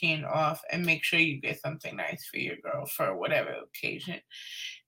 15 0.00 0.24
off 0.24 0.60
and 0.70 0.84
make 0.84 1.04
sure 1.04 1.18
you 1.18 1.40
get 1.40 1.60
something 1.60 1.96
nice 1.96 2.26
for 2.30 2.38
your 2.38 2.56
girl 2.56 2.86
for 2.86 3.16
whatever 3.16 3.50
occasion. 3.50 4.20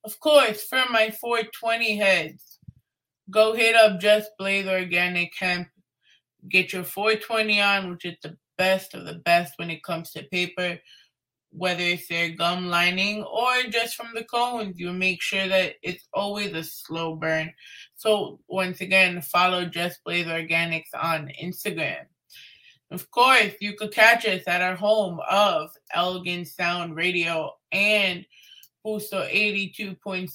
Of 0.04 0.18
course, 0.20 0.62
for 0.64 0.82
my 0.90 1.10
420 1.10 1.96
heads, 1.96 2.58
go 3.30 3.54
hit 3.54 3.76
up 3.76 4.00
Just 4.00 4.30
Blaze 4.38 4.66
Organic 4.66 5.32
Hemp. 5.38 5.68
Get 6.48 6.72
your 6.72 6.84
420 6.84 7.60
on, 7.60 7.90
which 7.90 8.04
is 8.04 8.16
the 8.22 8.36
best 8.56 8.94
of 8.94 9.04
the 9.04 9.14
best 9.14 9.54
when 9.56 9.70
it 9.70 9.82
comes 9.82 10.10
to 10.12 10.22
paper, 10.24 10.78
whether 11.50 11.82
it's 11.82 12.08
their 12.08 12.30
gum 12.30 12.68
lining 12.68 13.22
or 13.24 13.62
just 13.68 13.94
from 13.94 14.08
the 14.14 14.24
cones. 14.24 14.78
You 14.78 14.92
make 14.92 15.20
sure 15.20 15.48
that 15.48 15.74
it's 15.82 16.08
always 16.14 16.52
a 16.54 16.64
slow 16.64 17.16
burn. 17.16 17.52
So, 17.96 18.40
once 18.48 18.80
again, 18.80 19.20
follow 19.20 19.66
Just 19.66 20.02
Blaze 20.04 20.26
Organics 20.26 20.94
on 20.94 21.30
Instagram. 21.42 22.06
Of 22.90 23.10
course, 23.10 23.52
you 23.60 23.74
could 23.74 23.92
catch 23.92 24.26
us 24.26 24.42
at 24.48 24.62
our 24.62 24.74
home 24.74 25.20
of 25.30 25.70
El-Gin 25.94 26.44
Sound 26.44 26.96
Radio 26.96 27.52
and 27.70 28.26
Puso 28.84 29.30
82.3 29.30 30.28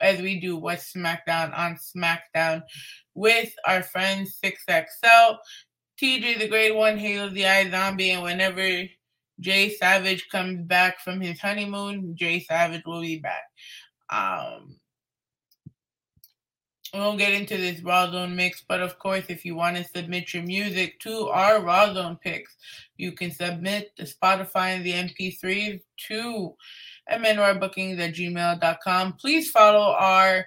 as 0.00 0.20
we 0.20 0.40
do 0.40 0.56
What's 0.56 0.92
SmackDown 0.92 1.56
on 1.58 1.76
SmackDown 1.76 2.62
with 3.14 3.54
our 3.66 3.82
friends 3.82 4.38
6XL 4.42 5.36
TJ 6.04 6.38
the 6.38 6.48
Great 6.48 6.74
One, 6.74 6.98
Halo 6.98 7.30
the 7.30 7.46
Eye 7.46 7.70
Zombie, 7.70 8.10
and 8.10 8.22
whenever 8.22 8.82
Jay 9.40 9.70
Savage 9.70 10.28
comes 10.28 10.60
back 10.60 11.00
from 11.00 11.18
his 11.18 11.40
honeymoon, 11.40 12.14
Jay 12.14 12.40
Savage 12.40 12.82
will 12.84 13.00
be 13.00 13.20
back. 13.20 13.44
Um, 14.10 14.76
we 16.92 17.00
won't 17.00 17.18
get 17.18 17.32
into 17.32 17.56
this 17.56 17.80
Rawrrzone 17.80 18.34
mix, 18.34 18.62
but 18.68 18.82
of 18.82 18.98
course, 18.98 19.24
if 19.28 19.46
you 19.46 19.54
want 19.54 19.78
to 19.78 19.84
submit 19.84 20.34
your 20.34 20.42
music 20.42 21.00
to 21.00 21.28
our 21.28 21.60
Rawrrzone 21.60 22.20
picks, 22.20 22.54
you 22.98 23.12
can 23.12 23.30
submit 23.30 23.92
the 23.96 24.04
Spotify 24.04 24.76
and 24.76 24.84
the 24.84 24.92
MP3 24.92 25.80
to 26.08 26.54
mnrbookings 27.10 27.98
at 27.98 28.14
gmail.com. 28.14 29.14
Please 29.14 29.50
follow 29.50 29.94
our 29.94 30.44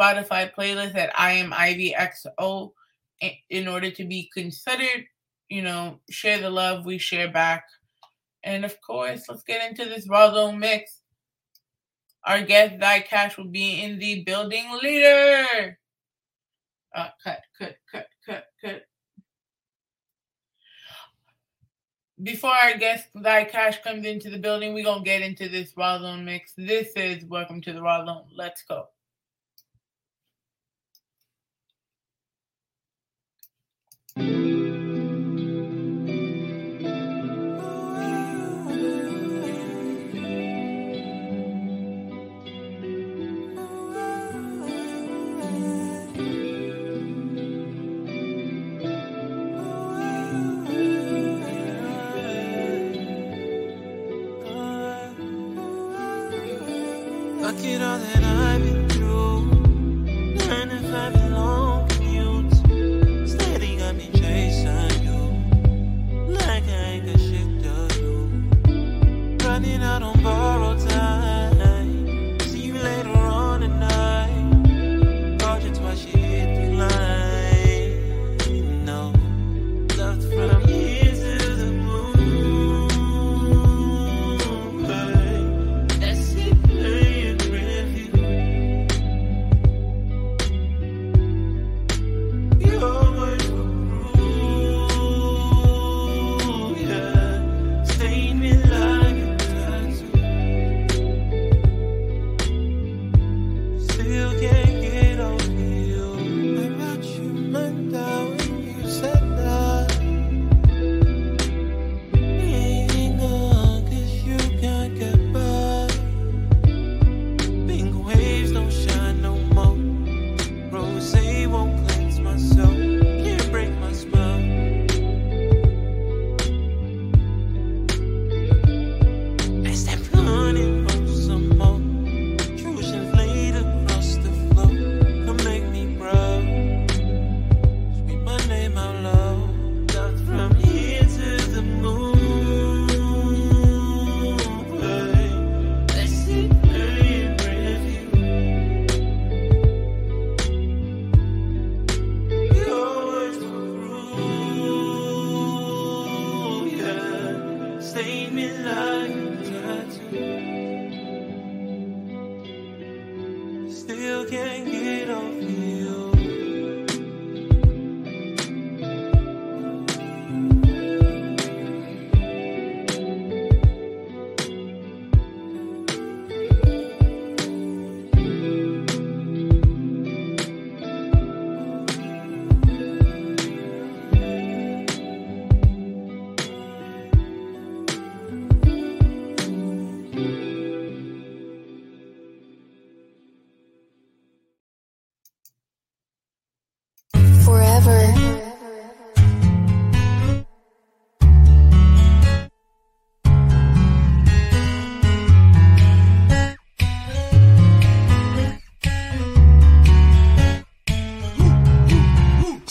Spotify 0.00 0.50
playlist 0.54 0.96
at 0.96 1.12
I 1.20 1.32
am 1.32 1.52
Ivy 1.52 1.94
XO 1.98 2.72
in 3.20 3.68
order 3.68 3.90
to 3.90 4.04
be 4.04 4.30
considered, 4.34 5.06
you 5.48 5.62
know, 5.62 6.00
share 6.10 6.40
the 6.40 6.50
love 6.50 6.84
we 6.84 6.98
share 6.98 7.30
back. 7.30 7.64
And 8.44 8.64
of 8.64 8.80
course, 8.80 9.24
let's 9.28 9.42
get 9.42 9.68
into 9.68 9.88
this 9.88 10.04
Zone 10.04 10.58
mix. 10.58 11.00
Our 12.24 12.42
guest, 12.42 12.80
Zye 12.80 13.04
Ca$h, 13.08 13.36
will 13.36 13.44
be 13.44 13.82
in 13.82 13.98
the 13.98 14.22
building 14.24 14.64
later. 14.82 15.78
Uh, 16.94 17.08
cut, 17.22 17.40
cut, 17.58 17.76
cut, 17.90 18.06
cut, 18.24 18.44
cut. 18.62 18.82
Before 22.22 22.50
our 22.50 22.76
guest, 22.78 23.08
Zye 23.22 23.44
Ca$h, 23.44 23.82
comes 23.82 24.06
into 24.06 24.30
the 24.30 24.38
building, 24.38 24.74
we're 24.74 24.84
going 24.84 25.04
to 25.04 25.04
get 25.04 25.22
into 25.22 25.48
this 25.48 25.72
Raw 25.76 25.98
mix. 26.16 26.52
This 26.56 26.92
is 26.96 27.24
Welcome 27.24 27.60
to 27.62 27.72
the 27.72 27.82
Raw. 27.82 28.22
Let's 28.34 28.62
go. 28.62 28.88
Look 34.16 34.85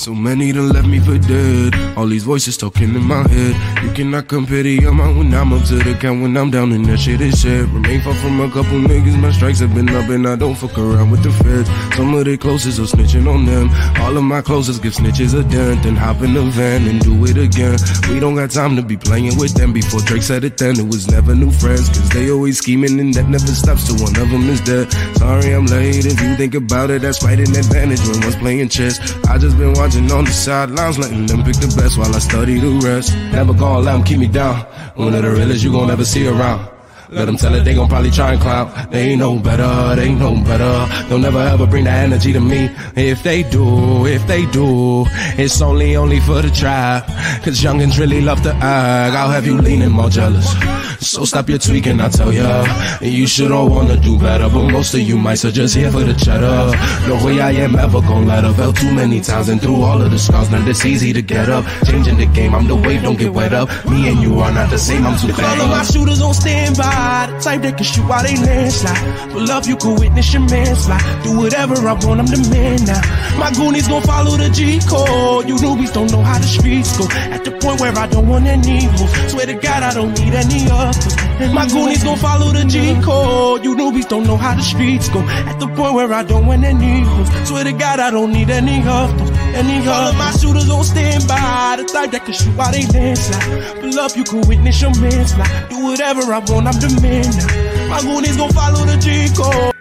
So 0.06 0.14
many 0.26 0.52
done 0.52 0.70
left 0.70 0.88
me 0.88 1.00
for 1.00 1.18
dead. 1.20 1.76
All 1.96 2.08
these 2.08 2.24
voices 2.24 2.58
talking 2.58 2.96
in 2.96 3.04
my 3.04 3.22
head. 3.30 3.54
You 3.84 3.92
cannot 3.94 4.28
compare 4.28 4.64
the 4.64 4.78
amount 4.86 5.18
when 5.18 5.34
I'm 5.34 5.54
up 5.54 5.64
to 5.68 5.76
the 5.76 5.94
count 6.02 6.24
when 6.24 6.36
I'm 6.36 6.50
down 6.50 6.72
and 6.72 6.84
that 6.86 6.98
shit 6.98 7.22
is 7.22 7.42
said. 7.44 7.70
Remain 7.70 8.02
far 8.02 8.16
from 8.16 8.42
a 8.42 8.48
couple 8.50 8.80
niggas, 8.90 9.20
my 9.22 9.32
strikes 9.32 9.60
have 9.60 9.76
been 9.76 9.90
up 9.90 10.10
and 10.10 10.28
I 10.28 10.36
don't 10.36 10.56
fuck 10.56 10.78
around 10.80 11.12
with 11.12 11.22
the 11.22 11.32
feds. 11.44 11.70
Some 11.96 12.14
of 12.16 12.26
the 12.26 12.38
closest 12.38 12.80
are 12.80 12.90
snitching 12.94 13.28
on 13.32 13.46
them. 13.46 13.70
All 14.02 14.18
of 14.18 14.24
my 14.24 14.42
closest 14.42 14.82
give 14.82 14.94
snitches 14.94 15.38
a 15.40 15.44
dent. 15.48 15.84
Then 15.84 15.96
hop 15.96 16.22
in 16.24 16.34
the 16.34 16.42
van 16.58 16.88
and 16.88 17.00
do 17.02 17.14
it 17.26 17.38
again. 17.38 17.78
We 18.10 18.20
don't 18.20 18.36
got 18.36 18.50
time 18.50 18.76
to 18.78 18.82
be 18.82 18.98
playing 18.98 19.38
with 19.38 19.54
them. 19.54 19.74
Before 19.74 20.02
Drake 20.02 20.24
said 20.24 20.44
it 20.44 20.58
then, 20.58 20.80
it 20.80 20.88
was 20.88 21.08
never 21.08 21.36
new 21.36 21.52
friends. 21.52 21.90
Cause 21.90 22.10
they 22.10 22.32
always 22.32 22.58
scheming 22.58 23.00
and 23.00 23.14
that 23.14 23.30
never 23.30 23.54
stops 23.62 23.86
till 23.86 24.02
one 24.02 24.16
of 24.18 24.28
them 24.32 24.50
is 24.50 24.62
dead. 24.62 24.92
Sorry 25.18 25.54
I'm 25.54 25.68
late. 25.68 26.06
If 26.06 26.20
you 26.20 26.36
think 26.36 26.56
about 26.56 26.90
it, 26.90 27.04
that's 27.04 27.24
right 27.24 27.38
an 27.38 27.56
advantage 27.56 28.02
when 28.08 28.22
one's 28.22 28.36
playing 28.36 28.70
chess. 28.70 28.98
I 29.30 29.38
just 29.38 29.58
been 29.58 29.74
watching 29.74 30.12
on 30.16 30.24
the 30.24 30.32
sidelines, 30.32 30.98
letting 30.98 31.26
them 31.26 31.44
pick 31.44 31.58
the 31.58 31.68
best 31.76 31.98
while 31.98 32.16
I 32.16 32.20
study 32.20 32.60
the 32.60 32.72
rest. 32.88 33.14
Never 33.34 33.54
gonna 33.54 33.80
let 33.80 33.94
them 33.94 34.04
keep 34.04 34.20
me 34.20 34.28
down. 34.28 34.62
One 34.96 35.14
of 35.14 35.22
the 35.24 35.30
realest 35.30 35.64
you 35.64 35.72
gon' 35.72 35.92
ever 35.92 36.06
see 36.06 36.28
around. 36.28 36.75
Let 37.10 37.26
them 37.26 37.38
tell 37.38 37.54
it, 37.56 37.64
they 37.64 37.74
gon' 37.74 37.88
probably 37.88 38.12
try 38.12 38.34
and 38.34 38.42
clown. 38.42 38.72
They 38.90 39.12
ain't 39.12 39.20
no 39.20 39.38
better, 39.38 39.96
they 39.96 40.08
ain't 40.08 40.20
no 40.20 40.36
better. 40.44 41.08
They'll 41.08 41.20
never 41.20 41.40
ever 41.40 41.68
bring 41.68 41.86
that 41.86 42.04
energy 42.04 42.34
to 42.34 42.40
me. 42.40 42.70
If 42.96 43.24
they 43.24 43.44
do, 43.44 44.06
if 44.06 44.26
they 44.28 44.46
do, 44.48 45.06
it's 45.38 45.62
only, 45.62 45.96
only 45.96 46.20
for 46.20 46.42
the 46.42 46.50
tribe. 46.50 47.06
Cause 47.44 47.62
youngins 47.62 48.00
really 48.00 48.22
love 48.22 48.42
to 48.44 48.54
act. 48.54 49.16
I'll 49.16 49.30
have 49.30 49.46
you 49.46 49.58
leaning 49.58 49.92
more 49.92 50.10
jealous. 50.10 50.54
So 51.00 51.24
stop 51.26 51.50
your 51.50 51.60
tweaking, 51.60 52.02
I 52.02 52.10
tell 52.10 52.34
ya. 52.34 52.66
You 53.02 53.28
should 53.28 53.52
all 53.52 53.70
wanna 53.70 53.98
do 53.98 54.18
better, 54.18 54.50
but 54.50 54.72
most 54.72 54.94
of 54.94 55.02
you 55.02 55.18
mice 55.18 55.46
are 55.46 55.52
just 55.52 55.76
here 55.76 55.92
for 55.92 56.04
the 56.04 56.14
cheddar. 56.14 56.72
No 57.08 57.24
way 57.24 57.40
I 57.40 57.52
am 57.52 57.76
ever 57.76 58.02
gonna 58.02 58.26
let 58.26 58.44
up. 58.44 58.56
Fell 58.56 58.74
too 58.74 58.94
many 58.94 59.22
times 59.22 59.50
and 59.50 59.62
through 59.62 59.82
all 59.82 60.02
of 60.02 60.10
the 60.10 60.18
scars, 60.18 60.50
now 60.50 60.66
it's 60.68 60.86
easy 60.86 61.14
to 61.14 61.22
get 61.22 61.50
up. 61.50 61.66
Changing 61.86 62.18
the 62.18 62.26
game, 62.26 62.56
I'm 62.56 62.68
the 62.68 62.76
wave, 62.76 63.04
don't 63.04 63.20
get 63.20 63.34
wet 63.34 63.54
up. 63.54 63.70
Me 63.86 64.10
and 64.10 64.22
you 64.22 64.40
are 64.40 64.52
not 64.52 64.70
the 64.70 64.78
same, 64.78 65.06
I'm 65.06 65.18
too 65.20 65.28
bad. 65.28 65.60
All 65.60 65.66
of 65.66 65.70
my 65.70 65.84
shooters 65.84 66.22
on 66.22 66.34
standby, 66.34 66.84
the 66.96 67.40
type 67.40 67.62
that 67.62 67.76
can 67.78 67.86
shoot 67.86 68.06
while 68.08 68.24
they 68.24 68.36
landslide. 68.38 69.32
For 69.32 69.42
love, 69.42 69.68
you 69.68 69.78
can 69.78 69.96
witness 69.96 70.34
your 70.34 70.44
manslide. 70.44 71.24
Do 71.24 71.38
whatever 71.38 71.76
I 71.76 71.94
want, 71.94 72.20
I'm 72.22 72.28
the 72.28 72.42
man 72.50 72.84
now. 72.86 73.02
My 73.40 73.52
goonies 73.52 73.88
gon' 73.88 74.02
follow 74.04 74.38
the 74.38 74.50
G 74.50 74.80
code. 74.88 75.48
You 75.48 75.56
newbies 75.56 75.94
don't 75.94 76.12
know 76.12 76.22
how 76.22 76.40
the 76.40 76.48
streets 76.48 76.98
go. 76.98 77.06
At 77.10 77.44
the 77.44 77.52
point 77.52 77.82
where 77.82 77.96
I 77.98 78.08
don't 78.08 78.28
want 78.28 78.46
any 78.46 78.88
moves. 78.88 79.32
Swear 79.32 79.46
to 79.46 79.54
God, 79.56 79.84
I 79.84 79.94
don't 79.94 80.14
need 80.20 80.34
any 80.34 80.68
others. 80.70 81.25
My 81.54 81.68
goonies 81.68 82.04
gon' 82.04 82.18
follow 82.18 82.52
the 82.54 82.64
G 82.64 82.96
code. 83.02 83.64
You 83.64 83.76
newbies 83.76 84.08
don't 84.08 84.24
know 84.24 84.38
how 84.38 84.56
the 84.56 84.62
streets 84.62 85.10
go. 85.10 85.20
At 85.20 85.60
the 85.60 85.68
point 85.68 85.94
where 85.94 86.12
I 86.14 86.24
don't 86.24 86.46
want 86.46 86.64
any 86.64 87.04
moves. 87.04 87.48
Swear 87.48 87.66
to 87.66 87.74
God, 87.74 88.00
I 88.00 88.10
don't 88.10 88.32
need 88.32 88.50
any 88.50 88.82
others. 88.88 89.32
Any 89.54 89.80
others. 89.80 89.88
All 89.88 90.08
of 90.08 90.18
my 90.18 90.32
shooters 90.32 90.70
on 90.70 90.84
standby, 90.86 91.76
the 91.78 91.84
type 91.92 92.12
that 92.12 92.24
can 92.24 92.34
shoot 92.34 92.56
while 92.56 92.72
they 92.72 92.86
landslide. 92.88 93.94
For 93.94 94.00
up, 94.00 94.16
you 94.16 94.24
can 94.24 94.48
witness 94.48 94.82
your 94.82 94.92
manslide. 94.92 95.70
Do 95.70 95.84
whatever 95.84 96.22
I 96.22 96.40
want, 96.40 96.68
I'm 96.68 96.80
the 96.80 97.00
man 97.02 97.28
now. 97.36 97.90
My 97.90 98.02
goonies 98.02 98.38
gon' 98.38 98.52
follow 98.52 98.86
the 98.86 98.98
G 98.98 99.28
code. 99.36 99.76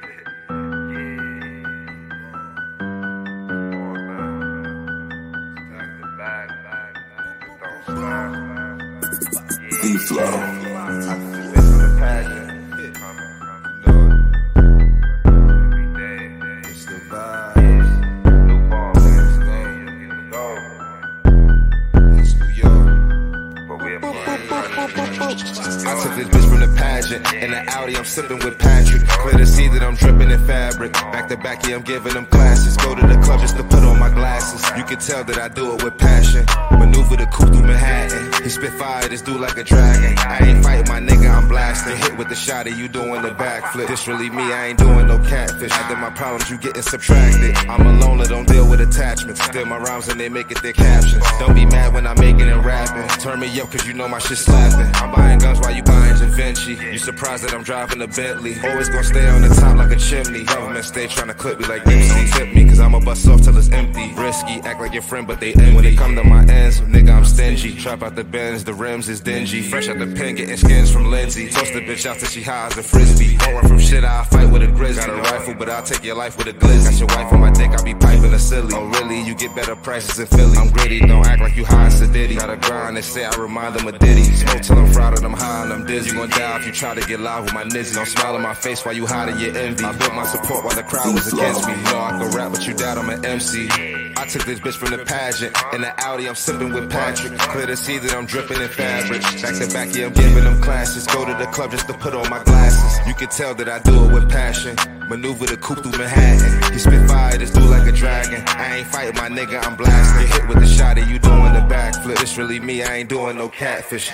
I 25.35 26.01
took 26.01 26.15
this 26.15 26.29
bitch 26.29 26.49
from 26.49 26.61
the 26.61 26.73
pageant. 26.79 27.27
In 27.35 27.51
the 27.51 27.63
Audi, 27.75 27.97
I'm 27.97 28.05
sipping 28.05 28.39
with 28.39 28.57
Patrick. 28.59 29.03
Clear 29.09 29.39
to 29.39 29.47
see 29.47 29.69
that 29.69 29.83
I'm 29.83 29.97
dripping 29.97 30.31
in 30.31 30.47
fabric. 30.47 30.93
Back 30.93 31.29
to 31.29 31.37
back, 31.37 31.67
yeah, 31.67 31.75
I'm 31.77 31.83
giving 31.83 32.15
them 32.15 32.27
classes. 32.27 32.77
Go 32.77 32.95
to 32.95 33.05
the 33.05 33.21
club 33.23 33.41
just 33.41 33.57
to 33.57 33.65
put 33.65 33.83
on 33.83 33.99
my 33.99 34.11
glasses. 34.11 34.63
You 34.79 34.85
can 34.85 34.99
tell 34.99 35.25
that 35.25 35.39
I 35.39 35.49
do 35.49 35.75
it 35.75 35.83
with 35.83 35.99
passion. 35.99 36.47
Maneuver 36.79 37.17
the 37.17 37.27
coupe 37.27 37.49
through 37.49 37.67
Manhattan. 37.67 38.45
He 38.45 38.49
spit 38.49 38.73
fire, 38.75 39.09
this 39.09 39.23
dude 39.23 39.41
like 39.41 39.57
a 39.57 39.65
dragon. 39.65 40.17
I 40.19 40.39
ain't 40.47 40.63
fighting 40.63 40.89
my 40.89 41.01
nigga, 41.01 41.29
I'm 41.35 41.49
blasting. 41.49 41.97
Hit 41.97 42.17
with 42.17 42.29
the 42.29 42.37
shot 42.37 42.69
of 42.69 42.79
you 42.79 42.89
doing 42.89 43.23
the 43.23 43.31
backflip. 43.31 43.89
This 43.89 44.07
really 44.07 44.31
me, 44.31 44.43
I 44.53 44.67
ain't 44.67 44.79
doing 44.79 45.09
no 45.09 45.19
catfish. 45.19 45.73
After 45.73 45.97
my 45.97 46.11
problems, 46.11 46.49
you 46.49 46.59
getting 46.59 46.83
subtracted. 46.83 47.57
I'm 47.69 47.85
a 47.87 48.07
loner, 48.07 48.27
don't 48.27 48.47
deal 48.47 48.69
with 48.69 48.81
attachments. 48.81 49.43
Steal 49.43 49.67
my 49.67 49.79
rhymes 49.79 50.09
and 50.09 50.21
they 50.21 50.29
make 50.29 50.51
it 50.53 50.63
their 50.63 50.73
captions. 50.73 51.25
Don't 51.41 51.55
be 51.55 51.67
mad 51.67 51.93
when 51.93 52.07
I'm 52.07 52.21
making 52.21 52.47
it 52.47 52.63
rapping. 52.63 53.09
Turn 53.19 53.41
me 53.41 53.49
up 53.61 53.71
cause 53.73 53.87
you 53.87 53.95
know 53.95 54.07
my 54.07 54.19
shit 54.21 54.39
slapping. 54.39 54.93
Buying 55.25 55.39
guns 55.39 55.61
while 55.61 55.75
you 55.75 55.83
buying 55.83 56.15
Givenchy. 56.45 56.93
You 56.93 56.99
surprised 56.99 57.45
that 57.45 57.55
I'm 57.55 57.63
driving 57.63 58.03
a 58.03 58.07
Bentley. 58.07 58.55
Always 58.65 58.89
gonna 58.89 59.05
stay 59.05 59.27
on 59.29 59.43
the 59.43 59.49
top 59.49 59.77
like 59.77 59.91
a 59.91 59.97
chimney. 59.97 60.45
Government 60.45 60.85
stay 60.85 61.07
trying 61.07 61.29
to 61.29 61.35
clip 61.35 61.61
me 61.61 61.67
like 61.67 61.85
Nipsey. 61.85 62.09
Don't 62.09 62.47
tip 62.47 62.55
me 62.55 62.65
cause 62.69 62.81
I'ma 62.81 63.01
bust 63.01 63.29
off 63.29 63.43
till 63.43 63.57
it's 63.57 63.71
empty. 63.71 64.13
Risky, 64.15 64.61
act 64.69 64.81
like 64.81 64.93
your 64.93 65.03
friend 65.03 65.27
but 65.27 65.41
they 65.41 65.53
envy. 65.55 65.75
When 65.75 65.85
it 65.85 65.97
come 65.97 66.15
to 66.17 66.25
my 66.25 66.45
ends, 66.45 66.81
nigga 66.81 67.17
I'm 67.17 67.25
stingy. 67.25 67.75
Trap 67.75 68.03
out 68.03 68.15
the 68.15 68.25
bends, 68.25 68.65
the 68.65 68.75
rims 68.75 69.09
is 69.09 69.21
dingy. 69.21 69.63
Fresh 69.63 69.89
out 69.89 69.99
the 69.99 70.07
pen, 70.07 70.35
getting 70.35 70.57
skins 70.57 70.93
from 70.93 71.11
Lindsay. 71.11 71.49
Toast 71.51 71.73
the 71.73 71.81
bitch 71.81 72.07
out 72.07 72.19
till 72.19 72.29
she 72.29 72.43
high 72.43 72.67
as 72.67 72.79
a 72.79 72.83
frisbee. 72.83 73.37
Don't 73.39 73.67
from 73.67 73.79
shit, 73.79 74.05
I'll 74.05 74.25
fight 74.25 74.51
with 74.51 74.63
a 74.63 74.69
grizzly. 74.69 75.07
Got 75.07 75.11
a 75.11 75.23
rifle, 75.33 75.55
but 75.55 75.69
I'll 75.69 75.83
take 75.83 76.05
your 76.05 76.17
life 76.17 76.37
with 76.37 76.49
a 76.49 76.53
glizzy. 76.53 76.91
Got 76.91 76.99
your 76.99 77.09
wife 77.09 77.33
on 77.33 77.41
my 77.41 77.51
dick, 77.51 77.71
I'll 77.71 77.85
be 77.85 77.95
piping 77.95 78.33
a 78.33 78.39
silly. 78.39 78.73
Oh 78.75 78.87
really? 78.87 79.23
You 79.23 79.35
get 79.35 79.55
better 79.55 79.77
prices 79.77 80.19
in 80.19 80.27
Philly. 80.27 80.57
I'm 80.57 80.71
gritty, 80.71 81.01
don't 81.01 81.27
act 81.27 81.41
like 81.41 81.57
you 81.57 81.65
high 81.65 81.87
as 81.87 82.01
a 82.01 82.07
ditty. 82.07 82.37
Got 82.37 82.51
a 82.51 82.57
grind, 82.57 82.97
they 82.97 83.03
say 83.03 83.25
I 83.25 83.35
remind 83.37 83.75
them 83.75 83.87
of 83.87 83.99
Diddy. 83.99 84.25
Smoke 84.25 84.63
till 84.63 84.79
I'm 84.79 84.93
fried 84.93 85.14
and 85.17 85.27
I'm 85.27 85.33
high 85.33 85.65
and 85.65 85.73
I'm 85.73 85.87
dizzy. 85.87 86.11
You 86.11 86.19
gon' 86.19 86.31
die 86.31 86.57
if 86.59 86.67
you 86.67 86.73
try 86.73 86.95
to 86.95 87.01
get 87.07 87.21
live 87.21 87.45
with 87.45 87.55
my 87.55 87.65
nizzy. 87.65 87.95
Don't 87.95 88.07
smile 88.07 88.37
in 88.37 88.43
my 88.43 88.55
face 88.55 88.85
while 88.85 88.95
you 88.95 89.07
hiding 89.07 89.39
your 89.39 89.57
envy. 89.57 89.85
I 89.85 89.93
built 89.97 90.15
my 90.15 90.27
support 90.27 90.65
while 90.65 90.75
the 90.75 90.83
crowd 90.83 91.15
was 91.15 91.33
against 91.33 91.67
me. 91.67 91.75
No, 91.85 92.01
I 92.01 92.11
can 92.19 92.31
rap, 92.37 92.53
but 92.53 92.67
you 92.67 92.75
died, 92.75 92.99
I'm 92.99 93.11
an 93.11 93.25
MC. 93.25 93.69
I 94.17 94.27
took 94.27 94.45
this 94.45 94.61
bitch 94.61 94.77
from 94.77 94.91
the 94.91 95.05
pageant. 95.05 95.57
In 95.73 95.81
the 95.81 95.93
Audi, 96.05 96.29
I'm 96.29 96.35
sipping 96.35 96.73
with 96.73 96.91
Patrick. 96.91 97.37
Clear 97.39 97.67
to 97.67 97.77
see 97.77 97.99
that 97.99 98.15
I'm 98.15 98.27
dripping 98.27 98.61
in 98.61 98.69
fabric. 98.69 99.23
Back 99.23 99.55
to 99.59 99.67
back, 99.73 99.95
yeah, 99.95 100.07
I'm 100.07 100.13
giving 100.13 100.45
them 100.45 100.61
classes. 100.63 101.07
Go 101.07 101.25
to 101.25 101.35
the 101.35 101.47
club 101.47 101.73
just 101.73 101.87
to 101.89 101.95
put 101.95 102.15
on 102.15 102.29
my 102.31 102.43
glasses. 102.45 103.07
You 103.07 103.15
can 103.15 103.29
tell 103.29 103.55
that 103.55 103.69
I 103.69 103.81
do 103.81 104.05
it 104.05 104.13
with 104.13 104.31
passion. 104.31 104.77
Maneuver 105.09 105.47
the 105.47 105.57
coupe 105.57 105.83
through 105.83 105.99
Manhattan. 105.99 106.73
He 106.73 106.79
spit 106.79 107.07
fire, 107.09 107.37
this 107.37 107.51
dude 107.51 107.65
like 107.65 107.87
a 107.87 107.93
dragon. 107.93 108.43
I 108.47 108.79
ain't 108.79 108.87
fighting 108.87 109.17
my 109.17 109.29
nigga, 109.29 109.65
I'm 109.67 109.77
blasting. 109.77 110.27
Hit 110.29 110.49
with 110.49 110.61
the 110.61 110.67
shot 110.67 110.97
of 110.97 111.09
you 111.09 111.19
doing 111.19 111.53
the 111.53 111.61
backflip. 111.61 112.19
This 112.19 112.39
really 112.39 112.61
me, 112.61 112.83
I 112.83 112.97
ain't 112.97 113.09
doing 113.09 113.37
no 113.37 113.49
catfish. 113.49 114.13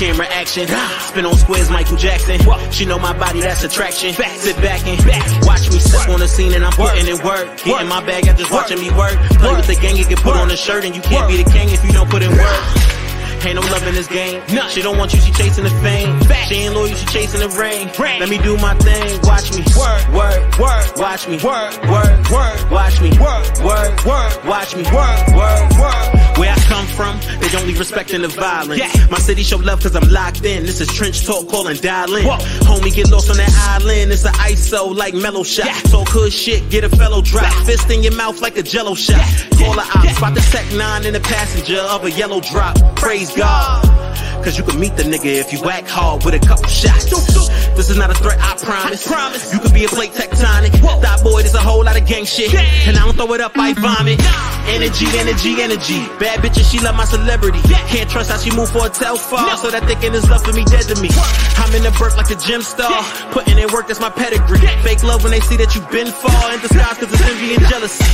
camera, 0.00 0.26
action. 0.32 0.66
Spin 1.00 1.26
on 1.26 1.36
squares, 1.36 1.70
Michael 1.70 1.98
Jackson. 1.98 2.40
She 2.72 2.86
know 2.86 2.98
my 2.98 3.12
body, 3.12 3.40
that's 3.40 3.62
attraction. 3.62 4.14
Sit 4.14 4.56
back 4.56 4.80
and 4.86 4.98
watch 5.44 5.68
me 5.70 5.78
step 5.78 6.08
on 6.08 6.20
the 6.20 6.26
scene 6.26 6.54
and 6.54 6.64
I'm 6.64 6.72
putting 6.72 7.06
in 7.06 7.22
work. 7.22 7.62
Getting 7.62 7.88
my 7.88 8.00
bag 8.00 8.26
after 8.26 8.40
just 8.42 8.50
watching 8.50 8.80
me 8.80 8.90
work. 8.92 9.16
Play 9.36 9.54
with 9.54 9.66
the 9.66 9.76
gang, 9.76 9.96
you 9.96 10.06
can 10.06 10.16
put 10.16 10.36
on 10.36 10.50
a 10.50 10.56
shirt 10.56 10.86
and 10.86 10.96
you 10.96 11.02
can't 11.02 11.28
be 11.28 11.42
the 11.42 11.50
king 11.50 11.68
if 11.68 11.84
you 11.84 11.92
don't 11.92 12.08
put 12.08 12.22
in 12.22 12.30
work. 12.30 12.64
Ain't 13.44 13.54
no 13.54 13.62
love 13.72 13.86
in 13.86 13.94
this 13.94 14.08
game. 14.08 14.42
She 14.70 14.80
don't 14.80 14.96
want 14.96 15.12
you, 15.12 15.20
she 15.20 15.32
chasing 15.32 15.64
the 15.64 15.70
fame. 15.84 16.18
She 16.48 16.54
ain't 16.56 16.74
loyal, 16.74 16.94
she 16.94 17.06
chasing 17.06 17.40
the 17.40 17.48
ring. 17.48 17.88
Let 18.20 18.28
me 18.30 18.38
do 18.38 18.56
my 18.56 18.74
thing, 18.76 19.20
watch 19.22 19.52
me. 19.52 19.64
Work, 19.76 20.08
work, 20.12 20.58
work, 20.58 20.96
watch 20.96 21.28
me. 21.28 21.36
Work, 21.44 21.76
work, 21.88 22.30
work, 22.30 22.70
watch 22.70 23.00
me. 23.02 23.10
Work, 23.18 23.44
work, 23.60 24.04
work, 24.06 24.44
watch 24.44 24.76
me. 24.76 24.82
Work, 24.84 25.28
work, 25.36 25.70
work. 25.78 26.29
Where 26.40 26.50
I 26.50 26.56
come 26.60 26.86
from, 26.86 27.20
they 27.38 27.48
don't 27.50 27.66
leave 27.66 27.78
respect 27.78 28.14
in 28.14 28.22
the 28.22 28.28
violence. 28.28 28.80
My 29.10 29.18
city 29.18 29.42
show 29.42 29.58
love 29.58 29.82
cause 29.82 29.94
I'm 29.94 30.08
locked 30.08 30.42
in. 30.46 30.64
This 30.64 30.80
is 30.80 30.88
trench 30.88 31.26
talk, 31.26 31.46
calling 31.48 31.76
dial 31.76 32.16
in. 32.16 32.24
Homie, 32.24 32.94
get 32.94 33.10
lost 33.10 33.28
on 33.28 33.36
that 33.36 33.52
island. 33.68 34.10
It's 34.10 34.24
an 34.24 34.32
ISO 34.32 34.96
like 34.96 35.12
mellow 35.12 35.42
shot. 35.42 35.66
Talk 35.90 36.08
hood 36.08 36.32
shit, 36.32 36.70
get 36.70 36.82
a 36.82 36.88
fellow 36.88 37.20
drop. 37.20 37.52
Fist 37.66 37.90
in 37.90 38.02
your 38.02 38.14
mouth 38.16 38.40
like 38.40 38.56
a 38.56 38.62
jello 38.62 38.94
shot. 38.94 39.20
Call 39.58 39.78
a 39.78 39.82
op, 39.82 40.06
spot 40.16 40.34
the 40.34 40.40
tech 40.40 40.64
nine 40.72 41.04
in 41.04 41.12
the 41.12 41.20
passenger 41.20 41.80
of 41.80 42.06
a 42.06 42.10
yellow 42.10 42.40
drop. 42.40 42.74
Praise 42.96 43.30
God. 43.36 43.84
Cause 44.42 44.56
you 44.56 44.64
can 44.64 44.80
meet 44.80 44.96
the 44.96 45.02
nigga 45.02 45.26
if 45.26 45.52
you 45.52 45.60
whack 45.60 45.86
hard 45.86 46.24
with 46.24 46.32
a 46.32 46.38
couple 46.38 46.66
shots. 46.68 47.10
This 47.76 47.88
is 47.88 47.96
not 47.96 48.10
a 48.10 48.14
threat, 48.14 48.38
I 48.40 48.56
promise. 48.56 49.06
promise. 49.06 49.52
You 49.52 49.60
could 49.60 49.74
be 49.74 49.84
a 49.84 49.88
plate 49.88 50.12
tectonic. 50.12 50.70
Thought 50.80 51.22
boy, 51.24 51.42
there's 51.42 51.54
a 51.54 51.64
whole 51.64 51.82
lot 51.82 51.98
of 51.98 52.06
gang 52.06 52.24
shit. 52.24 52.54
And 52.54 52.96
I 52.96 53.04
don't 53.04 53.16
throw 53.16 53.32
it 53.34 53.40
up, 53.40 53.52
I 53.56 53.72
vomit. 53.72 54.20
Energy, 54.68 55.06
energy, 55.18 55.60
energy. 55.62 56.06
Bad 56.20 56.29
bitches, 56.38 56.70
she 56.70 56.78
love 56.78 56.94
my 56.94 57.04
celebrity. 57.04 57.60
Can't 57.90 58.08
trust 58.08 58.30
how 58.30 58.38
she 58.38 58.54
move 58.54 58.70
for 58.70 58.86
a 58.86 58.90
tell 58.90 59.16
far. 59.16 59.56
So 59.56 59.70
that 59.70 59.84
thinking 59.84 60.14
is 60.14 60.28
love 60.30 60.44
for 60.44 60.52
me 60.52 60.64
dead 60.64 60.86
to 60.86 61.00
me. 61.02 61.10
I'm 61.58 61.74
in 61.74 61.82
the 61.82 61.90
burp 61.98 62.16
like 62.16 62.30
a 62.30 62.36
gym 62.36 62.62
star. 62.62 63.02
Putting 63.32 63.58
in 63.58 63.68
work, 63.72 63.88
that's 63.88 64.00
my 64.00 64.10
pedigree. 64.10 64.60
Fake 64.82 65.02
love 65.02 65.22
when 65.22 65.32
they 65.32 65.40
see 65.40 65.56
that 65.56 65.74
you 65.74 65.80
been 65.90 66.12
far. 66.12 66.54
In 66.54 66.60
disguise 66.60 66.98
cause 66.98 67.12
it's 67.12 67.22
envy 67.22 67.54
and 67.54 67.66
jealousy. 67.66 68.04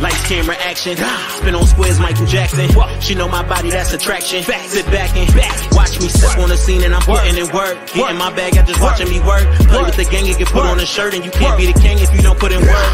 Lights, 0.00 0.26
camera, 0.26 0.56
action. 0.56 0.96
Spin 1.38 1.54
on 1.54 1.66
squares, 1.66 2.00
Michael 2.00 2.26
Jackson. 2.26 2.68
She 3.00 3.14
know 3.14 3.28
my 3.28 3.46
body, 3.46 3.70
that's 3.70 3.92
attraction. 3.92 4.42
Sit 4.42 4.86
back 4.86 5.14
and 5.16 5.30
watch 5.70 6.00
me 6.00 6.08
step 6.08 6.36
on 6.38 6.48
the 6.48 6.56
scene 6.56 6.82
and 6.82 6.94
I'm 6.94 7.02
putting 7.02 7.36
in 7.36 7.46
work. 7.54 7.78
Getting 7.94 8.18
my 8.18 8.34
bag, 8.34 8.58
I 8.58 8.64
just 8.64 8.80
watching 8.80 9.08
me 9.08 9.20
work. 9.20 9.46
Play 9.70 9.82
with 9.82 9.96
the 9.96 10.04
gang 10.04 10.26
and 10.28 10.36
get 10.36 10.48
put 10.48 10.64
on 10.66 10.80
a 10.80 10.86
shirt 10.86 11.14
and 11.14 11.24
you 11.24 11.30
can't 11.30 11.56
be 11.56 11.66
the 11.70 11.78
king 11.78 11.98
if 12.00 12.12
you 12.14 12.22
don't 12.22 12.38
put 12.38 12.50
in 12.50 12.60
work. 12.60 12.92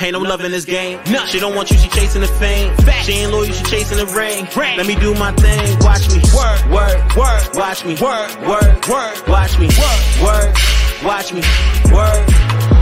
Ain't 0.00 0.12
no 0.12 0.20
love 0.20 0.40
in 0.44 0.50
this 0.50 0.64
game. 0.64 0.98
She 1.28 1.38
don't 1.38 1.54
want 1.54 1.70
you, 1.70 1.78
she 1.78 1.88
chasing 1.90 2.22
the 2.22 2.26
fame. 2.26 2.74
She 3.02 3.12
ain't 3.12 3.32
loyal, 3.32 3.52
she 3.52 3.64
chasing 3.64 3.98
the 3.98 4.06
ring. 4.06 4.46
Let 4.76 4.86
me 4.86 4.96
do 4.96 5.14
my 5.14 5.32
thing. 5.32 5.78
Watch 5.80 6.08
me 6.10 6.20
work, 6.34 6.60
work, 6.70 7.16
work. 7.16 7.54
Watch 7.54 7.84
me 7.84 7.94
work, 8.00 8.30
work, 8.46 8.88
work. 8.88 9.28
Watch 9.28 9.58
me 9.58 9.66
work, 9.66 10.22
work. 10.22 10.56
Watch 11.04 11.32
me 11.32 11.42
work. 11.92 12.81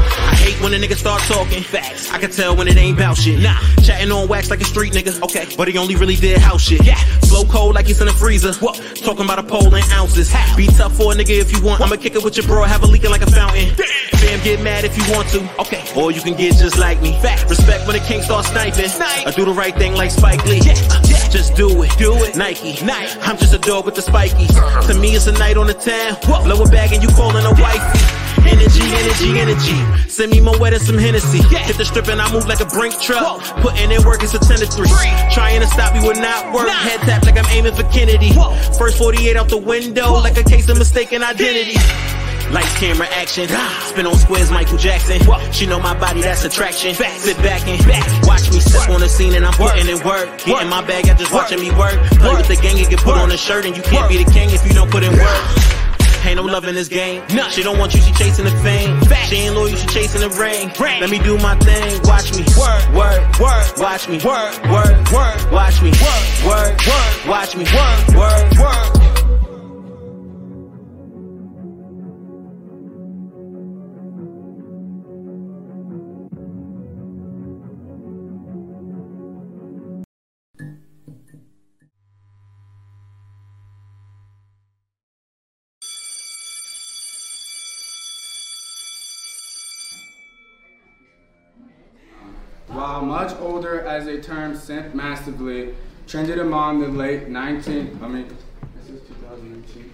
Hate 0.51 0.63
when 0.63 0.75
a 0.75 0.79
nigga 0.79 0.97
start 0.97 1.23
talking. 1.23 1.63
Facts. 1.63 2.11
I 2.11 2.19
can 2.19 2.31
tell 2.31 2.57
when 2.57 2.67
it 2.67 2.77
ain't 2.77 2.99
bout 2.99 3.17
shit. 3.17 3.39
Nah. 3.41 3.61
Chatting 3.85 4.11
on 4.11 4.27
wax 4.27 4.51
like 4.51 4.61
a 4.61 4.65
street 4.65 4.93
nigga. 4.93 5.23
Okay. 5.23 5.47
But 5.57 5.69
he 5.69 5.79
only 5.79 5.95
really 5.95 6.17
did 6.17 6.39
house 6.39 6.63
shit. 6.63 6.85
Yeah. 6.85 6.97
Flow 7.29 7.45
cold 7.45 7.77
like 7.77 7.87
he's 7.87 8.01
in 8.01 8.09
a 8.09 8.13
freezer. 8.13 8.53
What? 8.55 8.75
Talking 8.97 9.25
about 9.25 9.39
a 9.39 9.45
pole 9.45 9.73
in 9.75 9.83
ounces. 9.93 10.35
Be 10.57 10.67
tough 10.67 10.97
for 10.97 11.13
a 11.13 11.15
nigga 11.15 11.39
if 11.41 11.53
you 11.53 11.63
want. 11.63 11.81
I'ma 11.81 11.97
kick 11.97 12.17
it 12.17 12.25
with 12.25 12.37
your 12.37 12.47
bro, 12.47 12.65
have 12.65 12.83
a 12.83 12.87
leaking 12.87 13.11
like 13.11 13.23
a 13.23 13.31
fountain. 13.31 13.75
Fam, 14.19 14.43
get 14.43 14.61
mad 14.63 14.85
if 14.85 14.97
you 14.97 15.05
want 15.15 15.29
to. 15.29 15.41
Okay. 15.61 15.85
Or 15.97 16.11
you 16.11 16.21
can 16.21 16.35
get 16.35 16.57
just 16.57 16.79
like 16.79 17.01
me. 17.01 17.13
Fact. 17.21 17.49
Respect 17.49 17.87
when 17.87 17.97
the 17.97 18.05
king 18.05 18.23
starts 18.23 18.49
sniping. 18.49 18.91
I 19.27 19.31
do 19.31 19.45
the 19.45 19.53
right 19.53 19.75
thing 19.75 19.95
like 19.95 20.11
Spike 20.11 20.45
Lee. 20.47 20.59
Uh, 20.59 21.03
Just 21.31 21.55
do 21.55 21.83
it. 21.85 21.97
Do 21.97 22.13
it. 22.25 22.35
Nike. 22.35 22.85
Nike. 22.85 23.21
I'm 23.21 23.37
just 23.37 23.55
a 23.55 23.59
dog 23.59 23.85
with 23.87 23.95
the 23.95 24.03
spikies. 24.03 24.51
To 24.89 24.95
me, 24.99 25.15
it's 25.15 25.29
a 25.29 25.33
night 25.33 25.57
on 25.57 25.69
the 25.69 25.75
town. 25.75 26.17
Blow 26.43 26.61
a 26.61 26.69
bag 26.69 26.93
and 26.93 27.03
you 27.03 27.09
calling 27.11 27.45
a 27.45 27.53
wifey. 27.53 28.20
Energy, 28.51 28.83
energy, 28.83 29.39
energy. 29.39 30.09
Send 30.11 30.33
me 30.33 30.41
more 30.41 30.59
wet 30.59 30.75
and 30.75 30.83
some 30.83 30.99
Hennessy. 30.99 31.39
Hit 31.43 31.77
the 31.77 31.85
strip 31.85 32.09
and 32.09 32.21
I 32.21 32.31
move 32.33 32.47
like 32.47 32.61
a 32.61 32.67
brink 32.67 33.01
truck. 33.01 33.41
Putting 33.63 33.91
in 33.91 34.03
work, 34.05 34.23
it's 34.23 34.35
a 34.35 34.39
10 34.39 34.59
to 34.59 34.67
3. 34.67 34.87
Trying 35.33 35.61
to 35.61 35.67
stop 35.67 35.95
me 35.95 36.07
would 36.07 36.19
not 36.19 36.53
work. 36.53 36.69
Head 36.69 37.01
tap 37.01 37.25
like 37.25 37.39
I'm 37.39 37.47
aiming 37.47 37.75
for 37.75 37.85
Kennedy. 37.85 38.33
First 38.77 38.99
48 38.99 39.37
out 39.37 39.49
the 39.49 39.59
window, 39.59 40.13
like 40.15 40.37
a 40.37 40.45
case 40.45 40.69
of 40.69 40.79
mistaken 40.79 41.23
identity. 41.23 41.79
Lights, 42.51 42.77
camera, 42.81 43.07
action. 43.15 43.47
Spin 43.87 44.07
on 44.07 44.17
squares, 44.17 44.51
Michael 44.51 44.77
Jackson. 44.77 45.21
She 45.53 45.67
know 45.67 45.79
my 45.79 45.99
body, 45.99 46.21
that's 46.21 46.45
attraction. 46.45 46.95
Sit 46.95 47.37
back 47.39 47.63
and 47.69 47.79
watch 48.27 48.51
me 48.51 48.59
step 48.59 48.89
on 48.91 49.01
the 49.01 49.09
scene 49.09 49.35
and 49.35 49.47
I'm 49.47 49.53
putting 49.53 49.87
in 49.87 50.03
work. 50.05 50.27
Getting 50.45 50.69
my 50.69 50.85
bag, 50.85 51.09
I 51.09 51.15
just 51.15 51.33
watching 51.33 51.61
me 51.61 51.71
work. 51.71 51.95
Play 52.19 52.35
with 52.35 52.49
the 52.49 52.57
gang 52.57 52.79
and 52.81 52.91
get 52.91 52.99
put 52.99 53.17
on 53.17 53.31
a 53.31 53.37
shirt 53.37 53.67
and 53.67 53.77
you 53.77 53.83
can't 53.83 54.09
be 54.09 54.23
the 54.23 54.31
king 54.33 54.51
if 54.51 54.67
you 54.67 54.73
don't 54.75 54.91
put 54.91 55.05
in 55.05 55.13
work. 55.13 55.80
Ain't 56.25 56.37
no 56.37 56.43
love 56.45 56.65
in 56.65 56.75
this 56.75 56.89
game. 56.89 57.23
She 57.51 57.63
don't 57.63 57.79
want 57.79 57.95
you, 57.95 58.01
she 58.01 58.13
chasing 58.13 58.45
the 58.45 58.51
fame. 58.63 59.01
She 59.27 59.37
ain't 59.37 59.55
loyal, 59.55 59.75
she 59.75 59.87
chasing 59.89 60.21
the 60.21 60.29
ring. 60.31 60.71
Let 61.01 61.11
me 61.11 61.19
do 61.19 61.37
my 61.39 61.57
thing. 61.57 62.01
Watch 62.05 62.33
me 62.37 62.45
work, 62.59 62.85
work, 62.95 63.41
work. 63.41 63.79
Watch 63.79 64.09
me 64.09 64.19
work, 64.19 64.63
work, 64.71 65.13
work. 65.13 65.53
Watch 65.53 65.83
me 65.83 65.91
work, 65.91 66.47
work, 66.47 66.87
work. 66.87 67.27
Watch 67.27 67.57
me 67.57 67.65
work, 67.65 68.09
work, 68.15 68.59
work. 68.59 69.00
As 94.01 94.07
a 94.07 94.19
term 94.19 94.57
sent 94.57 94.95
massively, 94.95 95.75
trended 96.07 96.39
among 96.39 96.81
the 96.81 96.89
late 96.89 97.29
19, 97.29 98.01
I 98.03 98.09
mean, 98.09 98.29
this 98.75 98.89
is 98.89 99.07
2019, 99.09 99.93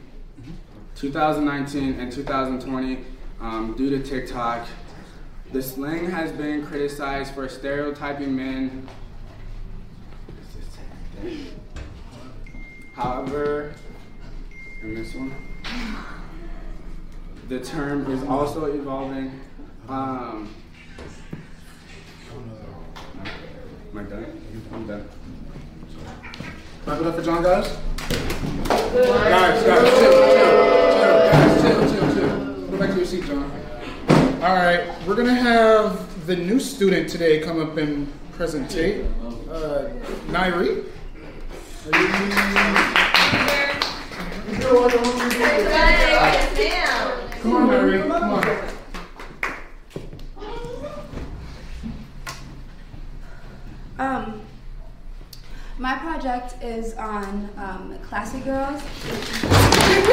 2019 0.94 1.98
and 1.98 2.12
2020 2.12 3.04
um, 3.40 3.74
due 3.76 3.90
to 3.90 4.00
TikTok. 4.00 4.64
The 5.52 5.60
slang 5.60 6.08
has 6.08 6.30
been 6.30 6.64
criticized 6.64 7.34
for 7.34 7.48
stereotyping 7.48 8.36
men. 8.36 8.88
However, 12.94 13.74
in 14.82 14.94
this 14.94 15.14
one, 15.16 15.34
the 17.48 17.58
term 17.58 18.08
is 18.12 18.22
also 18.28 18.66
evolving. 18.66 19.40
Um, 19.88 20.54
Am 23.92 23.98
I 23.98 24.02
done? 24.02 24.42
I'm 24.72 24.86
done. 24.86 25.08
Clap 26.84 27.00
it 27.00 27.06
up 27.06 27.14
for 27.16 27.22
John, 27.22 27.42
guys. 27.42 27.66
Guys, 28.08 29.62
guys, 29.64 29.98
chill, 29.98 30.12
chill, 30.12 30.22
chill, 30.22 31.18
guys, 31.32 31.62
chill, 31.62 31.80
chill, 31.90 32.14
chill. 32.14 32.66
Go 32.70 32.78
back 32.78 32.90
to 32.90 32.96
your 32.96 33.06
seat, 33.06 33.24
John. 33.24 33.50
All 34.42 34.54
right, 34.54 34.86
we're 35.06 35.14
gonna 35.16 35.34
have 35.34 36.26
the 36.26 36.36
new 36.36 36.60
student 36.60 37.08
today 37.08 37.40
come 37.40 37.60
up 37.60 37.76
and 37.76 38.12
presentate. 38.36 39.06
Uh, 39.50 39.88
Nairi. 40.30 40.84
Come 47.42 47.56
on, 47.56 47.68
Nairi, 47.68 48.02
come 48.02 48.32
on. 48.34 48.75
Um, 53.98 54.42
my 55.78 55.96
project 55.96 56.62
is 56.62 56.94
on 56.94 57.48
um, 57.56 57.98
classy 58.02 58.40
girls. 58.40 58.82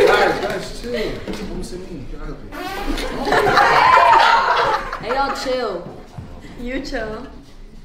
Guys, 0.07 0.39
guys, 0.41 0.81
chill. 0.81 0.91
Let 0.91 1.49
me 1.49 1.63
see 1.63 1.77
me. 1.77 2.05
Get 2.09 2.21
out 2.21 2.29
of 2.29 2.41
here. 2.41 2.51
Hey, 4.99 5.15
y'all 5.15 5.35
chill. 5.35 5.97
You 6.61 6.81
chill. 6.81 7.27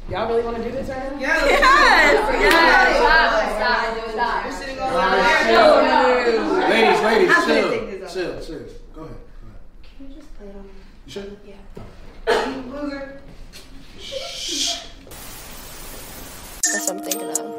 Y'all 0.09 0.28
really 0.28 0.43
want 0.45 0.57
to 0.57 0.62
do 0.62 0.71
this 0.71 0.88
right 0.88 1.12
now? 1.12 1.21
Yes. 1.21 1.43
Ladies, 6.69 7.00
ladies, 7.02 7.31
I'm 7.31 7.49
gonna 7.49 7.61
chill. 7.61 7.71
take 7.71 7.90
this 7.90 8.02
off. 8.09 8.14
Chill, 8.14 8.40
chill. 8.40 8.59
Go 8.59 8.59
ahead. 8.59 8.76
Go 8.95 9.02
ahead. 9.02 9.17
Can 9.83 10.09
you 10.09 10.14
just 10.14 10.31
play 10.37 10.47
it 10.47 10.57
on? 10.57 10.64
You 11.07 11.12
should. 14.31 14.88
That's 16.70 16.87
what 16.88 16.98
I'm 16.98 17.02
thinking 17.02 17.30
of. 17.30 17.56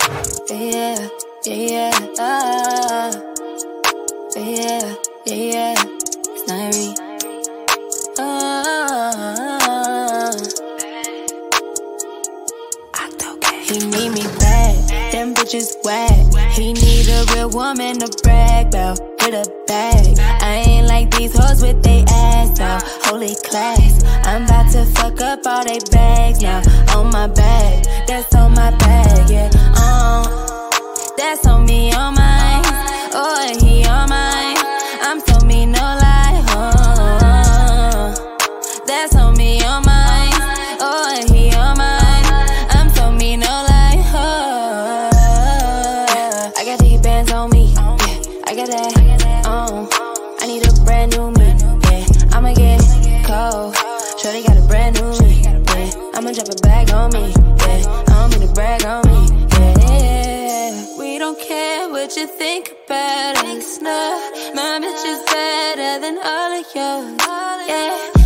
Yeah, 0.51 1.09
yeah, 1.45 1.55
yeah, 1.55 1.91
ah. 2.19 3.11
yeah, 4.35 4.95
yeah, 5.25 5.35
yeah. 5.35 5.73
It's. 6.29 6.99
Ah. 8.19 8.69
He 13.69 13.77
need 13.79 14.09
me 14.13 14.23
bad, 14.39 14.88
bitches 15.49 15.75
whack. 15.83 16.11
He 16.51 16.73
need 16.73 17.07
a 17.09 17.25
real 17.33 17.49
woman 17.49 17.99
to 17.99 18.23
brag 18.23 18.67
about 18.67 18.99
with 19.21 19.33
a 19.33 19.63
bag. 19.67 20.19
I 20.41 20.63
ain't 20.67 20.87
like 20.87 21.11
these 21.15 21.35
hoes 21.37 21.61
with 21.61 21.81
they 21.83 22.03
ass 22.07 22.59
out. 22.59 22.83
Holy 23.05 23.35
class, 23.43 24.03
I'm 24.25 24.43
about 24.43 24.71
to 24.73 24.85
fuck 24.85 25.21
up 25.21 25.45
all 25.45 25.63
they 25.63 25.79
bags 25.91 26.41
now. 26.41 26.61
On 26.95 27.11
my 27.11 27.27
bag, 27.27 27.85
that's 28.07 28.33
on 28.35 28.53
my 28.53 28.71
bag, 28.77 29.29
yeah. 29.29 29.49
Uh, 29.75 30.23
that's 31.17 31.45
on 31.47 31.65
me, 31.65 31.91
on 31.93 32.13
mine. 32.13 32.63
Oh, 33.13 33.47
and 33.49 33.61
he 33.61 33.83
on 33.85 34.09
mine. 34.09 34.57
I'm 35.01 35.19
so 35.21 35.45
me, 35.45 35.65
no 35.65 35.79
lie. 35.79 36.43
Uh, 36.49 38.13
that's 38.85 39.15
on 39.15 39.35
me, 39.35 39.63
on 39.63 39.83
mine. 39.83 39.88
No, 63.89 64.21
my 64.53 64.79
bitch 64.83 65.03
is 65.13 65.21
better 65.25 65.99
than 66.03 66.19
all 66.23 66.51
of 66.59 66.65
yours. 66.75 67.17
Yeah, 67.67 68.18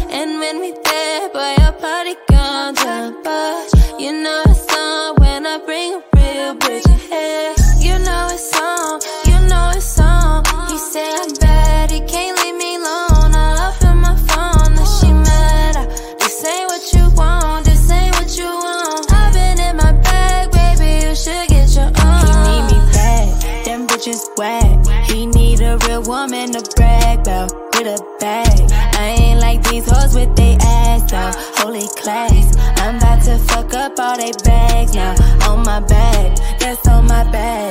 about 27.23 27.51
with 27.73 27.87
a 27.87 27.99
bag. 28.19 28.59
I 28.99 29.15
ain't 29.19 29.39
like 29.39 29.63
these 29.69 29.89
hoes 29.89 30.13
with 30.13 30.35
they 30.35 30.57
ass 30.59 31.11
out. 31.13 31.35
Holy 31.59 31.87
class, 32.01 32.45
I'm 32.83 32.97
about 32.97 33.23
to 33.23 33.37
fuck 33.49 33.73
up 33.73 33.97
all 33.97 34.17
they 34.17 34.33
bags 34.43 34.93
now. 34.93 35.15
On 35.47 35.63
my 35.63 35.79
back, 35.79 36.37
that's 36.59 36.85
on 36.87 37.07
my 37.07 37.23
bag, 37.31 37.62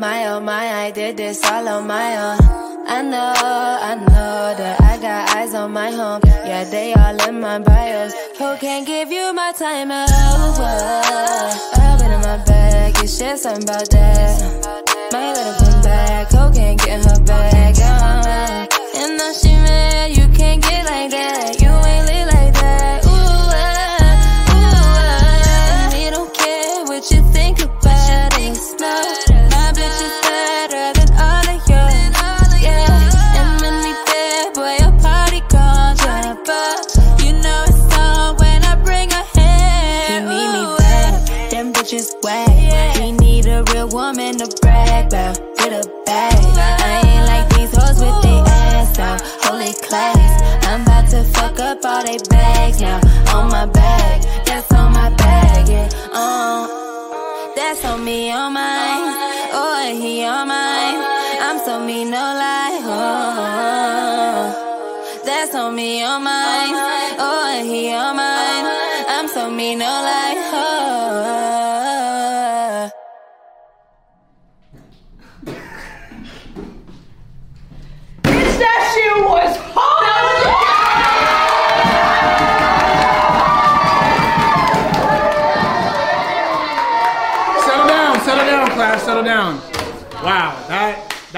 My 0.00 0.28
oh 0.28 0.40
my, 0.40 0.86
I 0.86 0.90
did 0.92 1.18
this 1.18 1.44
all 1.44 1.68
on 1.68 1.86
my 1.86 2.16
own. 2.16 2.38
I 2.88 3.02
know, 3.02 3.34
I 3.36 3.94
know 3.96 4.54
that 4.56 4.80
I 4.80 4.96
got 4.96 5.36
eyes 5.36 5.52
on 5.54 5.72
my 5.72 5.90
home. 5.90 6.22
Yeah, 6.24 6.64
they 6.64 6.94
all 6.94 7.20
in 7.28 7.38
my 7.38 7.58
bios. 7.58 8.14
Who 8.38 8.56
can 8.56 8.86
give 8.86 9.12
you 9.12 9.34
my 9.34 9.52
time 9.52 9.90
over? 9.90 10.62
I've 10.62 11.98
been 11.98 12.12
in 12.12 12.20
my 12.22 12.42
bag, 12.46 12.94
it's 13.04 13.18
just 13.18 13.42
something 13.42 13.64
about 13.64 13.90
that. 13.90 14.40
Might 15.12 15.34
let 15.34 15.44
her 15.44 15.66
come 15.66 15.82
back, 15.82 16.30
who 16.30 16.50
can 16.50 16.76
get 16.78 17.04
her 17.04 17.20
back? 17.22 17.76
Uh, 17.78 18.66
and 18.96 19.18
now 19.18 19.32
she 19.34 19.52
mad, 19.52 20.16
you 20.16 20.26
can't 20.28 20.62
get 20.62 20.86
like 20.86 21.10
that. 21.10 21.60
You 21.60 21.68
ain't 21.68 22.06
lit 22.06 22.29
my 53.60 53.66
bag, 53.66 54.22
that's 54.46 54.72
on 54.72 54.90
my 54.90 55.10
bag, 55.16 55.68
yeah. 55.68 55.88
Um, 56.16 56.66
that's 57.54 57.84
on 57.84 58.02
me, 58.02 58.30
on 58.30 58.54
mine. 58.54 59.04
Oh, 59.52 59.84
and 59.86 60.02
he 60.02 60.24
on 60.24 60.48
mine. 60.48 61.00
I'm 61.46 61.58
so 61.66 61.78
me, 61.78 62.04
no 62.04 62.24
lie. 62.42 62.80
Oh, 62.82 64.50
that's 65.26 65.54
on 65.54 65.74
me, 65.74 66.02
on 66.02 66.22
mine. 66.24 66.74
Oh, 67.26 67.52
and 67.54 67.68
he 67.68 67.92
on 67.92 68.16
mine. 68.16 68.66
I'm 69.08 69.28
so 69.28 69.50
me, 69.50 69.74
no 69.74 69.84
lie. 69.84 70.09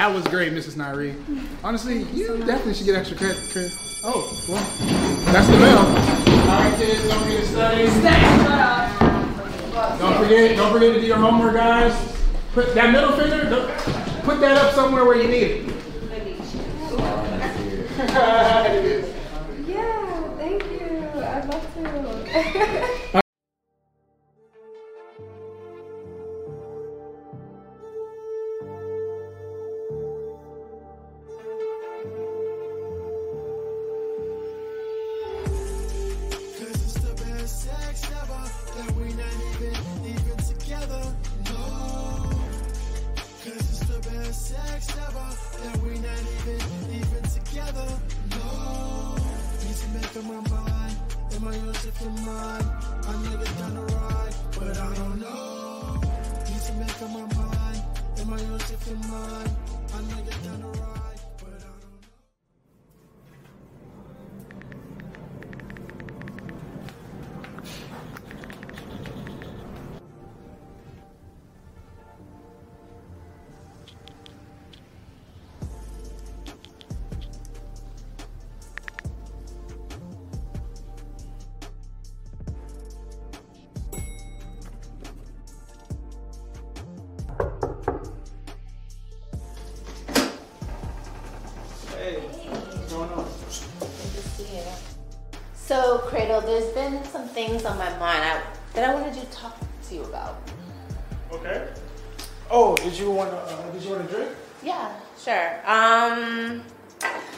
That 0.03 0.09
that 0.09 0.17
was 0.17 0.27
great, 0.27 0.53
Mrs. 0.53 0.75
Nairi. 0.75 1.15
Honestly, 1.63 2.03
you 2.13 2.39
definitely 2.39 2.75
should 2.75 2.87
get 2.87 2.97
extra 2.97 3.17
credit. 3.17 3.37
credit. 3.53 3.71
Oh, 4.03 4.29
well, 4.49 5.33
that's 5.33 5.47
the 5.47 5.57
bell. 5.59 5.79
All 5.79 6.61
right, 6.61 6.77
kids, 6.77 7.09
don't 7.09 7.23
forget 7.23 7.41
to 7.41 7.47
study. 7.47 7.85
Don't 10.01 10.17
forget, 10.19 10.57
don't 10.57 10.73
forget 10.73 10.95
to 10.95 11.01
do 11.01 11.07
your 11.07 11.19
homework, 11.19 11.55
guys. 11.55 11.95
Put 12.53 12.75
that 12.75 12.91
middle 12.91 13.13
finger, 13.13 13.47
put 14.25 14.41
that 14.41 14.59
up 14.59 14.75
somewhere 14.75 15.05
where 15.05 15.23
you 15.23 15.29
need 15.29 15.43
it. 15.43 15.69
Yeah, 19.69 20.29
thank 20.37 20.65
you. 20.65 21.09
I'd 21.23 21.49
love 21.49 21.75
to. 21.75 23.19
Mine? 52.05 52.27
I 52.27 53.13
know 53.23 53.31
you're 53.31 53.45
down 53.45 53.75
the 53.75 53.95
ride, 53.95 54.35
but 54.59 54.77
I 54.77 54.95
don't 54.97 55.21
know. 55.21 56.01
Need 56.51 56.63
to 56.63 56.73
make 56.75 57.03
up 57.03 57.11
my 57.11 57.27
mind. 57.37 57.83
Am 58.19 58.33
I 58.33 58.41
yours 58.41 58.71
if 58.73 58.89
you're? 58.89 59.62
There's 96.43 96.73
been 96.75 97.03
some 97.05 97.27
things 97.29 97.65
on 97.65 97.77
my 97.79 97.91
mind 97.99 98.23
I, 98.23 98.43
that 98.75 98.89
I 98.89 98.95
wanted 98.95 99.15
to 99.15 99.27
talk 99.31 99.59
to 99.89 99.95
you 99.95 100.03
about. 100.05 100.39
Okay. 101.33 101.69
Oh, 102.51 102.77
did 102.77 102.99
you 102.99 103.11
want 103.11 103.31
to? 103.31 103.37
Uh, 103.37 103.71
did 103.73 103.83
you 103.83 103.91
want 103.91 104.09
to 104.09 104.15
drink? 104.15 104.31
Yeah, 104.63 104.93
sure. 105.19 105.61
Um, 105.69 106.63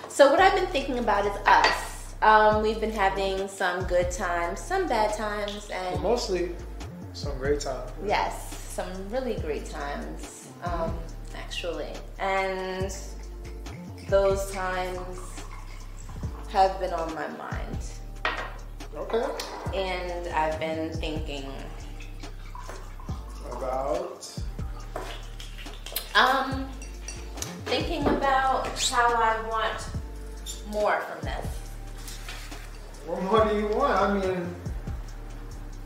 so 0.08 0.30
what 0.30 0.40
I've 0.40 0.54
been 0.54 0.66
thinking 0.66 0.98
about 0.98 1.24
is 1.26 1.36
us. 1.46 2.14
Um, 2.22 2.62
we've 2.62 2.80
been 2.80 2.90
having 2.92 3.48
some 3.48 3.84
good 3.84 4.10
times, 4.10 4.60
some 4.60 4.86
bad 4.88 5.14
times, 5.14 5.68
and 5.70 6.02
Mostly 6.02 6.54
some 7.12 7.36
great 7.38 7.60
times. 7.60 7.90
yes, 8.04 8.56
some 8.70 8.88
really 9.10 9.34
great 9.36 9.66
times, 9.66 10.48
um, 10.64 10.98
actually. 11.36 11.92
And 12.18 12.94
those 14.08 14.50
times 14.52 15.18
have 16.50 16.78
been 16.80 16.92
on 16.94 17.14
my 17.14 17.28
mind. 17.28 17.63
Okay. 18.96 19.24
And 19.74 20.28
I've 20.28 20.58
been 20.60 20.92
thinking, 20.92 21.50
About. 23.50 24.32
um, 26.14 26.68
thinking 27.66 28.06
about 28.06 28.66
how 28.90 29.14
I 29.14 29.40
want 29.48 29.88
more 30.70 31.00
from 31.00 31.20
this. 31.22 31.46
What 33.06 33.22
more 33.22 33.44
do 33.44 33.58
you 33.58 33.68
want? 33.76 33.92
I 34.00 34.14
mean, 34.14 34.54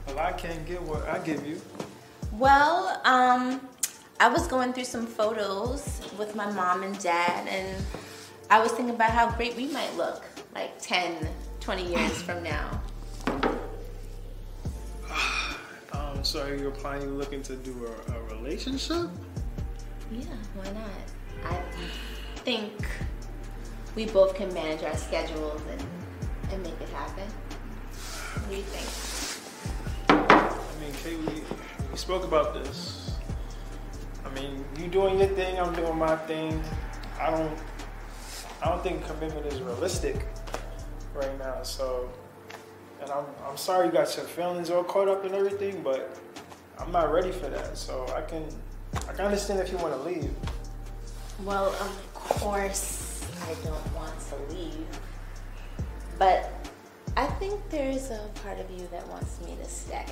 well, 0.07 0.19
I 0.19 0.33
can't 0.33 0.67
get 0.67 0.83
what 0.83 1.07
I 1.09 1.19
give 1.19 1.47
you. 1.47 1.61
Well, 2.33 3.01
um, 3.05 3.61
I 4.21 4.29
was 4.29 4.47
going 4.47 4.73
through 4.73 4.85
some 4.85 5.07
photos 5.07 6.01
with 6.19 6.37
my 6.37 6.51
mom 6.53 6.83
and 6.83 6.99
dad, 7.01 7.49
and 7.49 7.83
I 8.51 8.61
was 8.61 8.73
thinking 8.73 8.95
about 8.95 9.11
how 9.11 9.31
great 9.31 9.57
we 9.57 9.67
might 9.67 9.97
look 9.97 10.25
like 10.55 10.79
10, 10.81 11.27
20 11.61 11.87
years 11.91 12.23
from 12.23 12.43
now. 12.43 12.81
Um, 16.19 16.25
so 16.25 16.47
you're 16.49 16.73
planning 16.73 17.17
looking 17.17 17.43
to 17.43 17.55
do 17.55 17.87
a, 17.87 18.13
a 18.13 18.23
relationship? 18.35 19.09
Yeah, 20.11 20.25
why 20.55 20.65
not? 20.73 20.91
I 21.45 21.63
think 22.43 22.73
we 23.95 24.07
both 24.07 24.35
can 24.35 24.53
manage 24.53 24.83
our 24.83 24.97
schedules 24.97 25.63
and, 25.71 25.81
and 26.51 26.63
make 26.65 26.81
it 26.81 26.89
happen. 26.89 27.23
What 28.35 28.51
do 28.51 28.57
you 28.57 28.63
think? 28.63 28.89
I 30.09 30.81
mean, 30.81 30.93
Kay, 31.05 31.15
we, 31.15 31.43
we 31.89 31.97
spoke 31.97 32.25
about 32.25 32.53
this. 32.53 33.17
I 34.25 34.31
mean, 34.35 34.65
you 34.77 34.89
doing 34.89 35.21
your 35.21 35.29
thing, 35.29 35.61
I'm 35.61 35.73
doing 35.73 35.97
my 35.97 36.17
thing. 36.17 36.61
I 37.21 37.31
don't, 37.31 37.57
I 38.61 38.71
don't 38.71 38.83
think 38.83 39.07
commitment 39.07 39.47
is 39.47 39.61
realistic 39.61 40.27
right 41.15 41.39
now. 41.39 41.63
So, 41.63 42.11
and 43.01 43.11
I'm, 43.11 43.25
I'm 43.47 43.57
sorry 43.57 43.87
you 43.87 43.93
got 43.93 44.15
your 44.17 44.27
feelings 44.27 44.71
all 44.71 44.85
caught 44.85 45.09
up 45.09 45.25
and 45.25 45.35
everything, 45.35 45.83
but 45.83 46.19
I'm 46.79 46.93
not 46.93 47.13
ready 47.13 47.33
for 47.33 47.49
that. 47.49 47.77
So 47.77 48.07
I 48.17 48.23
can, 48.23 48.45
I 48.95 49.13
can 49.13 49.27
understand 49.27 49.61
if 49.61 49.71
you 49.71 49.79
want 49.79 49.95
to 49.95 50.01
leave. 50.09 50.31
Well, 51.45 51.67
of 51.67 52.15
course, 52.15 53.27
I 53.43 53.55
don't 53.65 53.95
want 53.95 54.15
to 54.29 54.55
leave. 54.55 54.87
But 56.19 56.53
I 57.17 57.27
think 57.27 57.61
there's 57.71 58.11
a 58.11 58.29
part 58.43 58.59
of 58.59 58.71
you 58.71 58.87
that 58.91 59.07
wants 59.09 59.41
me 59.41 59.57
to 59.57 59.69
stay. 59.69 60.05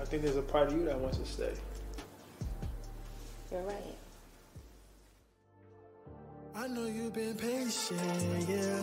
I 0.00 0.04
think 0.04 0.22
there's 0.22 0.36
a 0.36 0.42
part 0.42 0.68
of 0.68 0.74
you 0.74 0.84
that 0.84 0.98
wants 0.98 1.18
to 1.18 1.26
stay. 1.26 1.52
You're 3.50 3.62
right. 3.62 3.95
I 6.58 6.68
know 6.68 6.86
you've 6.86 7.12
been 7.12 7.34
patient, 7.34 8.48
yeah. 8.48 8.82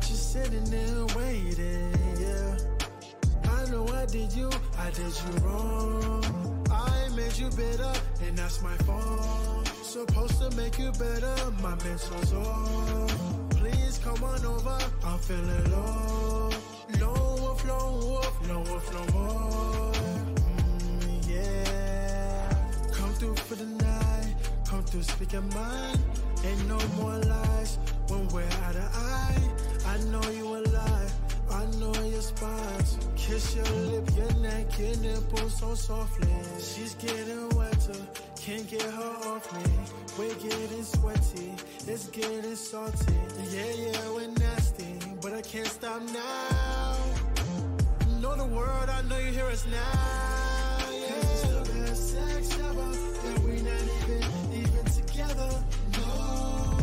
Just 0.00 0.32
sitting 0.32 0.64
there 0.64 1.04
waiting, 1.16 1.92
yeah. 2.18 2.56
I 3.50 3.70
know 3.70 3.86
I 3.88 4.06
did 4.06 4.32
you, 4.32 4.50
I 4.78 4.90
did 4.90 5.12
you 5.12 5.32
wrong. 5.42 6.24
I 6.70 7.08
made 7.14 7.36
you 7.36 7.50
bitter, 7.50 7.92
and 8.22 8.38
that's 8.38 8.62
my 8.62 8.74
fault. 8.78 9.68
Supposed 9.82 10.40
to 10.40 10.50
make 10.56 10.78
you 10.78 10.90
better, 10.92 11.36
my 11.62 11.74
mental's 11.84 12.32
off. 12.32 13.50
Please 13.50 14.00
come 14.02 14.24
on 14.24 14.44
over, 14.46 14.78
I'm 15.04 15.18
feeling 15.18 15.70
low. 15.70 16.50
Lone 17.00 17.42
wolf, 17.42 17.68
lone 17.68 18.00
wolf, 18.00 18.48
lone 18.48 18.64
wolf, 18.64 18.94
no 18.94 19.04
more. 19.12 19.92
Mm, 19.92 21.28
yeah. 21.28 22.48
Come 22.92 23.12
through 23.14 23.36
for 23.36 23.56
the 23.56 23.66
night, 23.66 23.87
through, 24.88 25.02
speak 25.02 25.32
your 25.32 25.42
mind. 25.42 26.00
Ain't 26.44 26.68
no 26.68 26.78
more 26.96 27.18
lies 27.18 27.78
when 28.08 28.26
we're 28.28 28.54
out 28.64 28.76
of 28.76 28.90
eye. 28.94 29.42
I 29.86 29.98
know 30.10 30.22
you 30.30 30.46
alive, 30.56 31.12
I 31.50 31.64
know 31.78 31.94
your 32.04 32.22
spots. 32.22 32.98
Kiss 33.16 33.56
your 33.56 33.64
lip, 33.64 34.08
your 34.16 34.32
neck, 34.40 34.78
your 34.78 34.96
nipple 34.96 35.48
so 35.50 35.74
softly. 35.74 36.32
She's 36.58 36.94
getting 36.94 37.48
wetter, 37.50 38.00
can't 38.40 38.68
get 38.68 38.82
her 38.82 39.14
off 39.30 39.52
me. 39.54 39.72
We're 40.18 40.34
getting 40.36 40.84
sweaty, 40.84 41.52
it's 41.86 42.06
getting 42.08 42.56
salty. 42.56 43.14
Yeah, 43.50 43.72
yeah, 43.84 44.10
we're 44.14 44.28
nasty, 44.38 44.98
but 45.20 45.32
I 45.34 45.42
can't 45.42 45.66
stop 45.66 46.02
now. 46.02 46.96
Know 48.20 48.36
the 48.36 48.46
word, 48.46 48.88
I 48.88 49.02
know 49.02 49.18
you 49.18 49.32
hear 49.32 49.46
us 49.46 49.66
now. 49.66 50.78
Yeah. 50.90 51.14
It's 51.16 51.42
the 51.42 51.72
best 51.72 52.10
sex 52.12 52.58
ever, 52.58 53.47
together. 55.38 55.64
No. 55.92 56.78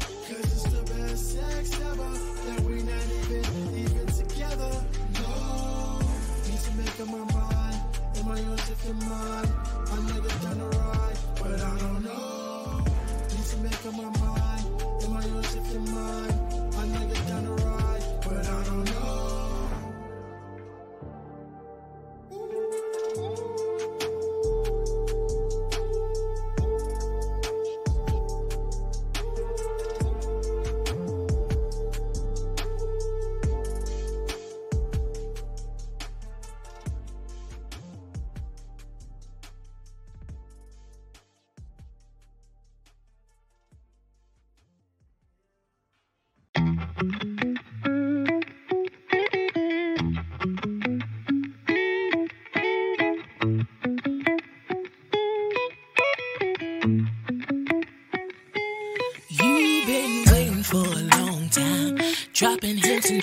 Cause 0.00 0.44
it's 0.52 0.62
the 0.64 0.82
best 0.94 1.32
sex 1.32 1.80
ever, 1.80 2.12
That 2.46 2.60
we 2.60 2.82
not 2.82 3.06
even, 3.20 3.78
even 3.78 4.06
together. 4.06 4.72
No. 5.20 5.98
Need 6.48 6.60
to 6.60 6.72
make 6.76 7.00
up 7.00 7.08
my 7.08 7.24
mind. 7.34 7.80
Am 8.16 8.28
I 8.28 8.40
yours 8.40 8.70
if 8.70 8.84
you're 8.84 8.94
mine? 8.94 9.48
Know 9.90 10.14
you're 10.14 10.28
down 10.42 10.58
the 10.58 10.78
ride, 10.78 11.18
but 11.40 11.60
I 11.60 11.78
don't 11.78 12.04
know. 12.04 12.84
Need 13.30 13.46
to 13.46 13.56
make 13.58 13.86
up 13.86 13.94
my 13.94 14.18
mind. 14.18 14.23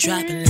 Dropping 0.01 0.40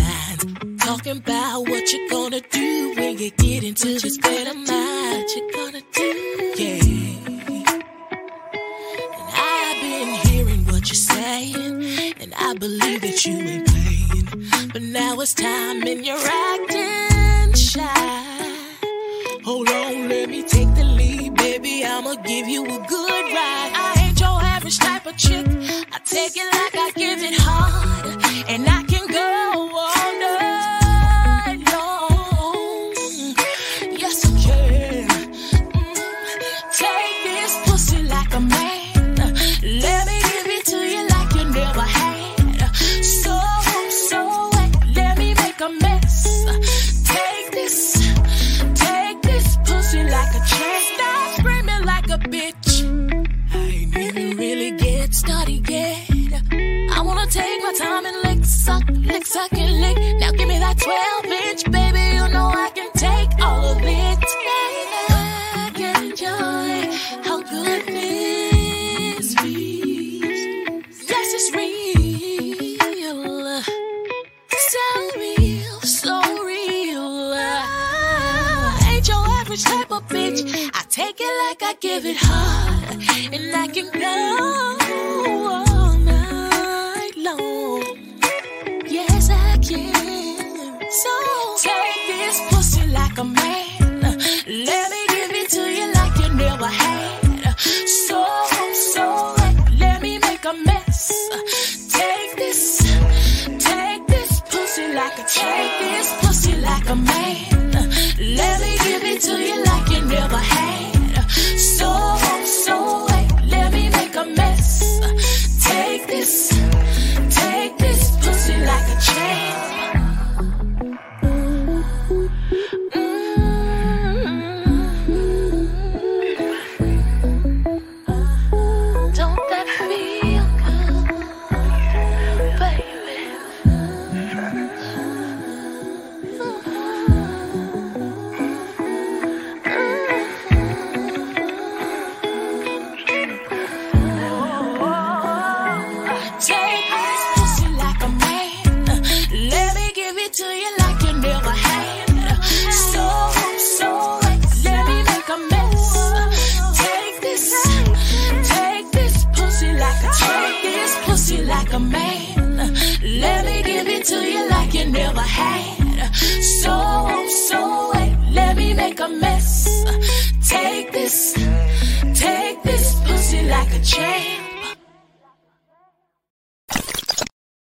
like 173.72 173.82
a 173.82 173.84
champ. 173.84 174.78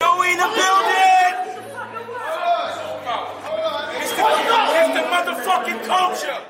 Go 0.00 0.22
in 0.22 0.36
the 0.38 0.48
building! 0.58 1.34
It's 4.00 4.12
the, 4.16 4.24
it's 4.78 4.92
the 4.96 5.02
motherfucking 5.12 5.80
culture! 5.86 6.40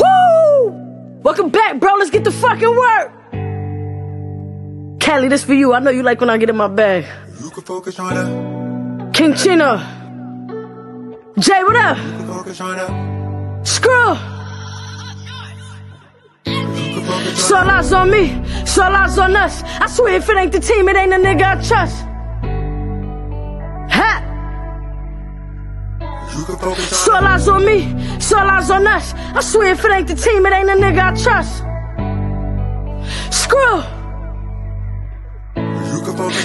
Woo! 0.00 1.20
Welcome 1.22 1.50
back, 1.50 1.80
bro. 1.80 1.94
Let's 1.94 2.10
get 2.10 2.24
the 2.24 2.32
fucking 2.32 2.76
work. 2.76 3.12
Kelly, 5.00 5.28
this 5.28 5.44
for 5.44 5.54
you. 5.54 5.72
I 5.72 5.78
know 5.80 5.90
you 5.90 6.02
like 6.02 6.20
when 6.20 6.30
I 6.30 6.36
get 6.36 6.50
in 6.50 6.56
my 6.56 6.68
bag. 6.68 7.06
You 7.42 7.50
can 7.50 7.62
focus 7.62 7.98
on 7.98 8.16
her. 8.16 9.10
King 9.12 9.34
Chino. 9.34 9.78
Jay, 11.38 11.62
what 11.62 11.76
up? 11.76 11.98
Focus 12.26 12.60
on 12.60 12.78
her. 12.78 13.64
Screw. 13.64 14.35
So 17.34 17.56
lots 17.56 17.92
on 17.92 18.10
me, 18.10 18.28
so 18.66 18.82
lots 18.82 19.18
on 19.18 19.34
us. 19.36 19.62
I 19.62 19.86
swear 19.88 20.16
if 20.16 20.28
it 20.28 20.36
ain't 20.36 20.52
the 20.52 20.60
team, 20.60 20.88
it 20.88 20.96
ain't 20.96 21.12
a 21.12 21.16
nigga 21.16 21.42
I 21.42 21.54
trust. 21.66 22.04
Ha! 23.90 24.22
So 26.76 27.12
lots 27.12 27.48
on 27.48 27.64
me, 27.64 28.20
so 28.20 28.36
lots 28.36 28.70
on 28.70 28.86
us. 28.86 29.14
I 29.14 29.40
swear 29.40 29.72
if 29.72 29.84
it 29.84 29.90
ain't 29.92 30.08
the 30.08 30.14
team, 30.14 30.44
it 30.46 30.52
ain't 30.52 30.68
a 30.68 30.74
nigga 30.74 31.12
I 31.12 31.14
trust. 31.22 31.62
Screw. 33.34 33.82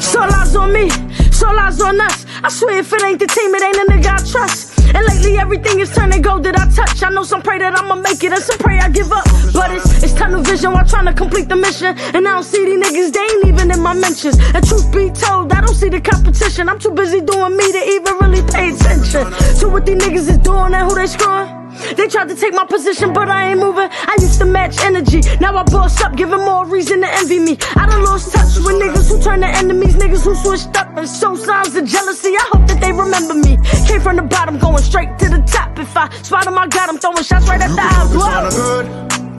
So 0.01 0.19
lots 0.19 0.55
on 0.55 0.73
me, 0.73 0.89
so 1.31 1.47
lots 1.51 1.81
on 1.81 1.99
us. 2.01 2.25
I 2.43 2.49
swear 2.49 2.79
if 2.79 2.91
it 2.93 3.03
ain't 3.03 3.19
the 3.19 3.27
team, 3.27 3.53
it 3.53 3.61
ain't 3.61 3.75
a 3.75 3.91
nigga 3.91 4.13
I 4.13 4.31
trust. 4.31 4.70
And 4.95 5.05
lately 5.07 5.37
everything 5.37 5.79
is 5.79 5.93
turning 5.93 6.21
gold 6.21 6.43
that 6.43 6.57
I 6.57 6.65
touch. 6.69 7.03
I 7.03 7.09
know 7.09 7.23
some 7.23 7.41
pray 7.41 7.59
that 7.59 7.77
I'ma 7.77 7.95
make 7.95 8.23
it 8.23 8.31
and 8.31 8.41
some 8.41 8.57
pray 8.57 8.79
I 8.79 8.89
give 8.89 9.11
up. 9.11 9.25
But 9.53 9.71
it's 9.71 10.03
it's 10.03 10.13
tunnel 10.13 10.41
vision 10.41 10.73
while 10.73 10.85
trying 10.85 11.05
to 11.05 11.13
complete 11.13 11.49
the 11.49 11.55
mission. 11.55 11.97
And 12.15 12.27
I 12.27 12.31
don't 12.33 12.43
see 12.43 12.63
these 12.65 12.79
niggas, 12.83 13.13
they 13.13 13.19
ain't 13.19 13.45
even 13.45 13.71
in 13.71 13.81
my 13.81 13.93
mentions. 13.93 14.37
And 14.55 14.65
truth 14.65 14.91
be 14.91 15.09
told, 15.11 15.51
I 15.51 15.61
don't 15.61 15.75
see 15.75 15.89
the 15.89 16.01
competition. 16.01 16.69
I'm 16.69 16.79
too 16.79 16.91
busy 16.91 17.21
doing 17.21 17.55
me 17.55 17.71
to 17.71 17.81
even 17.95 18.13
really 18.21 18.43
pay 18.51 18.73
attention 18.73 19.25
to 19.59 19.69
what 19.69 19.85
these 19.85 19.97
niggas 19.97 20.29
is 20.29 20.37
doing 20.39 20.73
and 20.73 20.87
who 20.87 20.95
they 20.95 21.07
screwing. 21.07 21.50
They 21.97 22.07
tried 22.07 22.29
to 22.29 22.35
take 22.35 22.53
my 22.53 22.65
position, 22.65 23.13
but 23.13 23.29
I 23.29 23.49
ain't 23.51 23.59
moving. 23.59 23.89
I 23.91 24.15
used 24.19 24.39
to 24.39 24.45
match 24.45 24.79
energy. 24.81 25.21
Now 25.39 25.55
I 25.57 25.63
boss 25.63 26.01
up, 26.01 26.15
giving 26.15 26.39
more 26.51 26.65
reason 26.65 27.01
to 27.01 27.07
envy 27.19 27.39
me. 27.39 27.57
I 27.75 27.85
done 27.89 28.03
lost 28.03 28.31
touch 28.33 28.57
with 28.65 28.75
niggas 28.81 29.09
who 29.09 29.21
turn 29.21 29.41
to 29.41 29.47
enemies, 29.47 29.95
niggas 29.95 30.23
who 30.23 30.35
switched 30.35 30.75
up 30.77 30.95
and 30.97 31.07
show 31.07 31.35
signs 31.35 31.75
of 31.75 31.85
jealousy. 31.85 32.35
I 32.35 32.45
hope 32.51 32.67
that 32.67 32.79
they 32.81 32.91
remember 32.91 33.33
me. 33.33 33.57
Came 33.87 34.01
from 34.01 34.15
the 34.17 34.23
bottom, 34.23 34.57
going 34.59 34.83
straight 34.83 35.17
to 35.19 35.29
the 35.29 35.41
top. 35.55 35.77
If 35.79 35.95
I 35.97 36.09
spot 36.09 36.25
spot 36.25 36.47
'em, 36.47 36.57
I 36.57 36.67
got 36.67 36.89
'em, 36.89 36.97
throwing 36.97 37.23
shots 37.23 37.47
right 37.49 37.61
at 37.61 37.69
the 37.75 37.81
eye. 37.81 38.07
Focus 38.07 38.23
on 38.23 38.43
the 38.43 38.51
good, 38.61 38.85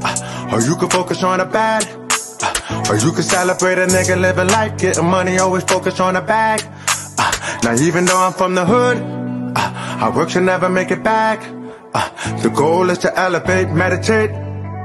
uh, 0.05 0.53
or 0.53 0.61
you 0.61 0.77
can 0.77 0.89
focus 0.91 1.23
on 1.23 1.39
the 1.39 1.45
bad. 1.45 1.87
uh, 2.43 2.91
Or 2.91 2.97
you 2.97 3.13
can 3.13 3.23
celebrate 3.23 3.79
a 3.79 3.87
nigga 3.87 4.21
living 4.21 4.49
life, 4.49 4.77
getting 4.77 5.07
money, 5.07 5.39
always 5.39 5.63
focus 5.65 6.01
on 6.01 6.15
the 6.15 6.21
bag. 6.21 6.63
Uh, 7.19 7.31
Now 7.65 7.75
even 7.75 8.05
though 8.05 8.19
I'm 8.27 8.33
from 8.33 8.55
the 8.55 8.65
hood, 8.65 8.99
I 10.05 10.11
work 10.17 10.31
should 10.31 10.43
never 10.43 10.69
make 10.69 10.91
it 10.91 11.03
back. 11.05 11.41
Uh, 11.95 12.09
The 12.43 12.49
goal 12.51 12.91
is 12.91 12.99
to 12.99 13.11
elevate, 13.19 13.69
meditate. 13.71 14.31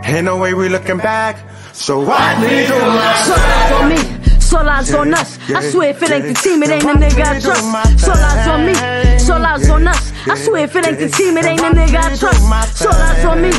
Ain't 0.06 0.26
no 0.26 0.38
way 0.38 0.54
we 0.54 0.70
looking 0.70 0.98
back. 0.98 1.38
So 1.74 2.00
why 2.00 2.36
me 2.42 2.66
do 2.68 2.74
my 2.80 3.14
So 3.28 3.36
on 3.78 3.90
me, 3.90 4.40
so 4.40 4.62
lies 4.64 4.94
on 4.94 5.14
us. 5.14 5.38
I 5.54 5.62
swear 5.70 5.90
if 5.92 6.02
it 6.04 6.12
ain't 6.12 6.26
the 6.28 6.34
team, 6.34 6.64
it 6.64 6.70
ain't 6.70 6.84
a 6.84 6.94
nigga 6.94 7.24
I 7.26 7.40
trust. 7.40 7.64
So 8.04 8.12
lies 8.12 8.48
on 8.48 8.66
me, 8.66 8.74
so 9.20 9.38
lies 9.38 9.70
on 9.70 9.88
us. 9.88 10.12
I 10.28 10.36
swear 10.36 10.64
if 10.66 10.76
it 10.76 10.88
ain't 10.88 11.00
the 11.00 11.10
team, 11.10 11.38
it 11.38 11.46
ain't 11.46 11.60
a 11.62 11.70
nigga 11.70 12.00
I 12.00 12.16
trust. 12.18 12.42
So 12.78 12.90
lies 12.90 13.26
on 13.26 13.42
me, 13.42 13.52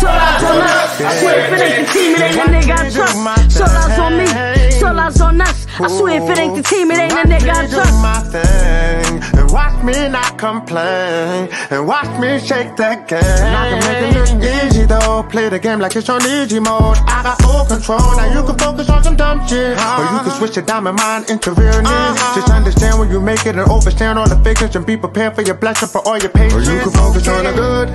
so 0.00 0.06
lies 0.06 0.44
on 0.44 0.60
us. 0.62 1.00
I 1.00 1.20
swear 1.20 1.38
if 1.40 1.52
it 1.52 1.60
ain't 1.66 1.86
the 1.86 1.92
team, 1.92 2.14
it 2.14 2.22
ain't 2.22 2.36
a 2.36 2.46
nigga 2.54 2.74
I 2.78 2.90
trust. 2.90 3.16
So 3.58 3.64
lies 3.64 3.98
on 3.98 4.16
me, 4.18 4.26
so 4.80 4.92
lies 4.92 5.20
on 5.20 5.40
us. 5.40 5.66
I 5.80 5.88
swear 5.88 6.22
if 6.22 6.30
it 6.30 6.38
ain't 6.38 6.54
the 6.56 6.62
team, 6.62 6.90
it 6.90 6.98
ain't 6.98 7.12
a 7.12 7.24
nigga 7.26 7.52
I 7.52 7.66
trust. 7.68 9.33
And 9.54 9.62
watch 9.62 9.84
me 9.84 10.08
not 10.08 10.38
complain 10.38 11.48
and 11.70 11.86
watch 11.86 12.10
me 12.20 12.38
shake 12.38 12.76
that 12.76 13.08
game. 13.08 13.20
I 13.22 13.70
can 13.70 13.80
make 13.86 14.02
it 14.02 14.18
look 14.18 14.64
easy 14.64 14.84
though. 14.84 15.22
Play 15.22 15.48
the 15.48 15.58
game 15.58 15.78
like 15.78 15.94
it's 15.96 16.08
on 16.08 16.22
easy 16.22 16.58
mode. 16.58 16.96
I 17.06 17.22
got 17.22 17.40
full 17.40 17.64
control. 17.64 18.16
Now 18.16 18.32
you 18.34 18.46
can 18.46 18.58
focus 18.58 18.88
on 18.90 19.04
some 19.04 19.16
dumb 19.16 19.46
shit, 19.46 19.78
or 19.78 20.04
you 20.12 20.20
can 20.24 20.30
switch 20.38 20.56
your 20.56 20.64
diamond 20.64 20.98
mind 20.98 21.30
into 21.30 21.52
real 21.52 21.80
needs. 21.80 22.20
Just 22.34 22.50
understand 22.50 22.98
when 22.98 23.10
you 23.10 23.20
make 23.20 23.46
it 23.46 23.56
and 23.56 23.68
overstand 23.68 24.18
all 24.18 24.28
the 24.28 24.38
figures 24.42 24.74
and 24.76 24.84
be 24.86 24.96
prepared 24.96 25.34
for 25.34 25.42
your 25.42 25.54
blessing 25.54 25.88
for 25.88 26.06
all 26.06 26.18
your 26.18 26.30
patience. 26.30 26.54
Or 26.68 26.72
you 26.72 26.80
can 26.80 26.90
focus 26.90 27.28
on 27.28 27.44
the 27.44 27.52
good, 27.52 27.88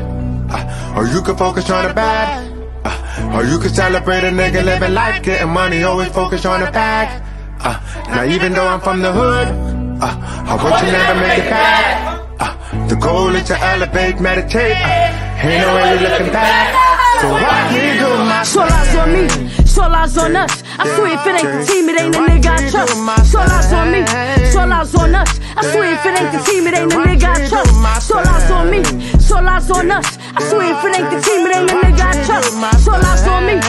uh, 0.52 0.95
or 0.98 1.08
you 1.08 1.22
can 1.22 1.36
focus 1.36 1.69
on 1.69 1.88
the 1.88 1.93
bad. 1.93 2.56
Uh, 2.86 3.36
or 3.36 3.43
you 3.43 3.60
can 3.60 3.69
celebrate 3.69 4.24
a 4.24 4.32
nigga 4.32 4.63
living 4.63 4.93
life, 4.93 5.22
getting 5.22 5.50
money, 5.50 5.84
always 5.84 6.10
focus 6.10 6.45
on 6.45 6.62
the 6.62 6.72
bag. 6.72 7.22
Uh, 7.62 7.78
now 8.08 8.24
even 8.24 8.54
though 8.54 8.65
I'm 8.65 8.80
from 8.80 9.02
the 9.02 9.12
hood, 9.12 9.79
uh, 10.02 10.16
I 10.48 10.56
want 10.64 10.86
you 10.86 10.92
never 10.92 11.20
make 11.20 11.40
it 11.40 11.50
back. 11.50 12.20
Uh, 12.40 12.88
the 12.88 12.96
goal 12.96 13.36
is 13.36 13.44
to 13.48 13.60
elevate, 13.60 14.20
meditate. 14.20 14.78
Uh, 14.78 15.44
ain't 15.44 15.62
no 15.62 15.76
way 15.76 16.00
you're 16.00 16.10
looking 16.10 16.32
back. 16.32 16.74
So 17.20 17.28
why 17.32 17.68
you 17.76 18.00
do 18.00 18.10
my 18.24 18.44
So 18.44 18.62
lies 18.62 18.96
on 18.96 19.12
me, 19.12 19.28
so 19.66 19.82
lies 19.82 20.18
on 20.18 20.36
us. 20.36 20.64
I 20.80 20.88
swear 20.96 21.14
if 21.16 21.26
it 21.28 21.36
ain't 21.36 21.52
the 21.52 21.66
team, 21.68 21.90
it 21.90 22.00
ain't 22.00 22.16
a 22.16 22.20
nigga 22.20 22.48
I 22.48 22.70
trust. 22.72 23.32
So 23.32 23.40
lies 23.40 23.74
on 23.74 23.92
me, 23.92 24.06
so 24.52 24.66
lies 24.66 24.96
on 24.96 25.16
us. 25.16 25.40
I 25.58 25.62
swear 25.72 25.92
if 25.92 26.06
it 26.06 26.16
ain't 26.20 26.32
the 26.32 26.40
team, 26.48 26.68
it 26.68 26.78
ain't 26.78 26.94
a 26.94 26.96
nigga 26.96 27.28
I 27.28 27.48
trust. 27.50 28.08
So 28.08 28.16
lies 28.16 28.52
on 28.52 28.72
me, 28.72 28.82
so 29.20 29.36
lies 29.42 29.70
on 29.72 29.92
us. 29.92 30.18
I 30.36 30.42
swear 30.48 30.72
if 30.72 30.86
it 30.86 30.96
ain't 30.96 31.12
the 31.12 31.20
team, 31.20 31.46
it 31.46 31.56
ain't 31.56 31.72
a 31.72 31.76
nigga 31.76 32.08
I 32.08 32.24
trust. 32.24 32.86
So 32.86 32.92
lies 32.92 33.28
on 33.28 33.46
me, 33.46 33.60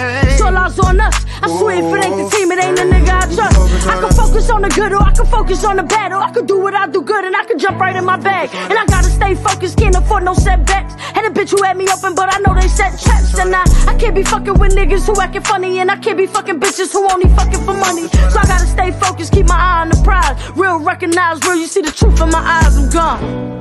so 0.41 0.51
lies 0.51 0.79
on 0.79 1.01
us. 1.01 1.17
I 1.43 1.49
swear 1.59 1.77
if 1.77 1.85
it 1.85 2.05
ain't 2.05 2.17
the 2.17 2.27
team, 2.35 2.51
it 2.53 2.65
ain't 2.65 2.79
a 2.79 2.87
nigga 2.89 3.13
I 3.13 3.25
trust. 3.35 3.87
I 3.87 4.01
can 4.01 4.13
focus 4.13 4.49
on 4.51 4.63
the 4.63 4.69
good 4.71 4.93
or 4.93 5.03
I 5.03 5.13
can 5.13 5.27
focus 5.27 5.65
on 5.65 5.77
the 5.77 5.83
bad. 5.83 6.13
Or 6.13 6.21
I 6.21 6.31
can 6.33 6.47
do 6.47 6.59
what 6.59 6.75
I 6.75 6.87
do 6.87 7.03
good 7.03 7.25
and 7.25 7.37
I 7.37 7.45
can 7.45 7.59
jump 7.59 7.79
right 7.79 7.95
in 7.95 8.05
my 8.05 8.17
bag. 8.17 8.49
And 8.55 8.79
I 8.79 8.85
gotta 8.87 9.11
stay 9.11 9.35
focused, 9.35 9.77
can't 9.77 9.97
afford 9.97 10.25
no 10.25 10.35
setbacks. 10.35 10.95
Had 11.17 11.27
a 11.27 11.31
bitch 11.31 11.51
who 11.51 11.63
had 11.63 11.77
me 11.77 11.87
open, 11.93 12.15
but 12.15 12.33
I 12.35 12.39
know 12.41 12.55
they 12.55 12.69
set 12.69 12.99
traps. 12.99 13.39
And 13.39 13.55
I, 13.55 13.65
I 13.87 13.95
can't 13.97 14.15
be 14.15 14.23
fucking 14.23 14.59
with 14.59 14.73
niggas 14.75 15.07
who 15.07 15.21
acting 15.21 15.43
funny. 15.43 15.79
And 15.81 15.91
I 15.91 15.97
can't 15.97 16.17
be 16.17 16.27
fucking 16.27 16.59
bitches 16.59 16.93
who 16.93 17.07
only 17.13 17.29
fucking 17.37 17.63
for 17.67 17.75
money. 17.75 18.09
So 18.33 18.39
I 18.41 18.47
gotta 18.47 18.67
stay 18.67 18.93
focused, 18.93 19.33
keep 19.33 19.47
my 19.47 19.61
eye 19.61 19.81
on 19.83 19.89
the 19.91 20.01
prize. 20.03 20.37
Real 20.57 20.79
recognize, 20.79 21.43
real, 21.45 21.57
you 21.57 21.67
see 21.67 21.83
the 21.83 21.93
truth 21.93 22.21
in 22.21 22.31
my 22.31 22.41
eyes, 22.41 22.77
I'm 22.79 22.89
gone. 22.89 23.60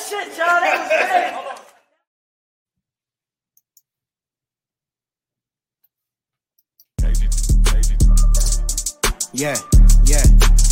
Woo! 0.00 0.06
Good 0.08 0.26
shit, 0.26 0.36
John. 0.36 0.62
That 0.62 0.76
was 0.80 0.88
great. 0.88 1.50
Yeah, 9.32 9.56
yeah, 10.04 10.24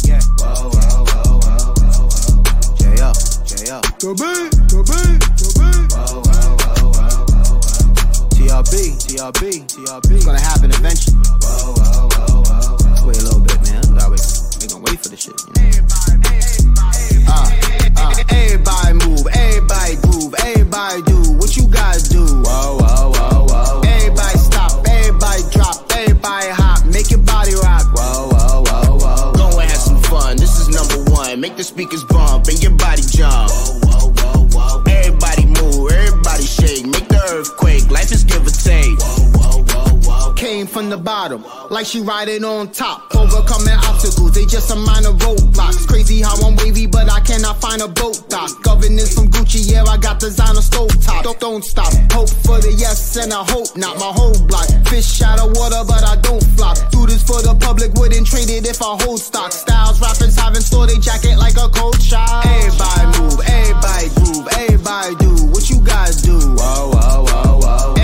yeah. 0.05 0.21
Whoa, 0.38 0.69
whoa, 0.69 1.05
whoa, 1.05 1.38
whoa, 1.38 1.62
whoa, 1.62 2.03
whoa. 2.11 2.43
J.O., 2.77 3.12
J.O. 3.47 3.81
Go 4.01 4.14
big, 4.14 4.51
go 4.69 4.83
big, 4.83 5.21
go 5.38 5.49
big. 5.55 5.93
Whoa, 5.93 6.21
whoa, 6.21 6.27
whoa, 6.27 6.59
whoa, 6.59 6.91
whoa, 6.91 7.23
whoa. 7.29 8.29
TRB, 8.35 8.73
TRB, 8.99 9.43
TRB. 9.69 10.11
It's 10.11 10.25
gonna 10.25 10.41
happen 10.41 10.71
eventually. 10.71 11.17
Whoa, 11.41 11.75
whoa, 11.77 12.09
whoa, 12.12 12.43
whoa, 12.43 12.77
whoa. 12.77 13.07
Wait 13.07 13.19
a 13.19 13.25
little 13.25 13.41
bit, 13.41 13.61
man. 13.62 13.81
We 13.88 13.95
gotta 13.99 14.11
wait. 14.11 14.21
We 14.61 14.67
gonna 14.67 14.83
wait 14.85 14.99
for 15.01 15.09
the 15.09 15.17
shit. 15.17 15.38
You 15.47 17.21
know? 17.25 17.31
Uh, 17.31 17.67
uh. 17.99 18.15
Everybody 18.31 18.93
move, 19.05 19.27
everybody 19.35 19.97
groove, 20.03 20.35
everybody 20.45 21.03
do 21.03 21.19
what 21.39 21.57
you 21.57 21.67
gotta 21.69 22.03
do. 22.09 22.25
Whoa, 22.25 22.79
whoa, 22.81 23.13
whoa, 23.15 23.47
whoa. 23.51 23.81
Everybody 23.85 24.39
stop, 24.39 24.87
everybody 24.87 25.43
drop, 25.53 25.77
everybody 25.93 26.49
hop, 26.51 26.87
make 26.87 27.11
your 27.11 27.21
body 27.23 27.55
rock. 27.55 27.87
Whoa, 27.95 28.29
whoa, 28.33 28.63
whoa, 28.67 28.97
whoa. 28.99 29.33
Go 29.35 29.59
and 29.61 29.69
have 29.71 29.81
some 29.81 30.01
fun. 30.03 30.37
This 30.37 30.59
is 30.61 30.69
number 30.69 31.11
one. 31.11 31.41
Make 31.41 31.57
the 31.57 31.65
speakers 31.65 32.05
bump 32.05 32.47
and 32.49 32.63
your 32.63 32.73
body 32.73 33.03
jump. 33.03 33.51
Whoa, 33.51 34.13
whoa, 34.17 34.47
whoa, 34.55 34.83
whoa. 34.83 34.83
Everybody 34.87 35.47
move, 35.47 35.91
everybody 35.93 36.45
shake, 36.45 36.87
make 36.87 37.09
the 37.09 37.21
earthquake. 37.31 37.91
Life 37.91 38.13
is 38.13 38.25
give 38.25 38.47
or 38.47 38.51
take. 38.51 38.99
Whoa, 39.01 39.29
whoa, 39.37 39.65
whoa, 39.65 39.95
whoa. 40.07 40.35
Came 40.35 40.67
from 40.67 40.89
the 40.91 40.97
bottom, 40.97 41.43
like 41.70 41.87
she 41.87 42.00
riding 42.00 42.44
on 42.44 42.70
top. 42.70 43.14
Overcoming 43.14 43.78
obstacles, 43.85 44.33
they 44.33 44.46
just 44.46 44.70
a 44.70 44.76
minor 44.76 45.12
roadblocks. 45.12 45.87
Crazy 45.87 46.20
how 46.20 46.35
I'm 46.44 46.57
wavy, 46.57 46.87
but 46.87 47.11
I 47.11 47.20
cannot 47.20 47.61
find 47.61 47.83
a 47.83 47.88
boat 47.88 48.28
dock. 48.28 48.50
Governance 48.62 49.14
from 49.14 49.28
Gucci, 49.28 49.70
yeah, 49.70 49.85
I 49.85 49.96
got 49.96 50.20
designer 50.20 50.61
stove 50.61 50.90
top. 51.02 51.24
Don't, 51.24 51.40
don't 51.40 51.64
stop. 51.64 51.92
Hope 52.12 52.31
for 52.31 52.59
the 52.59 52.72
yes 52.72 53.16
and 53.16 53.33
I 53.33 53.44
hope 53.44 53.76
not. 53.76 53.98
My 53.98 54.12
whole 54.12 54.38
block. 54.46 54.66
Fish 54.88 55.22
out 55.22 55.40
of 55.40 55.57
water, 55.57 55.83
but 55.87 56.04
I 56.04 56.16
don't 56.16 56.44
flop. 56.57 56.76
Do 56.90 57.07
this 57.07 57.22
for 57.22 57.42
the 57.42 57.54
public, 57.54 57.92
wouldn't 57.94 58.26
trade 58.26 58.50
it 58.50 58.66
if 58.66 58.83
I 58.83 58.96
hold 59.02 59.20
stock. 59.20 59.52
Styles, 59.52 60.00
rappers 60.00 60.37
having 60.37 60.62
store 60.62 60.87
they 60.87 60.98
jacket 60.98 61.37
like 61.38 61.57
a 61.57 61.68
cold 61.68 62.00
shot. 62.00 62.46
Everybody 62.46 63.18
move, 63.20 63.40
everybody 63.44 64.09
groove, 64.16 64.48
everybody 64.52 65.14
do 65.16 65.31
what 65.52 65.68
you 65.68 65.81
guys 65.81 66.22
do. 66.22 66.38
Whoa, 66.38 66.90
whoa, 66.92 67.24
whoa, 67.24 67.59
whoa. 67.59 67.98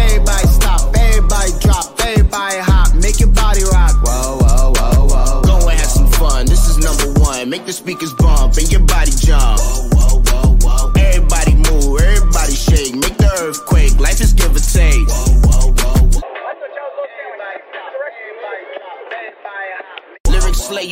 the 7.66 7.72
speakers 7.72 8.12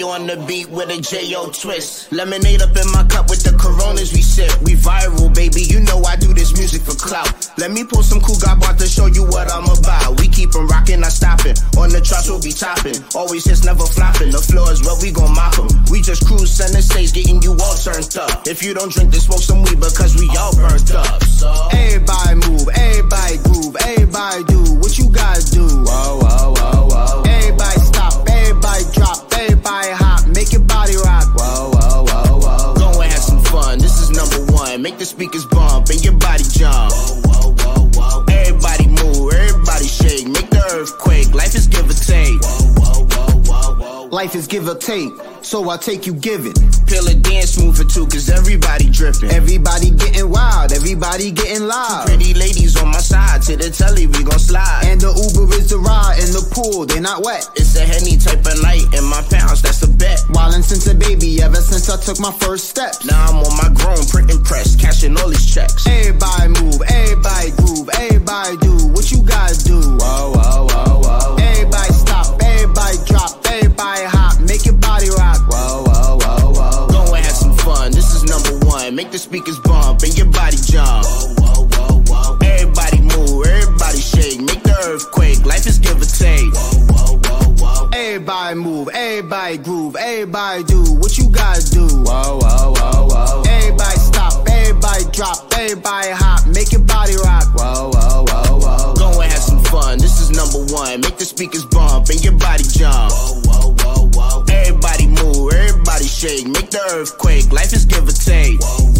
player 0.02 0.14
on 0.14 0.26
the 0.26 0.36
beat 0.46 0.68
with 0.70 0.90
a 0.90 1.00
J.O. 1.00 1.50
twist. 1.50 2.12
Lemonade 2.12 2.62
up 2.62 2.76
in 2.76 2.90
my 2.92 3.04
cup 3.04 3.28
with 3.30 3.42
the 3.42 3.52
coronas 3.58 4.12
we 4.12 4.22
sip. 4.22 4.50
We 4.62 4.74
viral, 4.74 5.34
baby, 5.34 5.62
you 5.62 5.80
know 5.80 6.02
I 6.02 6.16
do 6.16 6.32
this 6.34 6.56
music 6.56 6.82
for 6.82 6.94
clout. 6.94 7.30
Let 7.58 7.70
me 7.70 7.84
pull 7.84 8.02
some 8.02 8.20
cool 8.20 8.38
guy 8.38 8.54
bar 8.54 8.74
to 8.74 8.86
show 8.86 9.06
you 9.06 9.24
what 9.24 9.50
I'm 9.52 9.64
about. 9.64 10.18
We 10.20 10.28
keep 10.28 10.42
keep 10.42 10.56
'em 10.56 10.66
rocking, 10.66 11.00
not 11.00 11.12
stopping. 11.12 11.54
On 11.78 11.88
the 11.88 12.00
trucks 12.00 12.28
we'll 12.28 12.42
be 12.42 12.52
topping. 12.52 12.98
Always 13.14 13.44
hits, 13.44 13.64
never 13.64 13.86
flopping. 13.86 14.30
The 14.32 14.42
floor 14.42 14.72
is 14.72 14.82
where 14.82 14.96
we 15.00 15.10
gon' 15.12 15.32
mop 15.34 15.58
'em. 15.58 15.68
We 15.90 16.02
just 16.02 16.26
cruise 16.26 16.50
send 16.50 16.74
the 16.74 16.82
stage, 16.82 17.12
getting 17.12 17.40
you 17.42 17.52
all 17.62 17.76
turned 17.76 18.16
up. 18.16 18.46
If 18.46 18.62
you 18.62 18.74
don't 18.74 18.90
drink, 18.92 19.12
then 19.12 19.20
smoke 19.20 19.42
some 19.42 19.62
weed 19.62 19.78
because 19.80 20.16
we 20.16 20.28
all 20.36 20.54
burnt 20.56 20.90
up. 20.94 21.22
So 21.24 21.52
Everybody 21.72 22.34
move, 22.48 22.68
everybody 22.74 23.36
groove, 23.38 23.76
everybody 23.86 24.44
do 24.44 24.60
what 24.82 24.98
you 24.98 25.06
gotta 25.10 25.42
do. 25.52 25.62
Whoa, 25.62 26.18
whoa, 26.22 26.54
whoa, 26.58 26.86
whoa. 26.90 27.22
Everybody 27.26 27.80
stop, 27.80 28.28
everybody 28.28 28.84
drop, 28.94 29.31
everybody 29.64 29.92
hop, 29.92 30.26
make 30.26 30.52
your 30.52 30.60
body 30.62 30.96
rock. 30.96 31.26
Whoa, 31.34 31.70
whoa, 31.70 32.04
whoa, 32.04 32.38
whoa. 32.38 32.74
go 32.74 33.00
and 33.00 33.12
have 33.12 33.22
some 33.22 33.42
fun. 33.44 33.78
This 33.78 34.00
is 34.00 34.10
number 34.10 34.52
one. 34.52 34.82
Make 34.82 34.98
the 34.98 35.04
speakers 35.04 35.46
bump 35.46 35.88
and 35.90 36.02
your 36.04 36.14
body 36.14 36.44
jump. 36.44 36.92
Everybody 36.92 37.31
Life 44.22 44.36
is 44.36 44.46
give 44.46 44.68
or 44.68 44.76
take, 44.76 45.10
so 45.42 45.68
I 45.68 45.76
take 45.76 46.06
you 46.06 46.14
give 46.14 46.46
it. 46.46 46.54
Pill 46.86 47.08
a 47.08 47.14
dance 47.14 47.58
move 47.58 47.76
for 47.76 47.82
two, 47.82 48.06
cause 48.06 48.30
everybody 48.30 48.88
dripping. 48.88 49.32
Everybody 49.32 49.90
getting 49.90 50.30
wild, 50.30 50.70
everybody 50.70 51.32
getting 51.32 51.66
loud. 51.66 52.06
Pretty 52.06 52.32
ladies 52.32 52.80
on 52.80 52.86
my 52.86 53.02
side, 53.02 53.42
to 53.50 53.56
the 53.56 53.68
telly 53.68 54.06
we 54.06 54.22
gon' 54.22 54.38
slide. 54.38 54.82
And 54.86 55.00
the 55.00 55.10
Uber 55.10 55.52
is 55.58 55.70
the 55.70 55.78
ride 55.78 56.22
in 56.22 56.30
the 56.30 56.46
pool, 56.54 56.86
they 56.86 57.00
not 57.00 57.24
wet. 57.24 57.50
It's 57.56 57.74
a 57.74 57.82
henny 57.82 58.14
type 58.16 58.46
of 58.46 58.62
night, 58.62 58.86
in 58.94 59.02
my 59.10 59.26
pounds, 59.26 59.60
that's 59.60 59.82
a 59.82 59.90
bet. 59.90 60.22
Wildin' 60.30 60.62
since 60.62 60.86
a 60.86 60.94
baby, 60.94 61.42
ever 61.42 61.58
since 61.58 61.90
I 61.90 61.98
took 61.98 62.20
my 62.20 62.30
first 62.30 62.70
steps. 62.70 63.04
Now 63.04 63.26
I'm 63.26 63.42
on 63.42 63.56
my 63.58 63.74
grown, 63.74 64.06
printing 64.06 64.38
press, 64.44 64.78
cashing 64.78 65.18
all 65.18 65.34
these 65.34 65.50
checks. 65.52 65.82
Everybody 65.82 66.62
move, 66.62 66.78
everybody 66.86 67.50
groove, 67.58 67.90
everybody 67.98 68.54
do 68.62 68.86
what 68.94 69.10
you 69.10 69.26
gotta 69.26 69.58
do. 69.66 69.82
Whoa, 69.98 70.30
whoa, 70.30 70.70
whoa, 70.70 70.94
whoa. 71.10 71.42
Everybody 71.42 71.90
stop, 71.90 72.38
everybody 72.38 73.02
drop, 73.10 73.41
everybody 73.72 74.04
hop, 74.04 74.40
make 74.40 74.64
your 74.66 74.74
body 74.74 75.08
rock. 75.10 75.40
Whoa, 75.48 75.84
whoa, 75.86 76.18
whoa, 76.20 76.52
whoa. 76.52 76.88
Go 76.88 77.14
and 77.14 77.24
have 77.24 77.34
some 77.34 77.56
fun, 77.58 77.92
this 77.92 78.14
is 78.14 78.24
number 78.24 78.66
one. 78.66 78.94
Make 78.94 79.10
the 79.10 79.18
speakers 79.18 79.58
bump 79.60 80.02
and 80.02 80.16
your 80.16 80.26
body 80.26 80.56
jump. 80.56 81.06
Whoa, 81.06 81.32
whoa, 81.40 81.68
whoa, 81.72 82.02
whoa. 82.06 82.38
Everybody 82.42 83.00
move, 83.00 83.46
everybody 83.46 83.98
shake, 83.98 84.40
make 84.40 84.62
the 84.62 84.76
earthquake. 84.84 85.44
Life 85.46 85.66
is 85.66 85.78
give 85.78 86.00
or 86.00 86.04
take. 86.04 86.52
Whoa, 86.52 86.84
whoa, 86.92 87.18
whoa, 87.24 87.48
whoa. 87.60 87.90
Everybody 87.92 88.60
move, 88.60 88.88
everybody 88.92 89.56
groove, 89.58 89.96
everybody 89.96 90.64
do 90.64 90.82
what 91.00 91.16
you 91.16 91.28
gotta 91.30 91.64
do. 91.70 91.86
Whoa, 92.04 92.38
whoa, 92.42 92.74
whoa, 92.76 93.06
whoa. 93.08 93.42
Everybody 93.46 93.96
stop, 93.96 94.48
everybody 94.48 95.04
drop, 95.12 95.48
everybody 95.56 96.10
hop, 96.12 96.46
make 96.46 96.72
your 96.72 96.84
body 96.84 97.16
rock. 97.24 97.41
Number 100.42 100.72
one. 100.72 101.00
Make 101.00 101.18
the 101.18 101.24
speakers 101.24 101.64
bump 101.66 102.08
and 102.08 102.22
your 102.24 102.34
body 102.34 102.64
jump. 102.64 103.12
Whoa, 103.12 103.40
whoa, 103.46 103.74
whoa, 103.78 104.10
whoa. 104.14 104.44
Everybody 104.50 105.06
move, 105.06 105.52
everybody 105.52 106.06
shake, 106.06 106.46
make 106.46 106.70
the 106.70 106.82
earthquake. 106.92 107.52
Life 107.52 107.72
is 107.72 107.84
give 107.84 108.06
or 108.06 108.12
take. 108.12 108.58
It's 108.58 108.91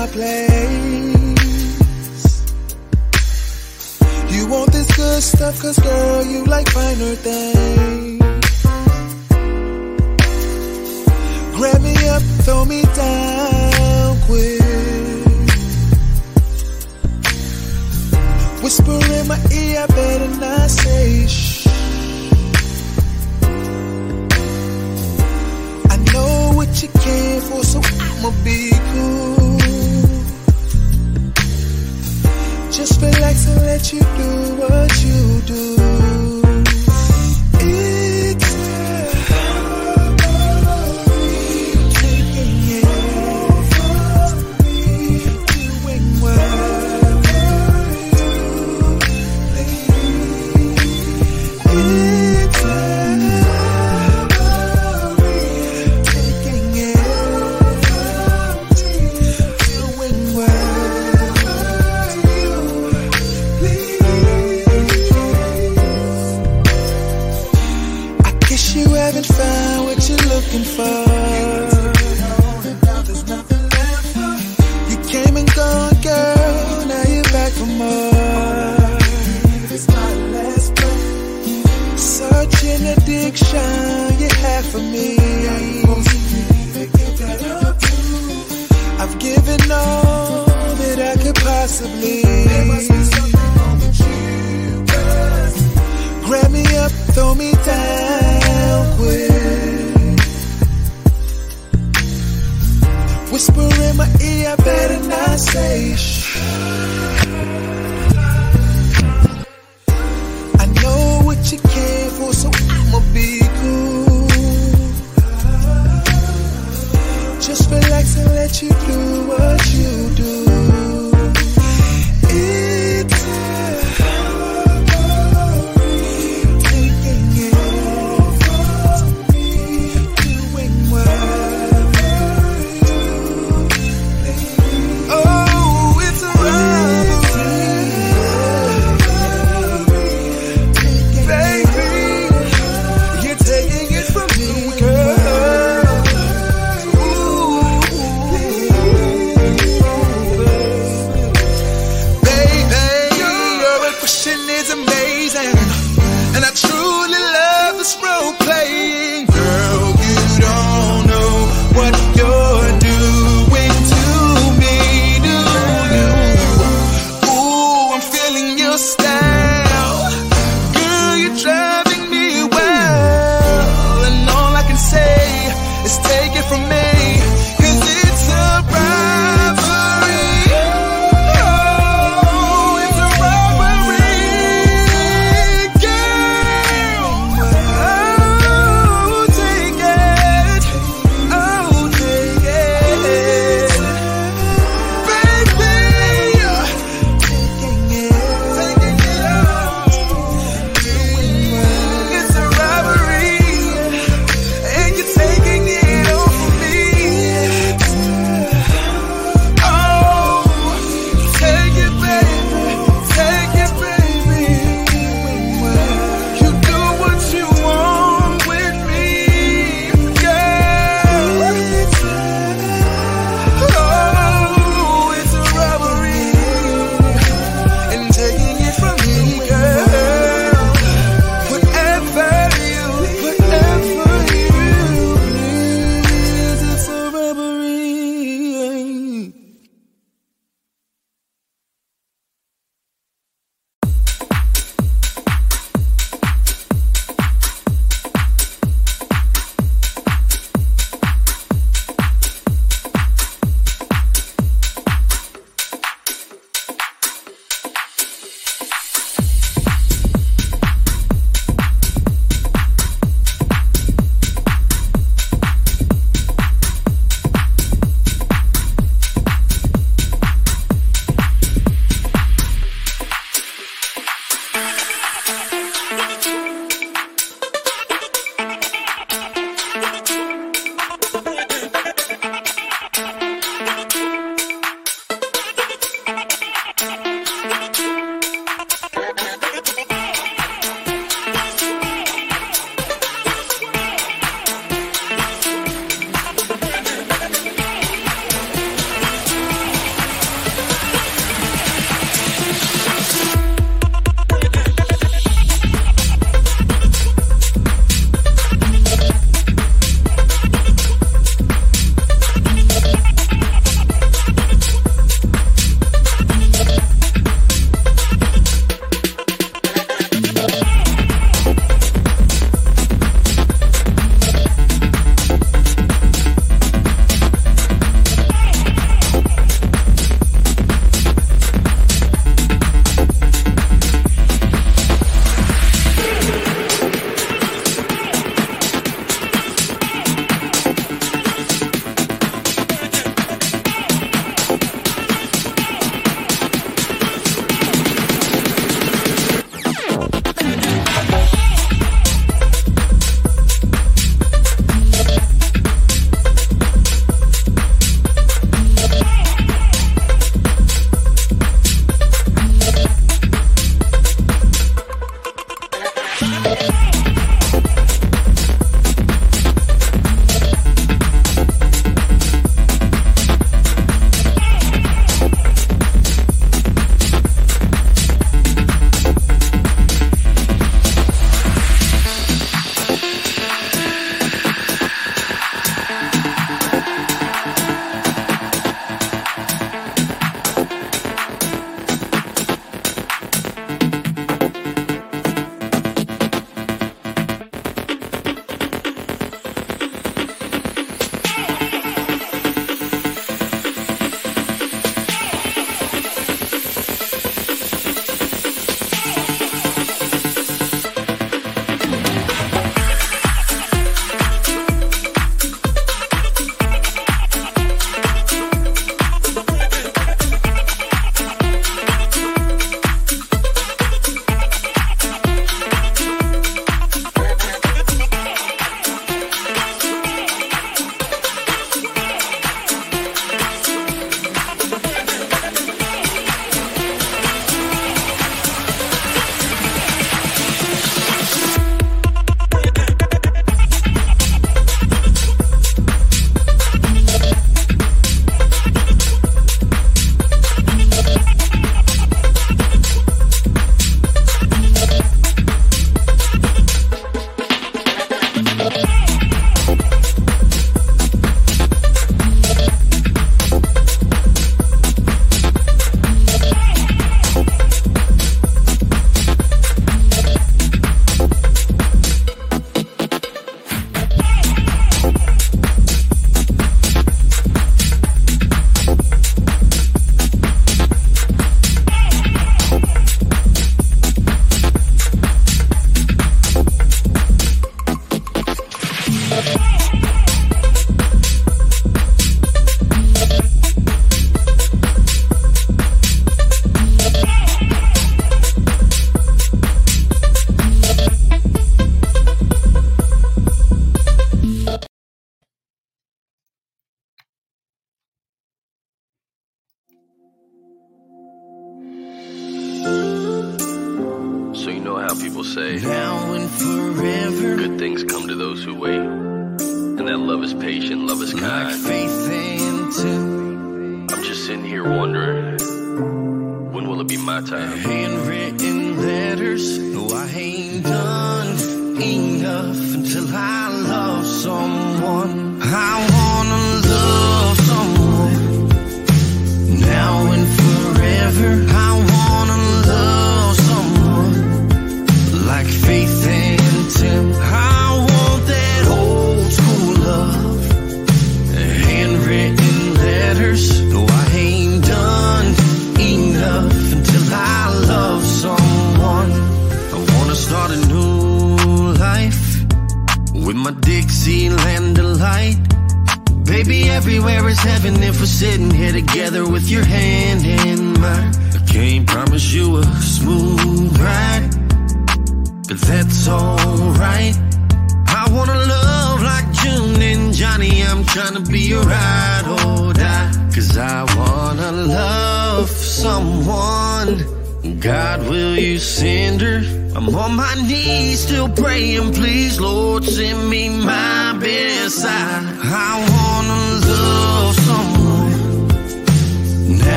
my 0.00 0.06
place. 0.06 0.49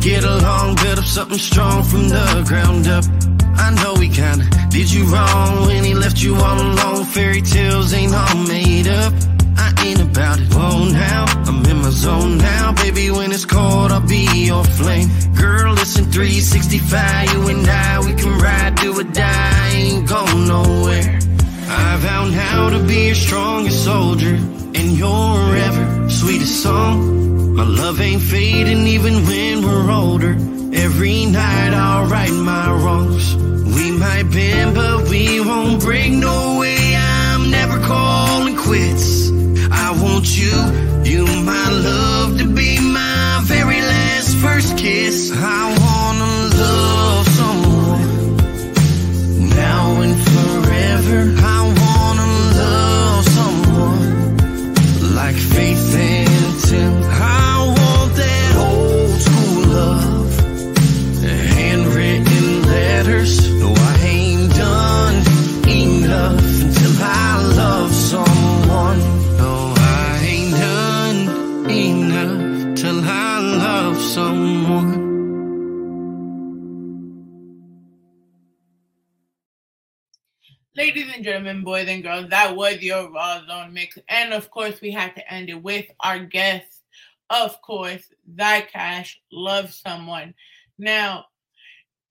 Get 0.00 0.24
along, 0.24 0.76
build 0.76 0.98
up 0.98 1.04
something 1.04 1.38
strong 1.38 1.82
from 1.84 2.08
the 2.08 2.44
ground 2.48 2.86
up. 2.88 3.04
I 3.56 3.70
know 3.74 3.94
we 3.94 4.08
kinda 4.08 4.44
did 4.70 4.90
you 4.90 5.04
wrong 5.04 5.66
when 5.66 5.84
he 5.84 5.94
left 5.94 6.22
you 6.22 6.34
all 6.36 6.60
alone. 6.60 7.04
Fairy 7.04 7.42
tales 7.42 7.92
ain't 7.92 8.14
all 8.14 8.36
made 8.48 8.88
up. 8.88 9.12
I 9.58 9.74
ain't 9.84 10.00
about 10.00 10.40
it. 10.40 10.48
Oh, 10.52 10.88
now 10.90 11.24
I'm 11.46 11.64
in 11.66 11.82
my 11.82 11.90
zone 11.90 12.38
now, 12.38 12.72
baby. 12.72 13.10
When 13.10 13.30
it's 13.30 13.44
cold, 13.44 13.92
I'll 13.92 14.00
be 14.00 14.26
your 14.46 14.64
flame. 14.64 15.08
Girl, 15.34 15.74
listen 15.74 16.04
365. 16.10 17.32
You 17.32 17.48
and 17.48 17.68
I, 17.68 18.00
we 18.00 18.14
can 18.14 18.38
ride, 18.38 18.76
do 18.76 18.98
or 18.98 19.04
die. 19.04 19.50
I 19.64 19.68
ain't 19.74 20.08
going 20.08 20.48
nowhere. 20.48 21.18
I 21.68 21.96
vow 21.98 22.24
now 22.24 22.70
to 22.70 22.78
be 22.84 23.06
your 23.06 23.14
strongest 23.14 23.84
soldier 23.84 24.34
and 24.78 24.96
your 24.96 25.56
ever 25.56 26.08
sweetest 26.08 26.62
song. 26.62 27.29
My 27.60 27.66
love 27.66 28.00
ain't 28.00 28.22
fading 28.22 28.86
even 28.86 29.26
when 29.26 29.60
we're 29.60 29.90
older. 29.90 30.30
Every 30.72 31.26
night 31.26 31.74
I'll 31.74 32.06
right 32.06 32.32
my 32.32 32.72
wrongs. 32.72 33.36
We 33.76 33.90
might 33.92 34.30
bend, 34.32 34.74
but 34.74 35.10
we 35.10 35.42
won't 35.42 35.82
break. 35.82 36.10
No 36.10 36.58
way, 36.58 36.96
I'm 36.96 37.50
never 37.50 37.78
calling 37.80 38.56
quits. 38.56 39.28
I 39.70 39.90
want 40.02 40.26
you, 40.38 40.56
you 41.04 41.26
my 41.44 41.68
love 41.70 42.38
to 42.38 42.46
be 42.46 42.80
my 42.80 43.40
very 43.44 43.82
last 43.82 44.36
first 44.36 44.78
kiss. 44.78 45.30
I 45.30 45.62
wanna 45.80 46.56
love 46.56 46.99
And 81.46 81.64
boys 81.64 81.88
and 81.88 82.02
girls, 82.02 82.28
that 82.30 82.56
was 82.56 82.80
your 82.80 83.08
Rawrrzone 83.08 83.72
mix. 83.72 83.98
And 84.08 84.32
of 84.32 84.50
course, 84.50 84.80
we 84.80 84.90
had 84.90 85.14
to 85.16 85.32
end 85.32 85.50
it 85.50 85.62
with 85.62 85.86
our 86.00 86.18
guest, 86.18 86.82
of 87.28 87.60
course, 87.62 88.02
Zye 88.38 88.66
Ca$h, 88.72 89.20
Love 89.32 89.72
Someone. 89.72 90.34
Now, 90.78 91.26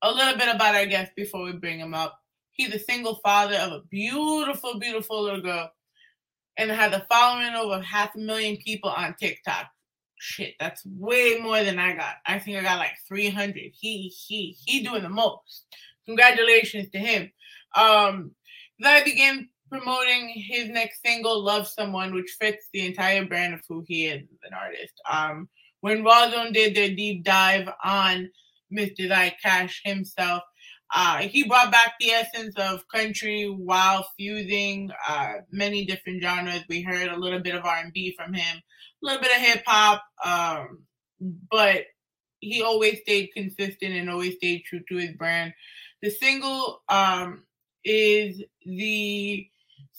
a 0.01 0.11
little 0.11 0.37
bit 0.37 0.53
about 0.53 0.75
our 0.75 0.85
guest 0.85 1.11
before 1.15 1.43
we 1.43 1.53
bring 1.53 1.79
him 1.79 1.93
up. 1.93 2.19
He's 2.51 2.73
a 2.73 2.79
single 2.79 3.15
father 3.15 3.55
of 3.55 3.71
a 3.71 3.81
beautiful, 3.89 4.79
beautiful 4.79 5.23
little 5.23 5.41
girl 5.41 5.71
and 6.57 6.69
has 6.69 6.93
a 6.93 7.05
following 7.09 7.53
over 7.55 7.81
half 7.81 8.15
a 8.15 8.19
million 8.19 8.57
people 8.57 8.89
on 8.89 9.15
TikTok. 9.19 9.67
Shit, 10.19 10.55
that's 10.59 10.85
way 10.85 11.39
more 11.41 11.63
than 11.63 11.79
I 11.79 11.95
got. 11.95 12.15
I 12.25 12.39
think 12.39 12.57
I 12.57 12.61
got 12.61 12.79
like 12.79 12.97
300. 13.07 13.55
He, 13.73 14.09
he, 14.09 14.57
he 14.65 14.83
doing 14.83 15.03
the 15.03 15.09
most. 15.09 15.65
Congratulations 16.05 16.89
to 16.91 16.99
him. 16.99 17.31
Um, 17.75 18.31
then 18.79 19.01
I 19.01 19.03
began 19.03 19.49
promoting 19.69 20.29
his 20.29 20.69
next 20.69 21.01
single, 21.05 21.43
Love 21.43 21.67
Someone, 21.67 22.13
which 22.13 22.35
fits 22.39 22.67
the 22.73 22.85
entire 22.85 23.25
brand 23.25 23.53
of 23.53 23.61
who 23.67 23.83
he 23.87 24.07
is 24.07 24.23
as 24.23 24.49
an 24.49 24.57
artist. 24.59 24.93
Um, 25.09 25.47
when 25.81 26.03
Rawrrzone 26.03 26.53
did 26.53 26.75
their 26.75 26.89
deep 26.89 27.23
dive 27.23 27.69
on 27.83 28.29
Mr. 28.73 29.07
Zye 29.07 29.33
Ca$h 29.41 29.81
himself, 29.85 30.43
uh, 30.95 31.19
he 31.19 31.43
brought 31.43 31.71
back 31.71 31.93
the 31.99 32.09
essence 32.09 32.55
of 32.57 32.87
country 32.87 33.45
while 33.45 34.07
fusing 34.17 34.89
uh, 35.07 35.33
many 35.51 35.85
different 35.85 36.21
genres. 36.21 36.63
We 36.67 36.81
heard 36.81 37.09
a 37.09 37.17
little 37.17 37.39
bit 37.39 37.53
of 37.53 37.63
R&B 37.63 38.15
from 38.17 38.33
him, 38.33 38.57
a 38.57 39.05
little 39.05 39.21
bit 39.21 39.35
of 39.35 39.41
hip 39.41 39.63
hop, 39.67 40.03
um, 40.25 40.83
but 41.51 41.83
he 42.39 42.63
always 42.63 42.99
stayed 43.01 43.29
consistent 43.35 43.93
and 43.93 44.09
always 44.09 44.35
stayed 44.35 44.63
true 44.65 44.81
to 44.89 44.97
his 44.97 45.11
brand. 45.11 45.53
The 46.01 46.09
single 46.09 46.81
um, 46.89 47.43
is 47.83 48.41
the 48.77 49.47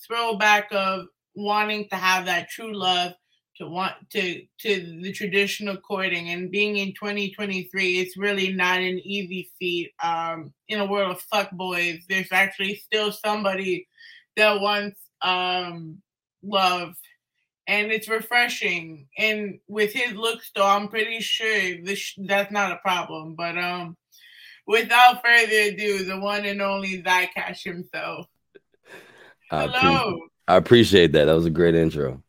throwback 0.07 0.69
of 0.73 1.07
wanting 1.35 1.89
to 1.89 1.97
have 1.97 2.27
that 2.27 2.49
true 2.49 2.75
love 2.75 3.13
to 3.61 3.69
want 3.69 3.93
to 4.11 4.43
to 4.59 5.01
the 5.03 5.13
traditional 5.13 5.77
courting. 5.77 6.31
And 6.31 6.51
being 6.51 6.77
in 6.77 6.89
2023 6.95 7.99
it's 7.99 8.17
really 8.17 8.53
not 8.53 8.81
an 8.81 9.01
easy 9.05 9.51
feat. 9.59 9.93
Um 10.03 10.53
in 10.69 10.81
a 10.81 10.87
world 10.87 11.13
of 11.13 11.23
fuck 11.23 11.51
boys 11.53 12.05
there's 12.09 12.33
actually 12.33 12.77
still 12.77 13.13
somebody 13.13 13.87
that 14.37 14.61
wants 14.61 15.01
um 15.23 15.99
love. 16.43 16.95
And 17.67 17.93
it's 17.93 18.09
refreshing. 18.09 19.07
And 19.17 19.61
with 19.69 19.93
his 19.93 20.15
looks 20.15 20.51
though 20.55 20.67
i'm 20.67 20.89
pretty 20.89 21.21
sure 21.21 21.83
this 21.85 22.15
that's 22.27 22.51
not 22.53 22.73
a 22.73 22.77
problem. 22.77 23.35
But 23.37 23.59
um 23.59 23.97
without 24.67 25.23
further 25.25 25.73
ado 25.73 26.05
the 26.05 26.19
one 26.19 26.45
and 26.47 26.63
only 26.63 27.03
Zye 27.03 27.29
Ca$h 27.35 27.63
himself 27.65 28.27
I 29.51 29.65
Hello. 29.65 29.97
appreciate, 29.97 30.31
I 30.49 30.57
appreciate 30.57 31.13
that. 31.13 31.25
That 31.27 31.35
was 31.35 31.47
a 31.47 31.51
great 31.51 31.75
intro. 31.75 32.23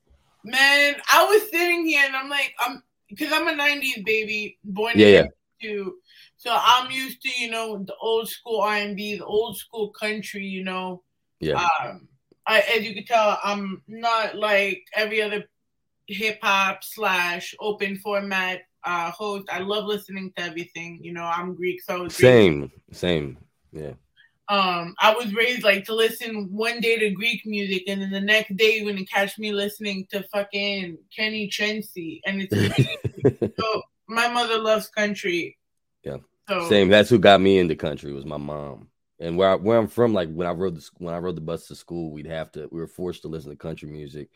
Man, 0.43 0.95
I 1.11 1.25
was 1.25 1.49
sitting 1.51 1.85
here 1.85 2.03
and 2.05 2.15
I'm 2.15 2.29
like, 2.29 2.53
I'm 2.59 2.81
because 3.09 3.31
I'm 3.31 3.47
a 3.47 3.51
'90s 3.51 4.03
baby, 4.05 4.57
born 4.63 4.97
Yeah, 4.97 5.07
in 5.07 5.29
yeah. 5.61 5.89
so 6.37 6.57
I'm 6.59 6.89
used 6.89 7.21
to 7.21 7.29
you 7.37 7.51
know 7.51 7.83
the 7.83 7.95
old 8.01 8.27
school 8.27 8.61
R&B, 8.61 9.17
the 9.17 9.25
old 9.25 9.57
school 9.57 9.89
country. 9.91 10.45
You 10.45 10.63
know, 10.63 11.03
Yeah. 11.39 11.67
um, 11.83 12.07
I, 12.47 12.61
as 12.75 12.83
you 12.83 12.95
can 12.95 13.05
tell, 13.05 13.37
I'm 13.43 13.83
not 13.87 14.35
like 14.35 14.83
every 14.95 15.21
other 15.21 15.43
hip 16.07 16.39
hop 16.41 16.83
slash 16.83 17.53
open 17.59 17.97
format 17.97 18.61
uh, 18.83 19.11
host. 19.11 19.47
I 19.51 19.59
love 19.59 19.85
listening 19.85 20.31
to 20.37 20.43
everything. 20.43 20.99
You 21.03 21.13
know, 21.13 21.23
I'm 21.23 21.53
Greek, 21.53 21.81
so 21.83 22.07
Same, 22.07 22.71
same. 22.91 23.37
Yeah. 23.71 23.93
Um 24.51 24.93
I 24.99 25.13
was 25.13 25.33
raised 25.33 25.63
like 25.63 25.85
to 25.85 25.95
listen 25.95 26.49
one 26.51 26.81
day 26.81 26.99
to 26.99 27.09
Greek 27.11 27.45
music 27.45 27.83
and 27.87 28.01
then 28.01 28.11
the 28.11 28.19
next 28.19 28.55
day 28.57 28.77
you're 28.77 28.91
gonna 28.91 29.05
catch 29.05 29.39
me 29.39 29.53
listening 29.53 30.05
to 30.11 30.23
fucking 30.23 30.97
Kenny 31.15 31.47
Chesney 31.47 32.21
and 32.25 32.41
it's 32.41 33.55
so 33.59 33.81
my 34.11 34.27
mother 34.27 34.59
loves 34.59 34.89
country. 34.89 35.57
Yeah. 36.03 36.17
So 36.49 36.67
Same. 36.69 36.89
That's 36.89 37.09
who 37.09 37.17
got 37.17 37.41
me 37.41 37.57
into 37.57 37.75
country 37.75 38.13
was 38.13 38.25
my 38.25 38.37
mom. 38.37 38.89
And 39.19 39.37
where 39.37 39.51
I, 39.51 39.55
where 39.55 39.77
I'm 39.77 39.87
from, 39.87 40.13
like 40.13 40.31
when 40.33 40.47
I 40.47 40.51
rode 40.51 40.75
the 40.75 40.89
when 40.97 41.13
I 41.13 41.19
rode 41.19 41.37
the 41.37 41.41
bus 41.41 41.67
to 41.67 41.75
school, 41.75 42.11
we'd 42.11 42.25
have 42.27 42.51
to 42.53 42.67
we 42.71 42.79
were 42.79 42.87
forced 42.87 43.21
to 43.21 43.27
listen 43.27 43.51
to 43.51 43.55
country 43.55 43.87
music 43.89 44.29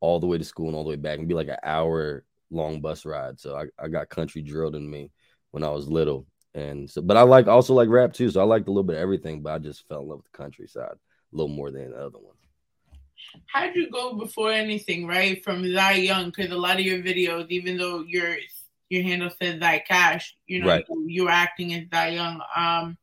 all 0.00 0.20
the 0.20 0.26
way 0.26 0.38
to 0.38 0.44
school 0.44 0.68
and 0.68 0.76
all 0.76 0.84
the 0.84 0.90
way 0.90 0.96
back, 0.96 1.18
and 1.18 1.28
be 1.28 1.34
like 1.34 1.48
an 1.48 1.56
hour 1.62 2.24
long 2.50 2.80
bus 2.80 3.04
ride. 3.04 3.40
So 3.40 3.56
I, 3.56 3.64
I 3.84 3.88
got 3.88 4.08
country 4.08 4.42
drilled 4.42 4.76
in 4.76 4.88
me 4.88 5.10
when 5.50 5.64
I 5.64 5.70
was 5.70 5.88
little, 5.88 6.26
and 6.54 6.90
so 6.90 7.02
but 7.02 7.16
I 7.16 7.22
like 7.22 7.46
also 7.46 7.74
like 7.74 7.88
rap 7.88 8.12
too. 8.12 8.30
So 8.30 8.40
I 8.40 8.44
liked 8.44 8.68
a 8.68 8.70
little 8.70 8.84
bit 8.84 8.96
of 8.96 9.02
everything, 9.02 9.42
but 9.42 9.52
I 9.52 9.58
just 9.58 9.86
fell 9.88 10.02
in 10.02 10.08
love 10.08 10.18
with 10.18 10.32
the 10.32 10.38
countryside 10.38 10.92
a 10.92 11.36
little 11.36 11.48
more 11.54 11.70
than 11.70 11.90
the 11.90 11.96
other 11.98 12.18
one. 12.18 12.34
how'd 13.46 13.74
you 13.74 13.90
go 13.90 14.14
before 14.14 14.52
anything, 14.52 15.06
right? 15.06 15.42
From 15.44 15.62
Zye 15.62 16.04
Young, 16.04 16.26
because 16.26 16.50
a 16.50 16.56
lot 16.56 16.78
of 16.78 16.86
your 16.86 16.98
videos, 17.02 17.48
even 17.50 17.76
though 17.76 18.02
your 18.02 18.36
your 18.88 19.02
handle 19.02 19.30
says 19.30 19.60
Zye 19.60 19.82
Ca$h, 19.86 20.36
you 20.46 20.60
know, 20.60 20.68
Right. 20.68 20.84
you, 20.88 21.04
you're 21.08 21.30
acting 21.30 21.74
as 21.74 21.84
Zye 21.88 22.14
Young. 22.14 22.40
Um, 22.56 22.96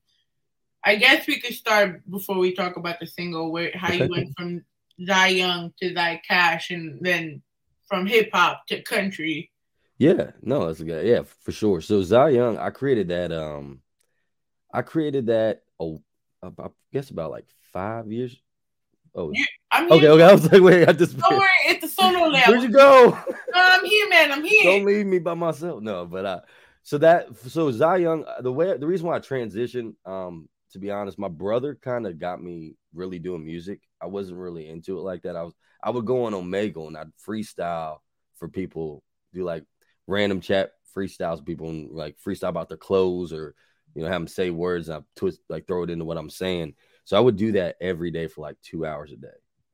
I 0.84 0.96
guess 0.96 1.28
we 1.28 1.40
could 1.40 1.54
start 1.54 2.02
before 2.10 2.38
we 2.38 2.54
talk 2.54 2.78
about 2.78 3.00
the 3.00 3.08
single, 3.08 3.52
where 3.52 3.72
how 3.76 3.92
you 3.92 4.10
went 4.10 4.34
from 4.38 4.64
Zye 5.06 5.38
Young 5.38 5.74
to 5.82 5.94
Zye 5.94 6.22
Ca$h, 6.28 6.72
and 6.72 7.00
then 7.02 7.42
from 7.88 8.08
hip 8.08 8.30
hop 8.34 8.66
to 8.68 8.82
country. 8.82 9.52
Yeah, 9.98 10.32
no, 10.42 10.68
that's 10.68 10.82
a 10.82 10.86
good. 10.86 11.06
Yeah, 11.06 11.22
for 11.42 11.52
sure. 11.52 11.82
So 11.82 12.02
Zye 12.02 12.30
Young, 12.30 12.58
I 12.58 12.70
created 12.70 13.10
that. 13.10 13.32
Um, 13.32 13.82
I 14.74 14.82
created 14.82 15.28
that. 15.28 15.62
Oh, 15.80 16.02
I 16.44 16.68
guess 16.92 17.10
about 17.10 17.32
like 17.32 17.46
five 17.72 18.12
years. 18.12 18.36
Oh, 19.14 19.32
yeah, 19.34 19.46
I'm 19.72 19.86
okay, 19.86 20.00
here. 20.00 20.12
okay. 20.12 20.24
I 20.24 20.34
was 20.34 20.52
like, 20.52 20.62
wait, 20.62 20.90
I 20.90 20.92
just. 20.92 21.18
Don't 21.18 21.38
worry, 21.38 21.50
it's 21.68 21.86
a 21.86 21.88
solo. 21.88 22.30
Where'd 22.48 22.62
you 22.62 22.70
go? 22.70 23.18
No, 23.28 23.36
I'm 23.54 23.86
here, 23.86 24.10
man. 24.10 24.32
I'm 24.34 24.44
here. 24.44 24.64
Don't 24.64 24.86
leave 24.86 25.06
me 25.06 25.20
by 25.20 25.34
myself. 25.34 25.82
No, 25.82 26.06
but 26.06 26.26
uh, 26.26 26.42
so 26.84 26.98
that 26.98 27.38
so 27.38 27.72
Zye 27.72 27.98
Young, 27.98 28.26
the 28.42 28.52
way 28.52 28.78
the 28.78 28.88
reason 28.88 29.08
why 29.08 29.16
I 29.16 29.20
transitioned, 29.20 29.96
um, 30.06 30.50
to 30.72 30.80
be 30.80 30.92
honest, 30.92 31.18
my 31.18 31.30
brother 31.30 31.80
kind 31.82 32.06
of 32.06 32.20
got 32.20 32.44
me 32.44 32.76
really 32.94 33.20
doing 33.20 33.46
music. 33.46 33.80
I 34.02 34.08
wasn't 34.08 34.40
really 34.40 34.68
into 34.68 34.98
it 34.98 35.04
like 35.04 35.22
that. 35.22 35.38
I 35.38 35.44
was 35.44 35.54
I 35.82 35.92
would 35.92 36.06
go 36.06 36.26
on 36.26 36.34
Omegle 36.34 36.88
and 36.88 36.98
I'd 36.98 37.12
freestyle 37.26 38.00
for 38.36 38.50
people, 38.50 39.02
do 39.34 39.44
like 39.46 39.64
random 40.08 40.42
chat 40.42 40.72
freestyles 40.96 41.46
people 41.46 41.70
and 41.70 41.92
like 41.92 42.16
freestyle 42.26 42.50
about 42.50 42.70
their 42.70 42.78
clothes 42.78 43.34
or 43.34 43.54
you 43.94 44.02
know 44.02 44.08
have 44.08 44.22
them 44.22 44.28
say 44.28 44.50
words 44.50 44.90
and 44.90 45.00
I 45.00 45.02
twist 45.16 45.42
like 45.50 45.68
throw 45.68 45.84
it 45.84 45.90
into 45.90 46.06
what 46.06 46.18
I'm 46.18 46.30
saying. 46.30 46.76
So 47.04 47.18
I 47.18 47.20
would 47.20 47.38
do 47.38 47.52
that 47.54 47.76
every 47.82 48.12
day 48.12 48.28
for 48.28 48.42
like 48.42 48.58
two 48.62 48.86
hours 48.86 49.12
a 49.12 49.18
day, 49.18 49.28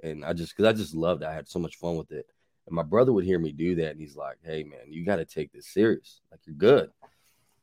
and 0.03 0.25
I 0.25 0.33
just 0.33 0.55
because 0.55 0.69
I 0.69 0.77
just 0.77 0.95
loved 0.95 1.23
it. 1.23 1.27
I 1.27 1.33
had 1.33 1.47
so 1.47 1.59
much 1.59 1.77
fun 1.77 1.95
with 1.95 2.11
it. 2.11 2.25
And 2.67 2.75
my 2.75 2.83
brother 2.83 3.13
would 3.13 3.25
hear 3.25 3.39
me 3.39 3.51
do 3.51 3.75
that, 3.75 3.91
and 3.91 3.99
he's 3.99 4.15
like, 4.15 4.37
"Hey, 4.43 4.63
man, 4.63 4.91
you 4.91 5.05
got 5.05 5.15
to 5.17 5.25
take 5.25 5.51
this 5.51 5.67
serious. 5.67 6.21
Like, 6.29 6.41
you're 6.45 6.55
good." 6.55 6.91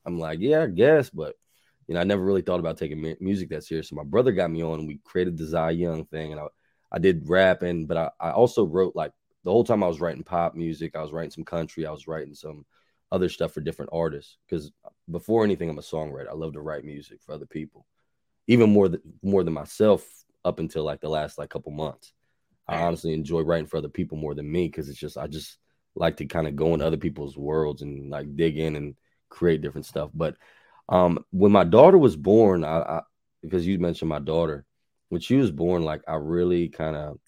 I'm 0.05 0.19
like, 0.19 0.41
"Yeah, 0.41 0.62
I 0.62 0.66
guess," 0.66 1.11
but 1.11 1.37
you 1.87 1.95
know, 1.95 2.01
I 2.01 2.05
never 2.05 2.23
really 2.23 2.43
thought 2.43 2.61
about 2.61 2.79
taking 2.79 3.01
mu- 3.01 3.16
music 3.21 3.49
that 3.51 3.64
serious. 3.64 3.89
So 3.89 3.97
my 3.97 4.05
brother 4.05 4.33
got 4.33 4.51
me 4.51 4.62
on, 4.62 4.81
and 4.81 4.89
we 4.89 5.01
created 5.05 5.37
the 5.37 5.47
Zye 5.47 5.71
Young 5.71 6.05
thing, 6.07 6.33
and 6.33 6.41
I, 6.41 6.47
I 6.93 6.99
did 6.99 7.29
rapping, 7.29 7.87
but 7.87 7.97
I, 7.97 8.11
I 8.21 8.31
also 8.33 8.64
wrote 8.64 8.97
like 8.97 9.12
the 9.45 9.51
whole 9.51 9.64
time 9.64 9.82
I 9.82 9.89
was 9.89 10.01
writing 10.01 10.22
pop 10.22 10.55
music. 10.55 10.97
I 10.97 11.03
was 11.03 11.12
writing 11.12 11.30
some 11.30 11.45
country. 11.45 11.86
I 11.86 11.91
was 11.91 12.07
writing 12.07 12.34
some 12.34 12.64
other 13.11 13.28
stuff 13.28 13.53
for 13.53 13.61
different 13.61 13.91
artists 13.93 14.36
because 14.47 14.70
before 15.11 15.45
anything, 15.45 15.70
I'm 15.70 15.78
a 15.78 15.82
songwriter. 15.82 16.28
I 16.28 16.34
love 16.34 16.53
to 16.55 16.61
write 16.61 16.84
music 16.84 17.20
for 17.22 17.32
other 17.32 17.47
people, 17.47 17.86
even 18.47 18.70
more 18.70 18.89
than 18.89 19.01
more 19.22 19.45
than 19.45 19.55
myself. 19.55 20.07
Up 20.45 20.61
until 20.61 20.84
like 20.84 21.01
the 21.01 21.09
last 21.09 21.36
like 21.36 21.51
couple 21.51 21.72
months, 21.72 22.12
I 22.66 22.80
honestly 22.82 23.12
enjoy 23.12 23.41
writing 23.41 23.66
for 23.66 23.76
other 23.76 23.89
people 23.89 24.16
more 24.16 24.34
than 24.34 24.51
me 24.51 24.66
because 24.66 24.89
it's 24.89 24.99
just 24.99 25.18
I 25.18 25.26
just 25.26 25.59
like 25.95 26.18
to 26.18 26.26
kind 26.26 26.47
of 26.47 26.57
go 26.57 26.74
in 26.74 26.80
other 26.80 26.97
people's 26.97 27.36
worlds 27.36 27.82
and 27.82 28.09
like 28.09 28.36
dig 28.36 28.57
in 28.57 28.76
and 28.76 28.95
create 29.28 29.62
different 29.62 29.84
stuff. 29.84 30.11
But 30.14 30.36
um, 30.89 31.24
when 31.30 31.53
my 31.53 31.64
daughter 31.64 31.99
was 31.99 32.16
born, 32.16 32.64
I, 32.64 32.78
I 32.78 33.03
because 33.43 33.66
you 33.66 33.78
mentioned 33.78 34.09
my 34.09 34.20
daughter, 34.20 34.64
when 35.09 35.20
she 35.20 35.36
was 35.36 35.51
born, 35.51 35.82
like 35.82 36.03
I 36.07 36.14
really 36.14 36.68
kind 36.68 36.97
of 36.97 37.18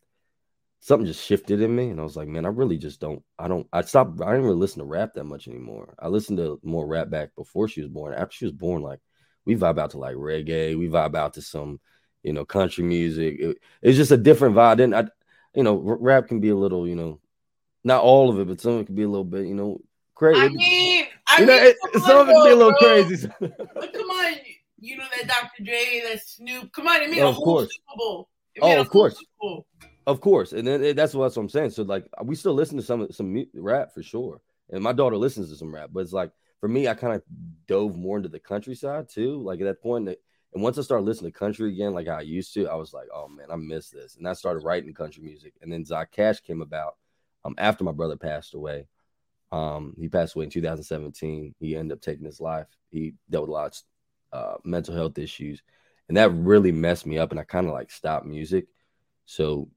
something 0.81 1.07
just 1.07 1.25
shifted 1.25 1.61
in 1.61 1.75
me, 1.75 1.91
and 1.91 2.01
I 2.01 2.03
was 2.05 2.17
like, 2.17 2.29
man, 2.29 2.47
I 2.47 2.49
really 2.49 2.79
just 2.79 3.01
don't. 3.01 3.23
I 3.39 3.49
don't. 3.49 3.67
I 3.73 3.83
stopped. 3.83 4.21
I 4.23 4.31
didn't 4.31 4.45
really 4.45 4.57
listen 4.57 4.81
to 4.81 4.85
rap 4.87 5.15
that 5.15 5.25
much 5.25 5.47
anymore. 5.49 5.95
I 5.99 6.09
listened 6.09 6.39
to 6.39 6.59
more 6.63 6.87
rap 6.87 7.11
back 7.11 7.35
before 7.37 7.69
she 7.69 7.81
was 7.83 7.91
born. 7.91 8.15
After 8.15 8.35
she 8.35 8.45
was 8.47 8.53
born, 8.53 8.83
like 8.83 9.01
we 9.45 9.57
vibe 9.57 9.79
out 9.79 9.91
to 9.93 9.99
like 9.99 10.17
reggae, 10.17 10.79
we 10.79 10.89
vibe 10.89 11.15
out 11.15 11.35
to 11.35 11.43
some, 11.43 11.81
you 12.23 12.33
know, 12.33 12.45
country 12.45 12.85
music. 12.85 13.37
It- 13.41 13.59
it's 13.83 13.97
just 13.97 14.11
a 14.13 14.17
different 14.17 14.55
vibe. 14.57 14.79
Then 14.79 14.95
I, 14.95 15.07
you 15.55 15.63
know, 15.63 15.77
rap 15.77 16.29
can 16.29 16.41
be 16.41 16.51
a 16.51 16.57
little, 16.57 16.87
you 16.89 16.97
know, 16.97 17.21
not 17.85 18.03
all 18.03 18.31
of 18.31 18.39
it, 18.39 18.47
but 18.49 18.61
some 18.61 18.73
of 18.75 18.81
it 18.81 18.87
can 18.87 18.95
be 18.95 19.03
a 19.05 19.09
little 19.09 19.25
bit, 19.25 19.47
you 19.47 19.55
know, 19.55 19.81
crazy. 20.15 20.41
I 20.41 20.49
mean, 20.49 21.07
I 21.29 21.41
you 21.41 21.47
know, 21.47 21.53
mean, 21.57 21.67
it, 21.67 21.77
come 21.93 22.03
some 22.03 22.17
of 22.19 22.29
it 22.29 22.33
can 22.33 22.45
be 22.45 22.51
a 22.51 22.57
little 22.57 22.75
bro. 22.79 23.05
crazy. 23.05 23.29
But 23.41 23.93
come 23.93 24.11
on, 24.11 24.35
you 24.79 24.97
know 24.97 25.05
that 25.17 25.27
Dr. 25.29 25.65
Dre, 25.65 26.03
that 26.09 26.21
Snoop. 26.27 26.73
Come 26.73 26.87
on, 26.89 27.03
it 27.03 27.11
made 27.11 27.21
Oh, 27.21 27.27
a 27.27 27.29
of 27.31 27.35
whole 27.37 27.45
course. 27.45 27.69
Super 27.71 27.97
Bowl. 27.99 28.29
It 28.55 28.61
Oh, 28.63 28.81
of 28.81 28.89
course. 28.91 29.23
Bowl. 29.41 29.67
Of 30.11 30.21
course, 30.21 30.53
and 30.53 30.67
then 30.67 30.83
eh, 30.83 30.93
that's 30.93 31.15
what 31.15 31.37
I'm 31.37 31.49
saying. 31.49 31.71
So 31.71 31.85
like, 31.85 32.05
we 32.25 32.35
still 32.35 32.53
listen 32.53 32.77
to 32.79 32.83
some 32.83 33.13
some 33.13 33.47
rap 33.55 33.95
for 33.95 34.03
sure, 34.03 34.41
and 34.71 34.83
my 34.83 34.93
daughter 34.93 35.17
listens 35.17 35.51
to 35.51 35.57
some 35.57 35.73
rap. 35.73 35.91
But 35.93 36.01
it's 36.01 36.13
like 36.13 36.33
for 36.59 36.69
me, 36.69 36.89
I 36.89 36.95
kind 36.95 37.15
of 37.15 37.23
dove 37.69 37.97
more 37.97 38.17
into 38.17 38.29
the 38.29 38.41
countryside 38.41 39.09
too. 39.09 39.41
Like 39.41 39.61
at 39.61 39.67
that 39.67 39.81
point, 39.81 40.09
and 40.09 40.63
once 40.65 40.79
I 40.79 40.83
started 40.83 41.05
listening 41.05 41.31
to 41.31 41.39
country 41.39 41.73
again, 41.73 41.95
like 41.95 42.09
I 42.09 42.23
used 42.23 42.53
to, 42.55 42.67
I 42.67 42.75
was 42.75 42.93
like, 42.93 43.07
oh 43.15 43.29
man, 43.29 43.53
I 43.53 43.57
miss 43.57 43.91
this, 43.91 44.17
and 44.17 44.27
I 44.29 44.33
started 44.33 44.65
writing 44.65 44.93
country 44.95 45.23
music. 45.23 45.55
And 45.63 45.73
then 45.73 45.85
Zye 45.85 46.07
Ca$h 46.11 46.43
came 46.43 46.61
about 46.61 46.97
um 47.45 47.55
after 47.57 47.85
my 47.85 47.93
brother 47.93 48.17
passed 48.17 48.55
away. 48.55 48.89
Um, 49.53 49.95
he 49.97 50.09
passed 50.09 50.35
away 50.35 50.47
in 50.47 50.51
2017. 50.51 51.55
He 51.61 51.77
ended 51.77 51.97
up 51.97 52.03
taking 52.03 52.27
his 52.27 52.41
life. 52.41 52.67
He 52.91 53.15
dealt 53.31 53.43
with 53.43 53.51
a 53.51 53.53
lot 53.53 53.83
of 54.33 54.39
uh, 54.39 54.57
mental 54.65 54.95
health 54.95 55.19
issues, 55.19 55.63
and 56.09 56.17
that 56.17 56.33
really 56.33 56.73
messed 56.73 57.07
me 57.07 57.19
up. 57.19 57.31
And 57.31 57.39
I 57.39 57.45
kind 57.45 57.69
of 57.69 57.75
like 57.75 57.93
stopped 57.93 58.27
music. 58.27 58.67
So 59.27 59.69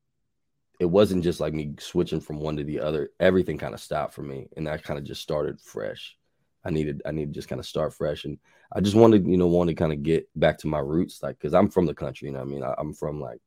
it 0.83 0.89
wasn't 0.89 1.23
just 1.23 1.39
like 1.39 1.53
me 1.53 1.73
switching 1.79 2.19
from 2.19 2.41
one 2.41 2.57
to 2.57 2.63
the 2.65 2.81
other. 2.81 3.11
Everything 3.17 3.57
kind 3.57 3.73
of 3.73 3.79
stopped 3.79 4.13
for 4.13 4.21
me, 4.21 4.49
and 4.57 4.67
I 4.67 4.77
kind 4.77 4.99
of 4.99 5.05
just 5.05 5.21
started 5.21 5.61
fresh. 5.61 6.17
I 6.65 6.71
needed 6.71 7.01
I 7.05 7.11
needed 7.11 7.33
just 7.33 7.47
kind 7.47 7.59
of 7.59 7.65
start 7.65 7.93
fresh, 7.93 8.25
and 8.25 8.37
I 8.69 8.81
just 8.81 8.95
wanted 8.95 9.25
you 9.25 9.37
know 9.37 9.47
wanted 9.47 9.77
to 9.77 9.81
kind 9.81 9.93
of 9.93 10.03
get 10.03 10.27
back 10.35 10.57
to 10.59 10.67
my 10.67 10.79
roots, 10.79 11.23
like 11.23 11.39
because 11.39 11.53
I'm 11.53 11.69
from 11.69 11.85
the 11.85 11.93
country. 11.93 12.27
You 12.27 12.33
know, 12.33 12.41
I 12.41 12.43
mean, 12.43 12.63
I, 12.63 12.75
I'm 12.77 12.93
from 12.93 13.21
like 13.21 13.39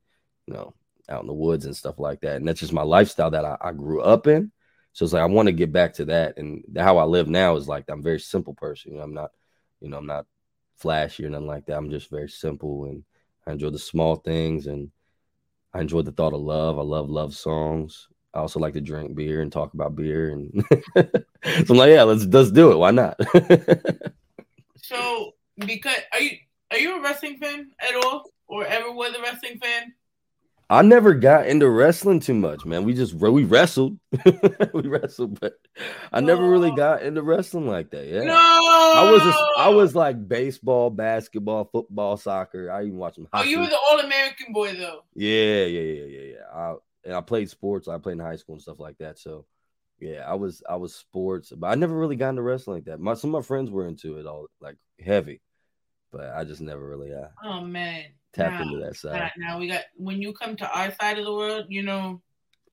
you 0.47 0.55
know 0.55 0.73
out 1.09 1.21
in 1.21 1.27
the 1.27 1.33
woods 1.33 1.65
and 1.65 1.77
stuff 1.77 1.99
like 1.99 2.21
that, 2.21 2.37
and 2.37 2.47
that's 2.47 2.59
just 2.59 2.73
my 2.73 2.81
lifestyle 2.81 3.29
that 3.29 3.45
I, 3.45 3.55
I 3.61 3.71
grew 3.71 4.01
up 4.01 4.25
in. 4.25 4.51
So 4.93 5.05
it's 5.05 5.13
like 5.13 5.21
I 5.21 5.25
want 5.27 5.45
to 5.45 5.53
get 5.53 5.71
back 5.71 5.93
to 5.95 6.05
that, 6.05 6.37
and 6.37 6.63
how 6.75 6.97
I 6.97 7.03
live 7.03 7.27
now 7.29 7.55
is 7.55 7.67
like 7.67 7.85
I'm 7.87 8.01
very 8.01 8.19
simple 8.19 8.55
person. 8.55 8.93
You 8.93 8.97
know, 8.97 9.03
I'm 9.03 9.13
not 9.13 9.29
you 9.79 9.89
know 9.89 9.97
I'm 9.97 10.07
not 10.07 10.25
flashy 10.77 11.23
or 11.23 11.29
nothing 11.29 11.45
like 11.45 11.67
that. 11.67 11.77
I'm 11.77 11.91
just 11.91 12.09
very 12.09 12.29
simple, 12.29 12.85
and 12.85 13.03
I 13.45 13.51
enjoy 13.51 13.69
the 13.69 13.77
small 13.77 14.15
things 14.15 14.65
and 14.65 14.89
I 15.73 15.81
enjoy 15.81 16.01
the 16.01 16.11
thought 16.11 16.33
of 16.33 16.41
love. 16.41 16.79
I 16.79 16.81
love 16.81 17.09
love 17.09 17.33
songs. 17.35 18.07
I 18.33 18.39
also 18.39 18.59
like 18.59 18.73
to 18.73 18.81
drink 18.81 19.15
beer 19.15 19.41
and 19.41 19.51
talk 19.51 19.73
about 19.73 19.95
beer, 19.95 20.29
and 20.29 20.63
so 20.95 21.73
I'm 21.73 21.77
like, 21.77 21.89
yeah, 21.89 22.03
let's 22.03 22.25
let's 22.25 22.51
do 22.51 22.71
it. 22.71 22.77
Why 22.77 22.91
not? 22.91 23.19
So, 24.87 25.33
because 25.57 25.97
are 26.13 26.19
you 26.21 26.37
are 26.71 26.77
you 26.77 26.97
a 26.97 27.01
wrestling 27.01 27.37
fan 27.39 27.71
at 27.79 27.95
all, 27.95 28.23
or 28.47 28.65
ever 28.65 28.91
was 28.91 29.13
a 29.15 29.21
wrestling 29.21 29.59
fan? 29.59 29.93
I 30.69 30.81
never 30.81 31.13
got 31.13 31.47
into 31.47 31.69
wrestling 31.69 32.19
too 32.19 32.33
much, 32.33 32.65
man. 32.65 32.83
We 32.83 32.93
just 32.93 33.13
we 33.13 33.45
wrestled, 33.45 33.97
we 34.73 34.87
wrestled, 34.87 35.39
but 35.39 35.53
I 36.11 36.19
never 36.19 36.49
really 36.49 36.71
got 36.71 37.03
into 37.03 37.21
wrestling 37.21 37.67
like 37.67 37.91
that. 37.91 38.05
Yeah, 38.05 38.23
No. 38.23 38.33
I 38.33 39.09
was 39.09 39.21
just, 39.21 39.39
I 39.57 39.69
was 39.69 39.95
like 39.95 40.27
baseball, 40.27 40.89
basketball, 40.89 41.69
football, 41.71 42.17
soccer. 42.17 42.69
I 42.69 42.83
even 42.83 42.97
watched 42.97 43.15
some 43.15 43.27
Oh, 43.31 43.43
you 43.43 43.59
were 43.59 43.67
the 43.67 43.79
All 43.89 43.99
American 43.99 44.51
boy 44.51 44.73
though. 44.73 45.03
Yeah, 45.15 45.63
yeah, 45.65 45.81
yeah, 45.81 46.03
yeah, 46.03 46.33
yeah. 46.33 46.43
I, 46.53 46.75
and 47.05 47.15
I 47.15 47.21
played 47.21 47.49
sports. 47.49 47.87
I 47.87 47.97
played 47.97 48.13
in 48.13 48.19
high 48.19 48.35
school 48.35 48.55
and 48.55 48.61
stuff 48.61 48.79
like 48.79 48.97
that. 48.97 49.17
So, 49.17 49.45
yeah, 49.99 50.25
I 50.27 50.33
was 50.33 50.61
I 50.69 50.75
was 50.75 50.93
sports, 50.93 51.53
but 51.55 51.67
I 51.67 51.75
never 51.75 51.95
really 51.95 52.17
got 52.17 52.31
into 52.31 52.41
wrestling 52.41 52.77
like 52.77 52.85
that. 52.85 52.99
My 52.99 53.13
some 53.13 53.33
of 53.33 53.41
my 53.41 53.47
friends 53.47 53.71
were 53.71 53.87
into 53.87 54.17
it 54.17 54.25
all 54.25 54.47
like 54.59 54.75
heavy, 54.99 55.41
but 56.11 56.29
I 56.35 56.43
just 56.43 56.59
never 56.59 56.85
really 56.85 57.13
uh, 57.13 57.27
Oh 57.41 57.61
man. 57.61 58.03
Now- 58.37 58.61
into 58.61 58.79
that 58.79 58.95
side. 58.95 59.31
Now, 59.37 59.59
we 59.59 59.67
got 59.67 59.83
when 59.95 60.21
you 60.21 60.33
come 60.33 60.55
to 60.57 60.69
our 60.69 60.93
side 60.99 61.17
of 61.17 61.25
the 61.25 61.33
world, 61.33 61.65
you 61.69 61.83
know, 61.83 62.21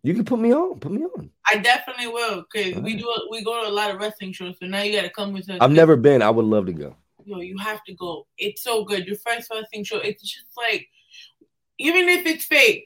You 0.03 0.13
can 0.15 0.25
put 0.25 0.39
me 0.39 0.53
on, 0.53 0.79
put 0.81 0.93
me 0.93 1.03
on. 1.05 1.31
I 1.51 1.57
definitely 1.59 2.09
will 2.09 2.45
because 2.53 2.81
we 2.83 2.95
do 2.97 3.09
a, 3.09 3.31
we 3.31 3.43
go 3.43 3.63
to 3.63 3.69
a 3.69 3.73
lot 3.73 3.91
of 3.91 3.99
wrestling 3.99 4.33
shows. 4.33 4.55
So 4.61 4.67
now 4.67 4.83
you 4.83 4.93
got 4.93 5.03
to 5.03 5.11
come 5.11 5.33
with 5.33 5.49
us. 5.49 5.59
I've 5.61 5.73
never 5.73 5.97
been. 5.97 6.21
I 6.21 6.29
would 6.31 6.45
love 6.45 6.67
to 6.67 6.73
go. 6.75 6.95
Yo, 7.25 7.41
you 7.41 7.57
have 7.57 7.83
to 7.85 7.95
go. 7.95 8.27
It's 8.37 8.63
so 8.63 8.85
good. 8.85 9.07
Your 9.07 9.17
first 9.17 9.51
wrestling 9.51 9.83
show. 9.85 9.97
It's 9.99 10.23
just 10.23 10.47
like, 10.59 10.87
even 11.79 12.09
if 12.11 12.27
it's 12.27 12.45
fake, 12.45 12.85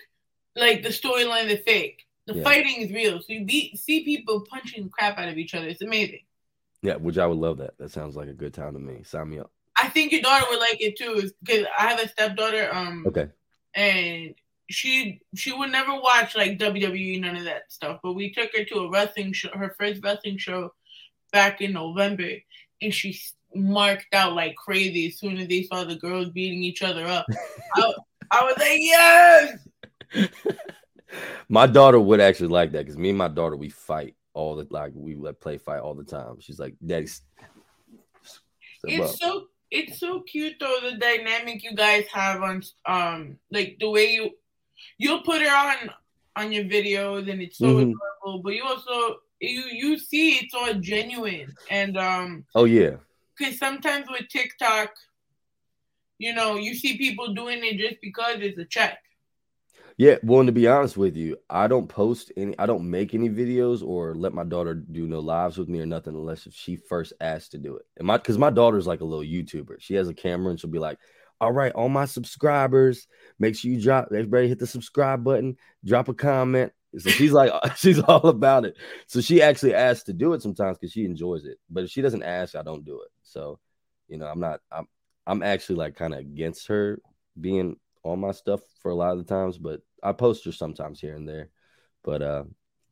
like 0.54 0.82
the 0.84 0.90
storyline 0.90 1.46
is 1.48 1.60
fake. 1.66 2.04
The 2.26 2.34
Yeah. 2.34 2.44
fighting 2.44 2.76
is 2.82 2.92
real. 2.92 3.20
So 3.20 3.32
you 3.32 3.44
be, 3.44 3.74
see 3.74 4.04
people 4.04 4.44
punching 4.48 4.88
crap 4.90 5.18
out 5.18 5.28
of 5.28 5.38
each 5.38 5.54
other. 5.54 5.66
It's 5.66 5.82
amazing. 5.82 6.20
Yeah, 6.82 6.96
which 6.96 7.18
I 7.18 7.26
would 7.26 7.38
love 7.38 7.58
that. 7.58 7.76
That 7.78 7.90
sounds 7.90 8.14
like 8.14 8.28
a 8.28 8.32
good 8.32 8.54
time 8.54 8.74
to 8.74 8.78
me. 8.78 9.02
Sign 9.02 9.30
me 9.30 9.40
up. 9.40 9.50
I 9.80 9.88
think 9.88 10.12
your 10.12 10.22
daughter 10.22 10.46
would 10.50 10.60
like 10.60 10.80
it 10.80 10.96
too, 10.98 11.30
because 11.42 11.66
I 11.78 11.88
have 11.88 12.00
a 12.00 12.08
stepdaughter. 12.08 12.68
Um, 12.74 13.04
Okay. 13.06 13.28
and 13.74 14.34
she 14.70 15.20
she 15.34 15.52
would 15.52 15.70
never 15.72 15.94
watch 16.00 16.36
like 16.36 16.58
WWE, 16.58 17.20
none 17.20 17.36
of 17.36 17.44
that 17.44 17.70
stuff. 17.72 18.00
But 18.02 18.12
we 18.14 18.32
took 18.32 18.50
her 18.56 18.64
to 18.64 18.80
a 18.80 18.90
wrestling 18.90 19.32
show, 19.32 19.50
her 19.54 19.74
first 19.78 20.02
wrestling 20.02 20.36
show, 20.38 20.72
back 21.32 21.60
in 21.60 21.72
November, 21.72 22.30
and 22.82 22.92
she 22.92 23.18
marked 23.54 24.12
out 24.12 24.34
like 24.34 24.54
crazy 24.56 25.06
as 25.08 25.18
soon 25.18 25.38
as 25.38 25.48
they 25.48 25.62
saw 25.62 25.84
the 25.84 25.96
girls 25.96 26.28
beating 26.30 26.62
each 26.62 26.82
other 26.82 27.06
up. 27.06 27.24
I, 27.76 27.92
I 28.30 28.44
was 28.44 28.56
like, 28.58 28.78
yes. 28.78 30.28
My 31.48 31.66
daughter 31.66 31.98
would 31.98 32.20
actually 32.20 32.48
like 32.48 32.72
that 32.72 32.80
because 32.84 32.98
me 32.98 33.08
and 33.08 33.16
my 33.16 33.28
daughter 33.28 33.56
we 33.56 33.70
fight 33.70 34.14
all 34.34 34.56
the 34.56 34.66
like 34.70 34.92
we 34.94 35.14
like 35.14 35.40
play 35.40 35.56
fight 35.56 35.80
all 35.80 35.94
the 35.94 36.04
time. 36.04 36.36
She's 36.40 36.58
like, 36.58 36.74
Daddy, 36.84 37.04
s- 37.06 37.22
up." 38.84 38.90
It's 38.92 39.18
so 39.18 39.46
it's 39.70 39.98
so 40.00 40.20
cute 40.22 40.54
though 40.60 40.78
the 40.82 40.96
dynamic 40.96 41.62
you 41.62 41.74
guys 41.74 42.04
have 42.12 42.42
on 42.42 42.62
um 42.86 43.38
like 43.50 43.76
the 43.80 43.88
way 43.90 44.06
you 44.12 44.30
you'll 44.96 45.22
put 45.22 45.42
her 45.42 45.54
on 45.54 45.90
on 46.36 46.52
your 46.52 46.64
videos 46.64 47.30
and 47.30 47.42
it's 47.42 47.58
so 47.58 47.66
Mhm. 47.66 47.92
adorable, 47.92 48.42
but 48.42 48.54
you 48.54 48.64
also 48.64 49.18
you 49.40 49.62
you 49.72 49.98
see 49.98 50.36
it's 50.38 50.54
all 50.54 50.74
genuine 50.74 51.54
and 51.70 51.96
um 51.98 52.44
Oh 52.54 52.64
yeah. 52.64 52.96
because 53.36 53.58
sometimes 53.58 54.06
with 54.10 54.28
TikTok, 54.28 54.90
you 56.18 56.32
know, 56.34 56.56
you 56.56 56.74
see 56.74 56.96
people 56.98 57.34
doing 57.34 57.60
it 57.64 57.76
just 57.78 58.00
because 58.00 58.36
it's 58.40 58.58
a 58.58 58.64
check. 58.64 58.98
Yeah, 59.98 60.18
well, 60.22 60.38
and 60.38 60.46
to 60.46 60.52
be 60.52 60.68
honest 60.68 60.96
with 60.96 61.16
you, 61.16 61.36
I 61.50 61.66
don't 61.66 61.88
post 61.88 62.30
any, 62.36 62.56
I 62.56 62.66
don't 62.66 62.88
make 62.88 63.14
any 63.14 63.28
videos 63.28 63.84
or 63.84 64.14
let 64.14 64.32
my 64.32 64.44
daughter 64.44 64.72
do 64.74 65.08
no 65.08 65.18
lives 65.18 65.58
with 65.58 65.68
me 65.68 65.80
or 65.80 65.86
nothing 65.86 66.14
unless 66.14 66.46
if 66.46 66.54
she 66.54 66.76
first 66.76 67.12
asks 67.20 67.48
to 67.48 67.58
do 67.58 67.76
it. 67.76 67.84
And 67.96 68.06
my, 68.06 68.16
because 68.16 68.38
my 68.38 68.50
daughter's 68.50 68.86
like 68.86 69.00
a 69.00 69.04
little 69.04 69.24
YouTuber, 69.24 69.80
she 69.80 69.94
has 69.94 70.08
a 70.08 70.14
camera 70.14 70.50
and 70.50 70.60
she'll 70.60 70.70
be 70.70 70.78
like, 70.78 70.98
"All 71.40 71.50
right, 71.50 71.72
all 71.72 71.88
my 71.88 72.04
subscribers, 72.04 73.08
make 73.40 73.56
sure 73.56 73.72
you 73.72 73.82
drop, 73.82 74.06
everybody 74.12 74.46
hit 74.46 74.60
the 74.60 74.68
subscribe 74.68 75.24
button, 75.24 75.56
drop 75.84 76.08
a 76.08 76.14
comment." 76.14 76.72
So 76.98 77.10
she's 77.10 77.32
like, 77.32 77.50
she's 77.76 77.98
all 77.98 78.28
about 78.28 78.64
it. 78.66 78.76
So 79.08 79.20
she 79.20 79.42
actually 79.42 79.74
asks 79.74 80.04
to 80.04 80.12
do 80.12 80.32
it 80.32 80.42
sometimes 80.42 80.78
because 80.78 80.92
she 80.92 81.06
enjoys 81.06 81.44
it. 81.44 81.58
But 81.68 81.84
if 81.84 81.90
she 81.90 82.02
doesn't 82.02 82.22
ask, 82.22 82.54
I 82.54 82.62
don't 82.62 82.84
do 82.84 83.02
it. 83.02 83.10
So, 83.24 83.58
you 84.06 84.16
know, 84.16 84.26
I'm 84.26 84.40
not, 84.40 84.60
I'm, 84.70 84.86
I'm 85.26 85.42
actually 85.42 85.76
like 85.76 85.96
kind 85.96 86.14
of 86.14 86.20
against 86.20 86.68
her 86.68 87.00
being 87.40 87.76
on 88.04 88.20
my 88.20 88.30
stuff 88.30 88.60
for 88.80 88.90
a 88.90 88.94
lot 88.94 89.12
of 89.12 89.18
the 89.18 89.24
times, 89.24 89.58
but 89.58 89.80
I 90.02 90.12
post 90.12 90.44
her 90.44 90.52
sometimes 90.52 91.00
here 91.00 91.14
and 91.14 91.28
there. 91.28 91.50
But 92.04 92.22
uh 92.22 92.44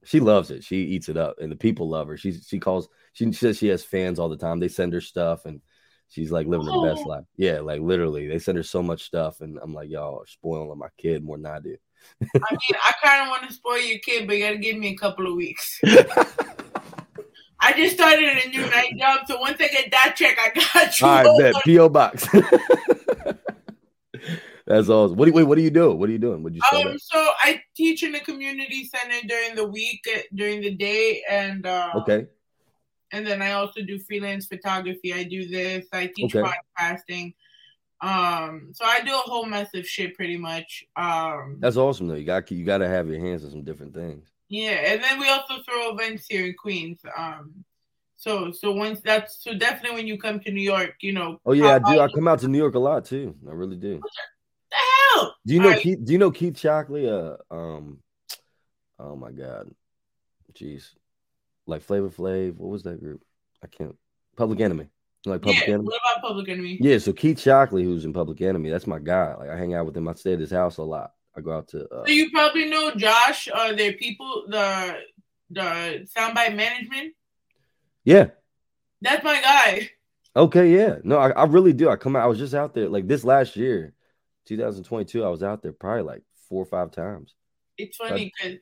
she 0.05 0.21
loves 0.21 0.51
it. 0.51 0.63
She 0.63 0.77
eats 0.85 1.09
it 1.09 1.17
up 1.17 1.37
and 1.41 1.51
the 1.51 1.57
people 1.57 1.89
love 1.89 2.09
her. 2.09 2.17
She 2.17 2.33
she 2.33 2.59
calls 2.59 2.89
she 3.13 3.33
says 3.33 3.59
she 3.59 3.69
has 3.69 3.83
fans 3.85 4.19
all 4.19 4.29
the 4.29 4.37
time. 4.37 4.61
They 4.61 4.69
send 4.69 4.93
her 4.93 5.01
stuff 5.01 5.45
and 5.47 5.61
she's 6.09 6.31
like 6.31 6.47
living 6.47 6.67
her 6.67 6.83
best 6.83 7.03
Oh. 7.07 7.09
life. 7.09 7.25
Yeah, 7.37 7.61
like 7.61 7.81
literally. 7.81 8.29
They 8.29 8.39
send 8.39 8.57
her 8.59 8.63
so 8.63 8.83
much 8.83 9.03
stuff 9.05 9.41
and 9.41 9.59
I'm 9.63 9.75
like, 9.75 9.89
y'all 9.91 10.21
are 10.21 10.27
spoiling 10.27 10.79
my 10.79 10.89
kid 10.99 11.25
more 11.25 11.37
than 11.37 11.47
I 11.47 11.59
do. 11.61 11.77
I 12.23 12.53
mean, 12.53 12.79
I 12.87 12.93
kind 13.03 13.23
of 13.23 13.29
want 13.29 13.49
to 13.49 13.53
spoil 13.53 13.79
your 13.79 13.99
kid, 13.99 14.27
but 14.27 14.37
you 14.37 14.45
gotta 14.45 14.59
give 14.59 14.77
me 14.77 14.89
a 14.91 14.97
couple 14.97 15.27
of 15.27 15.35
weeks. 15.35 15.81
I 17.59 17.73
just 17.73 17.97
started 17.97 18.29
a 18.45 18.49
new 18.51 18.61
night 18.61 18.93
job, 18.99 19.21
so 19.27 19.41
once 19.41 19.57
I 19.59 19.69
get 19.69 19.91
that 19.91 20.15
check, 20.15 20.39
I 20.39 20.51
got 20.55 21.01
you. 21.01 21.07
All 21.07 21.25
right, 21.39 21.53
bet. 21.53 21.55
P.O. 21.65 21.89
Box. 21.89 22.29
That's 24.67 24.89
awesome. 24.89 25.17
What 25.17 25.27
do 25.27 25.31
you 25.31 25.37
wait, 25.37 25.45
what 25.45 25.59
are 25.59 25.63
you 25.63 25.71
doing? 25.71 25.99
What 25.99 26.09
are 26.09 26.13
you 26.13 26.19
doing? 26.19 26.43
What 26.43 26.55
you 26.55 26.61
Um, 26.73 26.99
so 26.99 27.19
I 27.39 27.61
teach 27.77 28.03
in 28.03 28.15
a 28.15 28.21
community 28.21 28.85
center 28.85 29.27
during 29.27 29.55
the 29.55 29.67
week, 29.67 30.01
uh, 30.15 30.21
during 30.35 30.61
the 30.61 30.75
day, 30.75 31.23
and 31.31 31.65
uh, 31.67 31.93
Okay. 31.97 32.27
and 33.13 33.25
then 33.25 33.43
I 33.43 33.53
also 33.53 33.83
do 33.83 33.99
freelance 34.01 34.47
photography. 34.47 35.15
I 35.15 35.23
do 35.23 35.49
this. 35.49 35.87
I 35.93 36.11
teach 36.15 36.35
Okay. 36.35 36.51
podcasting. 36.79 37.35
Um, 38.01 38.73
so 38.75 38.85
I 38.85 39.01
do 39.03 39.13
a 39.15 39.19
whole 39.19 39.47
mess 39.47 39.69
of 39.75 39.87
shit 39.87 40.15
pretty 40.15 40.37
much. 40.37 40.85
Um, 40.97 41.59
That's 41.61 41.77
awesome 41.77 42.09
though. 42.09 42.15
You 42.15 42.25
got 42.25 42.51
you 42.51 42.65
gotta 42.65 42.89
have 42.89 43.09
your 43.09 43.21
hands 43.21 43.45
on 43.45 43.51
some 43.53 43.63
different 43.63 43.95
things. 43.95 44.33
yeah, 44.49 44.93
and 44.93 45.03
then 45.03 45.21
we 45.21 45.29
also 45.29 45.63
throw 45.63 45.95
events 45.95 46.27
here 46.29 46.45
in 46.45 46.55
Queens. 46.59 47.01
Um, 47.17 47.65
so 48.17 48.51
so 48.51 48.73
once 48.73 49.01
that's 49.03 49.43
so 49.45 49.55
definitely 49.55 49.97
when 49.97 50.07
you 50.09 50.19
come 50.19 50.41
to 50.41 50.51
New 50.51 50.61
York, 50.63 50.97
you 51.01 51.13
know. 51.13 51.41
Oh 51.47 51.53
yeah, 51.53 51.77
I 51.77 51.79
do. 51.79 52.01
I 52.01 52.09
come 52.09 52.27
out 52.29 52.41
to 52.41 52.49
New 52.49 52.59
York 52.59 52.75
a 52.75 52.79
lot 52.81 53.05
too. 53.05 53.35
I 53.49 53.53
really 53.53 53.77
do. 53.77 54.03
Hell? 55.17 55.35
Do 55.47 55.55
you 55.55 55.61
know 55.61 55.69
Alright. 55.69 55.83
Keith? 55.83 56.05
Do 56.05 56.13
you 56.13 56.19
know 56.19 56.31
Keith 56.31 56.55
Shocklee? 56.55 57.09
Uh, 57.51 57.55
um, 57.55 57.99
oh 58.99 59.17
my 59.17 59.31
God, 59.33 59.71
jeez, 60.55 60.91
like 61.67 61.83
Flavor 61.83 62.09
Flav. 62.11 62.57
What 62.57 62.71
was 62.71 62.83
that 62.85 63.01
group? 63.01 63.23
I 63.63 63.67
can't. 63.69 63.97
Public 64.37 64.61
Enemy. 64.61 64.89
Like 65.25 65.41
Public 65.43 65.67
Yeah, 65.67 65.75
Enemy. 65.75 65.85
what 65.85 66.01
about 66.15 66.23
Public 66.29 66.49
Enemy? 66.49 66.79
Yeah, 66.81 66.99
so 66.99 67.13
Keith 67.13 67.39
Shocklee, 67.39 67.83
who's 67.85 68.05
in 68.05 68.13
Public 68.13 68.41
Enemy, 68.41 68.71
that's 68.71 68.87
my 68.87 68.99
guy. 68.99 69.35
Like 69.35 69.49
I 69.49 69.57
hang 69.57 69.75
out 69.75 69.87
with 69.87 69.97
him. 69.97 70.07
I 70.09 70.15
stay 70.15 70.35
at 70.35 70.41
his 70.41 70.51
house 70.53 70.77
a 70.77 70.83
lot. 70.83 71.13
I 71.37 71.41
go 71.41 71.53
out 71.53 71.69
to. 71.69 71.85
Uh, 71.89 72.05
So 72.07 72.13
you 72.13 72.31
probably 72.31 72.67
know 72.69 72.93
Josh, 72.95 73.49
uh, 73.53 73.73
their 73.75 73.95
people, 73.95 74.45
the 74.49 74.99
the 75.51 76.07
soundbite 76.17 76.55
management. 76.57 77.15
yeah. 78.05 78.29
That's 79.03 79.23
my 79.23 79.41
guy. 79.41 79.91
Okay. 80.35 80.75
Yeah. 80.75 80.97
No, 81.05 81.19
I, 81.19 81.31
I 81.31 81.45
really 81.45 81.73
do. 81.75 81.89
I 81.91 81.97
come 81.97 82.17
out. 82.17 82.23
I 82.23 82.27
was 82.27 82.39
just 82.39 82.55
out 82.55 82.73
there 82.75 82.89
like 82.89 83.07
this 83.07 83.25
last 83.25 83.57
year, 83.57 83.93
2022. 84.47 85.25
I 85.25 85.29
was 85.29 85.43
out 85.43 85.63
there 85.63 85.73
probably 85.73 86.03
like 86.03 86.23
four 86.49 86.63
or 86.63 86.67
five 86.67 86.91
times. 86.91 87.35
It's 87.79 87.97
funny 87.97 88.33
because 88.41 88.59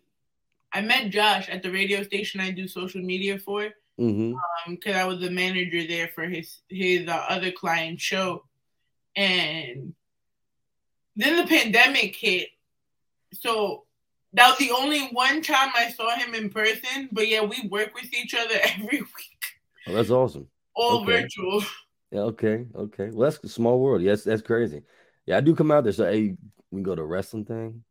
I 0.72 0.80
met 0.80 1.10
Josh 1.10 1.48
at 1.48 1.62
the 1.62 1.70
radio 1.70 2.02
station 2.02 2.40
I 2.40 2.50
do 2.50 2.66
social 2.66 3.00
media 3.00 3.38
for. 3.38 3.70
Mm-hmm. 4.00 4.34
Um, 4.34 4.74
because 4.74 4.96
I 4.96 5.04
was 5.04 5.20
the 5.20 5.30
manager 5.30 5.86
there 5.86 6.08
for 6.08 6.24
his 6.24 6.58
his 6.68 7.06
uh, 7.08 7.26
other 7.28 7.52
client 7.52 8.00
show, 8.00 8.44
and 9.14 9.94
then 11.14 11.36
the 11.36 11.46
pandemic 11.46 12.16
hit. 12.16 12.48
So 13.32 13.84
that 14.32 14.48
was 14.48 14.58
the 14.58 14.72
only 14.72 15.08
one 15.12 15.42
time 15.42 15.70
I 15.76 15.90
saw 15.90 16.10
him 16.16 16.34
in 16.34 16.50
person. 16.50 17.08
But 17.12 17.28
yeah, 17.28 17.42
we 17.42 17.68
work 17.68 17.94
with 17.94 18.12
each 18.12 18.34
other 18.34 18.56
every 18.64 19.00
week, 19.00 19.34
Oh, 19.86 19.92
that's 19.92 20.10
awesome. 20.10 20.48
all 20.74 21.02
Okay. 21.02 21.22
virtual. 21.22 21.62
Yeah, 22.10 22.20
okay, 22.20 22.66
okay. 22.74 23.10
Well, 23.10 23.30
that's 23.30 23.42
a 23.44 23.48
small 23.48 23.80
world. 23.80 24.02
Yes, 24.02 24.24
that's 24.24 24.42
crazy. 24.42 24.82
Yeah, 25.26 25.38
I 25.38 25.40
do 25.40 25.54
come 25.54 25.70
out 25.70 25.84
there. 25.84 25.92
So, 25.92 26.10
hey, 26.10 26.36
we 26.70 26.82
go 26.82 26.94
to 26.94 27.02
a 27.02 27.06
wrestling 27.06 27.44
thing. 27.44 27.84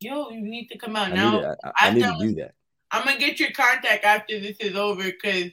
Yo, 0.00 0.30
you 0.30 0.42
need 0.42 0.68
to 0.68 0.78
come 0.78 0.94
out 0.94 1.12
I 1.12 1.16
now. 1.16 1.32
need, 1.32 1.40
to, 1.40 1.56
I, 1.64 1.72
I 1.88 1.90
need 1.90 2.02
to 2.02 2.16
do 2.20 2.34
that. 2.36 2.54
I'm 2.90 3.04
gonna 3.04 3.18
get 3.18 3.40
your 3.40 3.50
contact 3.50 4.04
after 4.04 4.38
this 4.40 4.56
is 4.60 4.74
over 4.74 5.02
because 5.02 5.50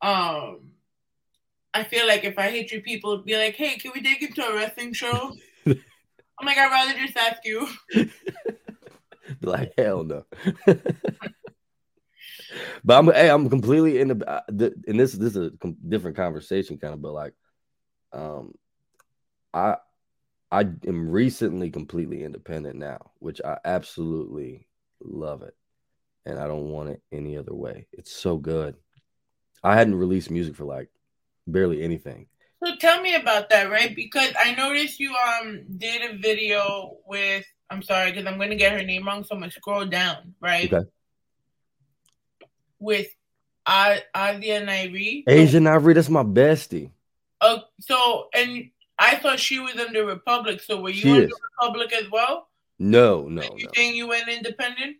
um 0.00 0.72
I 1.74 1.84
feel 1.84 2.06
like 2.06 2.24
if 2.24 2.38
I 2.38 2.50
hit 2.50 2.70
your 2.70 2.82
people, 2.82 3.18
be 3.18 3.36
like, 3.36 3.54
hey, 3.54 3.76
can 3.76 3.92
we 3.94 4.02
take 4.02 4.20
him 4.20 4.32
to 4.34 4.46
a 4.46 4.54
wrestling 4.54 4.92
show? 4.92 5.32
I'm 5.66 6.46
like, 6.46 6.58
I'd 6.58 6.70
rather 6.70 6.98
just 6.98 7.16
ask 7.16 7.44
you. 7.44 7.66
Be 7.94 8.10
like, 9.40 9.72
hell 9.78 10.04
no. 10.04 10.24
but 12.84 12.98
I'm, 12.98 13.06
hey, 13.06 13.30
I'm 13.30 13.48
completely 13.48 14.00
in 14.00 14.08
the, 14.08 14.28
uh, 14.28 14.42
the 14.48 14.74
and 14.86 15.00
this 15.00 15.12
this 15.12 15.34
is 15.34 15.46
a 15.46 15.50
com- 15.58 15.78
different 15.88 16.16
conversation, 16.16 16.76
kind 16.76 16.92
of, 16.92 17.00
but 17.00 17.12
like, 17.12 17.32
um, 18.12 18.52
I 19.54 19.76
I 20.52 20.66
am 20.86 21.08
recently 21.10 21.70
completely 21.70 22.22
independent 22.24 22.76
now, 22.76 23.12
which 23.20 23.40
I 23.42 23.56
absolutely 23.64 24.68
love 25.02 25.40
it, 25.40 25.56
and 26.26 26.38
I 26.38 26.46
don't 26.46 26.68
want 26.68 26.90
it 26.90 27.02
any 27.10 27.38
other 27.38 27.54
way. 27.54 27.86
It's 27.90 28.12
so 28.12 28.36
good. 28.36 28.76
I 29.64 29.74
hadn't 29.74 29.94
released 29.94 30.30
music 30.30 30.54
for 30.54 30.64
like 30.64 30.90
barely 31.46 31.82
anything. 31.82 32.26
So 32.62 32.76
tell 32.76 33.00
me 33.00 33.14
about 33.14 33.48
that, 33.48 33.70
right? 33.70 33.96
Because 33.96 34.34
I 34.38 34.54
noticed 34.54 35.00
you 35.00 35.14
um 35.16 35.64
did 35.78 36.10
a 36.10 36.18
video 36.18 36.98
with 37.06 37.46
I'm 37.70 37.82
sorry, 37.82 38.12
because 38.12 38.26
I'm 38.26 38.38
gonna 38.38 38.54
get 38.54 38.72
her 38.72 38.84
name 38.84 39.06
wrong, 39.06 39.24
so 39.24 39.34
I'm 39.34 39.40
gonna 39.40 39.52
scroll 39.52 39.86
down, 39.86 40.34
right? 40.38 40.70
Okay. 40.70 40.86
With 42.78 43.08
Adia 43.66 44.66
Nairi. 44.66 45.24
Asian 45.26 45.66
Ivory, 45.66 45.94
that's 45.94 46.10
my 46.10 46.24
bestie. 46.24 46.90
Uh, 47.40 47.60
so 47.80 48.28
and 48.34 48.70
I 49.02 49.16
thought 49.16 49.40
she 49.40 49.58
was 49.58 49.76
under 49.76 50.04
Republic. 50.06 50.60
So 50.60 50.80
were 50.80 50.90
you 50.90 51.02
She 51.02 51.10
under 51.10 51.24
is. 51.24 51.40
Republic 51.58 51.92
as 51.92 52.10
well? 52.10 52.48
No, 52.78 53.28
no, 53.28 53.42
You 53.56 53.64
no. 53.66 53.70
saying 53.74 53.96
you 53.96 54.06
went 54.08 54.28
independent? 54.28 54.96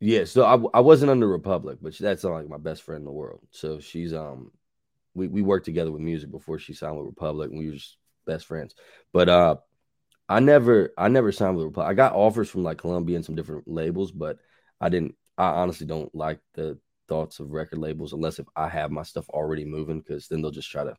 Yeah, 0.00 0.24
so 0.24 0.44
I, 0.44 0.78
I 0.78 0.80
wasn't 0.80 1.10
under 1.10 1.28
Republic, 1.28 1.78
but 1.80 1.96
that's 1.96 2.24
like 2.24 2.48
my 2.48 2.58
best 2.58 2.82
friend 2.82 3.00
in 3.00 3.04
the 3.04 3.12
world. 3.12 3.40
So 3.50 3.78
she's 3.78 4.12
um 4.12 4.50
we, 5.14 5.28
we 5.28 5.42
worked 5.42 5.66
together 5.66 5.92
with 5.92 6.00
music 6.00 6.30
before 6.30 6.58
she 6.58 6.72
signed 6.72 6.96
with 6.96 7.06
Republic 7.06 7.50
and 7.50 7.58
we 7.58 7.68
were 7.68 7.74
just 7.74 7.98
best 8.26 8.46
friends. 8.46 8.74
But 9.12 9.28
uh 9.28 9.56
I 10.28 10.40
never 10.40 10.92
I 10.96 11.08
never 11.08 11.30
signed 11.32 11.56
with 11.56 11.66
Republic. 11.66 11.90
I 11.90 11.94
got 11.94 12.14
offers 12.14 12.48
from 12.48 12.64
like 12.64 12.78
Columbia 12.78 13.16
and 13.16 13.24
some 13.24 13.34
different 13.36 13.68
labels, 13.68 14.10
but 14.12 14.38
I 14.80 14.88
didn't 14.88 15.14
I 15.38 15.46
honestly 15.48 15.86
don't 15.86 16.14
like 16.14 16.40
the 16.54 16.78
thoughts 17.08 17.40
of 17.40 17.52
record 17.52 17.78
labels 17.78 18.12
unless 18.12 18.38
if 18.38 18.46
I 18.56 18.68
have 18.68 18.90
my 18.90 19.02
stuff 19.02 19.28
already 19.28 19.64
moving 19.64 20.00
because 20.00 20.28
then 20.28 20.42
they'll 20.42 20.50
just 20.50 20.70
try 20.70 20.84
to 20.84 20.96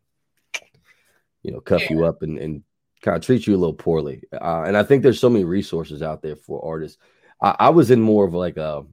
you 1.44 1.52
know 1.52 1.60
cuff 1.60 1.90
you 1.90 2.06
up 2.06 2.24
and, 2.24 2.38
and 2.38 2.64
kind 3.02 3.18
of 3.18 3.24
treat 3.24 3.46
you 3.46 3.56
a 3.56 3.58
little 3.58 3.74
poorly. 3.74 4.24
Uh, 4.32 4.64
and 4.66 4.78
I 4.78 4.84
think 4.84 5.04
there's 5.04 5.20
so 5.20 5.30
many 5.30 5.46
resources 5.46 6.02
out 6.02 6.22
there 6.22 6.36
for 6.36 6.64
artists. 6.66 6.98
I, 7.42 7.56
I 7.60 7.70
was 7.70 7.92
in 7.92 8.02
more 8.02 8.26
of 8.26 8.34
like 8.34 8.58
a 8.58 8.84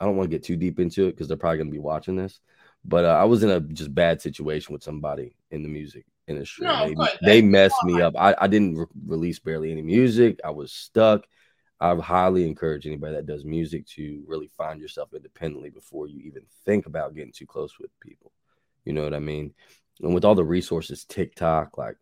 I 0.00 0.04
don't 0.04 0.16
want 0.16 0.30
to 0.30 0.36
get 0.36 0.44
too 0.44 0.56
deep 0.56 0.80
into 0.80 1.06
it 1.06 1.12
because 1.12 1.28
they're 1.28 1.36
probably 1.36 1.58
gonna 1.58 1.70
be 1.70 1.78
watching 1.78 2.16
this, 2.16 2.40
But 2.84 3.04
uh, 3.04 3.16
I 3.20 3.24
was 3.24 3.42
in 3.42 3.50
a 3.50 3.60
just 3.60 3.94
bad 3.94 4.20
situation 4.20 4.72
with 4.72 4.82
somebody 4.82 5.36
in 5.50 5.62
the 5.62 5.68
music 5.68 6.04
industry. 6.26 6.66
No, 6.66 6.88
they, 6.88 6.94
they 7.24 7.42
messed 7.42 7.82
me 7.84 8.00
up. 8.00 8.14
I, 8.18 8.34
I 8.38 8.46
didn't 8.46 8.76
re- 8.76 8.86
release 9.06 9.38
barely 9.38 9.70
any 9.72 9.82
music. 9.82 10.40
I 10.44 10.50
was 10.50 10.72
stuck. 10.72 11.26
I 11.80 11.94
highly 11.96 12.46
encourage 12.46 12.86
anybody 12.86 13.16
that 13.16 13.26
does 13.26 13.44
music 13.44 13.86
to 13.88 14.22
really 14.26 14.50
find 14.56 14.80
yourself 14.80 15.14
independently 15.14 15.70
before 15.70 16.06
you 16.08 16.20
even 16.20 16.42
think 16.64 16.86
about 16.86 17.14
getting 17.14 17.32
too 17.32 17.46
close 17.46 17.78
with 17.78 17.90
people. 18.00 18.32
You 18.84 18.92
know 18.92 19.02
what 19.02 19.14
I 19.14 19.18
mean? 19.18 19.54
And 20.02 20.14
with 20.14 20.24
all 20.24 20.34
the 20.34 20.44
resources, 20.44 21.04
TikTok, 21.04 21.76
like, 21.76 21.96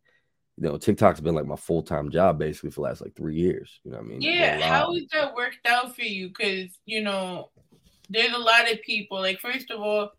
you 0.57 0.65
know, 0.65 0.77
TikTok's 0.77 1.21
been 1.21 1.35
like 1.35 1.47
my 1.47 1.57
full 1.57 1.83
time 1.83 2.11
job 2.11 2.39
basically 2.39 2.71
for 2.71 2.81
the 2.81 2.89
last 2.89 3.01
like 3.01 3.15
three 3.15 3.37
years. 3.37 3.81
You 3.85 3.93
know 3.93 3.99
what 3.99 4.07
I 4.07 4.09
mean? 4.09 4.21
Yeah, 4.21 4.61
how 4.61 4.93
has 4.93 5.05
that 5.13 5.35
worked 5.35 5.67
out 5.67 5.95
for 5.95 6.03
you? 6.03 6.29
Because 6.29 6.71
you 6.85 7.01
know, 7.01 7.51
there's 8.11 8.33
a 8.33 8.39
lot 8.39 8.71
of 8.71 8.83
people. 8.83 9.19
Like, 9.19 9.39
first 9.39 9.71
of 9.71 9.81
all, 9.81 10.11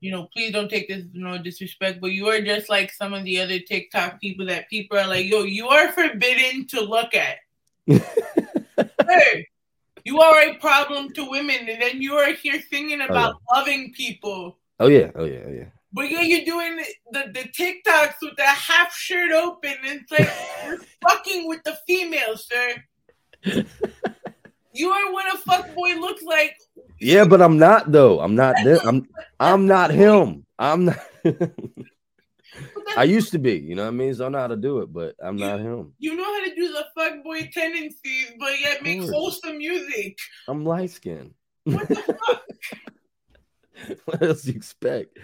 you 0.00 0.12
know, 0.12 0.28
please 0.32 0.52
don't 0.52 0.68
take 0.68 0.88
this 0.88 1.04
you 1.12 1.24
know 1.24 1.38
disrespect, 1.38 2.00
but 2.00 2.12
you 2.12 2.28
are 2.28 2.40
just 2.40 2.68
like 2.68 2.92
some 2.92 3.12
of 3.12 3.24
the 3.24 3.40
other 3.40 3.58
TikTok 3.58 4.20
people 4.20 4.46
that 4.46 4.70
people 4.70 4.98
are 4.98 5.06
like, 5.06 5.26
yo, 5.26 5.42
you 5.42 5.66
are 5.68 5.90
forbidden 5.92 6.66
to 6.68 6.80
look 6.80 7.14
at. 7.14 7.38
hey, 7.86 9.48
you 10.04 10.20
are 10.20 10.40
a 10.42 10.54
problem 10.58 11.12
to 11.14 11.28
women, 11.28 11.68
and 11.68 11.82
then 11.82 12.00
you 12.00 12.14
are 12.14 12.32
here 12.32 12.62
singing 12.70 13.00
oh, 13.00 13.06
about 13.06 13.36
loving 13.52 13.92
people. 13.94 14.58
Oh 14.78 14.88
yeah, 14.88 15.10
oh 15.16 15.24
yeah, 15.24 15.40
oh 15.46 15.52
yeah. 15.52 15.66
But 15.94 16.10
yeah, 16.10 16.22
you're 16.22 16.44
doing 16.44 16.84
the, 17.12 17.30
the, 17.32 17.48
TikToks 17.48 18.16
with 18.20 18.36
the 18.36 18.42
half 18.42 18.92
shirt 18.92 19.30
open. 19.30 19.74
And 19.86 20.00
it's 20.00 20.10
like 20.10 20.28
you're 20.66 20.78
fucking 21.08 21.48
with 21.48 21.62
the 21.62 21.78
females, 21.86 22.48
sir. 22.50 23.64
You 24.72 24.90
are 24.90 25.12
what 25.12 25.32
a 25.32 25.38
fuckboy 25.38 26.00
looks 26.00 26.24
like. 26.24 26.56
Yeah, 27.00 27.24
but 27.24 27.40
I'm 27.40 27.58
not 27.58 27.92
though. 27.92 28.18
I'm 28.18 28.34
not 28.34 28.56
them. 28.64 28.80
I'm 28.84 29.08
I'm 29.38 29.66
not 29.68 29.92
him. 29.92 30.44
I'm 30.58 30.86
not. 30.86 30.98
I 32.96 33.04
used 33.04 33.30
to 33.32 33.38
be, 33.38 33.58
you 33.58 33.74
know 33.74 33.82
what 33.82 33.88
I 33.88 33.92
mean? 33.92 34.14
So 34.14 34.26
I 34.26 34.28
know 34.28 34.38
how 34.38 34.46
to 34.48 34.56
do 34.56 34.78
it, 34.80 34.92
but 34.92 35.14
I'm 35.22 35.36
not 35.36 35.60
him. 35.60 35.92
You 35.98 36.16
know 36.16 36.24
how 36.24 36.44
to 36.44 36.54
do 36.54 36.72
the 36.72 36.86
fuckboy 36.96 37.52
tendencies, 37.52 38.32
but 38.38 38.60
yet 38.60 38.82
make 38.82 39.02
wholesome 39.02 39.58
music. 39.58 40.18
I'm 40.48 40.64
light 40.64 40.90
skinned. 40.90 41.34
what 41.64 41.88
the 41.88 41.94
fuck? 41.94 42.42
what 44.04 44.22
else 44.22 44.42
do 44.42 44.50
you 44.50 44.56
expect? 44.56 45.18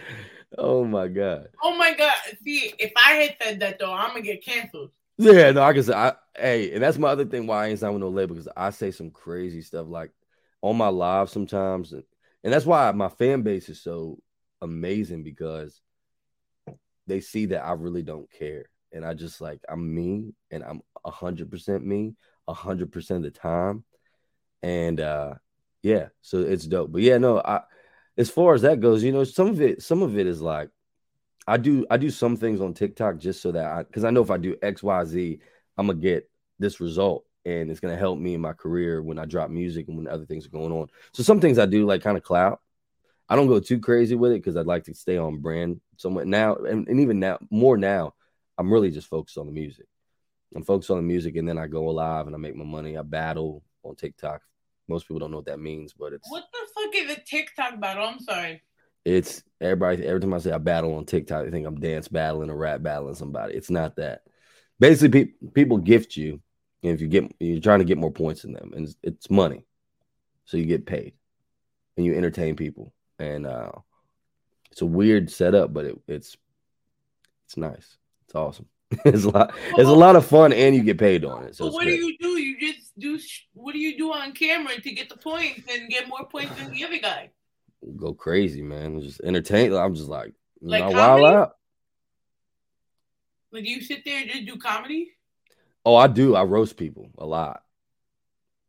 Oh 0.59 0.85
my 0.85 1.09
god. 1.09 1.49
Oh 1.63 1.77
my 1.77 1.95
god. 1.95 2.15
See, 2.45 2.73
if 2.79 2.93
I 2.97 3.13
had 3.13 3.37
said 3.43 3.61
that 3.61 3.79
though, 3.79 3.93
I'm 3.93 4.09
gonna 4.11 4.23
get 4.23 4.45
canceled. 4.45 4.91
Yeah, 5.19 5.51
no, 5.51 5.63
I 5.63 5.73
can 5.73 5.83
say 5.83 5.93
I 5.93 6.15
hey, 6.37 6.73
and 6.73 6.83
that's 6.83 6.99
my 6.99 7.09
other 7.09 7.25
thing 7.25 7.47
why 7.47 7.65
I 7.65 7.69
ain't 7.69 7.79
signed 7.79 7.95
with 7.95 8.01
no 8.01 8.09
label 8.09 8.35
because 8.35 8.49
I 8.57 8.71
say 8.71 8.91
some 8.91 9.11
crazy 9.11 9.63
stuff 9.63 9.87
like 9.89 10.11
on 10.63 10.77
my 10.77 10.89
live 10.89 11.31
sometimes, 11.31 11.93
and, 11.93 12.03
and 12.43 12.53
that's 12.53 12.67
why 12.67 12.91
my 12.93 13.09
fan 13.09 13.43
base 13.43 13.69
is 13.69 13.83
so 13.83 14.19
amazing 14.63 15.23
because 15.23 15.81
they 17.07 17.21
see 17.21 17.47
that 17.47 17.65
I 17.65 17.73
really 17.73 18.03
don't 18.03 18.31
care, 18.31 18.65
and 18.93 19.05
I 19.05 19.15
just 19.15 19.41
like 19.41 19.61
I'm 19.69 19.95
me, 19.95 20.33
and 20.51 20.65
I'm 20.65 20.81
hundred 21.05 21.51
percent 21.51 21.85
me, 21.85 22.15
hundred 22.49 22.91
percent 22.91 23.25
of 23.25 23.33
the 23.33 23.39
time, 23.39 23.85
and 24.63 25.01
uh 25.01 25.35
yeah, 25.83 26.09
so 26.21 26.39
it's 26.41 26.67
dope. 26.67 26.93
But 26.93 27.03
yeah, 27.03 27.19
no, 27.19 27.41
I 27.45 27.63
as 28.21 28.29
far 28.29 28.53
as 28.53 28.63
that 28.63 28.81
goes, 28.81 29.03
you 29.03 29.13
know, 29.13 29.25
some 29.25 29.49
of 29.49 29.63
it, 29.63 29.83
some 29.83 30.03
of 30.03 30.19
it 30.19 30.27
is 30.27 30.43
like 30.43 30.69
I 31.47 31.57
do 31.57 31.87
I 31.91 31.97
do 31.97 32.11
some 32.11 32.37
things 32.37 32.61
on 32.61 32.75
TikTok 32.75 33.17
just 33.17 33.41
so 33.41 33.51
that 33.53 33.65
I 33.65 33.83
because 33.83 34.05
I 34.05 34.11
know 34.11 34.21
if 34.23 34.31
I 34.31 34.37
do 34.37 34.57
X, 34.61 34.83
Y, 34.83 35.05
Z, 35.07 35.39
I'm 35.79 35.87
gonna 35.87 35.99
get 35.99 36.31
this 36.59 36.81
result 36.81 37.25
and 37.47 37.71
it's 37.71 37.81
gonna 37.81 37.97
help 37.97 38.19
me 38.19 38.35
in 38.35 38.43
my 38.43 38.53
career 38.53 39.03
when 39.03 39.19
I 39.19 39.25
drop 39.25 39.49
music 39.49 39.89
and 39.89 39.97
when 39.97 40.07
other 40.07 40.27
things 40.27 40.45
are 40.45 40.51
going 40.51 40.71
on. 40.71 40.89
So 41.15 41.23
some 41.23 41.41
things 41.41 41.59
I 41.59 41.65
do 41.65 41.87
like 41.87 42.03
kind 42.03 42.19
of 42.19 42.23
clout. 42.23 42.61
I 43.27 43.37
don't 43.37 43.47
go 43.47 43.59
too 43.59 43.81
crazy 43.81 44.17
with 44.17 44.33
it 44.33 44.43
because 44.43 44.57
I'd 44.57 44.67
like 44.67 44.85
to 44.85 44.95
stay 44.95 45.17
on 45.17 45.39
brand 45.39 45.81
somewhat 45.97 46.27
now, 46.27 46.57
and, 46.57 46.87
and 46.89 47.01
even 47.01 47.21
now 47.21 47.39
more 47.49 47.79
now, 47.79 48.13
I'm 48.59 48.71
really 48.71 48.91
just 48.91 49.09
focused 49.09 49.39
on 49.39 49.47
the 49.47 49.53
music. 49.53 49.87
I'm 50.55 50.65
focused 50.65 50.91
on 50.91 50.97
the 50.97 51.05
music, 51.05 51.37
and 51.37 51.49
then 51.49 51.57
I 51.57 51.69
go 51.69 51.85
live 51.85 52.27
and 52.27 52.35
I 52.35 52.39
make 52.39 52.57
my 52.57 52.65
money. 52.65 52.99
I 52.99 53.03
battle 53.03 53.63
on 53.85 53.95
TikTok. 53.95 54.43
Most 54.91 55.07
people 55.09 55.21
don't 55.21 55.31
know 55.31 55.39
what 55.39 55.47
that 55.47 55.61
means, 55.61 55.93
but 55.95 56.13
it's 56.13 56.29
What 56.31 56.45
the 56.53 56.59
fuck 56.75 56.95
is 56.95 57.17
a 57.17 57.21
TikTok 57.21 57.81
battle? 57.81 58.05
I'm 58.05 58.19
sorry. 58.21 58.63
it's 59.05 59.43
everybody 59.61 60.05
every 60.05 60.21
time 60.21 60.35
I 60.35 60.39
say 60.39 60.51
I 60.53 60.59
battle 60.59 60.95
on 60.97 61.07
TikTok, 61.07 61.45
they 61.45 61.51
think 61.51 61.67
I'm 61.67 61.81
dance 61.81 62.09
battling 62.09 62.51
or 62.51 62.57
rap 62.57 62.83
battling 62.83 63.15
somebody. 63.15 63.55
It's 63.55 63.71
not 63.71 63.97
that. 63.97 64.23
Basically, 64.79 65.27
pe- 65.27 65.33
people 65.55 65.79
gift 65.79 66.17
you, 66.17 66.41
and 66.83 66.93
if 66.93 67.01
you 67.01 67.09
get 67.09 67.33
you're 67.39 67.61
trying 67.61 67.79
to 67.79 67.85
get 67.85 67.99
more 67.99 68.13
points 68.13 68.43
than 68.43 68.53
them, 68.53 68.73
and 68.75 68.87
it's, 68.87 68.97
it's 69.03 69.31
money, 69.31 69.65
so 70.45 70.57
you 70.57 70.67
get 70.67 70.87
paid, 70.87 71.13
and 71.97 72.05
you 72.05 72.15
entertain 72.15 72.57
people, 72.57 72.93
and 73.19 73.47
uh, 73.47 73.73
it's 74.73 74.83
a 74.83 74.87
weird 74.87 75.31
setup, 75.31 75.73
but 75.73 75.85
it, 75.85 75.99
it's 76.09 76.37
it's 77.47 77.57
nice. 77.57 77.97
It's 78.27 78.35
awesome. 78.35 78.67
it's 79.05 79.25
a 79.25 79.31
lot. 79.31 79.55
It's 79.77 79.89
a 79.89 79.93
lot 79.93 80.17
of 80.17 80.27
fun, 80.27 80.53
and 80.53 80.75
you 80.75 80.83
get 80.83 80.99
paid 80.99 81.25
on 81.25 81.45
it. 81.45 81.57
So 81.57 81.71
what 81.71 81.85
do 81.85 81.95
you 81.95 82.17
do? 82.19 82.39
You 82.39 82.59
just 82.59 82.99
do. 82.99 83.19
What 83.55 83.73
do 83.73 83.79
you 83.79 83.97
do 83.97 84.13
on 84.13 84.33
camera 84.33 84.81
to 84.81 84.93
get 84.93 85.09
the 85.09 85.17
points 85.17 85.61
and 85.71 85.89
get 85.89 86.09
more 86.09 86.27
points 86.27 86.57
than 86.57 86.73
the 86.73 86.85
other 86.85 86.99
guy? 86.99 87.31
go 87.97 88.13
crazy, 88.13 88.63
man. 88.63 89.01
Just 89.01 89.21
entertain. 89.23 89.73
I'm 89.73 89.95
just 89.95 90.09
like, 90.09 90.35
you 90.61 90.69
Like 90.69 90.85
know, 90.85 90.91
wild 90.91 91.25
out. 91.25 91.53
Like, 93.53 93.65
do 93.65 93.71
you 93.71 93.81
sit 93.81 94.05
there 94.05 94.21
and 94.21 94.31
just 94.31 94.47
do 94.47 94.57
comedy? 94.57 95.13
Oh, 95.85 95.97
I 95.97 96.07
do. 96.07 96.37
I 96.37 96.45
roast 96.45 96.77
people 96.77 97.11
a 97.19 97.27
lot. 97.27 97.63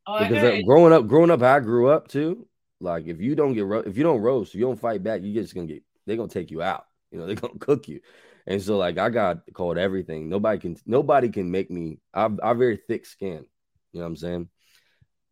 Oh, 0.07 0.19
because 0.19 0.43
uh, 0.43 0.61
growing 0.65 0.93
up, 0.93 1.07
growing 1.07 1.29
up, 1.29 1.41
how 1.41 1.55
I 1.55 1.59
grew 1.59 1.89
up 1.89 2.07
too. 2.07 2.47
Like 2.79 3.05
if 3.05 3.21
you 3.21 3.35
don't 3.35 3.53
get 3.53 3.65
ro- 3.65 3.83
if 3.85 3.95
you 3.95 4.03
don't 4.03 4.21
roast, 4.21 4.53
if 4.53 4.59
you 4.59 4.65
don't 4.65 4.79
fight 4.79 5.03
back, 5.03 5.21
you're 5.23 5.41
just 5.41 5.53
gonna 5.53 5.67
get 5.67 5.83
they're 6.05 6.17
gonna 6.17 6.29
take 6.29 6.49
you 6.49 6.61
out. 6.61 6.87
You 7.11 7.19
know 7.19 7.27
they're 7.27 7.35
gonna 7.35 7.53
cook 7.59 7.87
you. 7.87 8.01
And 8.47 8.61
so 8.61 8.77
like 8.77 8.97
I 8.97 9.09
got 9.09 9.39
called 9.53 9.77
everything. 9.77 10.29
Nobody 10.29 10.59
can 10.59 10.77
nobody 10.85 11.29
can 11.29 11.51
make 11.51 11.69
me. 11.69 11.99
I've 12.13 12.39
I 12.41 12.53
very 12.53 12.77
thick 12.87 13.05
skin. 13.05 13.45
You 13.91 13.99
know 13.99 14.01
what 14.01 14.07
I'm 14.07 14.15
saying? 14.15 14.49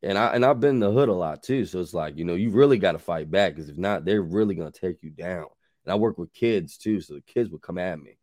And 0.03 0.17
I 0.17 0.35
and 0.35 0.45
I've 0.45 0.59
been 0.59 0.75
in 0.75 0.79
the 0.79 0.91
hood 0.91 1.09
a 1.09 1.13
lot 1.13 1.43
too. 1.43 1.65
So 1.65 1.79
it's 1.79 1.93
like 1.93 2.17
you 2.17 2.25
know 2.25 2.35
you 2.35 2.51
really 2.51 2.77
got 2.77 2.93
to 2.93 2.99
fight 2.99 3.29
back 3.29 3.55
because 3.55 3.69
if 3.69 3.77
not, 3.77 4.05
they're 4.05 4.21
really 4.21 4.55
gonna 4.55 4.71
take 4.71 5.03
you 5.03 5.09
down. 5.09 5.45
And 5.85 5.93
I 5.93 5.95
work 5.95 6.17
with 6.17 6.33
kids 6.33 6.77
too, 6.77 7.01
so 7.01 7.15
the 7.15 7.21
kids 7.21 7.49
would 7.49 7.61
come 7.61 7.77
at 7.77 7.99
me. 7.99 8.17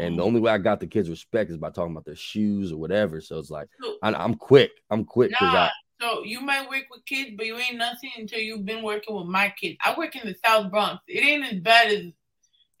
And 0.00 0.18
the 0.18 0.22
oh. 0.22 0.26
only 0.26 0.40
way 0.40 0.50
I 0.50 0.58
got 0.58 0.80
the 0.80 0.86
kids 0.86 1.10
respect 1.10 1.50
is 1.50 1.58
by 1.58 1.70
talking 1.70 1.92
about 1.92 2.06
their 2.06 2.16
shoes 2.16 2.72
or 2.72 2.78
whatever. 2.78 3.20
So 3.20 3.38
it's 3.38 3.50
like 3.50 3.68
I, 4.02 4.12
I'm 4.14 4.34
quick. 4.34 4.70
I'm 4.90 5.04
quick 5.04 5.30
because 5.30 5.52
Nah, 5.52 5.64
I 5.64 5.70
so 6.02 6.24
you 6.24 6.40
might 6.40 6.68
work 6.68 6.84
with 6.90 7.04
kids, 7.06 7.30
but 7.36 7.46
you 7.46 7.56
ain't 7.56 7.76
nothing 7.76 8.10
until 8.18 8.40
you've 8.40 8.64
been 8.64 8.82
working 8.82 9.14
with 9.14 9.26
my 9.26 9.54
kids. 9.60 9.76
I 9.84 9.94
work 9.96 10.16
in 10.16 10.26
the 10.26 10.34
South 10.44 10.68
Bronx. 10.70 11.00
It 11.06 11.24
ain't 11.24 11.44
as 11.44 11.60
bad 11.60 11.92
as, 11.92 12.06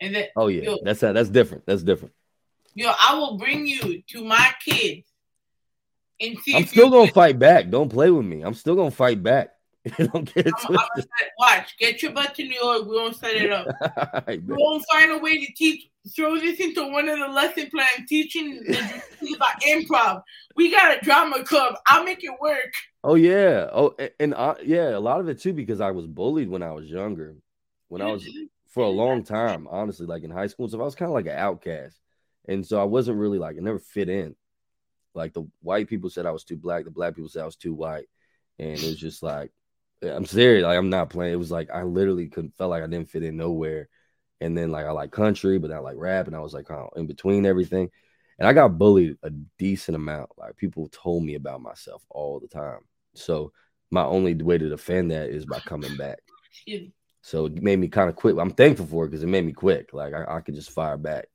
and 0.02 0.14
that. 0.16 0.30
Oh 0.36 0.48
yeah, 0.48 0.62
yo, 0.62 0.78
that's 0.82 1.00
that's 1.00 1.30
different. 1.30 1.64
That's 1.64 1.82
different. 1.82 2.14
yo, 2.74 2.92
I 3.00 3.14
will 3.14 3.38
bring 3.38 3.66
you 3.66 4.02
to 4.08 4.24
my 4.24 4.52
kids 4.64 5.06
and 6.20 6.38
see 6.40 6.56
I'm 6.56 6.66
still 6.66 6.90
gonna 6.90 7.12
fight 7.12 7.38
back. 7.38 7.70
Don't 7.70 7.88
play 7.88 8.10
with 8.10 8.26
me. 8.26 8.42
I'm 8.42 8.54
still 8.54 8.74
gonna 8.74 8.90
fight 8.90 9.22
back. 9.22 9.50
Don't 9.98 10.32
get 10.32 10.46
it 10.46 10.54
I'm, 10.68 10.76
I'm 10.78 11.04
watch. 11.38 11.76
Get 11.78 12.02
your 12.02 12.12
butt 12.12 12.36
to 12.36 12.44
New 12.44 12.54
York. 12.54 12.86
We 12.86 12.94
won't 12.96 13.16
set 13.16 13.34
it 13.34 13.50
up. 13.50 13.66
We 14.28 14.38
won't 14.46 14.84
find 14.90 15.10
a 15.12 15.18
way 15.18 15.44
to 15.44 15.52
teach. 15.54 15.88
Throw 16.16 16.36
this 16.36 16.58
into 16.58 16.88
one 16.90 17.08
of 17.08 17.18
the 17.20 17.28
lesson 17.28 17.70
plans, 17.70 18.08
teaching 18.08 18.60
the 18.64 19.34
about 19.36 19.60
improv. 19.62 20.22
We 20.56 20.70
got 20.70 20.96
a 20.96 21.00
drama 21.00 21.44
club. 21.44 21.76
I'll 21.86 22.02
make 22.02 22.24
it 22.24 22.32
work. 22.40 22.72
Oh 23.04 23.14
yeah. 23.14 23.68
Oh, 23.72 23.94
a- 23.98 24.10
and 24.20 24.34
uh, 24.34 24.56
yeah, 24.64 24.96
a 24.96 24.98
lot 24.98 25.20
of 25.20 25.28
it 25.28 25.40
too 25.40 25.52
because 25.52 25.80
I 25.80 25.92
was 25.92 26.06
bullied 26.06 26.48
when 26.48 26.62
I 26.62 26.72
was 26.72 26.86
younger. 26.86 27.36
When 27.88 28.02
I 28.02 28.10
was 28.10 28.24
for 28.72 28.84
a 28.84 28.88
long 28.88 29.22
time, 29.22 29.68
honestly, 29.70 30.06
like 30.06 30.24
in 30.24 30.30
high 30.30 30.46
school 30.46 30.64
and 30.64 30.70
stuff, 30.70 30.80
I 30.80 30.84
was 30.84 30.94
kind 30.94 31.10
of 31.10 31.14
like 31.14 31.26
an 31.26 31.38
outcast, 31.38 32.00
and 32.48 32.66
so 32.66 32.80
I 32.80 32.84
wasn't 32.84 33.18
really 33.18 33.38
like 33.38 33.56
I 33.56 33.60
never 33.60 33.78
fit 33.78 34.08
in. 34.08 34.34
Like 35.14 35.34
the 35.34 35.46
white 35.60 35.88
people 35.88 36.08
said 36.08 36.24
I 36.24 36.30
was 36.30 36.44
too 36.44 36.56
black, 36.56 36.84
the 36.84 36.90
black 36.90 37.14
people 37.14 37.28
said 37.28 37.42
I 37.42 37.46
was 37.46 37.56
too 37.56 37.74
white, 37.74 38.08
and 38.58 38.70
it 38.70 38.82
was 38.82 38.98
just 38.98 39.22
like 39.22 39.52
eh, 40.02 40.10
I'm 40.10 40.24
serious. 40.24 40.64
Like 40.64 40.78
I'm 40.78 40.90
not 40.90 41.10
playing. 41.10 41.34
It 41.34 41.38
was 41.38 41.50
like 41.50 41.70
I 41.70 41.82
literally 41.82 42.28
couldn't 42.28 42.56
felt 42.56 42.70
like 42.70 42.82
I 42.82 42.86
didn't 42.86 43.10
fit 43.10 43.22
in 43.22 43.36
nowhere. 43.36 43.88
And 44.40 44.56
then 44.58 44.70
like 44.70 44.86
I 44.86 44.90
like 44.90 45.12
country, 45.12 45.58
but 45.58 45.70
I 45.70 45.78
like 45.78 45.96
rap, 45.98 46.26
and 46.26 46.34
I 46.34 46.40
was 46.40 46.54
like 46.54 46.66
kind 46.66 46.80
of 46.80 46.96
in 46.96 47.06
between 47.06 47.44
everything. 47.46 47.90
And 48.38 48.48
I 48.48 48.54
got 48.54 48.78
bullied 48.78 49.18
a 49.22 49.30
decent 49.58 49.96
amount. 49.96 50.30
Like 50.38 50.56
people 50.56 50.88
told 50.88 51.24
me 51.24 51.34
about 51.34 51.60
myself 51.60 52.02
all 52.08 52.40
the 52.40 52.48
time. 52.48 52.80
So 53.14 53.52
my 53.90 54.02
only 54.02 54.34
way 54.34 54.56
to 54.56 54.68
defend 54.70 55.10
that 55.10 55.28
is 55.28 55.44
by 55.44 55.60
coming 55.60 55.96
back. 55.96 56.18
So 57.22 57.46
it 57.46 57.62
made 57.62 57.78
me 57.78 57.88
kind 57.88 58.10
of 58.10 58.16
quit. 58.16 58.36
I'm 58.36 58.50
thankful 58.50 58.86
for 58.86 59.04
it 59.04 59.08
because 59.08 59.22
it 59.22 59.28
made 59.28 59.46
me 59.46 59.52
quick. 59.52 59.92
Like 59.92 60.12
I, 60.12 60.36
I 60.36 60.40
could 60.40 60.54
just 60.54 60.72
fire 60.72 60.96
back, 60.96 61.26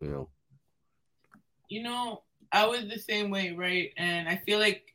you 0.00 0.08
know. 0.08 0.28
You 1.68 1.82
know, 1.84 2.22
I 2.50 2.66
was 2.66 2.88
the 2.88 2.98
same 2.98 3.30
way, 3.30 3.52
right? 3.52 3.92
And 3.96 4.28
I 4.28 4.36
feel 4.36 4.58
like, 4.58 4.94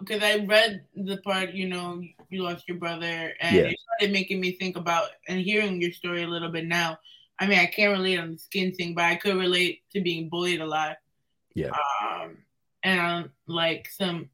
because 0.00 0.22
I 0.22 0.44
read 0.44 0.84
the 0.94 1.16
part, 1.18 1.54
you 1.54 1.68
know, 1.68 2.02
you 2.28 2.42
lost 2.42 2.68
your 2.68 2.76
brother, 2.76 3.32
and 3.40 3.56
Yeah. 3.56 3.62
it 3.62 3.78
started 3.80 4.12
making 4.12 4.40
me 4.40 4.52
think 4.52 4.76
about 4.76 5.08
and 5.26 5.40
hearing 5.40 5.80
your 5.80 5.92
story 5.92 6.24
a 6.24 6.28
little 6.28 6.50
bit 6.50 6.66
now. 6.66 6.98
I 7.38 7.46
mean, 7.46 7.58
I 7.58 7.66
can't 7.66 7.96
relate 7.96 8.18
on 8.18 8.32
the 8.32 8.38
skin 8.38 8.72
thing, 8.74 8.94
but 8.94 9.04
I 9.04 9.16
could 9.16 9.36
relate 9.36 9.82
to 9.92 10.02
being 10.02 10.28
bullied 10.28 10.60
a 10.60 10.66
lot. 10.66 10.98
Yeah. 11.54 11.70
Um, 12.02 12.36
and 12.82 13.30
like 13.46 13.88
some, 13.88 14.28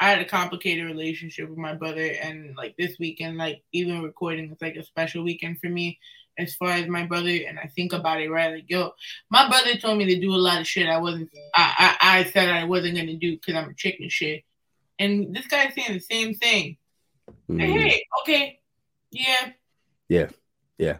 I 0.00 0.08
had 0.10 0.20
a 0.20 0.24
complicated 0.24 0.84
relationship 0.86 1.48
with 1.48 1.58
my 1.58 1.74
brother, 1.74 2.06
and 2.22 2.56
like 2.56 2.74
this 2.78 2.96
weekend, 2.98 3.36
like 3.36 3.62
even 3.72 4.02
recording, 4.02 4.50
it's 4.50 4.62
like 4.62 4.76
a 4.76 4.84
special 4.84 5.22
weekend 5.22 5.60
for 5.60 5.68
me. 5.68 5.98
as 6.38 6.54
far 6.54 6.70
as 6.70 6.86
my 6.86 7.04
brother, 7.04 7.28
and 7.48 7.58
I 7.58 7.66
think 7.76 7.92
about 7.92 8.18
it 8.22 8.30
right. 8.30 8.54
Like, 8.54 8.64
yo, 8.68 8.92
my 9.30 9.46
brother 9.48 9.76
told 9.76 9.98
me 9.98 10.06
to 10.06 10.18
do 10.20 10.34
a 10.34 10.36
lot 10.40 10.58
of 10.60 10.66
shit 10.66 10.88
I 10.88 10.96
wasn't. 10.96 11.28
I 11.54 11.96
I, 12.00 12.20
I 12.20 12.24
said 12.24 12.48
I 12.48 12.64
wasn't 12.64 12.96
gonna 12.96 13.14
do 13.16 13.32
because 13.36 13.54
I'm 13.56 13.68
a 13.68 13.74
chicken 13.74 14.08
shit. 14.08 14.42
And 14.98 15.34
this 15.36 15.46
guy's 15.48 15.74
saying 15.74 15.92
the 15.92 16.00
same 16.00 16.32
thing. 16.34 16.78
Like, 17.48 17.68
Mhm. 17.68 17.82
hey, 17.90 18.04
okay, 18.22 18.60
yeah, 19.10 19.52
Yeah, 20.08 20.30
yeah, 20.78 20.98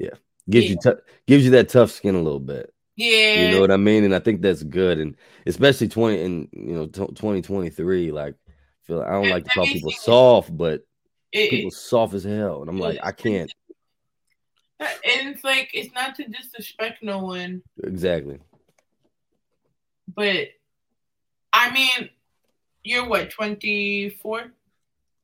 yeah. 0.00 0.14
Gives 0.50 0.70
you 0.70 0.76
tou- 0.82 1.00
gives 1.28 1.44
you 1.44 1.52
that 1.52 1.68
tough 1.68 1.92
skin 1.92 2.16
a 2.16 2.22
little 2.22 2.40
bit. 2.40 2.73
Yeah. 2.96 3.46
You 3.46 3.50
know 3.54 3.60
what 3.60 3.70
I 3.70 3.76
mean? 3.76 4.04
And 4.04 4.14
I 4.14 4.18
think 4.18 4.40
that's 4.42 4.62
good. 4.62 4.98
And 4.98 5.16
especially 5.46 5.88
twenty 5.88 6.22
and 6.22 6.48
you 6.52 6.74
know 6.74 6.86
twenty 6.86 7.42
twenty 7.42 7.70
three. 7.70 8.12
Like, 8.12 8.34
feel 8.82 9.02
I 9.02 9.10
don't 9.12 9.30
like 9.30 9.44
to 9.44 9.50
call 9.50 9.66
people 9.66 9.90
soft, 9.92 10.56
but 10.56 10.82
It- 11.32 11.50
people 11.50 11.70
soft 11.70 12.14
as 12.14 12.24
hell. 12.24 12.60
And 12.60 12.68
I'm 12.70 12.78
like, 12.78 12.98
I 13.02 13.12
can't 13.12 13.52
and 14.80 15.28
it's 15.28 15.44
like 15.44 15.70
it's 15.72 15.94
not 15.94 16.14
to 16.16 16.24
disrespect 16.28 17.02
no 17.02 17.20
one, 17.20 17.62
exactly. 17.82 18.38
but 20.14 20.48
I 21.52 21.70
mean, 21.72 22.10
you're 22.82 23.08
what 23.08 23.30
24? 23.30 24.52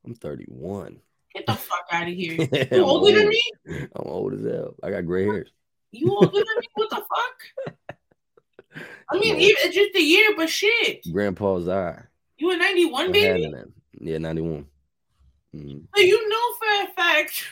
I'm 0.05 0.15
31. 0.15 0.99
Get 1.35 1.45
the 1.45 1.53
fuck 1.53 1.85
out 1.91 2.07
of 2.07 2.13
here. 2.13 2.37
You 2.71 2.83
older 2.83 3.11
than 3.11 3.25
old. 3.25 3.29
me? 3.29 3.43
I'm 3.67 3.87
old 4.07 4.33
as 4.33 4.43
hell. 4.45 4.75
I 4.81 4.89
got 4.89 5.05
gray 5.05 5.25
hairs. 5.25 5.51
You 5.91 6.09
older 6.11 6.31
than 6.31 6.43
me? 6.59 6.67
What 6.75 6.89
the 6.89 6.95
fuck? 6.95 8.85
I 9.11 9.19
mean, 9.19 9.35
even 9.35 9.55
it's 9.59 9.75
just 9.75 9.95
a 9.95 10.01
year, 10.01 10.33
but 10.37 10.49
shit. 10.49 11.05
Grandpa's 11.11 11.67
eye. 11.67 12.01
You 12.37 12.51
a 12.51 12.57
91, 12.57 13.09
I 13.09 13.11
baby? 13.11 13.53
Yeah, 13.99 14.17
91. 14.17 14.65
Mhm. 15.53 15.83
So 15.93 16.01
you 16.01 16.29
know 16.29 16.53
for 16.57 16.83
a 16.83 16.93
fact 16.95 17.43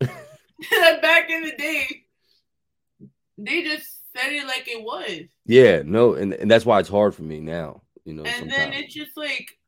that 0.70 1.02
back 1.02 1.28
in 1.28 1.42
the 1.42 1.56
day, 1.56 2.04
they 3.36 3.64
just 3.64 3.88
said 4.16 4.32
it 4.32 4.46
like 4.46 4.68
it 4.68 4.80
was. 4.82 5.28
Yeah, 5.44 5.82
no, 5.84 6.14
and, 6.14 6.32
and 6.34 6.48
that's 6.48 6.64
why 6.64 6.78
it's 6.78 6.88
hard 6.88 7.16
for 7.16 7.24
me 7.24 7.40
now. 7.40 7.82
You 8.04 8.14
know, 8.14 8.22
And 8.24 8.48
then 8.48 8.72
it's 8.72 8.94
just 8.94 9.16
like, 9.16 9.58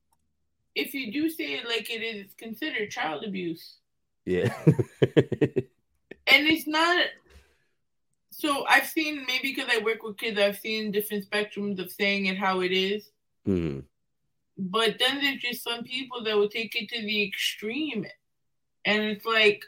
if 0.77 0.95
you 0.95 1.13
do 1.13 1.29
say 1.29 1.55
it 1.55 1.67
like 1.67 1.91
it 1.91 2.03
is, 2.03 2.27
it's 2.27 2.35
considered 2.35 2.91
child 2.91 3.25
abuse. 3.25 3.79
Yeah. 4.25 4.55
And 6.29 6.47
it's 6.47 6.67
not. 6.67 7.05
So 8.33 8.65
I've 8.67 8.87
seen, 8.87 9.27
maybe 9.27 9.55
because 9.55 9.71
I 9.71 9.83
work 9.85 10.03
with 10.03 10.17
kids, 10.17 10.41
I've 10.41 10.59
seen 10.59 10.91
different 10.91 11.29
spectrums 11.29 11.79
of 11.79 11.93
saying 11.93 12.27
it 12.27 12.39
how 12.39 12.61
it 12.61 12.73
is. 12.73 13.11
Mhm. 13.47 13.85
But 14.57 14.99
then 14.99 15.21
there's 15.21 15.43
just 15.43 15.63
some 15.63 15.85
people 15.85 16.25
that 16.25 16.37
will 16.37 16.49
take 16.49 16.75
it 16.75 16.89
to 16.89 17.03
the 17.03 17.23
extreme. 17.23 18.07
And 18.87 19.03
it's 19.03 19.27
like, 19.27 19.65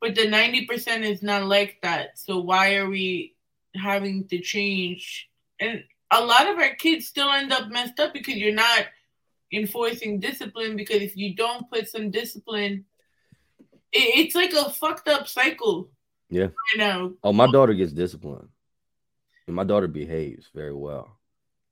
but 0.00 0.14
the 0.14 0.28
90% 0.28 1.04
is 1.04 1.22
not 1.22 1.46
like 1.46 1.80
that. 1.82 2.18
So 2.18 2.38
why 2.38 2.76
are 2.76 2.88
we 2.88 3.34
having 3.74 4.28
to 4.28 4.38
change? 4.38 5.28
And 5.58 5.82
a 6.12 6.24
lot 6.24 6.48
of 6.48 6.58
our 6.58 6.74
kids 6.76 7.08
still 7.08 7.30
end 7.30 7.52
up 7.52 7.68
messed 7.68 7.98
up 7.98 8.12
because 8.12 8.36
you're 8.36 8.54
not 8.54 8.86
enforcing 9.52 10.20
discipline. 10.20 10.76
Because 10.76 11.02
if 11.02 11.16
you 11.16 11.34
don't 11.34 11.68
put 11.68 11.88
some 11.88 12.12
discipline, 12.12 12.84
it, 13.90 14.26
it's 14.26 14.34
like 14.36 14.52
a 14.52 14.70
fucked 14.70 15.08
up 15.08 15.26
cycle 15.26 15.90
Yeah. 16.30 16.48
I 16.74 16.78
know. 16.78 17.14
Oh, 17.22 17.32
my 17.32 17.46
daughter 17.50 17.74
gets 17.74 17.92
disciplined, 17.92 18.48
and 19.46 19.56
my 19.56 19.64
daughter 19.64 19.86
behaves 19.88 20.48
very 20.54 20.74
well. 20.74 21.18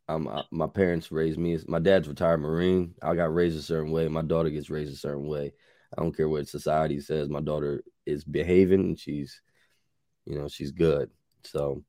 Um, 0.09 0.29
I, 0.29 0.45
my 0.51 0.67
parents 0.67 1.11
raised 1.11 1.39
me. 1.39 1.59
My 1.67 1.79
dad's 1.79 2.09
retired 2.09 2.39
Marine. 2.41 2.95
I 3.03 3.15
got 3.15 3.35
raised 3.35 3.59
a 3.59 3.63
certain 3.63 3.91
way. 3.91 4.07
My 4.09 4.23
daughter 4.23 4.51
gets 4.51 4.71
raised 4.71 4.93
a 4.93 4.97
certain 4.97 5.27
way. 5.27 5.53
I 5.97 6.03
don't 6.03 6.17
care 6.17 6.29
what 6.29 6.47
society 6.49 7.01
says. 7.01 7.29
My 7.29 7.41
daughter 7.41 7.83
is 8.05 8.25
behaving, 8.25 8.81
and 8.81 8.99
she's, 8.99 9.41
you 10.27 10.37
know, 10.39 10.49
she's 10.49 10.73
good. 10.73 11.11
So, 11.43 11.85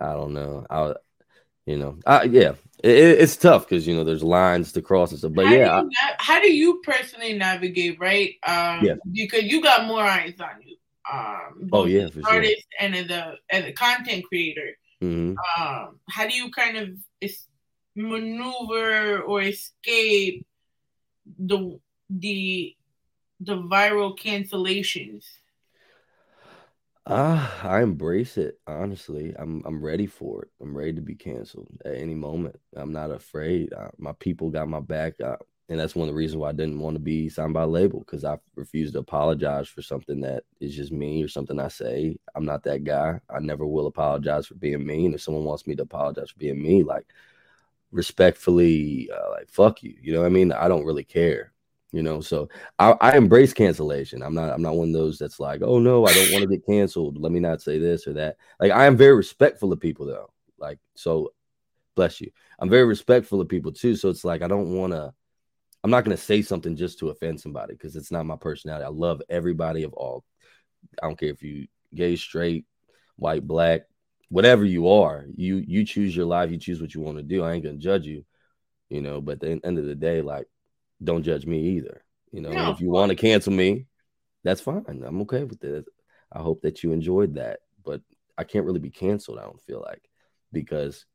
I 0.00 0.12
don't 0.12 0.32
know. 0.32 0.64
I, 0.70 0.94
you 1.66 1.78
know, 1.78 1.98
I 2.06 2.24
yeah, 2.24 2.54
it, 2.82 2.90
it- 2.90 3.20
it's 3.20 3.36
tough 3.36 3.68
because 3.68 3.86
you 3.86 3.94
know 3.94 4.04
there's 4.04 4.22
lines 4.22 4.72
to 4.72 4.82
cross 4.82 5.10
and 5.10 5.18
stuff. 5.18 5.32
But 5.34 5.46
how 5.46 5.52
yeah, 5.54 5.80
do 5.80 5.90
I, 6.02 6.14
how 6.18 6.40
do 6.40 6.52
you 6.52 6.80
personally 6.84 7.32
navigate, 7.32 7.98
right? 7.98 8.34
Um, 8.46 8.84
Yeah. 8.84 8.94
because 9.12 9.44
you 9.44 9.62
got 9.62 9.86
more 9.86 10.02
eyes 10.02 10.34
on 10.40 10.62
you. 10.62 10.76
Um, 11.12 11.68
Oh, 11.72 11.84
yeah, 11.86 12.06
an 12.06 12.12
sure. 12.24 12.24
artist 12.30 12.66
and 12.80 12.96
as 12.96 13.10
a 13.10 13.36
as 13.50 13.64
a 13.64 13.72
content 13.72 14.24
creator. 14.24 14.76
mhm. 15.00 15.44
Um, 15.58 16.00
how 16.10 16.26
do 16.28 16.34
you 16.34 16.50
kind 16.50 16.76
of 16.78 16.90
es- 17.22 17.48
maneuver 17.96 19.20
or 19.22 19.42
escape 19.42 20.46
the 21.38 21.78
the 22.10 22.74
the 23.40 23.56
viral 23.56 24.18
cancellations? 24.18 25.24
Ah, 27.06 27.60
I 27.68 27.82
embrace 27.82 28.38
it. 28.38 28.58
Honestly, 28.66 29.34
I'm 29.38 29.62
I'm 29.66 29.84
ready 29.84 30.06
for 30.06 30.42
it. 30.42 30.50
I'm 30.60 30.76
ready 30.76 30.94
to 30.94 31.02
be 31.02 31.14
canceled 31.14 31.68
at 31.84 31.94
any 31.94 32.14
moment. 32.14 32.56
I'm 32.74 32.92
not 32.92 33.10
afraid. 33.10 33.72
Uh, 33.74 33.90
my 33.98 34.12
people 34.12 34.50
got 34.50 34.68
my 34.68 34.80
back, 34.80 35.20
uh, 35.20 35.36
and 35.68 35.80
that's 35.80 35.94
one 35.94 36.08
of 36.08 36.14
the 36.14 36.18
reasons 36.18 36.36
why 36.36 36.50
I 36.50 36.52
didn't 36.52 36.78
want 36.78 36.94
to 36.96 37.00
be 37.00 37.28
signed 37.28 37.54
by 37.54 37.62
a 37.62 37.66
label 37.66 38.00
because 38.00 38.24
I 38.24 38.36
refuse 38.54 38.92
to 38.92 38.98
apologize 38.98 39.66
for 39.66 39.80
something 39.80 40.20
that 40.20 40.44
is 40.60 40.76
just 40.76 40.92
me 40.92 41.22
or 41.22 41.28
something 41.28 41.58
I 41.58 41.68
say. 41.68 42.18
I'm 42.34 42.44
not 42.44 42.62
that 42.64 42.84
guy. 42.84 43.18
I 43.30 43.40
never 43.40 43.66
will 43.66 43.86
apologize 43.86 44.46
for 44.46 44.56
being 44.56 44.84
me. 44.84 45.06
And 45.06 45.14
if 45.14 45.22
someone 45.22 45.44
wants 45.44 45.66
me 45.66 45.74
to 45.76 45.82
apologize 45.82 46.30
for 46.30 46.38
being 46.38 46.62
me, 46.62 46.82
like 46.82 47.06
respectfully, 47.92 49.08
uh, 49.10 49.30
like 49.30 49.48
fuck 49.48 49.82
you. 49.82 49.94
You 50.02 50.12
know 50.12 50.20
what 50.20 50.26
I 50.26 50.30
mean? 50.30 50.52
I 50.52 50.68
don't 50.68 50.84
really 50.84 51.04
care 51.04 51.54
you 51.94 52.02
know 52.02 52.20
so 52.20 52.48
I, 52.80 52.96
I 53.00 53.16
embrace 53.16 53.52
cancellation 53.52 54.20
i'm 54.22 54.34
not 54.34 54.52
i'm 54.52 54.60
not 54.60 54.74
one 54.74 54.88
of 54.88 54.94
those 54.94 55.16
that's 55.16 55.38
like 55.38 55.62
oh 55.62 55.78
no 55.78 56.04
i 56.04 56.12
don't 56.12 56.32
want 56.32 56.42
to 56.42 56.48
get 56.48 56.66
canceled 56.66 57.18
let 57.20 57.30
me 57.30 57.38
not 57.38 57.62
say 57.62 57.78
this 57.78 58.08
or 58.08 58.12
that 58.14 58.36
like 58.58 58.72
i 58.72 58.84
am 58.84 58.96
very 58.96 59.14
respectful 59.14 59.72
of 59.72 59.78
people 59.78 60.04
though 60.04 60.28
like 60.58 60.80
so 60.96 61.32
bless 61.94 62.20
you 62.20 62.32
i'm 62.58 62.68
very 62.68 62.84
respectful 62.84 63.40
of 63.40 63.48
people 63.48 63.70
too 63.70 63.94
so 63.94 64.08
it's 64.08 64.24
like 64.24 64.42
i 64.42 64.48
don't 64.48 64.76
want 64.76 64.92
to 64.92 65.14
i'm 65.84 65.90
not 65.90 66.04
going 66.04 66.16
to 66.16 66.22
say 66.22 66.42
something 66.42 66.74
just 66.74 66.98
to 66.98 67.10
offend 67.10 67.40
somebody 67.40 67.74
because 67.74 67.94
it's 67.94 68.10
not 68.10 68.26
my 68.26 68.36
personality 68.36 68.84
i 68.84 68.88
love 68.88 69.22
everybody 69.28 69.84
of 69.84 69.92
all 69.92 70.24
i 71.02 71.06
don't 71.06 71.18
care 71.18 71.30
if 71.30 71.42
you 71.42 71.66
gay 71.94 72.16
straight 72.16 72.64
white 73.16 73.46
black 73.46 73.82
whatever 74.30 74.64
you 74.64 74.88
are 74.88 75.26
you 75.36 75.62
you 75.68 75.84
choose 75.84 76.16
your 76.16 76.26
life 76.26 76.50
you 76.50 76.58
choose 76.58 76.80
what 76.80 76.94
you 76.94 77.00
want 77.00 77.16
to 77.16 77.22
do 77.22 77.44
i 77.44 77.52
ain't 77.52 77.62
gonna 77.62 77.76
judge 77.76 78.04
you 78.04 78.24
you 78.88 79.00
know 79.00 79.20
but 79.20 79.34
at 79.34 79.40
the 79.40 79.60
end 79.64 79.78
of 79.78 79.84
the 79.84 79.94
day 79.94 80.20
like 80.20 80.48
don't 81.02 81.22
judge 81.22 81.46
me 81.46 81.60
either. 81.76 82.02
You 82.32 82.40
know, 82.40 82.50
No, 82.50 82.70
if 82.70 82.80
you 82.80 82.90
want 82.90 83.10
to 83.10 83.16
cancel 83.16 83.52
me, 83.52 83.86
that's 84.42 84.60
fine. 84.60 84.84
I'm 84.88 85.20
okay 85.22 85.44
with 85.44 85.62
it. 85.64 85.84
I 86.32 86.40
hope 86.40 86.62
that 86.62 86.82
you 86.82 86.92
enjoyed 86.92 87.34
that, 87.36 87.60
but 87.84 88.00
I 88.36 88.44
can't 88.44 88.64
really 88.64 88.80
be 88.80 88.90
canceled. 88.90 89.38
I 89.38 89.44
don't 89.44 89.62
feel 89.62 89.80
like 89.80 90.02
because 90.52 91.06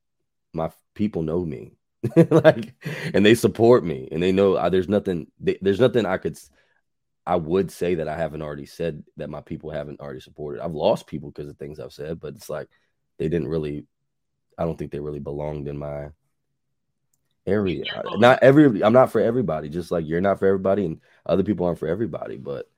my 0.54 0.72
people 0.96 1.22
know 1.22 1.44
me, 1.44 1.78
like, 2.30 2.74
and 3.14 3.26
they 3.26 3.36
support 3.36 3.84
me, 3.84 4.08
and 4.12 4.24
they 4.24 4.32
know 4.32 4.54
uh, 4.56 4.70
there's 4.70 4.90
nothing. 4.90 5.28
They, 5.40 5.58
there's 5.62 5.80
nothing 5.80 6.06
I 6.06 6.18
could. 6.18 6.38
I 7.26 7.36
would 7.36 7.72
say 7.72 7.96
that 7.96 8.08
I 8.08 8.18
haven't 8.18 8.42
already 8.42 8.66
said 8.66 9.04
that 9.18 9.30
my 9.30 9.42
people 9.42 9.70
haven't 9.70 10.00
already 10.00 10.22
supported. 10.22 10.64
I've 10.64 10.74
lost 10.74 11.08
people 11.08 11.32
because 11.32 11.50
of 11.50 11.58
things 11.58 11.80
I've 11.80 11.94
said, 11.94 12.20
but 12.20 12.36
it's 12.36 12.50
like 12.50 12.70
they 13.18 13.30
didn't 13.30 13.50
really. 13.50 13.86
I 14.58 14.66
don't 14.66 14.78
think 14.78 14.92
they 14.92 15.00
really 15.00 15.20
belonged 15.20 15.68
in 15.68 15.78
my 15.78 16.10
area. 17.46 17.86
I- 17.94 18.18
Not 18.18 18.40
every 18.44 18.82
I'm 18.84 18.94
not 18.94 19.12
for 19.12 19.22
everybody, 19.22 19.70
just 19.70 19.92
like 19.92 20.06
you're 20.08 20.22
not 20.22 20.40
for 20.40 20.48
everybody 20.48 20.86
and 20.86 21.00
other 21.26 21.44
people 21.44 21.66
aren't 21.66 21.80
for 21.80 21.88
everybody, 21.88 22.38
but 22.38 22.70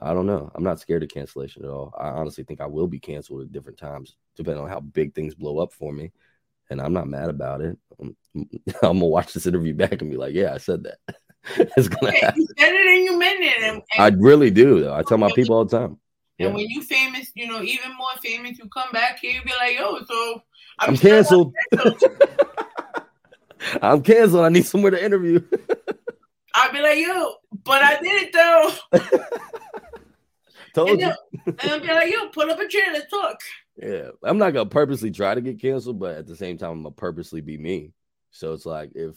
I 0.00 0.14
don't 0.14 0.26
know. 0.26 0.50
I'm 0.54 0.64
not 0.64 0.80
scared 0.80 1.02
of 1.04 1.10
cancellation 1.10 1.64
at 1.64 1.70
all. 1.70 1.94
I 1.98 2.08
honestly 2.10 2.44
think 2.44 2.60
I 2.60 2.66
will 2.66 2.88
be 2.88 3.00
canceled 3.00 3.42
at 3.42 3.52
different 3.52 3.78
times, 3.78 4.16
depending 4.36 4.62
on 4.62 4.70
how 4.70 4.80
big 4.80 5.14
things 5.14 5.34
blow 5.34 5.58
up 5.58 5.72
for 5.72 5.92
me. 5.92 6.12
And 6.70 6.80
I'm 6.80 6.92
not 6.92 7.08
mad 7.08 7.28
about 7.28 7.60
it. 7.60 7.76
I'm, 8.00 8.16
I'm 8.34 8.48
gonna 8.82 9.04
watch 9.06 9.32
this 9.34 9.46
interview 9.46 9.74
back 9.74 10.00
and 10.00 10.10
be 10.10 10.16
like, 10.16 10.34
yeah, 10.34 10.54
I 10.54 10.58
said 10.58 10.84
that. 10.84 10.98
it's 11.76 11.88
gonna 11.88 12.12
Yeah, 12.14 12.26
happen. 12.26 12.42
you 12.42 12.46
said 12.58 12.72
it 12.74 12.86
and 12.86 13.04
you 13.04 13.18
meant 13.18 13.40
it. 13.42 13.62
And, 13.62 13.82
I 13.98 14.08
really 14.16 14.50
do 14.50 14.80
though. 14.80 14.94
I 14.94 15.02
tell 15.02 15.18
my 15.18 15.30
people 15.34 15.56
all 15.56 15.64
the 15.64 15.76
time. 15.78 15.98
and 16.38 16.40
Yeah. 16.48 16.48
when 16.54 16.68
you 16.68 16.82
famous, 16.82 17.30
you 17.34 17.48
know, 17.48 17.62
even 17.62 17.90
more 17.96 18.08
famous, 18.22 18.58
you 18.58 18.68
come 18.68 18.90
back 18.92 19.18
here, 19.18 19.32
you 19.32 19.42
be 19.42 19.50
like, 19.58 19.76
yo, 19.76 19.98
so 20.04 20.42
I'm 20.78 20.96
still 20.96 21.10
canceled. 21.10 21.54
I'm 23.82 24.02
canceled. 24.02 24.44
I 24.44 24.48
need 24.48 24.66
somewhere 24.66 24.90
to 24.92 25.04
interview. 25.04 25.40
I'll 26.54 26.72
be 26.72 26.80
like, 26.80 26.98
yo, 26.98 27.34
but 27.64 27.82
I 27.82 28.00
did 28.00 28.28
it 28.28 28.32
though. 28.32 28.70
Told 30.74 30.90
And, 30.90 31.00
you. 31.00 31.12
and 31.46 31.60
I'll 31.70 31.80
be 31.80 31.86
like, 31.88 32.12
yo, 32.12 32.28
pull 32.28 32.48
up 32.50 32.60
a 32.60 32.68
chair, 32.68 32.84
let's 32.92 33.10
talk. 33.10 33.40
Yeah, 33.82 34.10
I'm 34.22 34.38
not 34.38 34.52
gonna 34.52 34.68
purposely 34.68 35.10
try 35.10 35.34
to 35.34 35.40
get 35.40 35.60
canceled, 35.60 35.98
but 35.98 36.16
at 36.16 36.26
the 36.26 36.36
same 36.36 36.58
time, 36.58 36.70
I'm 36.70 36.82
gonna 36.82 36.94
purposely 36.94 37.40
be 37.40 37.56
me. 37.56 37.92
So 38.30 38.52
it's 38.52 38.66
like 38.66 38.90
if, 38.94 39.14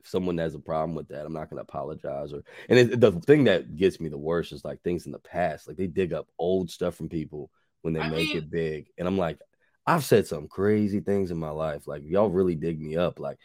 if 0.00 0.08
someone 0.08 0.38
has 0.38 0.54
a 0.54 0.58
problem 0.58 0.94
with 0.94 1.08
that, 1.08 1.26
I'm 1.26 1.32
not 1.34 1.50
gonna 1.50 1.62
apologize. 1.62 2.32
Or 2.32 2.42
and 2.70 2.78
it, 2.78 3.00
the 3.00 3.12
thing 3.12 3.44
that 3.44 3.76
gets 3.76 4.00
me 4.00 4.08
the 4.08 4.16
worst 4.16 4.52
is 4.52 4.64
like 4.64 4.80
things 4.82 5.04
in 5.04 5.12
the 5.12 5.18
past, 5.18 5.68
like 5.68 5.76
they 5.76 5.86
dig 5.88 6.14
up 6.14 6.26
old 6.38 6.70
stuff 6.70 6.94
from 6.94 7.08
people 7.10 7.50
when 7.82 7.92
they 7.92 8.00
I 8.00 8.08
make 8.08 8.28
mean- 8.28 8.38
it 8.38 8.50
big, 8.50 8.86
and 8.96 9.06
I'm 9.06 9.18
like, 9.18 9.38
I've 9.86 10.04
said 10.04 10.26
some 10.26 10.48
crazy 10.48 11.00
things 11.00 11.30
in 11.30 11.36
my 11.36 11.50
life. 11.50 11.86
Like 11.86 12.02
y'all 12.04 12.30
really 12.30 12.54
dig 12.54 12.80
me 12.80 12.96
up, 12.96 13.20
like 13.20 13.38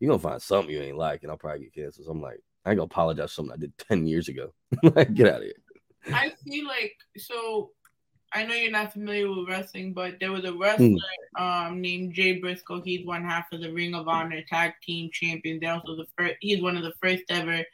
you're 0.00 0.10
gonna 0.10 0.18
find 0.18 0.42
something 0.42 0.72
you 0.72 0.82
ain't 0.82 0.98
like, 0.98 1.22
and 1.22 1.30
I'll 1.32 1.38
probably 1.38 1.60
get 1.64 1.74
canceled. 1.74 2.04
So 2.06 2.12
I'm 2.12 2.20
like, 2.20 2.40
I 2.66 2.70
ain't 2.70 2.76
gonna 2.76 2.84
apologize 2.84 3.30
for 3.30 3.34
something 3.36 3.54
I 3.54 3.56
did 3.56 3.78
ten 3.88 4.06
years 4.06 4.28
ago. 4.28 4.52
like 4.82 5.14
get 5.14 5.28
out 5.28 5.36
of 5.36 5.44
here. 5.44 5.54
I 6.14 6.32
feel 6.46 6.66
like 6.66 6.94
so 7.16 7.70
I 8.32 8.44
know 8.44 8.54
you're 8.54 8.70
not 8.70 8.92
familiar 8.92 9.28
with 9.28 9.48
wrestling, 9.48 9.92
but 9.92 10.20
there 10.20 10.32
was 10.32 10.44
a 10.44 10.52
wrestler 10.52 10.98
um 11.38 11.80
named 11.80 12.14
Jay 12.14 12.38
Briscoe. 12.38 12.82
He's 12.82 13.06
one 13.06 13.24
half 13.24 13.52
of 13.52 13.60
the 13.60 13.72
Ring 13.72 13.94
of 13.94 14.08
Honor 14.08 14.42
Tag 14.48 14.74
Team 14.82 15.10
Champions. 15.12 15.60
They're 15.60 15.72
also 15.72 15.96
the 15.96 16.06
first. 16.16 16.34
He's 16.40 16.62
one 16.62 16.76
of 16.76 16.82
the 16.82 16.94
first 17.02 17.24
ever 17.30 17.64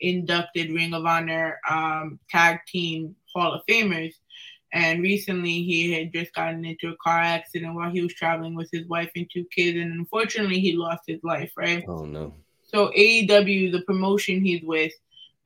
inducted 0.00 0.70
Ring 0.70 0.94
of 0.94 1.04
Honor 1.04 1.58
um 1.68 2.18
Tag 2.30 2.60
Team 2.66 3.14
Hall 3.34 3.52
of 3.52 3.62
Famers. 3.68 4.14
And 4.72 5.02
recently, 5.02 5.64
he 5.64 5.92
had 5.92 6.12
just 6.12 6.32
gotten 6.32 6.64
into 6.64 6.90
a 6.90 6.96
car 7.02 7.18
accident 7.18 7.74
while 7.74 7.90
he 7.90 8.02
was 8.02 8.14
traveling 8.14 8.54
with 8.54 8.70
his 8.70 8.86
wife 8.86 9.10
and 9.16 9.28
two 9.30 9.44
kids, 9.54 9.76
and 9.76 9.92
unfortunately, 9.92 10.60
he 10.60 10.76
lost 10.76 11.02
his 11.06 11.22
life. 11.24 11.52
Right. 11.56 11.84
Oh 11.88 12.04
no. 12.04 12.34
So 12.62 12.92
AEW, 12.96 13.72
the 13.72 13.82
promotion 13.82 14.44
he's 14.44 14.62
with, 14.62 14.92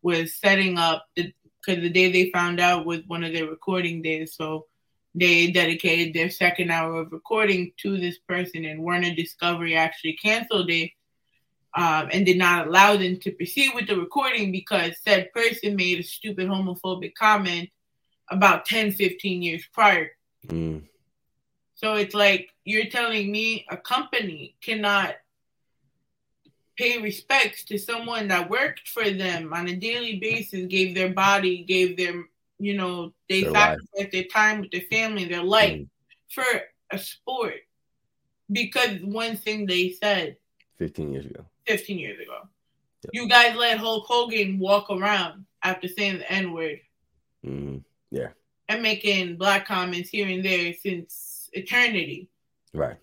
was 0.03 0.35
setting 0.35 0.77
up 0.77 1.07
the 1.17 1.33
because 1.65 1.83
the 1.83 1.91
day 1.91 2.11
they 2.11 2.31
found 2.31 2.61
out 2.61 2.87
was 2.87 3.01
one 3.07 3.25
of 3.25 3.33
their 3.33 3.49
recording 3.49 4.03
days. 4.03 4.35
So 4.37 4.67
they 5.15 5.51
dedicated 5.51 6.13
their 6.13 6.31
second 6.31 6.71
hour 6.71 6.97
of 6.97 7.13
recording 7.13 7.73
to 7.79 7.99
this 7.99 8.19
person, 8.19 8.65
and 8.65 8.83
Warner 8.83 9.15
Discovery 9.15 9.77
actually 9.77 10.15
canceled 10.15 10.71
it 10.71 10.91
um, 11.75 12.09
and 12.13 12.27
did 12.27 12.39
not 12.39 12.67
allow 12.67 12.97
them 12.97 13.19
to 13.21 13.33
proceed 13.33 13.73
with 13.75 13.87
the 13.87 13.97
recording 13.97 14.53
because 14.53 14.93
said 15.05 15.33
person 15.33 15.77
made 15.77 16.01
a 16.01 16.03
stupid 16.03 16.49
homophobic 16.49 17.15
comment 17.15 17.69
about 18.31 18.65
10, 18.65 18.93
15 18.93 19.43
years 19.43 19.65
prior. 19.73 20.11
Mm. 20.47 20.85
So 21.75 21.95
it's 21.95 22.15
like 22.15 22.49
you're 22.65 22.87
telling 22.87 23.31
me 23.31 23.67
a 23.71 23.77
company 23.77 24.57
cannot 24.63 25.15
pay 26.77 27.01
respects 27.01 27.65
to 27.65 27.79
someone 27.79 28.29
that 28.29 28.51
worked 28.51 28.89
for 28.89 29.09
them 29.11 29.53
on 29.53 29.69
a 29.69 29.77
daily 29.77 30.19
basis, 30.19 30.67
gave 30.67 30.95
their 30.95 31.11
body, 31.11 31.63
gave 31.65 31.97
their, 31.97 32.25
you 32.59 32.75
know, 32.77 33.13
they 33.29 33.43
Their 33.43 33.53
life. 33.53 33.79
sacrificed 33.93 34.13
their 34.13 34.25
time 34.25 34.61
with 34.61 34.71
their 34.73 34.81
family, 34.91 35.25
their 35.27 35.43
life 35.43 35.81
Mm. 35.81 35.89
for 36.31 36.45
a 36.91 36.99
sport. 36.99 37.61
Because 38.51 39.01
one 39.03 39.37
thing 39.37 39.67
they 39.67 39.91
said 39.91 40.37
15 40.79 41.13
years 41.13 41.27
ago. 41.27 41.45
15 41.67 41.99
years 41.99 42.21
ago, 42.21 42.49
you 43.13 43.29
guys 43.29 43.57
let 43.57 43.79
Hulk 43.79 44.05
Hogan 44.07 44.59
walk 44.59 44.91
around 44.91 45.47
after 45.63 45.89
saying 45.89 46.19
the 46.19 46.31
N 46.33 46.53
word 46.53 46.81
Mm. 47.45 47.85
Yeah. 48.11 48.31
and 48.69 48.83
making 48.83 49.37
black 49.37 49.67
comments 49.67 50.09
here 50.11 50.27
and 50.29 50.45
there 50.45 50.73
since 50.75 51.49
eternity. 51.53 52.29
Right. 52.73 52.97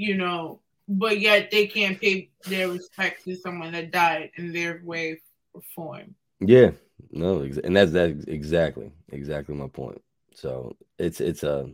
you 0.00 0.14
know, 0.16 0.60
but 0.88 1.20
yet 1.20 1.50
they 1.50 1.66
can't 1.66 2.00
pay 2.00 2.30
their 2.46 2.68
respects 2.68 3.24
to 3.24 3.36
someone 3.36 3.72
that 3.72 3.90
died 3.90 4.30
in 4.36 4.52
their 4.52 4.80
way 4.82 5.20
of 5.54 5.62
form. 5.74 6.14
Yeah, 6.40 6.70
no, 7.10 7.40
and 7.42 7.76
that's 7.76 7.92
that 7.92 8.24
exactly 8.26 8.90
exactly 9.12 9.54
my 9.54 9.68
point. 9.68 10.02
So 10.34 10.76
it's 10.98 11.20
it's 11.20 11.42
a 11.42 11.70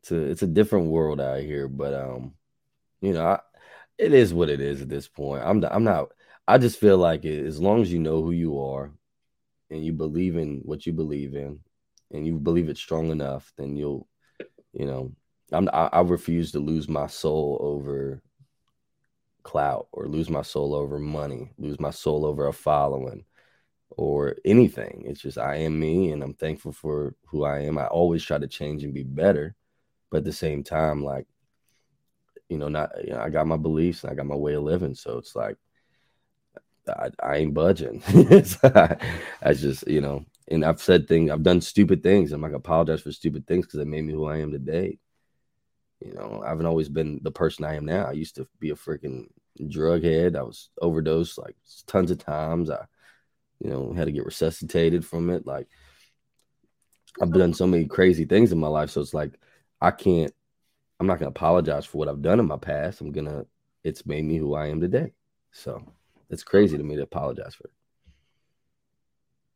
it's 0.00 0.12
a 0.12 0.20
it's 0.22 0.42
a 0.42 0.46
different 0.46 0.88
world 0.88 1.20
out 1.20 1.40
here, 1.40 1.68
but 1.68 1.94
um, 1.94 2.34
you 3.00 3.12
know, 3.12 3.26
I, 3.26 3.40
it 3.98 4.12
is 4.12 4.32
what 4.32 4.50
it 4.50 4.60
is 4.60 4.82
at 4.82 4.88
this 4.88 5.08
point. 5.08 5.42
I'm 5.44 5.60
not, 5.60 5.74
I'm 5.74 5.84
not. 5.84 6.10
I 6.46 6.58
just 6.58 6.78
feel 6.78 6.98
like 6.98 7.24
it, 7.24 7.44
as 7.44 7.60
long 7.60 7.82
as 7.82 7.92
you 7.92 7.98
know 7.98 8.22
who 8.22 8.32
you 8.32 8.60
are, 8.60 8.92
and 9.70 9.84
you 9.84 9.92
believe 9.92 10.36
in 10.36 10.60
what 10.64 10.86
you 10.86 10.92
believe 10.92 11.34
in, 11.34 11.60
and 12.12 12.26
you 12.26 12.38
believe 12.38 12.68
it 12.68 12.76
strong 12.76 13.10
enough, 13.10 13.52
then 13.56 13.76
you'll, 13.76 14.06
you 14.72 14.86
know, 14.86 15.12
I'm 15.50 15.68
I, 15.72 15.88
I 15.92 16.00
refuse 16.02 16.52
to 16.52 16.60
lose 16.60 16.88
my 16.88 17.06
soul 17.06 17.58
over 17.60 18.22
clout 19.44 19.88
or 19.92 20.08
lose 20.08 20.30
my 20.30 20.42
soul 20.42 20.74
over 20.74 20.98
money, 21.00 21.52
lose 21.58 21.80
my 21.80 21.90
soul 21.90 22.26
over 22.26 22.48
a 22.48 22.54
following 22.54 23.24
or 23.90 24.36
anything. 24.44 25.04
It's 25.06 25.20
just 25.22 25.38
I 25.38 25.56
am 25.56 25.78
me 25.80 26.12
and 26.12 26.22
I'm 26.22 26.34
thankful 26.34 26.72
for 26.72 27.14
who 27.26 27.44
I 27.44 27.60
am. 27.60 27.78
I 27.78 27.86
always 27.88 28.24
try 28.24 28.38
to 28.38 28.48
change 28.48 28.84
and 28.84 28.94
be 28.94 29.04
better, 29.04 29.56
but 30.10 30.18
at 30.18 30.24
the 30.24 30.32
same 30.32 30.64
time, 30.64 31.04
like, 31.04 31.26
you 32.48 32.58
know, 32.58 32.68
not 32.68 32.90
you 33.04 33.10
know, 33.12 33.20
I 33.20 33.30
got 33.30 33.46
my 33.46 33.56
beliefs 33.56 34.02
and 34.04 34.12
I 34.12 34.14
got 34.14 34.26
my 34.26 34.36
way 34.36 34.54
of 34.54 34.62
living. 34.62 34.94
So 34.94 35.18
it's 35.18 35.34
like 35.34 35.56
I, 36.88 37.10
I 37.22 37.36
ain't 37.36 37.54
budging. 37.54 38.02
I 38.62 39.54
just, 39.54 39.86
you 39.88 40.00
know, 40.00 40.24
and 40.48 40.64
I've 40.64 40.82
said 40.82 41.08
things, 41.08 41.30
I've 41.30 41.42
done 41.42 41.60
stupid 41.60 42.02
things. 42.02 42.32
I'm 42.32 42.42
like 42.42 42.52
apologize 42.52 43.00
for 43.00 43.12
stupid 43.12 43.46
things 43.46 43.66
because 43.66 43.80
it 43.80 43.86
made 43.86 44.02
me 44.04 44.12
who 44.12 44.26
I 44.26 44.38
am 44.38 44.52
today. 44.52 44.98
You 46.00 46.12
know, 46.14 46.42
I 46.44 46.48
haven't 46.50 46.66
always 46.66 46.88
been 46.88 47.20
the 47.22 47.30
person 47.30 47.64
I 47.64 47.74
am 47.76 47.84
now. 47.86 48.06
I 48.06 48.12
used 48.12 48.34
to 48.36 48.46
be 48.60 48.70
a 48.70 48.74
freaking 48.74 49.28
drug 49.68 50.02
head. 50.04 50.36
I 50.36 50.42
was 50.42 50.70
overdosed 50.80 51.38
like 51.38 51.56
tons 51.86 52.10
of 52.10 52.18
times. 52.18 52.70
I, 52.70 52.84
you 53.60 53.70
know, 53.70 53.92
had 53.92 54.06
to 54.06 54.12
get 54.12 54.26
resuscitated 54.26 55.06
from 55.06 55.30
it. 55.30 55.46
Like 55.46 55.68
I've 57.22 57.32
done 57.32 57.54
so 57.54 57.66
many 57.66 57.86
crazy 57.86 58.24
things 58.24 58.52
in 58.52 58.58
my 58.58 58.68
life. 58.68 58.90
So 58.90 59.00
it's 59.00 59.14
like 59.14 59.38
I 59.80 59.90
can't 59.90 60.32
I'm 61.00 61.06
not 61.06 61.18
gonna 61.18 61.30
apologize 61.30 61.86
for 61.86 61.98
what 61.98 62.08
I've 62.08 62.22
done 62.22 62.40
in 62.40 62.46
my 62.46 62.56
past. 62.58 63.00
I'm 63.00 63.12
gonna 63.12 63.46
it's 63.82 64.06
made 64.06 64.24
me 64.24 64.36
who 64.36 64.54
I 64.54 64.68
am 64.68 64.80
today. 64.80 65.12
So 65.52 65.82
it's 66.30 66.42
crazy 66.42 66.76
to 66.76 66.82
me 66.82 66.96
to 66.96 67.02
apologize 67.02 67.54
for 67.54 67.64
it. 67.64 67.72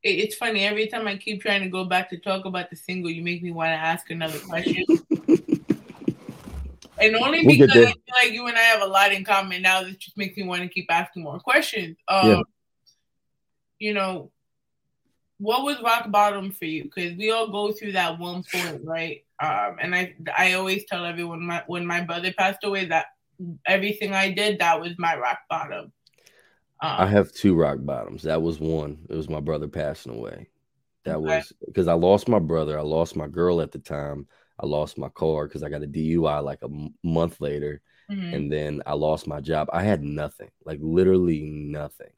It- 0.03 0.21
It's 0.21 0.37
funny 0.37 0.65
every 0.65 0.87
time 0.87 1.07
I 1.09 1.17
keep 1.17 1.43
trying 1.43 1.63
to 1.63 1.69
go 1.69 1.85
back 1.85 2.09
to 2.11 2.19
talk 2.19 2.45
about 2.45 2.71
the 2.71 2.77
single, 2.77 3.11
you 3.11 3.23
make 3.23 3.43
me 3.43 3.51
want 3.51 3.69
to 3.69 3.73
ask 3.75 4.11
another 4.11 4.39
question. 4.39 4.85
and 7.01 7.17
only 7.17 7.45
We'll 7.45 7.57
because 7.57 7.71
I 7.77 7.85
feel 7.87 7.95
like 8.23 8.33
you 8.33 8.47
and 8.47 8.57
I 8.57 8.63
have 8.63 8.83
a 8.83 8.87
lot 8.87 9.13
in 9.13 9.25
common 9.25 9.63
now, 9.63 9.83
that 9.83 9.99
just 9.99 10.17
makes 10.17 10.37
me 10.37 10.45
want 10.45 10.63
to 10.63 10.69
keep 10.69 10.87
asking 10.91 11.23
more 11.23 11.41
questions. 11.41 11.97
Um, 12.09 12.29
Yeah. 12.29 12.43
You 13.79 13.95
know, 13.95 14.33
what 15.39 15.63
was 15.63 15.81
rock 15.83 16.11
bottom 16.11 16.51
for 16.51 16.65
you? 16.65 16.85
Because 16.85 17.17
we 17.17 17.31
all 17.31 17.49
go 17.49 17.71
through 17.73 17.93
that 17.93 18.19
one 18.19 18.43
point, 18.53 18.81
right? 18.85 19.25
Um, 19.41 19.77
and 19.81 19.95
I 19.95 20.15
I 20.37 20.55
always 20.55 20.85
tell 20.87 21.05
everyone 21.05 21.47
my, 21.47 21.63
when 21.69 21.87
my 21.87 22.01
brother 22.01 22.33
passed 22.37 22.65
away 22.65 22.87
that 22.87 23.07
everything 23.65 24.13
I 24.13 24.33
did 24.33 24.59
that 24.59 24.81
was 24.81 24.99
my 24.99 25.17
rock 25.17 25.39
bottom. 25.49 25.93
I 26.81 27.07
have 27.07 27.33
two 27.33 27.55
rock 27.55 27.79
bottoms. 27.81 28.23
That 28.23 28.43
was 28.43 28.61
one. 28.61 28.99
It 29.09 29.15
was 29.15 29.29
my 29.29 29.41
brother 29.41 29.69
passing 29.69 30.15
away. 30.15 30.49
That 31.05 31.19
Okay. 31.19 31.37
was 31.39 31.53
because 31.65 31.89
I 31.89 31.95
lost 31.95 32.29
my 32.29 32.39
brother. 32.39 32.79
I 32.79 32.83
lost 32.83 33.17
my 33.17 33.29
girl 33.29 33.61
at 33.61 33.73
the 33.73 33.79
time. 33.79 34.27
I 34.61 34.67
lost 34.67 34.99
my 34.99 35.09
car 35.11 35.47
because 35.47 35.63
I 35.63 35.69
got 35.71 35.83
a 35.83 35.87
DUI 35.87 36.41
like 36.41 36.61
a 36.63 36.67
m- 36.67 36.95
month 37.05 37.41
later. 37.41 37.81
Mhm. 38.09 38.33
And 38.33 38.53
then 38.53 38.83
I 38.87 38.95
lost 38.95 39.27
my 39.27 39.41
job. 39.41 39.69
I 39.73 39.83
had 39.83 40.03
nothing, 40.03 40.51
like 40.65 40.79
literally 40.83 41.43
nothing. 41.43 42.13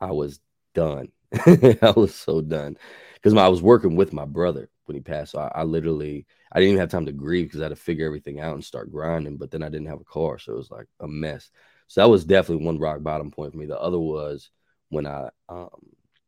I 0.00 0.12
was 0.12 0.40
done. 0.74 1.08
I 1.46 1.92
was 1.96 2.14
so 2.14 2.40
done 2.40 2.76
because 3.14 3.34
I 3.34 3.48
was 3.48 3.62
working 3.62 3.96
with 3.96 4.12
my 4.12 4.24
brother 4.24 4.70
when 4.84 4.94
he 4.94 5.00
passed. 5.00 5.32
So 5.32 5.40
I, 5.40 5.48
I 5.60 5.62
literally, 5.64 6.26
I 6.52 6.60
didn't 6.60 6.70
even 6.74 6.80
have 6.80 6.90
time 6.90 7.06
to 7.06 7.12
grieve 7.12 7.46
because 7.46 7.60
I 7.60 7.64
had 7.64 7.68
to 7.70 7.76
figure 7.76 8.06
everything 8.06 8.40
out 8.40 8.54
and 8.54 8.64
start 8.64 8.92
grinding. 8.92 9.36
But 9.36 9.50
then 9.50 9.62
I 9.62 9.68
didn't 9.68 9.88
have 9.88 10.00
a 10.00 10.04
car, 10.04 10.38
so 10.38 10.52
it 10.52 10.56
was 10.58 10.70
like 10.70 10.86
a 11.00 11.08
mess. 11.08 11.50
So 11.88 12.00
that 12.00 12.08
was 12.10 12.24
definitely 12.24 12.64
one 12.64 12.78
rock 12.78 13.02
bottom 13.02 13.30
point 13.30 13.52
for 13.52 13.58
me. 13.58 13.66
The 13.66 13.80
other 13.80 13.98
was 13.98 14.50
when 14.90 15.06
I, 15.06 15.28
um, 15.48 15.68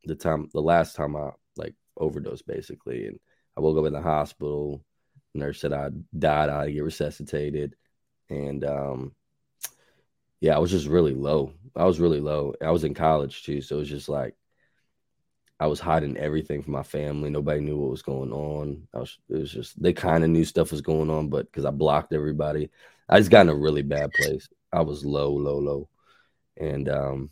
the 0.05 0.14
time, 0.14 0.48
the 0.52 0.60
last 0.62 0.97
time 0.97 1.16
I 1.16 1.30
like 1.56 1.74
overdosed 1.97 2.47
basically, 2.47 3.06
and 3.06 3.18
I 3.56 3.60
woke 3.60 3.78
up 3.78 3.86
in 3.86 3.93
the 3.93 4.01
hospital. 4.02 4.82
Nurse 5.35 5.61
said 5.61 5.73
I 5.73 5.91
died. 6.17 6.51
I 6.51 6.71
get 6.71 6.85
resuscitated, 6.85 7.77
and 8.31 8.65
um, 8.65 9.13
yeah, 10.41 10.57
I 10.57 10.59
was 10.59 10.71
just 10.71 10.87
really 10.87 11.15
low. 11.15 11.53
I 11.77 11.85
was 11.85 12.01
really 12.01 12.21
low. 12.21 12.55
I 12.63 12.71
was 12.71 12.85
in 12.85 12.95
college 12.95 13.43
too, 13.45 13.61
so 13.61 13.77
it 13.77 13.81
was 13.81 13.89
just 13.89 14.09
like 14.09 14.35
I 15.61 15.67
was 15.67 15.81
hiding 15.81 16.17
everything 16.17 16.63
from 16.63 16.73
my 16.73 16.83
family. 16.83 17.31
Nobody 17.31 17.61
knew 17.61 17.77
what 17.79 17.91
was 17.91 18.03
going 18.03 18.33
on. 18.33 18.87
I 18.95 18.99
was 18.99 19.19
it 19.29 19.37
was 19.37 19.53
just 19.53 19.81
they 19.83 19.93
kind 19.93 20.25
of 20.25 20.31
knew 20.31 20.45
stuff 20.45 20.71
was 20.71 20.81
going 20.81 21.11
on, 21.11 21.29
but 21.29 21.47
because 21.47 21.65
I 21.65 21.71
blocked 21.71 22.13
everybody, 22.15 22.71
I 23.09 23.19
just 23.19 23.31
got 23.31 23.43
in 23.43 23.49
a 23.49 23.55
really 23.55 23.83
bad 23.83 24.13
place. 24.13 24.49
I 24.73 24.83
was 24.83 25.05
low, 25.05 25.33
low, 25.33 25.59
low. 25.59 25.89
And 26.57 26.89
um 26.89 27.31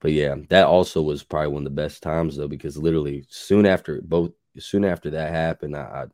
but 0.00 0.12
yeah, 0.12 0.36
that 0.50 0.66
also 0.66 1.02
was 1.02 1.24
probably 1.24 1.48
one 1.48 1.62
of 1.62 1.64
the 1.64 1.82
best 1.82 2.02
times 2.02 2.36
though, 2.36 2.48
because 2.48 2.76
literally 2.76 3.26
soon 3.28 3.66
after 3.66 4.00
both 4.02 4.32
soon 4.58 4.84
after 4.84 5.10
that 5.10 5.30
happened, 5.32 5.76
I 5.76 6.06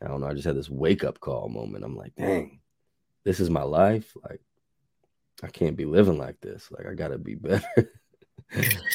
I, 0.00 0.04
I 0.04 0.08
don't 0.08 0.20
know, 0.20 0.26
I 0.28 0.34
just 0.34 0.46
had 0.46 0.56
this 0.56 0.70
wake 0.70 1.04
up 1.04 1.20
call 1.20 1.48
moment. 1.48 1.84
I'm 1.84 1.96
like, 1.96 2.14
dang, 2.16 2.60
this 3.24 3.40
is 3.40 3.50
my 3.50 3.62
life. 3.62 4.12
Like 4.28 4.40
I 5.42 5.48
can't 5.48 5.76
be 5.76 5.84
living 5.84 6.18
like 6.18 6.40
this. 6.40 6.70
Like 6.70 6.86
I 6.86 6.94
gotta 6.94 7.18
be 7.18 7.34
better. 7.36 7.64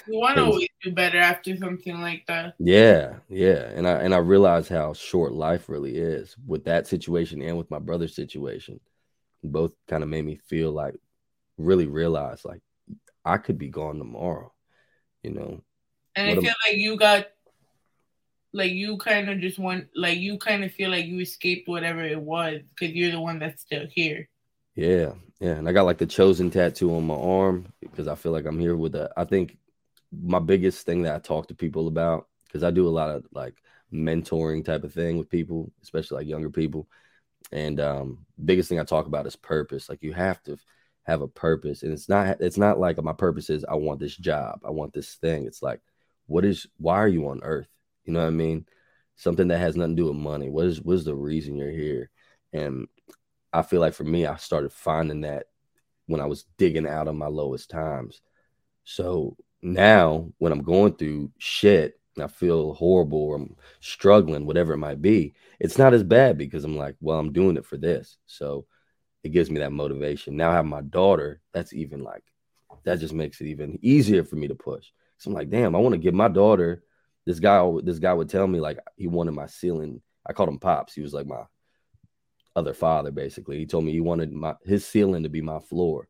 You 0.07 0.19
want 0.19 0.38
to 0.38 0.45
always 0.45 0.67
do 0.81 0.91
better 0.91 1.19
after 1.19 1.55
something 1.57 2.01
like 2.01 2.25
that. 2.27 2.55
Yeah, 2.59 3.17
yeah, 3.30 3.69
and 3.75 3.88
I 3.88 4.01
and 4.01 4.13
I 4.13 4.17
realized 4.17 4.69
how 4.69 4.93
short 4.93 5.31
life 5.34 5.69
really 5.69 5.95
is 5.97 6.35
with 6.47 6.65
that 6.65 6.88
situation 6.88 7.41
and 7.41 7.57
with 7.57 7.69
my 7.69 7.80
brother's 7.80 8.15
situation. 8.15 8.80
Both 9.43 9.73
kind 9.88 10.01
of 10.03 10.09
made 10.09 10.25
me 10.25 10.38
feel 10.47 10.71
like 10.71 10.95
really 11.57 11.85
realize 11.85 12.43
like 12.45 12.61
I 13.23 13.38
could 13.38 13.57
be 13.57 13.69
gone 13.69 13.97
tomorrow. 13.99 14.51
You 15.21 15.31
know, 15.31 15.61
And 16.15 16.27
What 16.30 16.34
I 16.34 16.38
am- 16.38 16.41
feel 16.43 16.53
like 16.67 16.77
you 16.77 16.97
got, 16.97 17.27
like 18.53 18.71
you 18.71 18.97
kind 18.97 19.30
of 19.30 19.39
just 19.39 19.59
want, 19.59 19.88
like 19.95 20.19
you 20.19 20.38
kind 20.38 20.63
of 20.63 20.71
feel 20.71 20.91
like 20.91 21.05
you 21.05 21.19
escaped 21.19 21.67
whatever 21.67 22.03
it 22.03 22.21
was 22.21 22.61
because 22.69 22.93
you're 22.95 23.11
the 23.11 23.19
one 23.19 23.39
that's 23.39 23.61
still 23.61 23.85
here. 23.89 24.30
Yeah, 24.75 25.13
yeah, 25.39 25.55
and 25.55 25.67
I 25.67 25.71
got 25.71 25.85
like 25.85 25.97
the 25.97 26.05
chosen 26.05 26.49
tattoo 26.49 26.95
on 26.95 27.05
my 27.05 27.15
arm 27.15 27.71
because 27.81 28.07
I 28.07 28.15
feel 28.15 28.31
like 28.31 28.45
I'm 28.45 28.59
here 28.59 28.75
with 28.75 28.95
a. 28.95 29.11
I 29.17 29.25
think 29.25 29.57
my 30.11 30.39
biggest 30.39 30.85
thing 30.85 31.03
that 31.03 31.15
I 31.15 31.19
talk 31.19 31.47
to 31.47 31.55
people 31.55 31.88
about 31.88 32.27
because 32.45 32.63
I 32.63 32.71
do 32.71 32.88
a 32.88 32.89
lot 32.89 33.09
of 33.09 33.25
like 33.34 33.55
mentoring 33.91 34.63
type 34.63 34.84
of 34.84 34.93
thing 34.93 35.17
with 35.17 35.30
people, 35.30 35.71
especially 35.81 36.17
like 36.17 36.27
younger 36.27 36.49
people. 36.49 36.88
And 37.51 37.80
um, 37.80 38.25
biggest 38.43 38.69
thing 38.69 38.80
I 38.80 38.84
talk 38.84 39.05
about 39.05 39.27
is 39.27 39.35
purpose. 39.35 39.89
Like 39.89 40.01
you 40.01 40.13
have 40.13 40.41
to 40.43 40.57
have 41.03 41.21
a 41.21 41.27
purpose, 41.27 41.84
and 41.84 41.91
it's 41.91 42.09
not 42.09 42.38
it's 42.39 42.57
not 42.57 42.80
like 42.80 43.01
my 43.03 43.13
purpose 43.13 43.49
is 43.49 43.65
I 43.65 43.75
want 43.75 43.99
this 43.99 44.15
job, 44.15 44.61
I 44.65 44.71
want 44.71 44.93
this 44.93 45.15
thing. 45.15 45.45
It's 45.45 45.61
like, 45.61 45.81
what 46.27 46.45
is 46.45 46.67
why 46.77 46.95
are 46.95 47.07
you 47.07 47.27
on 47.30 47.41
Earth? 47.43 47.72
You 48.05 48.13
know 48.13 48.21
what 48.21 48.27
I 48.27 48.31
mean? 48.31 48.65
Something 49.15 49.47
that 49.49 49.59
has 49.59 49.75
nothing 49.75 49.95
to 49.95 50.01
do 50.01 50.07
with 50.07 50.17
money. 50.17 50.49
What 50.49 50.65
is 50.65 50.81
what 50.81 50.95
is 50.95 51.05
the 51.05 51.15
reason 51.15 51.57
you're 51.57 51.71
here? 51.71 52.09
And 52.51 52.88
I 53.51 53.61
feel 53.61 53.80
like 53.80 53.93
for 53.93 54.03
me, 54.03 54.25
I 54.25 54.35
started 54.38 54.71
finding 54.71 55.21
that 55.21 55.45
when 56.07 56.19
I 56.21 56.25
was 56.25 56.45
digging 56.57 56.88
out 56.88 57.07
of 57.07 57.15
my 57.15 57.27
lowest 57.27 57.69
times. 57.69 58.21
So 58.84 59.38
now 59.61 60.31
when 60.39 60.51
I'm 60.51 60.63
going 60.63 60.95
through 60.95 61.31
shit 61.38 61.99
and 62.15 62.23
I 62.23 62.27
feel 62.27 62.73
horrible 62.73 63.19
or 63.19 63.35
I'm 63.38 63.55
struggling, 63.80 64.45
whatever 64.45 64.73
it 64.73 64.77
might 64.77 65.01
be, 65.01 65.34
it's 65.59 65.77
not 65.77 65.93
as 65.93 66.03
bad 66.03 66.38
because 66.38 66.65
I'm 66.65 66.75
like, 66.75 66.95
well, 66.99 67.19
I'm 67.19 67.31
doing 67.31 67.57
it 67.57 67.65
for 67.65 67.77
this. 67.77 68.17
So 68.25 68.65
it 69.23 69.30
gives 69.30 69.49
me 69.49 69.59
that 69.59 69.71
motivation. 69.71 70.35
Now 70.35 70.51
I 70.51 70.55
have 70.55 70.65
my 70.65 70.81
daughter, 70.81 71.39
that's 71.53 71.73
even 71.73 72.03
like 72.03 72.23
that 72.84 72.99
just 72.99 73.13
makes 73.13 73.39
it 73.41 73.47
even 73.47 73.80
easier 73.81 74.23
for 74.23 74.35
me 74.35 74.47
to 74.47 74.55
push. 74.55 74.88
So 75.17 75.30
I'm 75.30 75.35
like, 75.35 75.49
damn, 75.49 75.75
I 75.75 75.80
want 75.80 75.93
to 75.93 75.99
give 75.99 76.13
my 76.13 76.27
daughter 76.27 76.84
this 77.25 77.39
guy 77.39 77.69
this 77.83 77.99
guy 77.99 78.13
would 78.13 78.29
tell 78.29 78.47
me 78.47 78.59
like 78.59 78.79
he 78.95 79.07
wanted 79.07 79.31
my 79.31 79.47
ceiling. 79.47 80.01
I 80.25 80.33
called 80.33 80.49
him 80.49 80.59
Pops. 80.59 80.93
He 80.93 81.01
was 81.01 81.13
like 81.13 81.27
my 81.27 81.43
other 82.55 82.73
father, 82.73 83.11
basically. 83.11 83.57
He 83.57 83.65
told 83.65 83.85
me 83.85 83.91
he 83.91 84.01
wanted 84.01 84.31
my 84.31 84.55
his 84.65 84.85
ceiling 84.85 85.23
to 85.23 85.29
be 85.29 85.41
my 85.41 85.59
floor. 85.59 86.07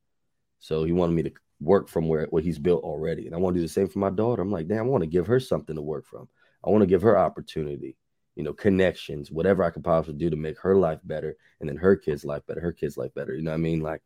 So 0.60 0.84
he 0.84 0.92
wanted 0.92 1.14
me 1.14 1.24
to 1.24 1.32
work 1.60 1.88
from 1.88 2.08
where 2.08 2.26
what 2.28 2.44
he's 2.44 2.60
built 2.60 2.84
already. 2.84 3.26
And 3.26 3.36
I 3.36 3.40
want 3.40 3.56
to 3.56 3.60
do 3.60 3.66
the 3.66 3.72
same 3.72 3.88
for 3.88 4.00
my 4.00 4.10
daughter. 4.10 4.42
I'm 4.42 4.52
like, 4.52 4.68
damn, 4.68 4.86
I 4.86 4.90
want 4.90 5.04
to 5.04 5.10
give 5.10 5.28
her 5.28 5.40
something 5.40 5.76
to 5.76 5.82
work 5.82 6.06
from. 6.06 6.28
I 6.66 6.70
want 6.70 6.82
to 6.82 6.88
give 6.88 7.02
her 7.02 7.18
opportunity, 7.18 7.98
you 8.36 8.44
know, 8.44 8.54
connections, 8.54 9.32
whatever 9.32 9.64
I 9.64 9.70
could 9.70 9.84
possibly 9.84 10.18
do 10.18 10.30
to 10.30 10.36
make 10.36 10.58
her 10.60 10.76
life 10.76 11.00
better 11.04 11.36
and 11.60 11.70
then 11.70 11.78
her 11.78 11.96
kids' 11.96 12.26
life 12.26 12.46
better, 12.48 12.62
her 12.62 12.74
kids' 12.74 12.98
life 12.98 13.14
better. 13.14 13.36
You 13.36 13.44
know 13.44 13.52
what 13.52 13.58
I 13.58 13.62
mean? 13.62 13.82
Like 13.82 14.02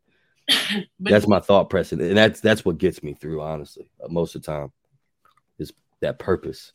that's 1.00 1.28
my 1.28 1.40
thought 1.40 1.70
precedent. 1.70 2.08
And 2.08 2.18
that's 2.18 2.40
that's 2.40 2.64
what 2.64 2.78
gets 2.78 3.02
me 3.02 3.14
through, 3.14 3.40
honestly, 3.40 3.90
uh, 4.02 4.08
most 4.08 4.34
of 4.34 4.42
the 4.42 4.46
time. 4.46 4.72
Is 5.58 5.72
that 6.00 6.20
purpose. 6.20 6.72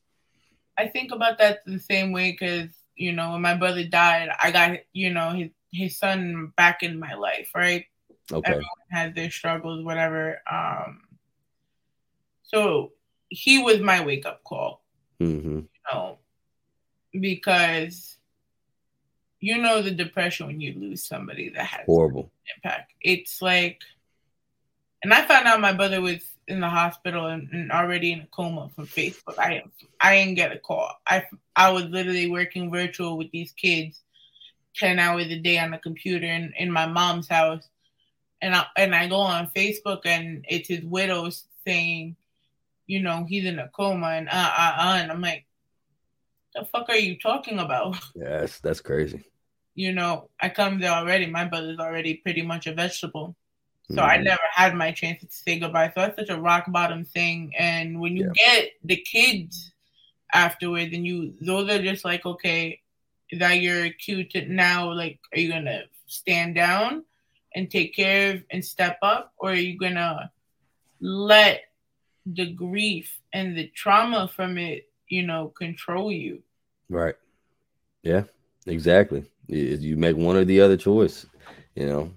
I 0.77 0.87
think 0.87 1.11
about 1.11 1.37
that 1.39 1.59
the 1.65 1.79
same 1.79 2.11
way 2.11 2.31
because 2.31 2.69
you 2.95 3.11
know 3.11 3.31
when 3.33 3.41
my 3.41 3.55
brother 3.55 3.83
died, 3.83 4.29
I 4.41 4.51
got 4.51 4.79
you 4.93 5.11
know 5.13 5.31
his 5.31 5.49
his 5.71 5.97
son 5.97 6.51
back 6.55 6.83
in 6.83 6.99
my 6.99 7.13
life, 7.15 7.49
right? 7.55 7.85
Okay. 8.31 8.51
Everyone 8.51 8.89
has 8.91 9.13
their 9.15 9.29
struggles, 9.31 9.83
whatever. 9.83 10.41
Um, 10.49 11.01
so 12.43 12.91
he 13.29 13.61
was 13.61 13.79
my 13.79 14.03
wake 14.05 14.25
up 14.25 14.43
call, 14.43 14.81
Mm-hmm. 15.19 15.59
you 15.59 15.67
know, 15.91 16.17
because 17.19 18.17
you 19.39 19.57
know 19.57 19.81
the 19.81 19.91
depression 19.91 20.47
when 20.47 20.61
you 20.61 20.73
lose 20.79 21.05
somebody 21.07 21.49
that 21.49 21.65
has 21.65 21.85
Horrible. 21.85 22.31
impact. 22.55 22.93
It's 23.01 23.41
like, 23.41 23.81
and 25.03 25.13
I 25.13 25.25
found 25.25 25.47
out 25.47 25.59
my 25.59 25.73
brother 25.73 25.99
was 26.01 26.21
in 26.47 26.59
the 26.59 26.69
hospital 26.69 27.27
and, 27.27 27.49
and 27.51 27.71
already 27.71 28.11
in 28.11 28.21
a 28.21 28.27
coma 28.27 28.69
from 28.75 28.87
Facebook. 28.87 29.37
I 29.39 29.63
I 30.01 30.15
didn't 30.17 30.35
get 30.35 30.51
a 30.51 30.59
call. 30.59 30.91
I 31.07 31.25
I 31.55 31.71
was 31.71 31.85
literally 31.85 32.29
working 32.29 32.71
virtual 32.71 33.17
with 33.17 33.31
these 33.31 33.51
kids, 33.53 34.01
ten 34.75 34.99
hours 34.99 35.27
a 35.27 35.39
day 35.39 35.57
on 35.59 35.71
the 35.71 35.77
computer 35.77 36.25
in, 36.27 36.53
in 36.57 36.71
my 36.71 36.85
mom's 36.87 37.27
house, 37.27 37.67
and 38.41 38.55
I 38.55 38.65
and 38.77 38.93
I 38.95 39.07
go 39.07 39.17
on 39.17 39.51
Facebook 39.55 40.01
and 40.05 40.45
it's 40.49 40.67
his 40.67 40.83
widow 40.83 41.29
saying, 41.65 42.15
you 42.87 43.01
know, 43.01 43.25
he's 43.27 43.45
in 43.45 43.59
a 43.59 43.69
coma 43.69 44.07
and 44.07 44.27
uh 44.29 44.31
uh 44.57 44.75
uh, 44.79 44.97
and 45.01 45.11
I'm 45.11 45.21
like, 45.21 45.45
the 46.55 46.65
fuck 46.65 46.89
are 46.89 46.95
you 46.97 47.17
talking 47.19 47.59
about? 47.59 47.97
Yeah, 48.15 48.39
that's 48.39 48.59
that's 48.59 48.81
crazy. 48.81 49.23
you 49.75 49.91
know, 49.93 50.29
I 50.39 50.49
come 50.49 50.79
there 50.79 50.91
already. 50.91 51.25
My 51.27 51.45
brother's 51.45 51.79
already 51.79 52.15
pretty 52.15 52.41
much 52.43 52.67
a 52.67 52.73
vegetable. 52.73 53.35
So 53.91 54.01
I 54.01 54.17
Mhm. 54.17 54.23
never 54.23 54.41
had 54.53 54.75
my 54.75 54.91
chance 54.91 55.21
to 55.21 55.27
say 55.29 55.59
goodbye. 55.59 55.87
So 55.89 56.01
that's 56.01 56.15
such 56.17 56.29
a 56.29 56.39
rock 56.39 56.65
bottom 56.71 57.03
thing. 57.05 57.53
And 57.57 57.99
when 57.99 58.15
you 58.17 58.31
get 58.33 58.71
the 58.83 58.97
kids 58.97 59.71
afterwards 60.33 60.93
and 60.93 61.05
you 61.05 61.33
those 61.41 61.69
are 61.69 61.81
just 61.81 62.05
like, 62.05 62.25
okay, 62.25 62.81
that 63.33 63.61
your 63.61 63.89
cue 63.91 64.23
to 64.25 64.45
now 64.47 64.91
like 64.91 65.19
are 65.33 65.39
you 65.39 65.51
gonna 65.51 65.83
stand 66.07 66.55
down 66.55 67.03
and 67.55 67.69
take 67.69 67.95
care 67.95 68.33
of 68.33 68.43
and 68.51 68.63
step 68.63 68.97
up 69.01 69.33
or 69.37 69.51
are 69.51 69.55
you 69.55 69.77
gonna 69.77 70.31
let 70.99 71.61
the 72.25 72.51
grief 72.51 73.19
and 73.33 73.57
the 73.57 73.67
trauma 73.67 74.27
from 74.27 74.57
it, 74.57 74.89
you 75.07 75.23
know, 75.23 75.49
control 75.49 76.11
you? 76.11 76.41
Right. 76.89 77.15
Yeah, 78.03 78.23
exactly. 78.65 79.25
You 79.47 79.97
make 79.97 80.15
one 80.15 80.35
or 80.35 80.45
the 80.45 80.61
other 80.61 80.77
choice, 80.77 81.25
you 81.75 81.85
know, 81.85 82.11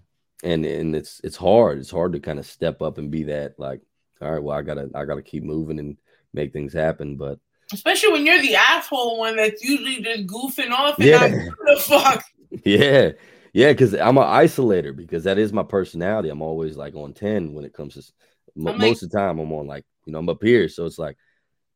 and 0.44 0.64
and 0.64 0.94
it's 0.94 1.20
it's 1.24 1.36
hard. 1.36 1.78
It's 1.78 1.90
hard 1.90 2.12
to 2.12 2.20
kind 2.20 2.38
of 2.38 2.46
step 2.46 2.82
up 2.82 2.98
and 2.98 3.10
be 3.10 3.24
that 3.24 3.58
like, 3.58 3.80
all 4.20 4.30
right, 4.30 4.42
well, 4.42 4.56
I 4.56 4.62
gotta 4.62 4.90
I 4.94 5.04
gotta 5.04 5.22
keep 5.22 5.42
moving 5.44 5.78
and 5.78 5.96
make 6.32 6.52
things 6.52 6.72
happen. 6.72 7.16
But 7.16 7.38
Especially 7.72 8.12
when 8.12 8.24
you're 8.26 8.40
the 8.40 8.54
asshole 8.56 9.18
one 9.18 9.36
that's 9.36 9.62
usually 9.64 10.00
just 10.02 10.26
goofing 10.26 10.70
off 10.70 10.98
and 10.98 11.06
Yeah. 11.08 11.48
a 11.68 11.76
fuck. 11.80 12.24
yeah, 12.64 13.10
yeah, 13.52 13.72
because 13.72 13.94
I'm 13.94 14.18
an 14.18 14.24
isolator 14.24 14.94
because 14.94 15.24
that 15.24 15.38
is 15.38 15.52
my 15.52 15.64
personality. 15.64 16.28
I'm 16.28 16.42
always 16.42 16.76
like 16.76 16.94
on 16.94 17.12
ten 17.12 17.54
when 17.54 17.64
it 17.64 17.72
comes 17.74 17.94
to 17.94 18.00
s- 18.00 18.12
like- 18.54 18.78
most 18.78 19.02
of 19.02 19.10
the 19.10 19.18
time. 19.18 19.38
I'm 19.38 19.52
on 19.52 19.66
like 19.66 19.84
you 20.04 20.12
know 20.12 20.18
I'm 20.20 20.28
up 20.28 20.42
here, 20.42 20.68
so 20.68 20.86
it's 20.86 20.98
like, 20.98 21.16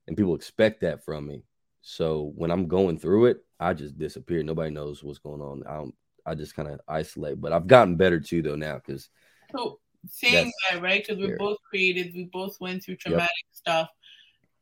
and 0.07 0.17
people 0.17 0.35
expect 0.37 0.83
that 0.83 1.05
from 1.05 1.27
me. 1.27 1.43
So 1.83 2.33
when 2.37 2.51
I'm 2.51 2.69
going 2.69 2.99
through 2.99 3.27
it, 3.27 3.39
I 3.59 3.73
just 3.75 3.99
disappear. 3.99 4.43
Nobody 4.43 4.71
knows 4.71 5.03
what's 5.03 5.19
going 5.19 5.41
on. 5.41 5.63
I 5.67 5.77
don't, 5.79 5.95
I 6.31 6.35
just 6.35 6.55
kind 6.55 6.69
of 6.69 6.81
isolate. 6.87 7.41
But 7.41 7.53
I've 7.53 7.67
gotten 7.67 7.97
better 7.97 8.21
too 8.21 8.43
though 8.43 8.57
now 8.57 8.77
because 8.77 9.09
So 9.53 9.81
saying 10.09 10.53
that, 10.71 10.81
right? 10.83 11.05
Because 11.07 11.23
we're 11.23 11.37
both 11.37 11.59
creative, 11.69 12.15
we 12.15 12.25
both 12.25 12.57
went 12.61 12.85
through 12.85 12.97
traumatic 12.97 13.47
stuff. 13.53 13.89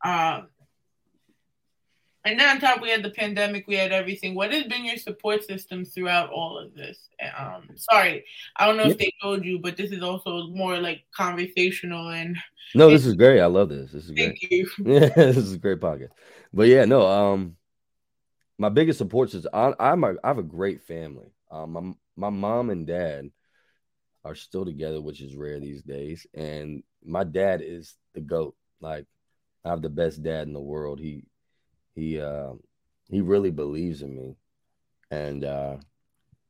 Um, 0.05 0.49
and 2.25 2.39
then 2.39 2.49
on 2.49 2.61
top, 2.61 2.83
we 2.83 2.91
had 2.91 3.03
the 3.03 3.11
pandemic, 3.11 3.67
we 3.67 3.77
had 3.77 3.93
everything. 3.93 4.35
What 4.35 4.53
has 4.53 4.65
been 4.65 4.85
your 4.85 4.97
support 4.97 5.45
system 5.45 5.85
throughout 5.85 6.31
all 6.31 6.59
of 6.59 6.75
this? 6.75 7.09
Um, 7.39 7.69
sorry, 7.77 8.25
I 8.57 8.67
don't 8.67 8.77
know 8.77 8.87
if 8.87 8.99
they 8.99 9.13
told 9.23 9.45
you, 9.45 9.59
but 9.61 9.77
this 9.77 9.93
is 9.93 10.03
also 10.03 10.49
more 10.49 10.79
like 10.79 11.05
conversational 11.15 12.09
and 12.09 12.37
no, 12.75 12.91
this 12.91 13.07
is 13.07 13.15
great. 13.15 13.41
I 13.41 13.47
love 13.47 13.71
this. 13.71 13.93
This 13.93 14.05
is 14.05 14.11
great. 14.11 14.39
Thank 14.41 14.53
you. 14.53 14.69
Yeah, 14.85 15.09
this 15.09 15.37
is 15.39 15.55
a 15.55 15.59
great 15.59 15.81
podcast. 15.81 16.11
But 16.53 16.69
yeah, 16.69 16.85
no, 16.85 17.07
um, 17.07 17.57
my 18.59 18.69
biggest 18.69 18.99
support 18.99 19.33
is 19.33 19.47
I, 19.53 19.73
I'm 19.79 20.05
a, 20.05 20.15
I 20.23 20.29
have 20.29 20.39
a 20.39 20.43
great 20.43 20.83
family. 20.83 21.33
Um, 21.51 21.73
my 21.73 22.29
my 22.29 22.31
mom 22.31 22.71
and 22.71 22.87
dad 22.87 23.31
are 24.25 24.35
still 24.35 24.65
together, 24.65 25.01
which 25.01 25.23
is 25.23 25.37
rare 25.37 25.61
these 25.61 25.83
days. 25.83 26.27
And 26.35 26.83
my 27.05 27.25
dad 27.25 27.63
is 27.63 27.95
the 28.15 28.21
goat. 28.21 28.55
Like 28.81 29.07
I 29.65 29.71
have 29.71 29.83
the 29.83 29.89
best 29.89 30.23
dad 30.23 30.47
in 30.47 30.53
the 30.53 30.61
world. 30.61 31.01
He 31.01 31.25
he 31.95 32.21
uh, 32.21 32.53
he 33.11 33.21
really 33.21 33.51
believes 33.51 34.03
in 34.03 34.15
me, 34.15 34.37
and 35.11 35.45
uh, 35.45 35.77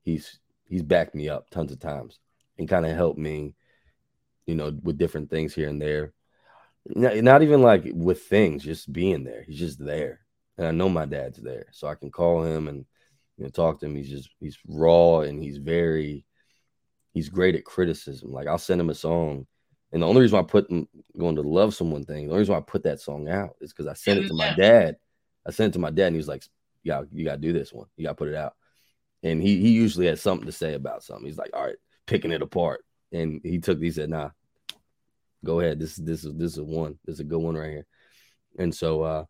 he's 0.02 0.38
he's 0.68 0.82
backed 0.82 1.14
me 1.14 1.28
up 1.28 1.50
tons 1.50 1.72
of 1.72 1.78
times 1.78 2.18
and 2.58 2.68
kind 2.68 2.84
of 2.84 2.94
helped 2.96 3.18
me, 3.18 3.54
you 4.46 4.54
know, 4.54 4.76
with 4.82 4.98
different 4.98 5.30
things 5.30 5.54
here 5.54 5.68
and 5.68 5.80
there. 5.80 6.12
Not, 6.86 7.16
not 7.18 7.42
even 7.42 7.62
like 7.62 7.84
with 7.94 8.22
things, 8.22 8.64
just 8.64 8.92
being 8.92 9.24
there. 9.24 9.42
He's 9.42 9.58
just 9.58 9.84
there, 9.84 10.20
and 10.56 10.66
I 10.66 10.70
know 10.70 10.88
my 10.88 11.06
dad's 11.06 11.38
there, 11.38 11.66
so 11.72 11.86
I 11.86 11.94
can 11.94 12.10
call 12.10 12.42
him 12.42 12.68
and 12.68 12.84
you 13.38 13.44
know 13.44 13.50
talk 13.50 13.80
to 13.80 13.86
him. 13.86 13.94
He's 13.94 14.10
just 14.10 14.30
he's 14.40 14.58
raw 14.66 15.20
and 15.20 15.42
he's 15.42 15.58
very 15.58 16.24
he's 17.14 17.28
great 17.28 17.54
at 17.54 17.64
criticism. 17.64 18.32
Like 18.32 18.48
I'll 18.48 18.58
send 18.58 18.80
him 18.80 18.90
a 18.90 18.94
song, 18.94 19.46
and 19.92 20.02
the 20.02 20.06
only 20.06 20.20
reason 20.20 20.36
why 20.36 20.42
I 20.42 20.46
put 20.46 20.68
going 20.68 21.36
to 21.36 21.42
love 21.42 21.74
someone 21.74 22.04
thing, 22.04 22.26
the 22.26 22.32
only 22.32 22.40
reason 22.40 22.52
why 22.52 22.58
I 22.58 22.62
put 22.62 22.82
that 22.82 23.00
song 23.00 23.28
out 23.28 23.56
is 23.60 23.72
because 23.72 23.86
I 23.86 23.94
sent 23.94 24.18
it 24.18 24.28
to 24.28 24.34
my 24.34 24.54
dad. 24.56 24.96
I 25.46 25.52
sent 25.52 25.70
it 25.70 25.72
to 25.74 25.78
my 25.78 25.90
dad, 25.90 26.08
and 26.08 26.16
he 26.16 26.18
was 26.18 26.28
like, 26.28 26.44
"Yeah, 26.82 27.02
you 27.12 27.24
got 27.24 27.36
to 27.36 27.38
do 27.38 27.52
this 27.52 27.72
one. 27.72 27.86
You 27.96 28.04
got 28.04 28.10
to 28.10 28.16
put 28.16 28.28
it 28.28 28.34
out." 28.34 28.54
And 29.22 29.40
he 29.40 29.60
he 29.60 29.70
usually 29.70 30.06
has 30.06 30.20
something 30.20 30.46
to 30.46 30.52
say 30.52 30.74
about 30.74 31.04
something. 31.04 31.24
He's 31.24 31.38
like, 31.38 31.50
"All 31.54 31.64
right, 31.64 31.76
picking 32.06 32.32
it 32.32 32.42
apart," 32.42 32.84
and 33.12 33.40
he 33.44 33.58
took. 33.58 33.80
He 33.80 33.92
said, 33.92 34.10
"Nah, 34.10 34.30
go 35.44 35.60
ahead. 35.60 35.78
This 35.78 35.98
is 35.98 36.04
this 36.04 36.24
is 36.24 36.34
this 36.34 36.52
is 36.54 36.60
one. 36.60 36.98
This 37.04 37.14
is 37.14 37.20
a 37.20 37.24
good 37.24 37.38
one 37.38 37.56
right 37.56 37.70
here." 37.70 37.86
And 38.58 38.74
so 38.74 39.02
uh, 39.02 39.24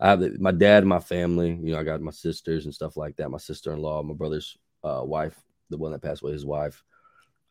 I 0.00 0.10
have 0.10 0.40
my 0.40 0.52
dad 0.52 0.78
and 0.78 0.88
my 0.88 1.00
family. 1.00 1.50
You 1.62 1.72
know, 1.72 1.78
I 1.78 1.84
got 1.84 2.00
my 2.00 2.10
sisters 2.10 2.64
and 2.64 2.74
stuff 2.74 2.96
like 2.96 3.16
that. 3.16 3.30
My 3.30 3.38
sister 3.38 3.72
in 3.72 3.80
law, 3.80 4.02
my 4.02 4.14
brother's 4.14 4.56
uh, 4.82 5.02
wife, 5.04 5.38
the 5.70 5.78
one 5.78 5.92
that 5.92 6.02
passed 6.02 6.22
away, 6.22 6.32
his 6.32 6.46
wife. 6.46 6.82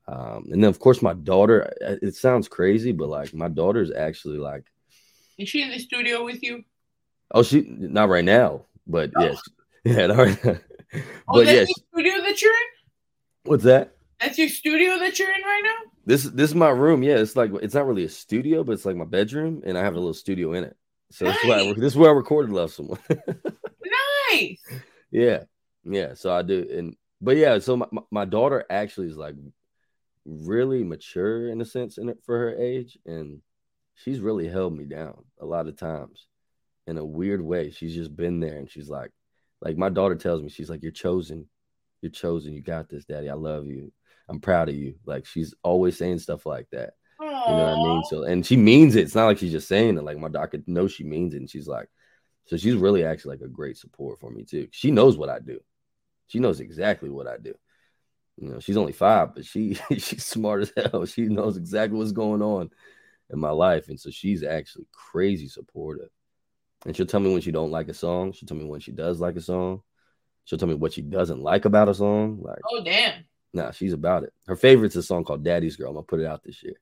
Um, 0.07 0.49
and 0.51 0.61
then 0.61 0.69
of 0.69 0.79
course 0.79 1.01
my 1.01 1.13
daughter. 1.13 1.73
It 1.79 2.15
sounds 2.15 2.47
crazy, 2.47 2.91
but 2.91 3.07
like 3.09 3.33
my 3.33 3.47
daughter 3.47 3.81
is 3.81 3.91
actually 3.91 4.37
like, 4.37 4.65
is 5.37 5.49
she 5.49 5.61
in 5.61 5.71
the 5.71 5.79
studio 5.79 6.23
with 6.23 6.43
you? 6.43 6.63
oh, 7.33 7.43
she 7.43 7.65
not 7.67 8.09
right 8.09 8.23
now, 8.23 8.65
but 8.87 9.11
yes, 9.19 9.41
yeah, 9.83 10.07
not 10.07 10.17
right 10.17 10.45
now. 10.45 10.57
Oh, 11.27 11.33
but 11.33 11.47
yes, 11.47 11.67
the 11.67 11.81
studio 11.91 12.21
that 12.21 12.41
you're 12.41 12.51
in? 12.51 12.67
what's 13.45 13.63
that? 13.63 13.95
That's 14.21 14.37
your 14.37 14.49
studio 14.49 14.99
that 14.99 15.17
you're 15.19 15.33
in 15.33 15.41
right 15.41 15.61
now? 15.63 15.91
This 16.05 16.23
this 16.23 16.51
is 16.51 16.55
my 16.55 16.69
room. 16.69 17.03
Yeah, 17.03 17.15
it's 17.15 17.35
like 17.35 17.51
it's 17.61 17.73
not 17.73 17.87
really 17.87 18.05
a 18.05 18.09
studio, 18.09 18.63
but 18.63 18.73
it's 18.73 18.85
like 18.85 18.95
my 18.95 19.05
bedroom, 19.05 19.63
and 19.65 19.77
I 19.77 19.81
have 19.81 19.95
a 19.95 19.99
little 19.99 20.13
studio 20.13 20.53
in 20.53 20.65
it. 20.65 20.77
So 21.13 21.25
this 21.25 21.35
is 21.43 21.47
why 21.47 21.59
I, 21.59 21.73
this 21.73 21.93
is 21.93 21.95
where 21.95 22.09
I 22.09 22.13
recorded 22.13 22.51
"Love 22.51 22.71
Someone." 22.73 22.99
nice. 24.31 24.57
Yeah, 25.11 25.43
yeah. 25.83 26.15
So 26.15 26.33
I 26.33 26.41
do, 26.41 26.67
and 26.71 26.95
but 27.21 27.37
yeah. 27.37 27.59
So 27.59 27.77
my, 27.77 27.85
my- 27.91 28.01
my 28.09 28.25
daughter 28.25 28.65
actually 28.67 29.07
is 29.09 29.17
like 29.17 29.35
really 30.25 30.83
mature 30.83 31.49
in 31.49 31.61
a 31.61 31.65
sense 31.65 31.99
in 31.99 32.09
it 32.09 32.17
for 32.25 32.37
her 32.39 32.55
age, 32.57 32.97
and 33.05 33.41
she's 33.93 34.19
really 34.21 34.47
held 34.47 34.75
me 34.75 34.85
down 34.85 35.23
a 35.39 35.45
lot 35.45 35.67
of 35.67 35.77
times 35.77 36.25
in 36.87 36.97
a 36.97 37.05
weird 37.05 37.41
way. 37.41 37.69
She's 37.69 37.93
just 37.93 38.15
been 38.15 38.39
there, 38.39 38.57
and 38.57 38.69
she's 38.69 38.89
like, 38.89 39.11
like 39.61 39.77
my 39.77 39.89
daughter 39.89 40.15
tells 40.15 40.41
me, 40.41 40.49
she's 40.49 40.69
like, 40.69 40.81
"You're 40.81 40.91
chosen, 40.91 41.47
you're 42.01 42.11
chosen. 42.11 42.53
You 42.53 42.61
got 42.61 42.89
this, 42.89 43.05
Daddy. 43.05 43.29
I 43.29 43.35
love 43.35 43.67
you. 43.67 43.93
I'm 44.27 44.39
proud 44.39 44.69
of 44.69 44.75
you." 44.75 44.95
Like 45.05 45.27
she's 45.27 45.53
always 45.63 45.95
saying 45.95 46.19
stuff 46.19 46.47
like 46.47 46.65
that. 46.71 46.93
You 47.47 47.55
know 47.55 47.63
what 47.65 47.73
I 47.73 47.75
mean? 47.75 48.03
So, 48.09 48.23
and 48.23 48.45
she 48.45 48.55
means 48.57 48.95
it. 48.95 49.01
It's 49.01 49.15
not 49.15 49.25
like 49.25 49.37
she's 49.37 49.51
just 49.51 49.67
saying 49.67 49.97
it. 49.97 50.03
Like 50.03 50.17
my 50.17 50.29
doctor 50.29 50.61
knows 50.67 50.91
she 50.91 51.03
means 51.03 51.33
it, 51.33 51.37
and 51.37 51.49
she's 51.49 51.67
like, 51.67 51.89
so 52.45 52.57
she's 52.57 52.75
really 52.75 53.03
actually 53.03 53.37
like 53.37 53.45
a 53.45 53.49
great 53.49 53.77
support 53.77 54.19
for 54.19 54.29
me 54.29 54.43
too. 54.43 54.67
She 54.71 54.91
knows 54.91 55.17
what 55.17 55.29
I 55.29 55.39
do. 55.39 55.59
She 56.27 56.39
knows 56.39 56.59
exactly 56.59 57.09
what 57.09 57.27
I 57.27 57.37
do. 57.37 57.53
You 58.37 58.49
know, 58.49 58.59
she's 58.59 58.77
only 58.77 58.93
five, 58.93 59.35
but 59.35 59.45
she 59.45 59.73
she's 59.97 60.25
smart 60.25 60.63
as 60.63 60.73
hell. 60.91 61.05
She 61.05 61.23
knows 61.23 61.57
exactly 61.57 61.97
what's 61.97 62.11
going 62.11 62.41
on 62.41 62.69
in 63.31 63.39
my 63.39 63.51
life, 63.51 63.89
and 63.89 63.99
so 63.99 64.09
she's 64.09 64.43
actually 64.43 64.87
crazy 64.91 65.47
supportive. 65.47 66.09
And 66.85 66.95
she'll 66.95 67.05
tell 67.05 67.19
me 67.21 67.31
when 67.31 67.41
she 67.41 67.51
don't 67.51 67.71
like 67.71 67.87
a 67.87 67.93
song. 67.93 68.33
She'll 68.33 68.47
tell 68.47 68.57
me 68.57 68.65
when 68.65 68.81
she 68.81 68.91
does 68.91 69.19
like 69.21 69.37
a 69.37 69.41
song. 69.41 69.81
She'll 70.45 70.59
tell 70.59 70.67
me 70.67 70.75
what 70.75 70.91
she 70.93 71.01
doesn't 71.01 71.41
like 71.41 71.63
about 71.65 71.87
a 71.87 71.93
song. 71.93 72.39
Like, 72.41 72.59
Oh 72.69 72.83
damn. 72.83 73.23
nah, 73.53 73.71
she's 73.71 73.93
about 73.93 74.23
it. 74.23 74.33
Her 74.47 74.57
favorite's 74.57 74.97
a 74.97 75.03
song 75.03 75.23
called 75.23 75.43
"Daddy's 75.43 75.77
Girl." 75.77 75.89
I'm 75.89 75.95
gonna 75.95 76.03
put 76.03 76.19
it 76.19 76.25
out 76.25 76.43
this 76.43 76.61
year. 76.63 76.75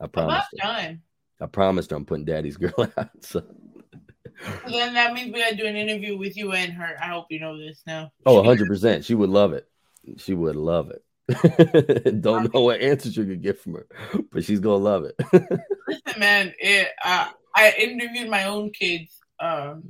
I 0.00 0.04
About 0.04 0.12
promised. 0.12 0.48
her. 0.52 0.58
time. 0.62 1.02
I 1.40 1.46
promised 1.46 1.90
her 1.90 1.96
I'm 1.96 2.04
putting 2.04 2.24
Daddy's 2.24 2.56
Girl 2.58 2.72
out. 2.96 3.10
So, 3.20 3.42
then 4.66 4.94
that 4.94 5.12
means 5.12 5.32
we 5.32 5.40
gotta 5.40 5.56
do 5.56 5.66
an 5.66 5.76
interview 5.76 6.16
with 6.18 6.36
you 6.36 6.52
and 6.52 6.72
her. 6.72 6.96
I 7.00 7.06
hope 7.08 7.26
you 7.30 7.40
know 7.40 7.58
this 7.58 7.82
now. 7.86 8.10
oh, 8.26 8.36
100 8.36 8.66
percent. 8.66 9.04
She 9.04 9.14
would 9.14 9.30
love 9.30 9.52
it. 9.52 9.68
She 10.18 10.34
would 10.34 10.56
love 10.56 10.90
it. 10.90 11.02
Don't 12.20 12.52
know 12.52 12.60
what 12.60 12.80
answers 12.80 13.16
you 13.16 13.24
could 13.24 13.42
get 13.42 13.58
from 13.58 13.74
her, 13.74 13.86
but 14.30 14.44
she's 14.44 14.60
gonna 14.60 14.76
love 14.76 15.04
it. 15.04 15.14
Listen, 15.88 16.20
man, 16.20 16.52
it, 16.58 16.88
uh, 17.04 17.28
I 17.56 17.72
interviewed 17.78 18.28
my 18.28 18.44
own 18.44 18.70
kids, 18.70 19.18
um, 19.40 19.84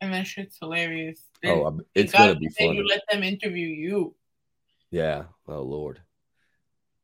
and 0.00 0.12
that 0.14 0.26
shit's 0.26 0.58
hilarious. 0.60 1.26
Oh, 1.44 1.80
it's 1.94 2.12
gonna 2.12 2.36
be 2.36 2.48
funny. 2.50 2.76
You 2.76 2.86
let 2.86 3.02
them 3.10 3.22
interview 3.24 3.66
you. 3.66 4.14
yeah. 4.90 5.24
Oh 5.48 5.62
Lord, 5.62 6.00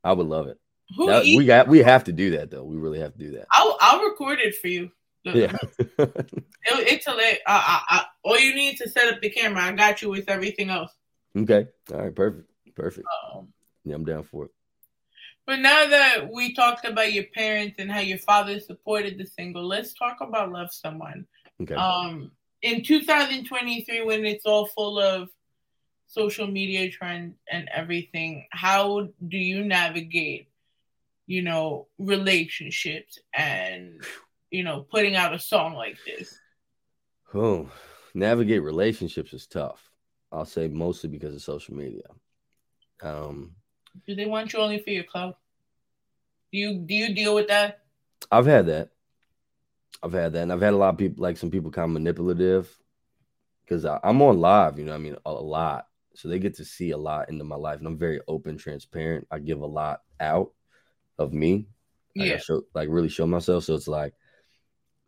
I 0.04 0.12
would 0.12 0.26
love 0.26 0.46
it. 0.46 0.58
Who 0.96 1.06
That- 1.06 1.24
we 1.24 1.44
got. 1.44 1.68
We 1.68 1.78
have 1.80 2.04
to 2.04 2.12
do 2.12 2.30
that 2.32 2.50
though. 2.50 2.62
We 2.64 2.76
really 2.76 3.00
have 3.00 3.12
to 3.12 3.18
do 3.18 3.32
that. 3.32 3.46
I'll 3.52 3.76
I'll 3.80 4.04
record 4.04 4.38
it 4.40 4.54
for 4.56 4.68
you. 4.68 4.90
Yeah. 5.24 5.56
It, 5.98 6.88
it's 6.88 7.06
hilarious. 7.06 7.38
I, 7.46 7.82
I, 7.88 7.96
I, 7.96 8.04
all 8.24 8.38
you 8.40 8.52
need 8.54 8.76
to 8.78 8.88
set 8.88 9.12
up 9.12 9.20
the 9.20 9.30
camera. 9.30 9.62
I 9.62 9.72
got 9.72 10.02
you 10.02 10.08
with 10.10 10.28
everything 10.28 10.68
else. 10.68 10.90
okay. 11.36 11.66
All 11.92 12.00
right. 12.00 12.14
Perfect. 12.14 12.50
Perfect. 12.74 13.06
Um, 13.34 13.48
Yeah, 13.84 13.94
I'm 13.94 14.04
down 14.04 14.24
for 14.24 14.46
it. 14.46 14.50
But 15.46 15.60
now 15.60 15.86
that 15.86 16.28
we 16.32 16.54
talked 16.54 16.84
about 16.84 17.12
your 17.12 17.22
parents 17.32 17.76
and 17.78 17.90
how 17.90 18.00
your 18.00 18.18
father 18.18 18.58
supported 18.58 19.16
the 19.16 19.26
single, 19.26 19.64
let's 19.64 19.94
talk 19.94 20.16
about 20.20 20.50
Love 20.50 20.72
Someone. 20.72 21.24
Okay. 21.62 21.74
Um, 21.74 22.32
in 22.62 22.82
2023, 22.82 24.02
when 24.04 24.24
it's 24.24 24.44
all 24.44 24.66
full 24.66 24.98
of 24.98 25.28
social 26.08 26.48
media 26.48 26.90
trends 26.90 27.36
and 27.50 27.68
everything, 27.72 28.46
how 28.50 29.08
do 29.28 29.38
you 29.38 29.64
navigate, 29.64 30.48
you 31.26 31.42
know, 31.42 31.88
relationships 31.98 33.18
and, 33.34 34.00
you 34.50 34.62
know, 34.62 34.86
putting 34.90 35.16
out 35.16 35.34
a 35.34 35.38
song 35.38 35.74
like 35.74 35.98
this? 36.06 36.38
Oh, 37.34 37.68
navigate 38.14 38.62
relationships 38.62 39.32
is 39.32 39.46
tough. 39.46 39.90
I'll 40.32 40.44
say 40.44 40.68
mostly 40.68 41.10
because 41.10 41.34
of 41.34 41.42
social 41.42 41.74
media. 41.74 42.04
Um, 43.02 43.56
Do 44.06 44.14
they 44.14 44.26
want 44.26 44.52
you 44.52 44.60
only 44.60 44.78
for 44.78 44.90
your 44.90 45.04
clout? 45.04 45.36
Do 46.52 46.58
you 46.58 46.78
do 46.78 46.94
you 46.94 47.14
deal 47.14 47.34
with 47.34 47.48
that? 47.48 47.80
I've 48.30 48.46
had 48.46 48.66
that. 48.66 48.90
I've 50.02 50.12
had 50.12 50.32
that, 50.34 50.42
and 50.42 50.52
I've 50.52 50.60
had 50.60 50.74
a 50.74 50.76
lot 50.76 50.90
of 50.90 50.98
people, 50.98 51.22
like 51.22 51.36
some 51.36 51.50
people, 51.50 51.70
kind 51.70 51.86
of 51.86 51.92
manipulative, 51.92 52.76
because 53.64 53.84
I'm 53.84 54.22
on 54.22 54.40
live. 54.40 54.78
You 54.78 54.84
know, 54.84 54.92
what 54.92 54.98
I 54.98 55.02
mean, 55.02 55.16
a 55.24 55.32
lot, 55.32 55.88
so 56.14 56.28
they 56.28 56.38
get 56.38 56.54
to 56.56 56.64
see 56.64 56.90
a 56.90 56.98
lot 56.98 57.28
into 57.28 57.44
my 57.44 57.56
life, 57.56 57.78
and 57.78 57.86
I'm 57.86 57.98
very 57.98 58.20
open, 58.28 58.56
transparent. 58.56 59.26
I 59.30 59.38
give 59.38 59.60
a 59.60 59.66
lot 59.66 60.02
out 60.20 60.52
of 61.18 61.32
me. 61.32 61.66
Like, 62.16 62.28
I 62.28 62.32
Yeah. 62.32 62.38
show, 62.38 62.62
like 62.74 62.88
really 62.90 63.08
show 63.08 63.26
myself. 63.26 63.64
So 63.64 63.74
it's 63.74 63.88
like 63.88 64.14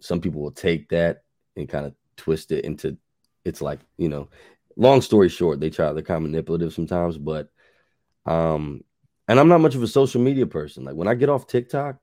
some 0.01 0.21
people 0.21 0.43
will 0.43 0.51
take 0.53 0.89
that 0.91 1.23
and 1.57 1.69
kind 1.69 1.87
of 1.87 1.95
twist 2.17 2.53
it 2.53 2.65
into. 2.65 2.97
It's 3.45 3.63
like 3.63 3.81
you 3.97 4.09
know, 4.09 4.29
long 4.77 5.01
story 5.01 5.29
short, 5.29 5.61
they 5.61 5.71
try. 5.71 5.93
They're 5.93 6.03
kind 6.03 6.25
of 6.25 6.31
manipulative 6.31 6.73
sometimes, 6.73 7.19
but 7.19 7.49
um, 8.27 8.83
and 9.27 9.41
I'm 9.41 9.49
not 9.49 9.61
much 9.61 9.75
of 9.75 9.83
a 9.83 9.87
social 9.87 10.21
media 10.21 10.47
person. 10.47 10.85
Like 10.85 10.97
when 10.97 11.09
I 11.09 11.15
get 11.15 11.29
off 11.29 11.47
TikTok, 11.47 11.97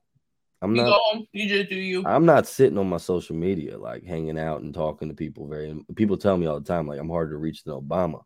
I'm 0.61 0.75
you 0.75 0.81
not. 0.81 0.99
home, 1.03 1.27
you 1.31 1.47
just 1.47 1.69
do 1.69 1.75
you. 1.75 2.03
I'm 2.05 2.25
not 2.25 2.47
sitting 2.47 2.77
on 2.77 2.89
my 2.89 2.97
social 2.97 3.35
media 3.35 3.77
like 3.77 4.03
hanging 4.03 4.39
out 4.39 4.61
and 4.61 4.73
talking 4.73 5.09
to 5.09 5.13
people. 5.13 5.47
Very 5.47 5.77
people 5.95 6.17
tell 6.17 6.37
me 6.37 6.47
all 6.47 6.59
the 6.59 6.65
time 6.65 6.87
like 6.87 6.99
I'm 6.99 7.09
harder 7.09 7.31
to 7.31 7.37
reach 7.37 7.63
than 7.63 7.73
Obama, 7.73 8.23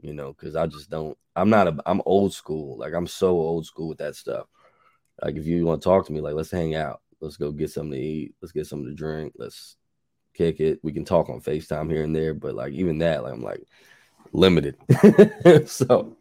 you 0.00 0.12
know, 0.12 0.32
because 0.32 0.56
I 0.56 0.66
just 0.66 0.90
don't. 0.90 1.16
I'm 1.36 1.50
not 1.50 1.68
a. 1.68 1.76
I'm 1.86 2.02
old 2.06 2.32
school. 2.32 2.78
Like 2.78 2.94
I'm 2.94 3.06
so 3.06 3.28
old 3.30 3.66
school 3.66 3.88
with 3.88 3.98
that 3.98 4.16
stuff. 4.16 4.46
Like 5.22 5.36
if 5.36 5.46
you 5.46 5.64
want 5.66 5.82
to 5.82 5.84
talk 5.84 6.06
to 6.06 6.12
me, 6.12 6.20
like 6.20 6.34
let's 6.34 6.50
hang 6.50 6.74
out. 6.74 7.00
Let's 7.20 7.36
go 7.36 7.50
get 7.52 7.70
something 7.70 7.92
to 7.92 7.98
eat. 7.98 8.34
Let's 8.42 8.52
get 8.52 8.66
something 8.66 8.88
to 8.88 8.94
drink. 8.94 9.34
Let's 9.38 9.76
kick 10.34 10.60
it. 10.60 10.80
We 10.82 10.92
can 10.92 11.04
talk 11.04 11.28
on 11.30 11.40
Facetime 11.40 11.90
here 11.90 12.04
and 12.04 12.14
there, 12.14 12.34
but 12.34 12.54
like 12.54 12.72
even 12.72 12.98
that, 12.98 13.22
like 13.22 13.32
I'm 13.32 13.42
like 13.42 13.62
limited. 14.32 14.76
so, 15.66 16.16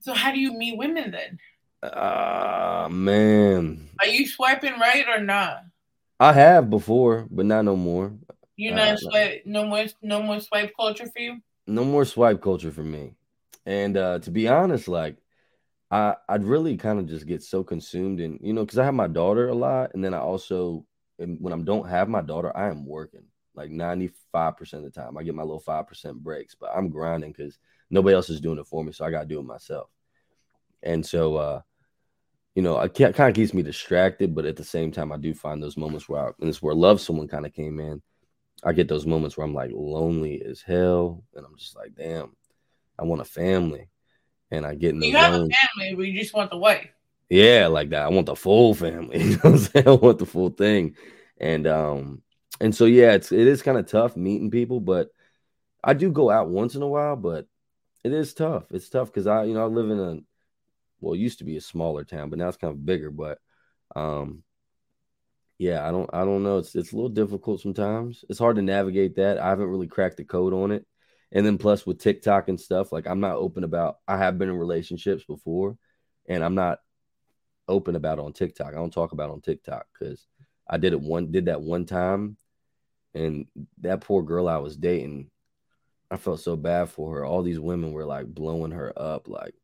So 0.00 0.14
how 0.14 0.32
do 0.32 0.40
you 0.40 0.52
meet 0.52 0.78
women 0.78 1.10
then? 1.10 1.38
ah 1.82 2.88
man, 2.90 3.88
Are 4.00 4.06
you 4.06 4.26
swiping 4.26 4.78
right 4.78 5.06
or 5.08 5.20
not? 5.20 5.64
I 6.20 6.32
have 6.32 6.70
before, 6.70 7.26
but 7.30 7.46
not 7.46 7.64
no 7.64 7.76
more. 7.76 8.12
You 8.56 8.72
Uh, 8.72 8.76
not 8.76 8.88
no. 9.02 9.10
swipe 9.10 9.42
no 9.46 9.66
more 9.66 9.86
no 10.02 10.22
more 10.22 10.40
swipe 10.40 10.72
culture 10.78 11.06
for 11.06 11.18
you? 11.20 11.40
no 11.66 11.84
more 11.84 12.04
swipe 12.04 12.40
culture 12.42 12.70
for 12.70 12.82
me. 12.84 13.14
And 13.66 13.96
uh 13.96 14.18
to 14.20 14.30
be 14.30 14.48
honest, 14.48 14.88
like 14.88 15.16
I 15.92 16.16
I'd 16.28 16.44
really 16.44 16.76
kind 16.76 16.98
of 16.98 17.06
just 17.06 17.26
get 17.26 17.42
so 17.44 17.62
consumed 17.62 18.20
and 18.20 18.40
you 18.42 18.54
know, 18.54 18.64
because 18.64 18.78
I 18.78 18.84
have 18.84 18.94
my 18.94 19.08
daughter 19.08 19.48
a 19.50 19.54
lot, 19.54 19.92
and 19.94 20.04
then 20.04 20.14
I 20.14 20.18
also 20.18 20.86
when 21.18 21.52
I 21.52 21.58
don't 21.58 21.88
have 21.88 22.08
my 22.08 22.22
daughter, 22.22 22.56
I 22.56 22.68
am 22.68 22.86
working 22.86 23.24
like 23.54 23.70
95% 23.70 24.84
of 24.84 24.92
the 24.92 25.00
time. 25.00 25.16
I 25.18 25.22
get 25.22 25.34
my 25.34 25.42
little 25.42 25.60
five 25.60 25.86
percent 25.86 26.22
breaks, 26.24 26.56
but 26.56 26.72
I'm 26.74 26.90
grinding 26.90 27.32
because 27.32 27.58
nobody 27.90 28.16
else 28.16 28.30
is 28.30 28.40
doing 28.40 28.58
it 28.58 28.66
for 28.66 28.82
me. 28.82 28.92
So 28.92 29.04
I 29.04 29.12
gotta 29.12 29.26
do 29.26 29.40
it 29.40 29.44
myself. 29.44 29.90
And 30.82 31.06
so 31.06 31.36
uh 31.36 31.62
you 32.54 32.62
know, 32.62 32.78
it 32.80 32.94
kind 32.94 33.18
of 33.18 33.34
keeps 33.34 33.54
me 33.54 33.62
distracted, 33.62 34.34
but 34.34 34.44
at 34.44 34.56
the 34.56 34.64
same 34.64 34.92
time, 34.92 35.10
I 35.12 35.16
do 35.16 35.32
find 35.34 35.62
those 35.62 35.78
moments 35.78 36.08
where 36.08 36.28
I, 36.28 36.32
and 36.40 36.50
it's 36.50 36.60
where 36.60 36.74
love 36.74 37.00
someone 37.00 37.28
kind 37.28 37.46
of 37.46 37.54
came 37.54 37.80
in. 37.80 38.02
I 38.64 38.72
get 38.72 38.88
those 38.88 39.06
moments 39.06 39.36
where 39.36 39.46
I'm 39.46 39.54
like 39.54 39.70
lonely 39.72 40.42
as 40.42 40.60
hell, 40.60 41.24
and 41.34 41.46
I'm 41.46 41.56
just 41.56 41.76
like, 41.76 41.94
damn, 41.96 42.36
I 42.98 43.04
want 43.04 43.22
a 43.22 43.24
family, 43.24 43.88
and 44.52 44.66
I 44.66 44.74
get 44.74 44.90
in 44.90 45.02
You 45.02 45.12
those 45.12 45.22
have 45.22 45.34
a 45.34 45.48
family, 45.48 45.94
but 45.96 46.02
you 46.02 46.20
just 46.20 46.34
want 46.34 46.50
the 46.50 46.58
wife. 46.58 46.88
Yeah, 47.30 47.68
like 47.68 47.88
that. 47.90 48.02
I 48.02 48.08
want 48.08 48.26
the 48.26 48.36
full 48.36 48.74
family. 48.74 49.18
You 49.22 49.30
know 49.30 49.36
what 49.36 49.52
I'm 49.52 49.58
saying? 49.58 49.88
I 49.88 49.92
want 49.92 50.18
the 50.18 50.26
full 50.26 50.50
thing. 50.50 50.96
And 51.40 51.66
um, 51.66 52.22
and 52.60 52.74
so 52.74 52.84
yeah, 52.84 53.12
it's 53.12 53.32
it 53.32 53.46
is 53.46 53.62
kind 53.62 53.78
of 53.78 53.86
tough 53.86 54.16
meeting 54.16 54.50
people, 54.50 54.78
but 54.78 55.08
I 55.82 55.94
do 55.94 56.12
go 56.12 56.30
out 56.30 56.50
once 56.50 56.74
in 56.74 56.82
a 56.82 56.86
while, 56.86 57.16
but 57.16 57.46
it 58.04 58.12
is 58.12 58.34
tough. 58.34 58.64
It's 58.70 58.90
tough 58.90 59.08
because 59.08 59.26
I, 59.26 59.44
you 59.44 59.54
know, 59.54 59.62
I 59.62 59.66
live 59.66 59.90
in 59.90 59.98
a 59.98 60.18
well, 61.00 61.14
it 61.14 61.18
used 61.18 61.38
to 61.38 61.44
be 61.44 61.56
a 61.56 61.60
smaller 61.60 62.04
town, 62.04 62.28
but 62.28 62.38
now 62.38 62.48
it's 62.48 62.58
kind 62.58 62.72
of 62.72 62.84
bigger. 62.84 63.10
But 63.10 63.38
um, 63.96 64.42
yeah, 65.56 65.88
I 65.88 65.90
don't 65.90 66.10
I 66.12 66.26
don't 66.26 66.42
know. 66.42 66.58
It's 66.58 66.74
it's 66.74 66.92
a 66.92 66.96
little 66.96 67.08
difficult 67.08 67.62
sometimes. 67.62 68.24
It's 68.28 68.38
hard 68.38 68.56
to 68.56 68.62
navigate 68.62 69.16
that. 69.16 69.38
I 69.38 69.48
haven't 69.48 69.68
really 69.68 69.88
cracked 69.88 70.18
the 70.18 70.24
code 70.24 70.52
on 70.52 70.70
it. 70.70 70.86
And 71.32 71.44
then 71.46 71.58
plus 71.58 71.86
with 71.86 71.98
TikTok 71.98 72.48
and 72.48 72.60
stuff, 72.60 72.92
like 72.92 73.06
I'm 73.06 73.20
not 73.20 73.36
open 73.36 73.64
about 73.64 73.98
I 74.06 74.18
have 74.18 74.38
been 74.38 74.50
in 74.50 74.56
relationships 74.56 75.24
before 75.24 75.76
and 76.28 76.44
I'm 76.44 76.54
not 76.54 76.78
open 77.66 77.96
about 77.96 78.18
on 78.18 78.32
TikTok. 78.32 78.68
I 78.68 78.76
don't 78.76 78.92
talk 78.92 79.12
about 79.12 79.30
on 79.30 79.40
TikTok 79.40 79.86
because 79.92 80.26
I 80.68 80.76
did 80.76 80.92
it 80.92 81.00
one 81.00 81.32
did 81.32 81.46
that 81.46 81.62
one 81.62 81.86
time 81.86 82.36
and 83.14 83.46
that 83.80 84.02
poor 84.02 84.22
girl 84.22 84.48
I 84.48 84.58
was 84.58 84.76
dating, 84.76 85.30
I 86.10 86.16
felt 86.16 86.40
so 86.40 86.56
bad 86.56 86.90
for 86.90 87.16
her. 87.16 87.24
All 87.24 87.42
these 87.42 87.60
women 87.60 87.92
were 87.92 88.04
like 88.04 88.26
blowing 88.26 88.72
her 88.72 88.92
up, 88.96 89.28
like 89.28 89.54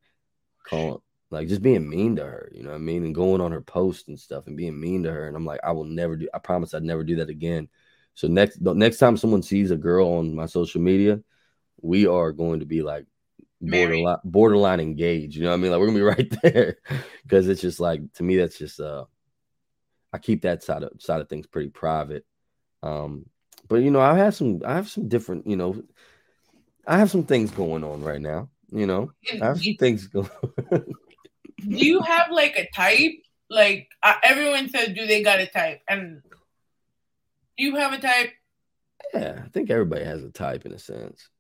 calling 0.67 1.01
like 1.31 1.49
just 1.49 1.63
being 1.63 1.89
mean 1.89 2.17
to 2.17 2.25
her, 2.25 2.51
you 2.55 2.63
know 2.63 2.71
what 2.71 2.77
I 2.77 2.79
mean? 2.79 3.05
And 3.05 3.15
going 3.15 3.43
on 3.43 3.53
her 3.53 3.61
post 3.61 4.09
and 4.09 4.19
stuff 4.19 4.47
and 4.47 4.57
being 4.57 4.81
mean 4.81 5.03
to 5.03 5.13
her. 5.13 5.29
And 5.29 5.37
I'm 5.37 5.45
like, 5.45 5.61
I 5.63 5.73
will 5.73 5.85
never 5.85 6.17
do 6.17 6.29
I 6.33 6.39
promise 6.39 6.73
I'd 6.73 6.83
never 6.83 7.05
do 7.05 7.17
that 7.17 7.29
again. 7.29 7.69
So 8.15 8.27
next 8.29 8.63
the 8.65 8.75
next 8.75 8.99
time 8.99 9.17
someone 9.17 9.43
sees 9.43 9.71
a 9.71 9.77
girl 9.77 10.09
on 10.09 10.35
my 10.35 10.47
social 10.47 10.81
media, 10.81 11.21
we 11.81 12.07
are 12.07 12.33
going 12.33 12.61
to 12.61 12.67
be 12.67 12.83
like 12.83 13.07
borderline 13.61 14.17
borderline 14.25 14.81
engaged. 14.81 15.37
You 15.37 15.45
know 15.45 15.51
what 15.51 15.55
I 15.55 15.59
mean? 15.59 15.71
Like 15.71 15.81
we're 15.81 15.87
gonna 15.87 15.99
be 15.99 16.03
right 16.05 16.43
there. 16.43 16.77
Cause 17.29 17.49
it's 17.49 17.61
just 17.61 17.81
like 17.81 18.01
to 18.15 18.23
me, 18.23 18.37
that's 18.37 18.59
just 18.59 18.81
uh 18.81 19.05
I 20.13 20.19
keep 20.19 20.43
that 20.43 20.63
side 20.63 20.83
of 20.83 20.93
side 21.01 21.21
of 21.21 21.29
things 21.29 21.47
pretty 21.47 21.71
private. 21.71 22.25
Um, 22.83 23.27
but 23.69 23.77
you 23.77 23.91
know, 23.91 24.01
I 24.01 24.17
have 24.17 24.35
some 24.35 24.63
I 24.65 24.75
have 24.75 24.89
some 24.89 25.09
different, 25.09 25.47
you 25.47 25.57
know, 25.57 25.83
I 26.87 26.99
have 26.99 27.11
some 27.11 27.25
things 27.25 27.51
going 27.51 27.85
on 27.85 28.03
right 28.03 28.21
now. 28.21 28.49
You 28.71 28.87
know, 28.87 29.13
I 29.41 29.47
have 29.47 29.63
some 29.63 29.75
things 29.79 30.07
going. 30.07 30.29
Do 30.71 30.85
you 31.77 32.01
have 32.01 32.31
like 32.31 32.57
a 32.57 32.69
type? 32.75 33.13
Like 33.51 33.89
uh, 34.03 34.15
everyone 34.23 34.69
says, 34.69 34.89
do 34.89 35.07
they 35.07 35.23
got 35.23 35.41
a 35.41 35.47
type? 35.47 35.81
And 35.89 36.21
do 37.57 37.65
you 37.65 37.77
have 37.77 37.95
a 37.95 37.99
type? 37.99 38.31
Yeah, 39.15 39.41
I 39.45 39.49
think 39.49 39.71
everybody 39.71 40.05
has 40.05 40.23
a 40.23 40.31
type 40.31 40.67
in 40.67 40.73
a 40.73 40.79
sense. 40.79 41.31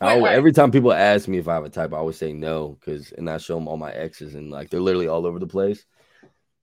I 0.00 0.18
every 0.34 0.52
time 0.52 0.70
people 0.70 0.92
ask 0.92 1.28
me 1.28 1.38
if 1.38 1.48
I 1.48 1.54
have 1.54 1.64
a 1.64 1.70
type, 1.70 1.92
I 1.92 1.98
always 1.98 2.18
say 2.18 2.32
no 2.32 2.78
because, 2.80 3.12
and 3.12 3.30
I 3.30 3.38
show 3.38 3.54
them 3.54 3.68
all 3.68 3.76
my 3.76 3.92
exes, 3.92 4.34
and 4.34 4.50
like 4.50 4.70
they're 4.70 4.80
literally 4.80 5.08
all 5.08 5.26
over 5.26 5.38
the 5.38 5.46
place. 5.46 5.84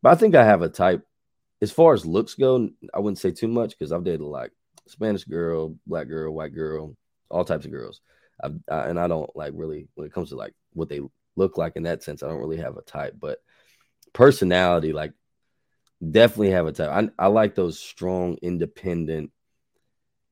But 0.02 0.12
I 0.12 0.16
think 0.16 0.36
I 0.36 0.44
have 0.44 0.62
a 0.62 0.70
type. 0.70 1.06
As 1.62 1.72
far 1.72 1.94
as 1.94 2.06
looks 2.06 2.36
go, 2.36 2.70
I 2.94 3.00
wouldn't 3.00 3.20
say 3.20 3.32
too 3.32 3.48
much 3.48 3.78
because 3.78 3.92
I've 3.92 4.04
dated 4.04 4.22
like 4.22 4.52
Spanish 4.88 5.24
girl, 5.24 5.76
black 5.88 6.08
girl, 6.08 6.34
white 6.34 6.54
girl, 6.54 6.96
all 7.30 7.46
types 7.46 7.66
of 7.66 7.72
girls. 7.72 8.02
I've, 8.44 8.56
I, 8.70 8.90
and 8.90 9.00
I 9.00 9.08
don't 9.08 9.34
like 9.36 9.54
really 9.56 9.88
when 9.96 10.06
it 10.06 10.14
comes 10.14 10.30
to 10.30 10.36
like 10.36 10.54
what 10.74 10.90
they 10.90 11.02
look 11.36 11.58
like 11.58 11.76
in 11.76 11.84
that 11.84 12.04
sense. 12.04 12.22
I 12.22 12.28
don't 12.28 12.40
really 12.40 12.58
have 12.58 12.78
a 12.78 12.82
type, 12.82 13.16
but 13.20 13.40
personality, 14.12 14.94
like 14.94 15.14
definitely 16.12 16.52
have 16.52 16.68
a 16.68 16.72
type. 16.72 16.90
I, 16.90 17.24
I 17.24 17.28
like 17.28 17.56
those 17.56 17.80
strong, 17.80 18.38
independent, 18.42 19.32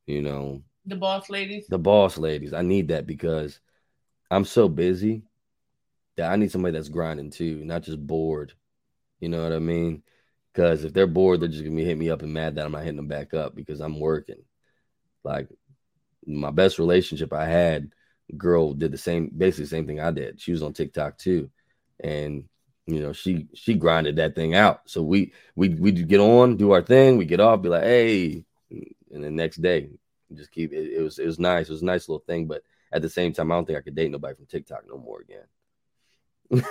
you 0.06 0.22
know, 0.22 0.64
The 0.86 0.96
boss 0.96 1.30
ladies. 1.30 1.68
the 1.68 1.78
boss 1.78 2.18
ladies. 2.18 2.54
I 2.54 2.64
need 2.64 2.88
that 2.88 3.06
because 3.06 3.60
I'm 4.30 4.46
so 4.46 4.68
busy 4.68 5.24
that 6.18 6.32
I 6.32 6.36
need 6.36 6.52
somebody 6.52 6.74
that's 6.74 6.90
grinding 6.90 7.30
too, 7.30 7.64
not 7.64 7.84
just 7.84 8.06
bored. 8.06 8.54
You 9.20 9.30
know 9.30 9.44
what 9.44 9.54
I 9.54 9.60
mean? 9.60 10.04
Because 10.52 10.84
if 10.84 10.94
they're 10.94 11.08
bored, 11.08 11.40
they're 11.40 11.50
just 11.50 11.64
gonna 11.64 11.76
be 11.76 11.84
hitting 11.84 12.00
me 12.00 12.10
up 12.10 12.24
and 12.24 12.34
mad 12.34 12.56
that 12.56 12.66
I'm 12.66 12.72
not 12.72 12.82
hitting 12.82 12.96
them 12.96 13.08
back 13.08 13.34
up 13.34 13.56
because 13.56 13.80
I'm 13.80 14.00
working. 14.00 14.44
Like 15.24 15.48
my 16.26 16.52
best 16.52 16.80
relationship 16.80 17.32
I 17.32 17.46
had, 17.46 17.92
girl 18.36 18.74
did 18.74 18.92
the 18.92 18.98
same, 18.98 19.32
basically 19.36 19.66
the 19.66 19.70
same 19.70 19.88
thing 19.88 20.00
I 20.00 20.12
did. 20.12 20.42
She 20.42 20.52
was 20.52 20.64
on 20.64 20.74
TikTok 20.74 21.18
too, 21.18 21.50
and 22.00 22.46
you 22.88 23.00
know 23.02 23.14
she 23.14 23.48
she 23.54 23.76
grinded 23.76 24.16
that 24.16 24.36
thing 24.36 24.56
out. 24.56 24.82
So 24.86 25.04
we 25.04 25.34
we 25.56 25.70
we 25.70 25.92
get 25.92 26.20
on, 26.20 26.58
do 26.58 26.72
our 26.72 26.82
thing, 26.82 27.18
we 27.18 27.26
get 27.26 27.40
off, 27.40 27.62
be 27.62 27.70
like, 27.70 27.84
hey, 27.84 28.46
and 28.70 29.24
the 29.24 29.30
next 29.30 29.58
day 29.62 29.90
just 30.38 30.52
keep 30.52 30.74
it. 30.74 30.94
It 30.94 31.02
was 31.02 31.20
it 31.20 31.26
was 31.26 31.40
nice. 31.40 31.70
It 31.70 31.74
was 31.74 31.82
a 31.82 31.86
nice 31.86 32.08
little 32.08 32.24
thing, 32.26 32.48
but 32.48 32.64
at 32.92 33.02
the 33.02 33.10
same 33.10 33.34
time, 33.34 33.52
I 33.52 33.56
don't 33.56 33.66
think 33.66 33.78
I 33.78 33.82
could 33.82 33.96
date 33.96 34.12
nobody 34.12 34.36
from 34.36 34.46
TikTok 34.46 34.84
no 34.88 34.98
more 34.98 35.22
again. 35.22 35.46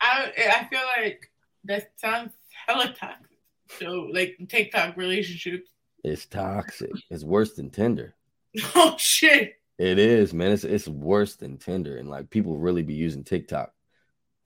I 0.00 0.32
I 0.36 0.68
feel 0.68 0.80
like 0.96 1.30
that 1.64 1.92
sounds 1.96 2.32
hella 2.66 2.94
toxic. 2.98 3.38
So 3.78 4.08
like 4.12 4.36
TikTok 4.48 4.96
relationships. 4.96 5.70
It's 6.04 6.26
toxic. 6.26 6.90
It's 7.10 7.24
worse 7.24 7.54
than 7.54 7.70
Tinder. 7.70 8.14
Oh 8.74 8.96
shit. 8.98 9.54
It 9.78 9.98
is, 9.98 10.34
man. 10.34 10.52
It's 10.52 10.64
it's 10.64 10.86
worse 10.86 11.36
than 11.36 11.56
Tinder, 11.56 11.96
and 11.96 12.08
like 12.08 12.30
people 12.30 12.58
really 12.58 12.82
be 12.82 12.94
using 12.94 13.24
TikTok 13.24 13.72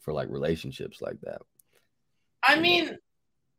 for 0.01 0.12
like 0.12 0.31
relationships 0.31 1.03
like 1.03 1.20
that. 1.23 1.43
I 2.43 2.61
mean, 2.61 2.97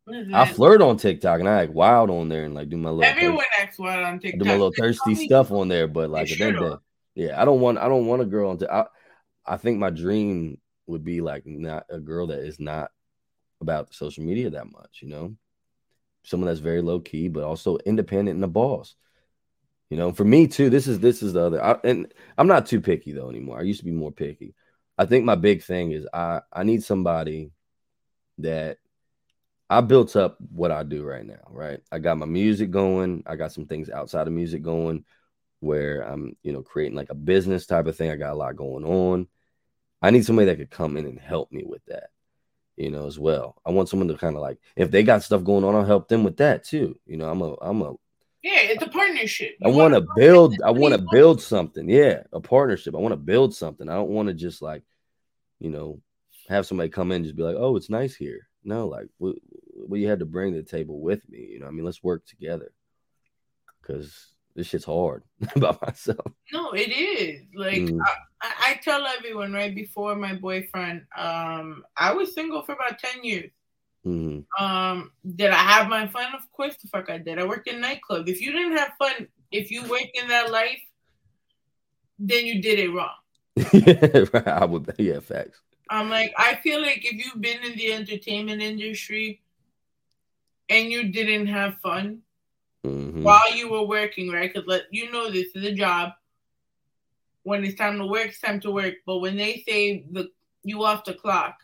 I 0.07 0.11
mm-hmm. 0.11 0.53
flirt 0.53 0.81
on 0.81 0.97
TikTok 0.97 1.41
and 1.41 1.49
I 1.49 1.63
act 1.63 1.73
wild 1.73 2.09
on 2.09 2.29
there 2.29 2.45
and 2.45 2.53
like 2.53 2.69
do 2.69 2.77
my 2.77 2.89
little 2.89 3.03
everyone 3.03 3.37
thirsty, 3.37 3.61
acts 3.61 3.79
wild 3.79 4.05
on 4.05 4.13
I 4.13 4.17
TikTok. 4.17 4.39
do 4.39 4.45
my 4.45 4.51
little 4.53 4.73
thirsty 4.77 5.15
stuff 5.15 5.51
on 5.51 5.67
there, 5.67 5.87
but 5.87 6.09
like 6.09 6.31
at 6.31 6.37
the 6.37 6.43
end 6.45 6.55
of 6.55 6.61
should 6.61 6.71
the 6.71 6.75
day, 6.75 7.27
yeah, 7.27 7.41
I 7.41 7.45
don't 7.45 7.59
want 7.59 7.77
I 7.77 7.89
don't 7.89 8.05
want 8.05 8.21
a 8.21 8.25
girl 8.25 8.51
on. 8.51 8.57
T- 8.57 8.67
I 8.71 8.85
I 9.45 9.57
think 9.57 9.79
my 9.79 9.89
dream 9.89 10.59
would 10.85 11.03
be 11.03 11.19
like 11.19 11.45
not 11.45 11.85
a 11.89 11.99
girl 11.99 12.27
that 12.27 12.39
is 12.39 12.59
not 12.59 12.91
about 13.59 13.93
social 13.93 14.23
media 14.23 14.49
that 14.51 14.71
much, 14.71 14.99
you 15.01 15.09
know, 15.09 15.35
someone 16.23 16.47
that's 16.47 16.59
very 16.59 16.81
low 16.81 16.99
key 16.99 17.27
but 17.27 17.43
also 17.43 17.77
independent 17.85 18.35
and 18.35 18.43
a 18.43 18.47
boss. 18.47 18.95
You 19.89 19.97
know, 19.97 20.11
for 20.11 20.25
me 20.25 20.47
too. 20.47 20.69
This 20.69 20.87
is 20.87 20.99
this 20.99 21.21
is 21.21 21.33
the 21.33 21.45
other, 21.45 21.63
I, 21.63 21.77
and 21.83 22.13
I'm 22.37 22.47
not 22.47 22.65
too 22.65 22.81
picky 22.81 23.11
though 23.11 23.29
anymore. 23.29 23.59
I 23.59 23.63
used 23.63 23.79
to 23.79 23.85
be 23.85 23.91
more 23.91 24.11
picky. 24.11 24.53
I 24.97 25.05
think 25.05 25.25
my 25.25 25.35
big 25.35 25.63
thing 25.63 25.91
is 25.91 26.07
I 26.13 26.41
I 26.51 26.63
need 26.63 26.83
somebody 26.83 27.51
that 28.39 28.77
I 29.69 29.81
built 29.81 30.15
up 30.15 30.37
what 30.51 30.71
I 30.71 30.83
do 30.83 31.03
right 31.03 31.25
now, 31.25 31.45
right? 31.49 31.79
I 31.91 31.99
got 31.99 32.17
my 32.17 32.25
music 32.25 32.71
going. 32.71 33.23
I 33.25 33.35
got 33.35 33.51
some 33.51 33.65
things 33.65 33.89
outside 33.89 34.27
of 34.27 34.33
music 34.33 34.61
going 34.61 35.03
where 35.59 36.01
I'm, 36.01 36.35
you 36.43 36.53
know, 36.53 36.61
creating 36.61 36.95
like 36.95 37.09
a 37.09 37.15
business 37.15 37.65
type 37.65 37.87
of 37.87 37.95
thing. 37.95 38.09
I 38.09 38.15
got 38.15 38.33
a 38.33 38.35
lot 38.35 38.55
going 38.55 38.85
on. 38.85 39.27
I 40.01 40.11
need 40.11 40.25
somebody 40.25 40.45
that 40.45 40.57
could 40.57 40.69
come 40.69 40.95
in 40.95 41.05
and 41.05 41.19
help 41.19 41.51
me 41.51 41.63
with 41.65 41.83
that, 41.85 42.11
you 42.77 42.91
know, 42.91 43.07
as 43.07 43.19
well. 43.19 43.59
I 43.65 43.71
want 43.71 43.89
someone 43.89 44.07
to 44.07 44.17
kind 44.17 44.35
of 44.35 44.41
like, 44.41 44.59
if 44.75 44.91
they 44.91 45.03
got 45.03 45.23
stuff 45.23 45.43
going 45.43 45.63
on, 45.63 45.75
I'll 45.75 45.83
help 45.83 46.07
them 46.07 46.23
with 46.23 46.37
that 46.37 46.63
too. 46.63 46.97
You 47.05 47.17
know, 47.17 47.29
I'm 47.29 47.41
a, 47.41 47.55
I'm 47.59 47.81
a, 47.81 47.91
Yeah, 48.43 48.59
it's 48.61 48.83
a 48.83 48.89
partnership. 48.89 49.55
I 49.65 49.69
want 49.69 49.95
to 49.95 50.05
build. 50.15 50.55
I 50.63 50.71
want 50.71 50.93
to 50.93 51.05
build 51.11 51.41
something. 51.41 51.89
Yeah, 51.89 52.23
a 52.31 52.39
partnership. 52.39 52.95
I 52.95 52.99
want 52.99 53.13
to 53.13 53.17
build 53.17 53.53
something. 53.55 53.89
I 53.89 53.95
don't 53.95 54.11
want 54.11 54.27
to 54.27 54.33
just 54.33 54.61
like, 54.61 54.83
you 55.59 55.71
know, 55.71 55.99
have 56.47 56.65
somebody 56.65 56.89
come 56.89 57.11
in 57.11 57.17
and 57.17 57.25
just 57.25 57.35
be 57.35 57.43
like, 57.43 57.57
"Oh, 57.57 57.75
it's 57.75 57.89
nice 57.89 58.15
here." 58.15 58.46
No, 58.63 58.87
like, 58.87 59.07
what, 59.17 59.35
what 59.73 59.99
you 59.99 60.07
had 60.07 60.19
to 60.19 60.25
bring 60.25 60.53
to 60.53 60.61
the 60.61 60.67
table 60.67 60.99
with 60.99 61.27
me. 61.29 61.47
You 61.51 61.59
know, 61.59 61.67
I 61.67 61.71
mean, 61.71 61.85
let's 61.85 62.03
work 62.03 62.25
together 62.25 62.71
because 63.81 64.33
this 64.55 64.67
shit's 64.67 64.85
hard 64.85 65.23
by 65.55 65.77
myself. 65.81 66.31
No, 66.51 66.71
it 66.71 66.89
is. 66.89 67.41
Like 67.55 67.77
Mm. 67.77 67.99
I, 68.41 68.53
I, 68.59 68.73
tell 68.83 69.05
everyone 69.05 69.53
right 69.53 69.73
before 69.73 70.15
my 70.15 70.33
boyfriend, 70.35 71.03
um, 71.15 71.83
I 71.95 72.13
was 72.13 72.33
single 72.33 72.63
for 72.63 72.73
about 72.73 72.99
ten 72.99 73.23
years. 73.23 73.51
Mhm. 74.05 74.45
Um, 74.59 75.11
did 75.35 75.51
I 75.51 75.55
have 75.55 75.89
my 75.89 76.07
fun? 76.07 76.33
Of 76.33 76.51
course 76.51 76.75
the 76.77 76.87
fuck 76.87 77.09
I 77.09 77.17
did. 77.17 77.39
I 77.39 77.45
worked 77.45 77.67
in 77.67 77.81
nightclubs. 77.81 78.27
If 78.27 78.41
you 78.41 78.51
didn't 78.51 78.77
have 78.77 78.93
fun, 78.97 79.27
if 79.51 79.69
you 79.69 79.83
work 79.83 80.09
in 80.13 80.27
that 80.29 80.51
life, 80.51 80.81
then 82.17 82.45
you 82.45 82.61
did 82.61 82.79
it 82.79 82.89
wrong. 82.89 83.15
yeah, 83.73 84.25
right. 84.33 84.47
I 84.47 84.65
would. 84.65 84.93
Yeah, 84.97 85.19
facts. 85.19 85.61
I'm 85.89 86.09
like, 86.09 86.33
I 86.37 86.55
feel 86.55 86.81
like 86.81 87.05
if 87.05 87.13
you've 87.13 87.41
been 87.41 87.63
in 87.63 87.77
the 87.77 87.93
entertainment 87.93 88.61
industry 88.61 89.41
and 90.69 90.91
you 90.91 91.11
didn't 91.11 91.47
have 91.47 91.79
fun 91.79 92.21
Mhm. 92.83 93.23
while 93.23 93.55
you 93.55 93.69
were 93.69 93.83
working, 93.83 94.29
right? 94.29 94.51
Because 94.53 94.67
let 94.67 94.83
you 94.91 95.11
know 95.11 95.29
this 95.31 95.55
is 95.55 95.63
a 95.63 95.71
job. 95.71 96.13
When 97.43 97.63
it's 97.63 97.75
time 97.75 97.97
to 97.99 98.05
work, 98.05 98.27
it's 98.27 98.39
time 98.41 98.59
to 98.61 98.71
work. 98.71 98.95
But 99.05 99.19
when 99.19 99.37
they 99.37 99.63
say 99.67 100.03
the 100.11 100.29
you 100.63 100.83
off 100.83 101.05
the 101.05 101.13
clock, 101.13 101.55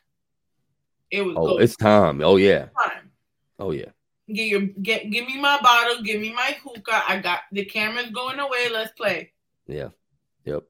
it 1.12 1.22
was 1.22 1.36
Oh, 1.38 1.48
go 1.48 1.58
it's 1.58 1.76
time. 1.76 2.22
Oh 2.24 2.38
yeah. 2.38 2.68
time. 2.82 3.12
Oh 3.60 3.72
yeah. 3.72 3.92
Get 4.28 4.48
your 4.48 4.62
get 4.62 5.10
give 5.12 5.28
me 5.28 5.40
my 5.40 5.60
bottle, 5.62 6.02
give 6.02 6.22
me 6.22 6.34
my 6.34 6.58
hookah. 6.64 7.04
I 7.08 7.20
got 7.20 7.42
the 7.52 7.66
camera's 7.66 8.12
going 8.12 8.40
away. 8.40 8.70
Let's 8.70 8.94
play. 8.94 9.34
Yeah. 9.68 9.90
Yep. 10.46 10.64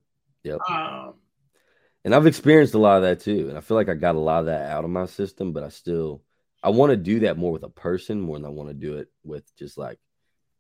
Yep. 0.43 0.59
Um, 0.69 1.13
And 2.05 2.13
I've 2.13 2.27
experienced 2.27 2.73
a 2.73 2.80
lot 2.80 2.97
of 2.97 3.03
that 3.03 3.21
too. 3.21 3.47
And 3.49 3.57
I 3.57 3.61
feel 3.61 3.75
like 3.77 3.89
I 3.89 3.93
got 3.93 4.15
a 4.15 4.19
lot 4.19 4.41
of 4.41 4.45
that 4.47 4.69
out 4.69 4.84
of 4.84 4.89
my 4.89 5.05
system, 5.05 5.53
but 5.53 5.63
I 5.63 5.69
still 5.69 6.21
I 6.61 6.69
want 6.69 6.91
to 6.91 6.97
do 6.97 7.21
that 7.21 7.38
more 7.38 7.51
with 7.51 7.63
a 7.63 7.69
person 7.69 8.21
more 8.21 8.38
than 8.38 8.45
I 8.45 8.49
want 8.49 8.69
to 8.69 8.73
do 8.73 8.97
it 8.97 9.09
with 9.23 9.43
just 9.57 9.77
like 9.77 9.99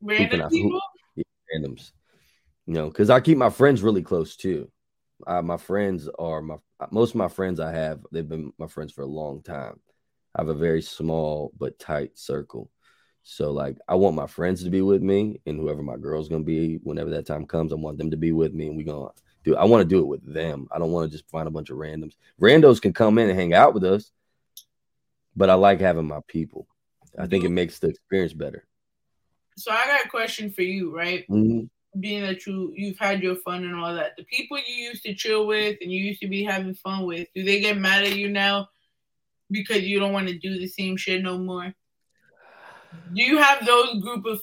random 0.01 0.41
I- 0.41 0.49
people. 0.49 0.79
yeah, 1.15 1.23
randoms. 1.55 1.91
You 2.65 2.73
know, 2.75 2.87
because 2.87 3.09
I 3.09 3.19
keep 3.19 3.37
my 3.37 3.49
friends 3.49 3.81
really 3.81 4.03
close 4.03 4.35
too. 4.37 4.71
Uh, 5.27 5.41
my 5.41 5.57
friends 5.57 6.09
are 6.19 6.41
my 6.41 6.55
most 6.91 7.11
of 7.11 7.15
my 7.15 7.29
friends 7.29 7.59
I 7.59 7.71
have, 7.71 7.99
they've 8.11 8.27
been 8.27 8.51
my 8.57 8.67
friends 8.67 8.91
for 8.91 9.03
a 9.03 9.07
long 9.07 9.41
time. 9.41 9.79
I 10.35 10.41
have 10.41 10.49
a 10.49 10.53
very 10.53 10.81
small 10.81 11.53
but 11.57 11.79
tight 11.79 12.17
circle. 12.17 12.69
So 13.23 13.51
like 13.51 13.77
I 13.87 13.95
want 13.95 14.15
my 14.15 14.27
friends 14.27 14.63
to 14.63 14.69
be 14.69 14.81
with 14.81 15.01
me 15.01 15.41
and 15.45 15.57
whoever 15.57 15.81
my 15.81 15.95
girl's 15.97 16.27
gonna 16.27 16.43
be 16.43 16.79
whenever 16.83 17.09
that 17.11 17.25
time 17.25 17.45
comes, 17.45 17.71
I 17.71 17.75
want 17.75 17.97
them 17.97 18.11
to 18.11 18.17
be 18.17 18.31
with 18.33 18.53
me 18.53 18.67
and 18.67 18.75
we 18.77 18.83
gonna 18.83 19.09
do 19.43 19.55
I 19.55 19.65
want 19.65 19.81
to 19.81 19.95
do 19.95 19.99
it 19.99 20.07
with 20.07 20.33
them. 20.33 20.67
I 20.71 20.79
don't 20.79 20.91
want 20.91 21.09
to 21.09 21.17
just 21.17 21.29
find 21.29 21.47
a 21.47 21.51
bunch 21.51 21.69
of 21.69 21.77
randoms. 21.77 22.15
Randos 22.41 22.81
can 22.81 22.93
come 22.93 23.17
in 23.17 23.29
and 23.29 23.37
hang 23.37 23.53
out 23.53 23.73
with 23.73 23.83
us, 23.83 24.11
but 25.35 25.49
I 25.49 25.55
like 25.55 25.79
having 25.79 26.07
my 26.07 26.19
people. 26.27 26.67
I 27.17 27.27
think 27.27 27.43
it 27.43 27.49
makes 27.49 27.79
the 27.79 27.89
experience 27.89 28.33
better. 28.33 28.65
So 29.55 29.71
I 29.71 29.85
got 29.85 30.05
a 30.05 30.09
question 30.09 30.51
for 30.51 30.63
you, 30.63 30.95
right? 30.95 31.27
Mhm. 31.29 31.69
Being 31.99 32.23
that 32.23 32.47
you 32.47 32.73
you've 32.75 32.97
had 32.97 33.21
your 33.21 33.35
fun 33.35 33.63
and 33.65 33.75
all 33.75 33.93
that, 33.93 34.15
the 34.17 34.23
people 34.23 34.57
you 34.57 34.73
used 34.89 35.03
to 35.03 35.13
chill 35.13 35.45
with 35.45 35.77
and 35.81 35.91
you 35.91 36.01
used 36.03 36.21
to 36.21 36.27
be 36.27 36.43
having 36.43 36.73
fun 36.73 37.05
with, 37.05 37.27
do 37.35 37.43
they 37.43 37.59
get 37.59 37.77
mad 37.77 38.03
at 38.03 38.15
you 38.15 38.29
now 38.29 38.69
because 39.51 39.83
you 39.83 39.99
don't 39.99 40.13
want 40.13 40.27
to 40.27 40.37
do 40.39 40.57
the 40.57 40.67
same 40.67 40.97
shit 40.97 41.21
no 41.21 41.37
more? 41.37 41.73
Do 43.13 43.21
you 43.21 43.37
have 43.37 43.63
those 43.65 44.01
group 44.01 44.25
of 44.25 44.41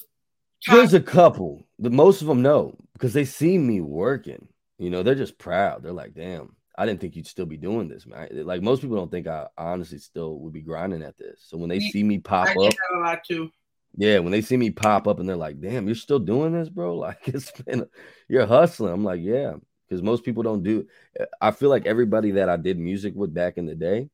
There's 0.68 0.94
a 0.94 1.00
couple. 1.00 1.66
The 1.80 1.90
most 1.90 2.20
of 2.20 2.28
them 2.28 2.42
know 2.42 2.76
because 2.92 3.14
they 3.14 3.24
see 3.24 3.58
me 3.58 3.80
working. 3.80 4.46
You 4.80 4.88
know, 4.88 5.02
they're 5.02 5.14
just 5.14 5.36
proud. 5.36 5.82
They're 5.82 5.92
like, 5.92 6.14
"Damn, 6.14 6.56
I 6.76 6.86
didn't 6.86 7.02
think 7.02 7.14
you'd 7.14 7.26
still 7.26 7.44
be 7.44 7.58
doing 7.58 7.86
this, 7.86 8.06
man." 8.06 8.28
Like 8.32 8.62
most 8.62 8.80
people 8.80 8.96
don't 8.96 9.10
think 9.10 9.26
I 9.26 9.46
honestly 9.58 9.98
still 9.98 10.38
would 10.40 10.54
be 10.54 10.62
grinding 10.62 11.02
at 11.02 11.18
this. 11.18 11.44
So 11.46 11.58
when 11.58 11.68
they 11.68 11.80
see 11.80 12.02
me 12.02 12.18
pop 12.18 12.48
I 12.48 12.52
up, 12.52 12.72
a 12.94 12.98
lot 12.98 13.22
too. 13.22 13.50
yeah, 13.94 14.20
when 14.20 14.32
they 14.32 14.40
see 14.40 14.56
me 14.56 14.70
pop 14.70 15.06
up 15.06 15.20
and 15.20 15.28
they're 15.28 15.36
like, 15.36 15.60
"Damn, 15.60 15.86
you're 15.86 15.94
still 15.94 16.18
doing 16.18 16.54
this, 16.54 16.70
bro?" 16.70 16.94
Like 16.96 17.28
it's 17.28 17.50
been, 17.50 17.86
you're 18.26 18.46
hustling. 18.46 18.94
I'm 18.94 19.04
like, 19.04 19.20
yeah, 19.20 19.56
because 19.86 20.02
most 20.02 20.24
people 20.24 20.42
don't 20.42 20.62
do. 20.62 20.86
Eh, 21.18 21.26
I 21.42 21.50
feel 21.50 21.68
like 21.68 21.84
everybody 21.84 22.30
that 22.32 22.48
I 22.48 22.56
did 22.56 22.78
music 22.78 23.12
with 23.14 23.34
back 23.34 23.58
in 23.58 23.66
the 23.66 23.74
day, 23.74 24.08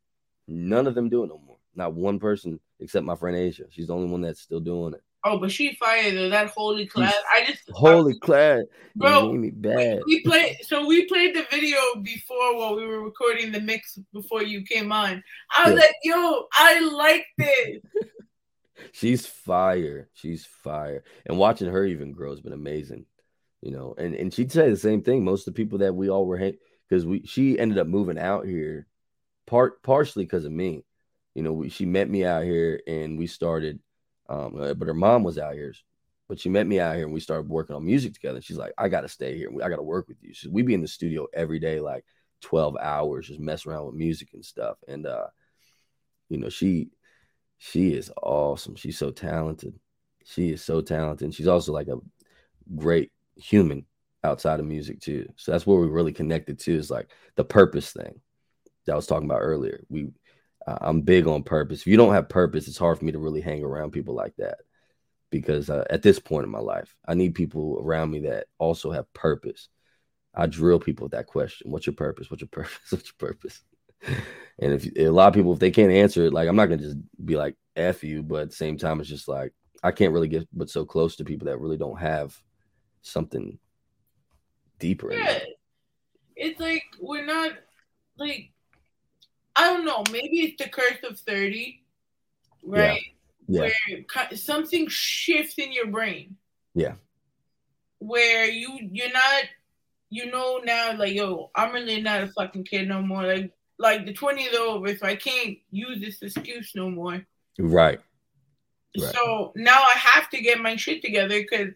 none 0.48 0.88
of 0.88 0.97
them 0.97 1.09
do 1.09 1.22
it 1.22 1.28
no 1.28 1.38
more. 1.38 1.59
Not 1.76 1.94
one 1.94 2.18
person 2.18 2.59
except 2.80 3.06
my 3.06 3.14
friend 3.14 3.36
Asia. 3.36 3.66
She's 3.70 3.86
the 3.86 3.94
only 3.94 4.10
one 4.10 4.22
that's 4.22 4.40
still 4.40 4.60
doing 4.60 4.94
it. 4.94 5.02
Oh, 5.28 5.38
but 5.38 5.50
she 5.50 5.74
fired 5.74 6.14
though. 6.16 6.28
That 6.30 6.50
holy 6.50 6.86
class. 6.86 7.14
I 7.34 7.44
just 7.44 7.68
Holy 7.70 8.16
clad. 8.18 8.66
Bro, 8.94 9.32
me 9.32 9.50
bad. 9.50 10.00
we 10.06 10.22
played 10.22 10.56
so 10.62 10.86
we 10.86 11.04
played 11.06 11.34
the 11.34 11.44
video 11.50 11.78
before 12.00 12.56
while 12.56 12.76
we 12.76 12.86
were 12.86 13.02
recording 13.02 13.50
the 13.50 13.60
mix 13.60 13.98
before 14.12 14.42
you 14.44 14.62
came 14.62 14.92
on. 14.92 15.22
I 15.56 15.64
was 15.64 15.74
Yeah. 15.74 15.80
like, 15.80 15.94
yo, 16.04 16.44
I 16.52 16.80
like 16.80 17.26
this. 17.36 17.82
She's 18.92 19.26
fire. 19.26 20.08
She's 20.14 20.46
fire. 20.46 21.02
And 21.26 21.38
watching 21.38 21.68
her 21.68 21.84
even 21.84 22.12
grow 22.12 22.30
has 22.30 22.40
been 22.40 22.52
amazing. 22.52 23.06
You 23.62 23.72
know, 23.72 23.94
and 23.98 24.14
and 24.14 24.32
she'd 24.32 24.52
say 24.52 24.70
the 24.70 24.76
same 24.76 25.02
thing. 25.02 25.24
Most 25.24 25.48
of 25.48 25.54
the 25.54 25.56
people 25.62 25.78
that 25.78 25.94
we 25.94 26.08
all 26.08 26.24
were 26.26 26.52
because 26.88 27.04
we 27.04 27.26
she 27.26 27.58
ended 27.58 27.78
up 27.78 27.88
moving 27.88 28.18
out 28.18 28.46
here, 28.46 28.86
part 29.46 29.82
partially 29.82 30.24
because 30.24 30.44
of 30.44 30.52
me. 30.52 30.84
You 31.34 31.42
know, 31.42 31.52
we, 31.52 31.68
she 31.68 31.84
met 31.84 32.08
me 32.08 32.24
out 32.24 32.44
here 32.44 32.80
and 32.86 33.18
we 33.18 33.26
started. 33.26 33.80
Um, 34.28 34.56
uh, 34.60 34.74
but 34.74 34.88
her 34.88 34.94
mom 34.94 35.22
was 35.22 35.38
out 35.38 35.54
here, 35.54 35.74
but 36.28 36.40
she 36.40 36.48
met 36.48 36.66
me 36.66 36.80
out 36.80 36.96
here 36.96 37.04
and 37.04 37.12
we 37.12 37.20
started 37.20 37.48
working 37.48 37.76
on 37.76 37.84
music 37.84 38.14
together. 38.14 38.36
And 38.36 38.44
She's 38.44 38.56
like, 38.56 38.72
I 38.78 38.88
gotta 38.88 39.08
stay 39.08 39.36
here. 39.36 39.50
I 39.62 39.68
gotta 39.68 39.82
work 39.82 40.08
with 40.08 40.18
you. 40.22 40.34
So 40.34 40.50
we 40.50 40.62
be 40.62 40.74
in 40.74 40.82
the 40.82 40.88
studio 40.88 41.26
every 41.32 41.58
day, 41.58 41.80
like 41.80 42.04
12 42.42 42.76
hours, 42.80 43.28
just 43.28 43.40
mess 43.40 43.66
around 43.66 43.86
with 43.86 43.94
music 43.94 44.30
and 44.34 44.44
stuff. 44.44 44.76
And 44.88 45.06
uh, 45.06 45.26
you 46.28 46.38
know, 46.38 46.48
she 46.48 46.90
she 47.58 47.92
is 47.94 48.10
awesome. 48.22 48.76
She's 48.76 48.98
so 48.98 49.10
talented. 49.10 49.74
She 50.24 50.50
is 50.50 50.62
so 50.62 50.80
talented. 50.80 51.24
And 51.24 51.34
she's 51.34 51.48
also 51.48 51.72
like 51.72 51.88
a 51.88 51.98
great 52.74 53.12
human 53.36 53.86
outside 54.24 54.60
of 54.60 54.66
music 54.66 55.00
too. 55.00 55.28
So 55.36 55.52
that's 55.52 55.66
where 55.66 55.78
we 55.78 55.86
really 55.86 56.12
connected 56.12 56.58
to 56.60 56.74
is 56.74 56.90
like 56.90 57.10
the 57.36 57.44
purpose 57.44 57.92
thing 57.92 58.20
that 58.84 58.92
I 58.92 58.96
was 58.96 59.06
talking 59.06 59.28
about 59.28 59.40
earlier. 59.40 59.84
We 59.88 60.08
I'm 60.66 61.01
big 61.02 61.26
on 61.26 61.43
purpose. 61.43 61.80
If 61.80 61.86
you 61.86 61.97
don't 61.97 62.14
have 62.14 62.28
purpose, 62.28 62.66
it's 62.66 62.78
hard 62.78 62.98
for 62.98 63.05
me 63.05 63.12
to 63.12 63.18
really 63.18 63.40
hang 63.40 63.62
around 63.62 63.93
people 63.93 64.14
like 64.14 64.34
that 64.36 64.59
because 65.30 65.70
uh, 65.70 65.84
at 65.90 66.02
this 66.02 66.18
point 66.18 66.44
in 66.44 66.51
my 66.51 66.59
life, 66.59 66.94
I 67.06 67.14
need 67.14 67.34
people 67.34 67.80
around 67.82 68.10
me 68.10 68.20
that 68.20 68.47
also 68.59 68.90
have 68.90 69.12
purpose. 69.12 69.68
I 70.34 70.47
drill 70.47 70.80
people 70.80 71.05
with 71.05 71.12
that 71.12 71.26
question: 71.26 71.70
What's 71.70 71.86
your 71.86 71.94
purpose? 71.94 72.30
What's 72.30 72.43
your 72.43 72.48
purpose? 72.52 72.90
What's 72.90 73.12
your 73.20 73.28
purpose? 73.30 73.60
And 74.59 74.72
if 74.72 74.86
a 74.97 75.09
lot 75.10 75.28
of 75.28 75.34
people, 75.34 75.52
if 75.52 75.59
they 75.59 75.70
can't 75.70 75.93
answer 75.93 76.24
it, 76.24 76.32
like 76.32 76.48
I'm 76.48 76.56
not 76.56 76.66
gonna 76.66 76.82
just 76.82 76.97
be 77.24 77.36
like 77.36 77.56
"f 77.76 78.02
you," 78.02 78.22
but 78.22 78.43
at 78.43 78.51
the 78.51 78.56
same 78.56 78.76
time, 78.76 79.01
it's 79.01 79.09
just 79.09 79.28
like 79.28 79.52
I 79.82 79.93
can't 79.93 80.12
really 80.12 80.28
get 80.28 80.48
but 80.52 80.70
so 80.70 80.84
close 80.84 81.16
to 81.16 81.24
people 81.24 81.47
that 81.47 81.60
really 81.60 81.76
don't 81.76 81.98
have 81.98 82.38
something 83.02 83.59
deeper. 84.78 85.12
Yeah. 85.12 85.40
It's 86.34 86.60
like 86.60 86.84
we're 87.01 87.24
not 87.24 87.52
like 88.18 88.51
I 89.56 89.68
don't 89.70 89.84
know, 89.84 90.04
maybe 90.12 90.40
it's 90.40 90.62
the 90.62 90.68
curse 90.68 90.98
of 91.08 91.18
30, 91.20 91.82
right? 92.64 93.00
Yeah. 93.48 93.60
Where 93.60 94.02
ki- 94.28 94.36
something 94.36 94.86
shifts 94.88 95.54
in 95.58 95.72
your 95.72 95.86
brain 95.86 96.36
Yeah, 96.74 96.94
where 97.98 98.46
you 98.50 98.76
you're 98.90 99.12
not 99.12 99.44
you 100.10 100.30
know 100.30 100.60
now 100.64 100.96
like 100.96 101.14
yo, 101.14 101.50
I'm 101.54 101.72
really 101.72 102.00
not 102.02 102.22
a 102.22 102.26
fucking 102.28 102.64
kid 102.64 102.88
no 102.88 103.02
more. 103.02 103.22
Like 103.22 103.52
like 103.78 104.04
the 104.06 104.12
20s 104.14 104.52
are 104.54 104.66
over, 104.66 104.96
so 104.96 105.06
I 105.06 105.14
can't 105.16 105.58
use 105.70 106.00
this 106.00 106.20
excuse 106.22 106.72
no 106.74 106.90
more. 106.90 107.24
right. 107.58 108.00
Right. 108.98 109.14
So 109.14 109.52
now 109.56 109.78
I 109.78 109.92
have 109.92 110.30
to 110.30 110.40
get 110.40 110.58
my 110.58 110.76
shit 110.76 111.02
together 111.02 111.38
because 111.40 111.68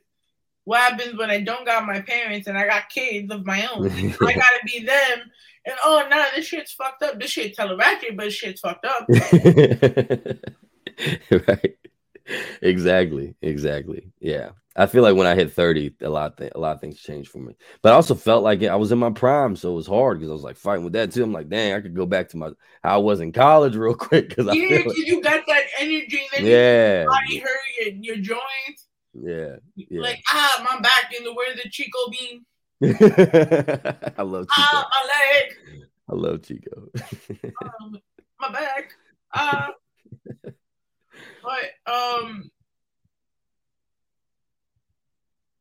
what 0.71 0.93
happens 0.93 1.19
when 1.19 1.31
I 1.31 1.41
don't 1.41 1.67
got 1.67 1.85
my 1.85 2.01
parents 2.01 2.47
and 2.47 2.57
I 2.57 2.65
got 2.67 2.89
kids 2.89 3.31
of 3.33 3.45
my 3.45 3.67
own? 3.75 3.91
I 3.91 4.33
gotta 4.33 4.61
be 4.65 4.85
them. 4.85 5.19
And 5.67 5.75
oh 5.85 6.07
no, 6.09 6.25
this 6.37 6.47
shit's 6.47 6.71
fucked 6.73 7.03
up. 7.03 7.19
This 7.19 7.33
shit's 7.33 7.59
hella 7.59 7.77
ratchet, 7.77 8.17
but 8.17 8.33
shit's 8.33 8.61
fucked 8.61 8.87
up. 8.87 9.09
right. 11.49 11.77
Exactly. 12.63 13.35
Exactly. 13.43 14.13
Yeah. 14.21 14.51
I 14.77 14.87
feel 14.87 15.03
like 15.03 15.17
when 15.17 15.27
I 15.27 15.35
hit 15.35 15.53
30, 15.53 15.97
a 16.03 16.09
lot 16.09 16.31
of 16.31 16.37
th- 16.39 16.53
a 16.55 16.61
lot 16.61 16.77
of 16.77 16.81
things 16.81 17.01
changed 17.01 17.33
for 17.33 17.39
me. 17.39 17.57
But 17.83 17.93
I 17.93 17.97
also 17.97 18.15
felt 18.15 18.45
like 18.45 18.63
I 18.63 18.77
was 18.77 18.93
in 18.93 18.99
my 19.01 19.11
prime, 19.11 19.57
so 19.57 19.73
it 19.73 19.75
was 19.75 19.89
hard 19.89 20.19
because 20.19 20.31
I 20.31 20.35
was 20.35 20.45
like 20.45 20.57
fighting 20.57 20.85
with 20.85 20.93
that 20.93 21.11
too. 21.11 21.25
I'm 21.25 21.33
like, 21.33 21.49
dang, 21.49 21.75
I 21.75 21.81
could 21.81 21.97
go 21.97 22.07
back 22.07 22.29
to 22.29 22.37
my 22.37 22.51
how 22.85 22.95
I 22.95 22.99
was 22.99 23.19
in 23.21 23.33
college 23.33 23.75
real 23.75 23.95
quick 23.95 24.29
because 24.29 24.47
I 24.47 24.53
yeah, 24.53 24.69
feel 24.69 24.83
'cause 24.85 24.97
like, 24.97 25.07
you 25.09 25.21
got 25.21 25.45
that 25.49 25.65
energy, 25.81 26.23
Yeah. 26.39 27.03
your 27.03 27.11
body 27.11 27.39
hurt 27.39 27.59
your, 27.81 27.89
your 27.97 28.17
joints. 28.19 28.87
Yeah, 29.15 29.57
yeah. 29.75 30.01
Like 30.01 30.23
ah, 30.29 30.65
my 30.65 30.81
back 30.81 31.13
in 31.17 31.25
the 31.25 31.33
where's 31.33 31.61
the 31.61 31.69
Chico 31.69 31.99
Bean? 32.11 32.45
I 34.17 34.23
love 34.23 34.47
Chico. 34.49 34.69
Ah, 34.73 34.89
my 34.91 35.09
leg, 35.09 35.87
I 36.09 36.15
love 36.15 36.43
Chico. 36.43 36.89
um, 37.81 37.99
my 38.41 38.53
back. 38.53 38.93
Ah, 39.35 39.71
but 40.45 41.93
um, 41.93 42.51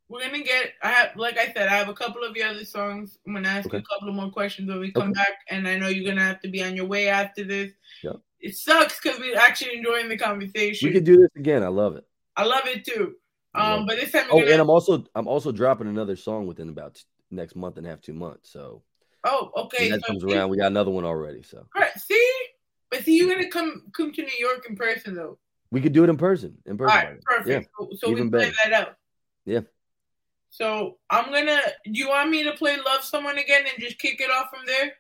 we're 0.09 0.21
gonna 0.21 0.43
get. 0.43 0.73
I 0.83 0.89
have, 0.89 1.15
like 1.15 1.37
I 1.37 1.51
said, 1.53 1.67
I 1.67 1.75
have 1.75 1.89
a 1.89 1.93
couple 1.93 2.23
of 2.23 2.35
your 2.35 2.49
other 2.49 2.65
songs. 2.65 3.17
I'm 3.25 3.33
gonna 3.33 3.49
ask 3.49 3.71
you 3.71 3.79
a 3.79 3.83
couple 3.83 4.09
of 4.09 4.15
more 4.15 4.29
questions 4.29 4.69
when 4.69 4.79
we 4.79 4.91
come 4.91 5.11
back, 5.11 5.39
and 5.49 5.67
I 5.67 5.77
know 5.77 5.87
you're 5.87 6.07
gonna 6.09 6.25
have 6.25 6.41
to 6.41 6.49
be 6.49 6.63
on 6.63 6.75
your 6.75 6.85
way 6.85 7.07
after 7.09 7.43
this. 7.43 7.71
Yep. 8.03 8.17
It 8.41 8.55
sucks 8.55 8.99
because 8.99 9.19
we're 9.19 9.37
actually 9.37 9.77
enjoying 9.77 10.07
the 10.07 10.17
conversation. 10.17 10.87
We 10.87 10.93
could 10.93 11.03
do 11.03 11.17
this 11.17 11.31
again. 11.35 11.63
I 11.63 11.67
love 11.67 11.95
it. 11.95 12.05
I 12.37 12.45
love 12.45 12.65
it 12.65 12.85
too. 12.85 13.15
Um, 13.55 13.85
but 13.85 13.97
this 13.97 14.11
time 14.11 14.25
Oh, 14.29 14.39
gonna. 14.39 14.51
and 14.51 14.61
I'm 14.61 14.69
also 14.69 15.03
I'm 15.15 15.27
also 15.27 15.51
dropping 15.51 15.87
another 15.87 16.15
song 16.15 16.45
within 16.47 16.69
about 16.69 16.95
t- 16.95 17.01
next 17.31 17.55
month 17.55 17.77
and 17.77 17.85
a 17.87 17.89
half, 17.89 18.01
two 18.01 18.13
months. 18.13 18.51
So 18.51 18.83
oh, 19.23 19.49
when 19.53 19.65
okay. 19.65 19.89
that 19.89 20.01
so 20.01 20.07
comes 20.07 20.23
see- 20.23 20.33
around, 20.35 20.49
we 20.49 20.57
got 20.57 20.67
another 20.67 20.91
one 20.91 21.05
already. 21.05 21.41
So 21.41 21.57
All 21.75 21.81
right, 21.81 21.97
see, 21.97 22.31
but 22.91 23.03
see, 23.03 23.17
you're 23.17 23.33
gonna 23.33 23.49
come 23.49 23.83
come 23.93 24.11
to 24.13 24.21
New 24.21 24.37
York 24.39 24.65
in 24.69 24.75
person 24.75 25.15
though. 25.15 25.39
we 25.71 25.81
could 25.81 25.93
do 25.93 26.03
it 26.03 26.09
in 26.09 26.17
person. 26.17 26.57
In 26.65 26.77
person. 26.77 26.95
right, 26.95 27.05
already. 27.05 27.21
perfect. 27.25 27.47
Yeah, 27.79 27.85
So, 27.99 28.07
so 28.07 28.11
we 28.13 28.29
play 28.29 28.51
that 28.63 28.73
out. 28.73 28.95
Yeah. 29.45 29.61
So 30.51 30.97
I'm 31.09 31.31
gonna. 31.31 31.59
Do 31.85 31.91
you 31.91 32.09
want 32.09 32.29
me 32.29 32.43
to 32.43 32.53
play 32.53 32.77
"Love 32.77 33.03
Someone" 33.03 33.37
again 33.37 33.63
and 33.71 33.81
just 33.83 33.97
kick 33.99 34.19
it 34.21 34.29
off 34.31 34.49
from 34.49 34.65
there? 34.65 34.93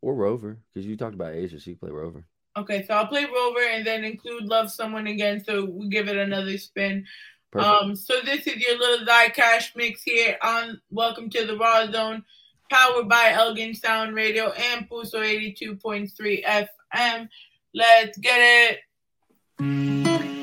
Or 0.00 0.14
Rover, 0.14 0.58
because 0.72 0.86
you 0.86 0.96
talked 0.96 1.14
about 1.14 1.34
Asia. 1.34 1.58
She 1.58 1.74
play 1.74 1.90
Rover. 1.90 2.24
Okay, 2.56 2.84
so 2.86 2.94
I'll 2.94 3.08
play 3.08 3.24
Rover 3.24 3.62
and 3.72 3.84
then 3.86 4.04
include 4.04 4.44
"Love 4.44 4.70
Someone" 4.70 5.08
again. 5.08 5.42
So 5.44 5.64
we 5.64 5.88
give 5.88 6.08
it 6.08 6.16
another 6.16 6.56
spin. 6.58 7.04
Perfect. 7.54 7.72
Um, 7.72 7.94
so 7.94 8.14
this 8.24 8.48
is 8.48 8.56
your 8.56 8.76
little 8.78 9.06
Zye 9.06 9.32
Ca$h 9.32 9.72
mix 9.76 10.02
here 10.02 10.36
on 10.42 10.80
Welcome 10.90 11.30
to 11.30 11.46
the 11.46 11.52
Rawrrzone, 11.52 12.24
powered 12.68 13.08
by 13.08 13.30
El-Gin 13.30 13.74
Sound 13.74 14.16
Radio 14.16 14.50
and 14.50 14.90
Puso 14.90 15.22
82.3 15.22 16.44
FM. 16.44 17.28
Let's 17.72 18.18
get 18.18 18.80
it. 19.60 20.33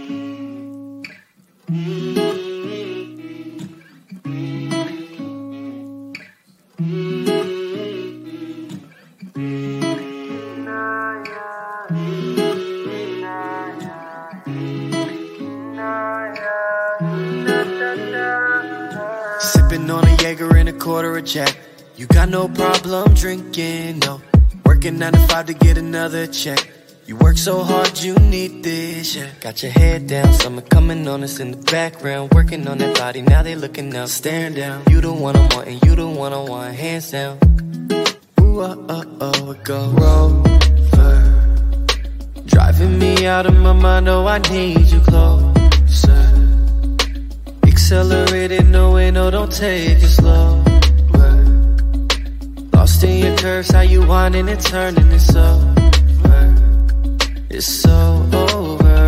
Jack. 21.26 21.57
You 21.95 22.07
got 22.07 22.30
no 22.30 22.48
problem 22.48 23.14
drinking, 23.14 23.99
no. 23.99 24.22
Working 24.65 24.98
nine 24.98 25.14
to 25.14 25.19
five 25.27 25.45
to 25.48 25.53
get 25.53 25.77
another 25.77 26.26
check. 26.27 26.69
You 27.06 27.15
work 27.18 27.38
so 27.38 27.64
hard, 27.64 27.99
you 27.99 28.15
need 28.15 28.64
this, 28.64 29.15
yeah. 29.15 29.30
Got 29.39 29.61
your 29.61 29.72
head 29.72 30.07
down, 30.07 30.34
summer 30.34 30.61
coming 30.61 31.07
on 31.07 31.23
us 31.23 31.39
in 31.39 31.52
the 31.52 31.57
background. 31.57 32.31
Working 32.34 32.68
on 32.68 32.77
that 32.80 32.98
body, 32.98 33.22
now 33.22 33.43
they 33.43 33.56
looking 33.56 33.95
up, 33.95 34.10
staring 34.10 34.53
down. 34.53 34.84
You 34.89 35.02
the 35.02 35.11
one 35.11 35.35
I 35.35 35.41
want, 35.56 35.68
and 35.68 35.84
you 35.84 35.95
the 35.95 36.07
one 36.07 36.34
I 36.34 36.41
want, 36.41 36.76
hands 36.76 37.11
down. 37.11 37.38
Ooh, 38.39 38.61
oh, 38.61 38.85
oh, 38.89 39.03
oh, 39.22 39.52
it 39.52 39.64
go 39.64 39.89
rover. 39.89 40.52
Driving 42.45 42.98
me 42.98 43.27
out 43.27 43.45
of 43.45 43.56
my 43.57 43.73
mind, 43.73 44.07
oh, 44.10 44.26
I 44.26 44.39
need 44.49 44.88
you 44.88 44.99
closer. 45.02 45.53
Accelerated, 47.68 48.68
no 48.68 48.93
way, 48.93 49.11
no, 49.11 49.30
don't 49.30 49.52
take 49.52 50.02
it 50.02 50.07
slow. 50.07 50.64
Lost 52.91 53.03
in 53.05 53.23
your 53.23 53.38
curves, 53.38 53.72
how 53.72 53.80
you 53.80 54.05
whining 54.05 54.49
and 54.49 54.59
turning, 54.59 55.11
it's 55.13 55.34
over. 55.34 55.73
It's 57.49 57.65
so 57.65 58.27
over. 58.34 59.07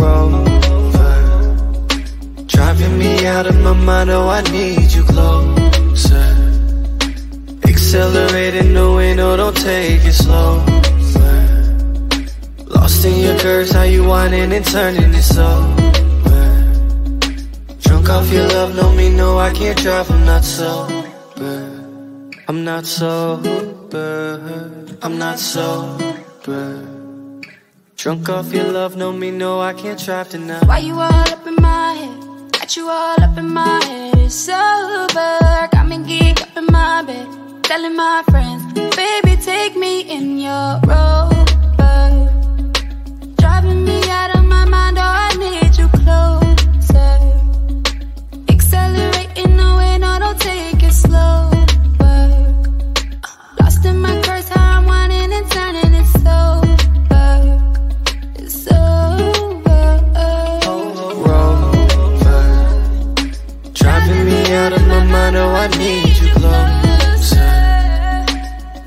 Rover. 0.00 0.84
Driving 2.48 2.98
me 2.98 3.24
out 3.24 3.46
of 3.46 3.56
my 3.60 3.72
mind, 3.72 4.10
oh, 4.10 4.28
I 4.28 4.42
need 4.50 4.90
you 4.92 5.04
closer. 5.04 6.26
Accelerated, 7.68 8.66
no 8.66 8.96
way, 8.96 9.12
oh, 9.12 9.14
no, 9.14 9.36
don't 9.36 9.56
take 9.56 10.04
it 10.04 10.12
slow. 10.12 10.64
Lost 12.66 13.04
in 13.04 13.20
your 13.20 13.38
curves, 13.38 13.70
how 13.70 13.84
you 13.84 14.02
winding 14.02 14.52
and 14.52 14.64
turning, 14.64 15.14
it's 15.14 15.38
over. 15.38 15.92
Drunk 17.78 18.08
off 18.08 18.28
your 18.32 18.48
love, 18.48 18.74
no 18.74 18.92
me, 18.92 19.08
no, 19.08 19.38
I 19.38 19.52
can't 19.52 19.78
drive, 19.78 20.10
I'm 20.10 20.24
not 20.24 20.42
sober. 20.42 21.69
I'm 22.50 22.64
not 22.64 22.84
sober. 22.84 24.40
I'm 25.02 25.18
not 25.18 25.38
sober. 25.38 26.84
Drunk 27.96 28.28
off 28.28 28.52
your 28.52 28.72
love, 28.72 28.96
no 28.96 29.12
me, 29.12 29.30
no, 29.30 29.60
I 29.60 29.72
can't 29.72 30.04
drive 30.04 30.30
tonight. 30.30 30.66
Why 30.66 30.78
you 30.78 30.94
all 30.94 31.30
up 31.34 31.46
in 31.46 31.54
my 31.54 31.92
head? 31.92 32.50
Got 32.50 32.76
you 32.76 32.88
all 32.88 33.22
up 33.22 33.38
in 33.38 33.48
my 33.50 33.78
head. 33.84 34.18
It's 34.18 34.48
over. 34.48 35.68
Got 35.70 35.86
me 35.86 35.98
geek 36.02 36.42
up 36.42 36.56
in 36.56 36.66
my 36.66 37.04
bed. 37.04 37.28
Telling 37.62 37.94
my 37.94 38.24
friends, 38.28 38.64
baby, 38.96 39.40
take 39.40 39.76
me 39.76 40.00
in 40.10 40.40
your 40.40 40.80
rover. 40.90 41.46
Driving 43.38 43.84
me 43.84 44.02
out 44.10 44.34
of 44.34 44.44
my 44.44 44.64
mind, 44.64 44.98
oh, 44.98 45.02
I 45.04 45.30
need 45.36 45.78
you 45.78 45.86
closer. 46.02 47.14
Accelerating 48.48 49.60
away, 49.60 49.98
no, 49.98 50.18
don't 50.18 50.34
oh, 50.34 50.38
take 50.40 50.82
it 50.82 50.92
slow. 50.92 51.59
I 65.62 65.66
need 65.76 66.16
you 66.16 66.32
closer. 66.40 67.52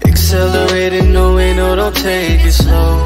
Accelerating, 0.10 1.14
no 1.14 1.36
way, 1.36 1.54
no, 1.56 1.76
don't 1.76 1.96
take 1.96 2.42
it 2.50 2.52
slow. 2.52 3.06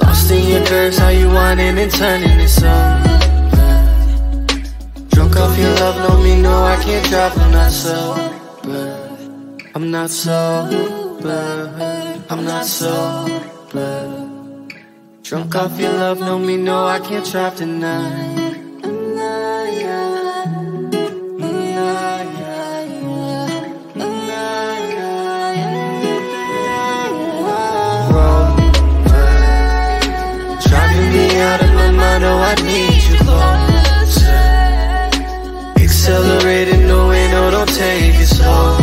Lost 0.00 0.30
in 0.30 0.48
your 0.52 0.64
curves, 0.64 0.96
how 0.96 1.10
you 1.10 1.28
whining 1.28 1.76
and 1.78 1.92
turning 1.92 2.40
it 2.40 2.48
sober. 2.48 3.18
Drunk 5.10 5.36
off 5.36 5.58
your 5.58 5.74
love, 5.82 5.96
no 6.08 6.22
me, 6.22 6.40
no, 6.40 6.64
I 6.64 6.76
can't 6.82 7.06
drive, 7.10 7.36
I'm 7.36 7.52
not 7.52 7.72
sober. 7.72 8.40
I'm 9.74 9.90
not 9.90 10.08
sober. 10.08 11.04
I'm 12.30 12.42
not 12.42 12.64
sober. 12.64 13.92
Drunk 15.22 15.54
off 15.56 15.78
your 15.78 15.92
love, 15.92 16.20
no 16.20 16.38
me, 16.38 16.56
no, 16.56 16.86
I 16.86 17.00
can't 17.00 17.30
drive 17.30 17.56
tonight. 17.56 18.39
I 32.50 32.54
need 32.66 33.00
you 33.06 33.16
closer. 33.22 34.42
Accelerating, 35.84 36.84
no 36.88 37.06
way, 37.08 37.30
no, 37.30 37.48
don't 37.52 37.68
take 37.68 38.16
it 38.24 38.26
slow. 38.26 38.76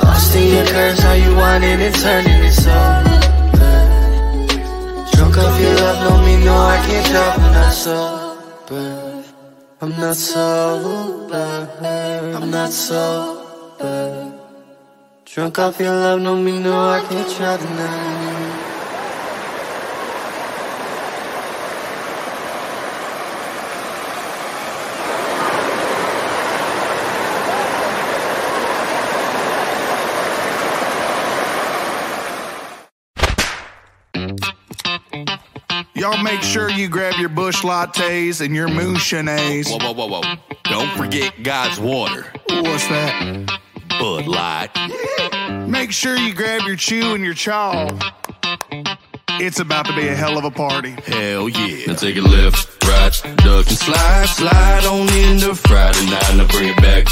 Lost 0.00 0.36
in 0.36 0.46
your 0.54 0.66
curves, 0.66 1.00
how 1.00 1.14
you 1.14 1.34
whining 1.34 1.80
and 1.86 1.94
turning 1.96 2.42
it 2.50 2.52
so. 2.52 2.78
Drunk 5.12 5.36
off 5.38 5.60
your 5.60 5.74
love, 5.74 6.24
me, 6.24 6.34
no, 6.44 6.54
I 6.54 6.78
can't 6.86 7.06
drive, 7.10 7.38
I'm 7.40 7.52
not 7.58 7.72
sober. 7.72 9.24
I'm 9.80 9.90
not 9.90 10.16
sober. 10.16 11.68
I'm 12.36 12.48
not 12.48 12.70
sober. 12.70 14.32
Drunk 15.24 15.58
off 15.58 15.80
your 15.80 15.90
love, 15.90 16.20
no 16.20 16.36
me, 16.36 16.60
no, 16.60 16.78
I 16.78 17.00
can't 17.08 17.28
try 17.28 17.56
tonight. 17.56 18.45
Y'all 36.06 36.22
make 36.22 36.40
sure 36.40 36.70
you 36.70 36.88
grab 36.88 37.18
your 37.18 37.28
bush 37.28 37.62
lattes 37.62 38.40
and 38.40 38.54
your 38.54 38.68
moonshanays. 38.68 39.68
Whoa, 39.68 39.92
whoa, 39.92 40.06
whoa, 40.06 40.20
whoa. 40.20 40.36
Don't 40.62 40.96
forget 40.96 41.42
God's 41.42 41.80
water. 41.80 42.32
What's 42.48 42.86
that? 42.86 43.58
Bud 43.98 44.28
Light. 44.28 44.70
Make 45.68 45.90
sure 45.90 46.14
you 46.16 46.32
grab 46.32 46.62
your 46.64 46.76
chew 46.76 47.16
and 47.16 47.24
your 47.24 47.34
chaw. 47.34 47.88
It's 49.40 49.58
about 49.58 49.86
to 49.86 49.96
be 49.96 50.06
a 50.06 50.14
hell 50.14 50.38
of 50.38 50.44
a 50.44 50.50
party. 50.52 50.92
Hell 51.06 51.48
yeah. 51.48 51.86
Now 51.88 51.94
take 51.94 52.16
a 52.16 52.20
left, 52.20 52.84
right, 52.84 53.10
duck 53.38 53.66
and 53.66 53.76
slide, 53.76 54.26
slide 54.26 54.84
on 54.84 55.12
into 55.12 55.56
Friday 55.56 56.06
night. 56.06 56.36
Now 56.36 56.46
bring 56.46 56.68
it 56.68 56.76
back, 56.76 57.08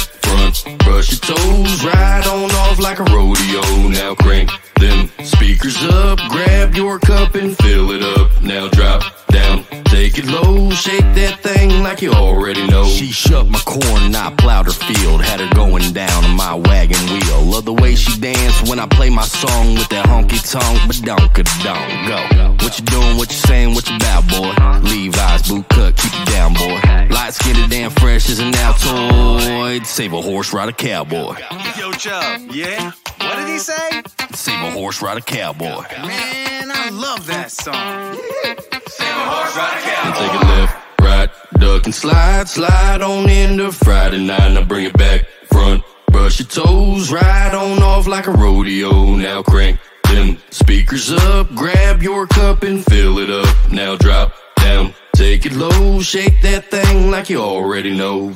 brush 0.83 1.11
your 1.11 1.35
toes, 1.35 1.83
ride 1.83 2.27
on 2.27 2.51
off 2.51 2.79
like 2.79 2.99
a 2.99 3.03
rodeo. 3.03 3.61
Now 3.89 4.15
crank 4.15 4.49
them 4.79 5.09
speakers 5.23 5.77
up, 5.85 6.19
grab 6.29 6.75
your 6.75 6.99
cup 6.99 7.35
and 7.35 7.55
fill 7.57 7.91
it 7.91 8.01
up. 8.01 8.41
Now 8.41 8.67
drop 8.69 9.03
down, 9.27 9.65
take 9.85 10.17
it 10.17 10.25
low, 10.25 10.71
shake 10.71 11.07
that 11.15 11.39
thing 11.41 11.83
like 11.83 12.01
you 12.01 12.11
already 12.11 12.65
know. 12.67 12.85
She 12.85 13.11
shoved 13.11 13.51
my 13.51 13.59
corn 13.59 14.15
I 14.15 14.33
plowed 14.37 14.65
her 14.65 14.71
field. 14.71 15.21
Had 15.21 15.39
her 15.39 15.53
going 15.53 15.93
down 15.93 16.23
on 16.23 16.35
my 16.35 16.55
wagon 16.55 16.97
wheel. 17.11 17.41
Love 17.43 17.65
the 17.65 17.73
way 17.73 17.95
she 17.95 18.19
danced 18.19 18.67
when 18.67 18.79
I 18.79 18.87
play 18.87 19.09
my 19.09 19.23
song 19.23 19.75
with 19.75 19.89
that 19.89 20.05
honky 20.07 20.41
tonk, 20.49 20.81
but 20.87 20.97
don't 21.05 21.33
go. 22.07 22.55
What 22.63 22.79
you 22.79 22.85
doing, 22.85 23.17
what 23.17 23.29
you 23.29 23.37
saying, 23.37 23.75
what 23.75 23.87
you 23.89 23.95
about, 23.97 24.27
boy? 24.27 24.89
Levi's 24.89 25.47
boot 25.47 25.67
cut, 25.69 25.95
keep 25.95 26.11
it 26.13 26.27
down, 26.27 26.53
boy. 26.53 26.79
Light 27.13 27.33
skinned 27.33 27.59
and 27.59 27.69
damn 27.69 27.91
fresh 27.91 28.29
as 28.29 28.39
an 28.39 28.51
Altoid. 28.53 29.85
Save 29.85 30.13
a 30.13 30.21
horse, 30.25 30.53
ride 30.53 30.69
a 30.69 30.73
cowboy. 30.73 31.37
Yo, 31.77 31.91
Chubb, 31.91 32.51
yeah? 32.51 32.91
What 33.19 33.35
did 33.37 33.47
he 33.47 33.59
say? 33.59 34.01
Save 34.33 34.59
a 34.59 34.71
horse, 34.71 35.01
ride 35.01 35.17
a 35.17 35.21
cowboy. 35.21 35.83
Man, 36.01 36.71
I 36.71 36.89
love 36.89 37.27
that 37.27 37.51
song. 37.51 38.15
See 38.89 39.03
my 39.03 39.25
horse, 39.31 39.55
ride 39.55 39.77
a 39.77 40.07
And 40.07 40.15
take 40.15 40.41
a 40.41 40.45
left, 40.45 40.99
right, 40.99 41.29
duck 41.59 41.85
and 41.85 41.93
slide, 41.93 42.47
slide 42.49 43.01
on 43.01 43.29
into 43.29 43.71
Friday 43.71 44.25
night. 44.25 44.53
Now 44.53 44.63
bring 44.63 44.85
it 44.85 44.97
back, 44.97 45.27
front, 45.51 45.83
brush 46.11 46.39
your 46.39 46.47
toes, 46.47 47.11
ride 47.11 47.53
on 47.53 47.83
off 47.83 48.07
like 48.07 48.25
a 48.25 48.31
rodeo. 48.31 49.15
Now 49.15 49.43
crank 49.43 49.79
them 50.05 50.39
speakers 50.49 51.11
up, 51.11 51.53
grab 51.53 52.01
your 52.01 52.25
cup 52.25 52.63
and 52.63 52.83
fill 52.83 53.19
it 53.19 53.29
up. 53.29 53.71
Now 53.71 53.95
drop 53.95 54.33
down, 54.57 54.93
take 55.15 55.45
it 55.45 55.53
low, 55.53 56.01
shake 56.01 56.41
that 56.41 56.71
thing 56.71 57.11
like 57.11 57.29
you 57.29 57.39
already 57.39 57.95
know. 57.95 58.33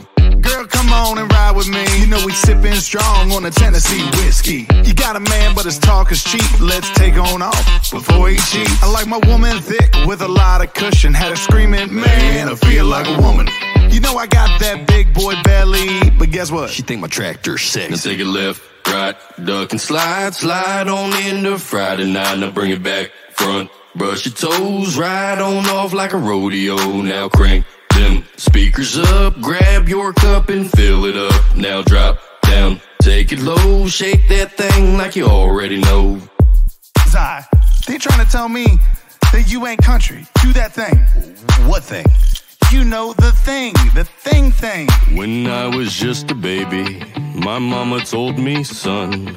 Girl, 0.50 0.66
come 0.66 0.92
on 0.92 1.20
and 1.20 1.32
ride 1.32 1.56
with 1.56 1.70
me. 1.70 1.86
You 2.00 2.08
know 2.08 2.26
we 2.26 2.32
sipping 2.32 2.74
strong 2.74 3.32
on 3.32 3.44
the 3.44 3.52
Tennessee 3.52 4.04
whiskey. 4.18 4.66
You 4.84 4.94
got 4.96 5.16
a 5.16 5.20
man, 5.20 5.54
but 5.54 5.66
his 5.66 5.78
talk 5.78 6.12
is 6.12 6.24
cheap. 6.24 6.60
Let's 6.60 6.90
take 6.98 7.16
on 7.18 7.42
off 7.44 7.92
before 7.92 8.30
he 8.30 8.38
cheats. 8.38 8.82
I 8.82 8.92
like 8.92 9.08
my 9.08 9.20
woman 9.28 9.60
thick 9.60 9.94
with 10.08 10.22
a 10.22 10.28
lot 10.28 10.64
of 10.64 10.74
cushion. 10.74 11.14
Had 11.14 11.30
her 11.30 11.36
screaming, 11.36 11.94
man, 11.94 12.50
I 12.50 12.56
feel 12.56 12.86
like 12.86 13.08
a 13.08 13.22
woman. 13.22 13.48
You 13.92 14.00
know 14.00 14.16
I 14.16 14.26
got 14.26 14.60
that 14.62 14.88
big 14.88 15.14
boy 15.14 15.36
belly, 15.44 16.10
but 16.18 16.32
guess 16.32 16.52
what? 16.52 16.72
She 16.72 16.82
think 16.82 17.02
my 17.02 17.08
tractor's 17.08 17.62
sexy. 17.62 17.92
Now 17.92 17.98
take 17.98 18.20
a 18.20 18.24
left, 18.24 18.62
right, 18.88 19.16
duck 19.44 19.72
and 19.72 19.80
slide, 19.80 20.34
slide 20.34 20.88
on 20.88 21.14
into 21.28 21.60
Friday 21.60 22.12
night. 22.12 22.40
Now 22.40 22.50
bring 22.50 22.72
it 22.72 22.82
back, 22.82 23.12
front, 23.34 23.70
brush 23.96 24.26
your 24.26 24.34
toes, 24.34 24.98
ride 24.98 25.40
on 25.40 25.68
off 25.70 25.94
like 25.94 26.14
a 26.14 26.18
rodeo. 26.18 26.76
Now 27.02 27.30
crank 27.30 27.66
them 28.00 28.24
speakers 28.38 28.98
up, 28.98 29.40
grab 29.42 29.90
your 29.90 30.14
cup 30.14 30.50
and 30.50 30.70
fill 30.72 31.06
it 31.06 31.18
up. 31.18 31.56
Now 31.56 31.82
drop 31.82 32.20
down, 32.42 32.80
take 33.02 33.32
it 33.32 33.40
low, 33.40 33.88
shake 33.88 34.28
that 34.30 34.54
thing 34.54 34.98
like 34.98 35.16
you 35.16 35.26
already 35.26 35.80
know. 35.82 36.22
Zye, 37.08 37.44
they 37.88 37.98
trying 37.98 38.26
to 38.26 38.32
tell 38.32 38.50
me 38.50 38.66
that 39.34 39.46
you 39.52 39.68
ain't 39.68 39.82
country. 39.82 40.26
Do 40.42 40.54
that 40.54 40.74
thing. 40.74 40.98
What 41.68 41.84
thing? 41.84 42.06
You 42.72 42.84
know 42.86 43.14
the 43.14 43.32
thing, 43.32 43.74
the 43.96 44.06
thing 44.06 44.52
thing. 44.52 44.88
When 45.18 45.48
I 45.48 45.76
was 45.76 45.94
just 45.94 46.32
a 46.32 46.36
baby, 46.36 47.04
my 47.36 47.60
mama 47.60 48.00
told 48.02 48.38
me, 48.38 48.64
son, 48.64 49.36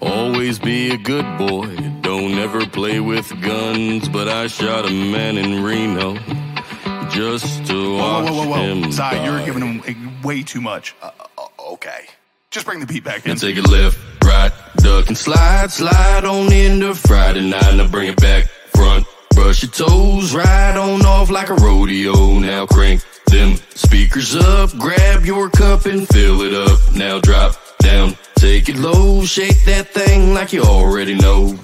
always 0.00 0.58
be 0.58 0.92
a 0.92 0.96
good 0.96 1.26
boy. 1.36 1.76
Don't 2.00 2.38
ever 2.38 2.64
play 2.66 3.00
with 3.00 3.28
guns, 3.42 4.08
but 4.08 4.28
I 4.28 4.46
shot 4.46 4.86
a 4.86 4.90
man 4.90 5.36
in 5.36 5.62
Reno 5.62 6.16
just 7.10 7.66
to 7.66 7.96
Whoa, 7.96 7.98
watch 7.98 8.30
whoa, 8.30 8.36
whoa, 8.36 8.48
whoa, 8.48 8.56
him 8.56 8.82
whoa. 8.82 8.90
Zye, 8.90 9.24
you're 9.24 9.44
giving 9.44 9.62
him 9.62 10.22
way 10.22 10.42
too 10.42 10.60
much. 10.60 10.94
Uh, 11.02 11.10
uh, 11.36 11.72
okay. 11.72 12.06
Just 12.50 12.66
bring 12.66 12.80
the 12.80 12.86
beat 12.86 13.04
back 13.04 13.24
in. 13.24 13.32
And 13.32 13.40
take 13.40 13.58
a 13.58 13.62
left, 13.62 13.98
right, 14.24 14.52
duck 14.76 15.08
and 15.08 15.18
slide, 15.18 15.70
slide 15.70 16.24
on 16.24 16.52
into 16.52 16.94
Friday 16.94 17.48
night. 17.48 17.74
Now 17.74 17.88
bring 17.88 18.08
it 18.08 18.16
back, 18.16 18.46
front, 18.74 19.06
brush 19.32 19.62
your 19.62 19.70
toes, 19.70 20.34
ride 20.34 20.76
on 20.76 21.04
off 21.04 21.30
like 21.30 21.50
a 21.50 21.54
rodeo. 21.54 22.38
Now 22.38 22.66
crank 22.66 23.02
them 23.26 23.56
speakers 23.74 24.34
up, 24.34 24.70
grab 24.78 25.26
your 25.26 25.50
cup 25.50 25.84
and 25.84 26.08
fill 26.08 26.40
it 26.40 26.54
up. 26.54 26.94
Now 26.94 27.20
drop 27.20 27.56
down, 27.80 28.16
take 28.36 28.68
it 28.68 28.76
low, 28.76 29.24
shake 29.24 29.64
that 29.66 29.88
thing 29.88 30.32
like 30.32 30.52
you 30.52 30.62
already 30.62 31.14
know. 31.14 31.58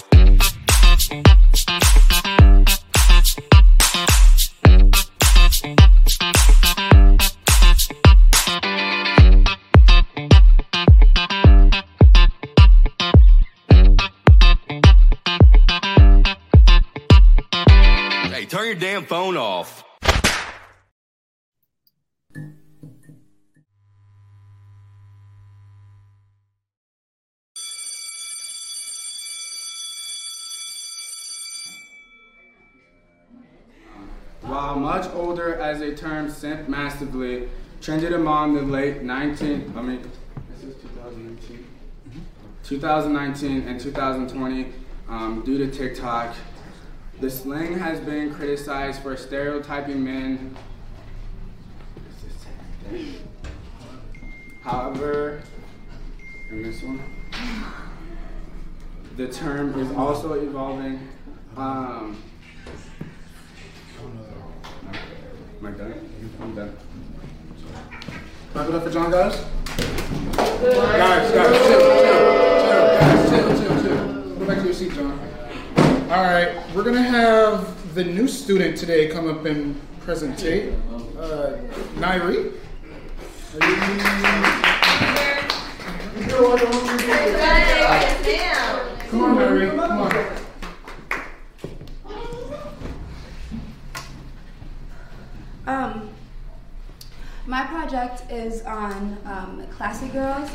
Your 18.75 18.81
damn 18.81 19.05
phone 19.05 19.37
off. 19.37 19.85
While 34.41 34.77
much 34.77 35.09
older 35.15 35.55
as 35.55 35.81
a 35.81 35.95
term 35.95 36.29
simped 36.29 36.69
massively, 36.69 37.49
trended 37.81 38.13
among 38.13 38.55
the 38.55 38.63
late 38.63 39.03
19, 39.03 39.73
I 39.77 39.83
mean, 39.83 40.03
this 40.51 40.65
is 40.65 40.83
2019, 40.83 41.65
2019 42.65 43.69
and 43.69 43.81
2020 43.81 44.73
um, 45.09 45.43
due 45.45 45.59
to 45.59 45.71
TikTok. 45.71 46.35
The 47.21 47.31
slang 47.31 47.79
has 47.79 48.01
been 48.01 48.35
criticized 48.35 49.03
for 49.03 49.17
stereotyping 49.17 50.05
men. 50.05 50.57
However, 54.63 55.43
in 56.51 56.63
this 56.63 56.83
one, 56.83 57.01
the 59.17 59.29
term 59.29 59.79
is 59.79 59.97
also 59.97 60.35
evolving. 60.35 61.09
Um, 61.57 62.23
Am 65.61 65.67
I 65.67 65.71
done? 65.71 66.11
I'm 66.43 66.55
done. 66.55 66.77
Clap 68.53 68.69
it 68.69 68.75
up 68.75 68.83
for 68.83 68.91
John, 68.91 69.11
guys. 69.11 69.37
Guys, 69.77 71.31
guys, 71.33 71.67
chill, 71.67 71.81
chill, 71.81 72.03
chill, 72.05 73.01
guys, 73.01 73.31
chill, 73.31 73.49
chill, 73.59 73.83
chill. 73.83 74.35
Go 74.39 74.47
back 74.47 74.59
to 74.59 74.65
your 74.65 74.75
seat, 74.75 74.93
John. 74.93 75.34
All 76.11 76.23
right, 76.23 76.55
we're 76.75 76.83
gonna 76.85 77.03
have 77.03 77.95
the 77.95 78.05
new 78.05 78.29
student 78.29 78.77
today 78.77 79.09
come 79.09 79.27
up 79.27 79.47
and 79.47 79.75
presentate. 80.01 80.75
Uh, 81.19 81.57
Nairi. 81.97 82.53
Come 89.11 89.25
on, 89.25 89.37
Nairi, 89.39 89.71
come 89.71 90.01
on. 95.67 95.95
Um, 95.95 96.14
my 97.47 97.65
project 97.65 98.31
is 98.31 98.63
on 98.63 99.19
um, 99.27 99.67
classy 99.71 100.09
girls. 100.09 100.51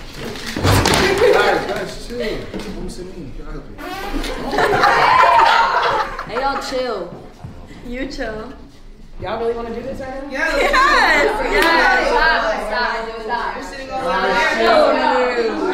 Guys, 1.33 1.65
guys, 1.67 2.07
chill. 2.07 2.45
Don't 2.75 2.89
say 2.89 3.03
me. 3.03 3.31
Get 3.37 3.47
out 3.47 3.55
of 3.55 3.67
here. 3.67 3.77
Hey, 6.25 6.41
y'all 6.41 6.61
chill. 6.61 7.13
You 7.85 8.07
chill. 8.07 8.53
Y'all 9.21 9.39
really 9.39 9.53
want 9.53 9.67
to 9.67 9.73
do 9.75 9.81
this 9.81 9.99
right 9.99 10.23
now? 10.23 10.31
Yes. 10.31 10.53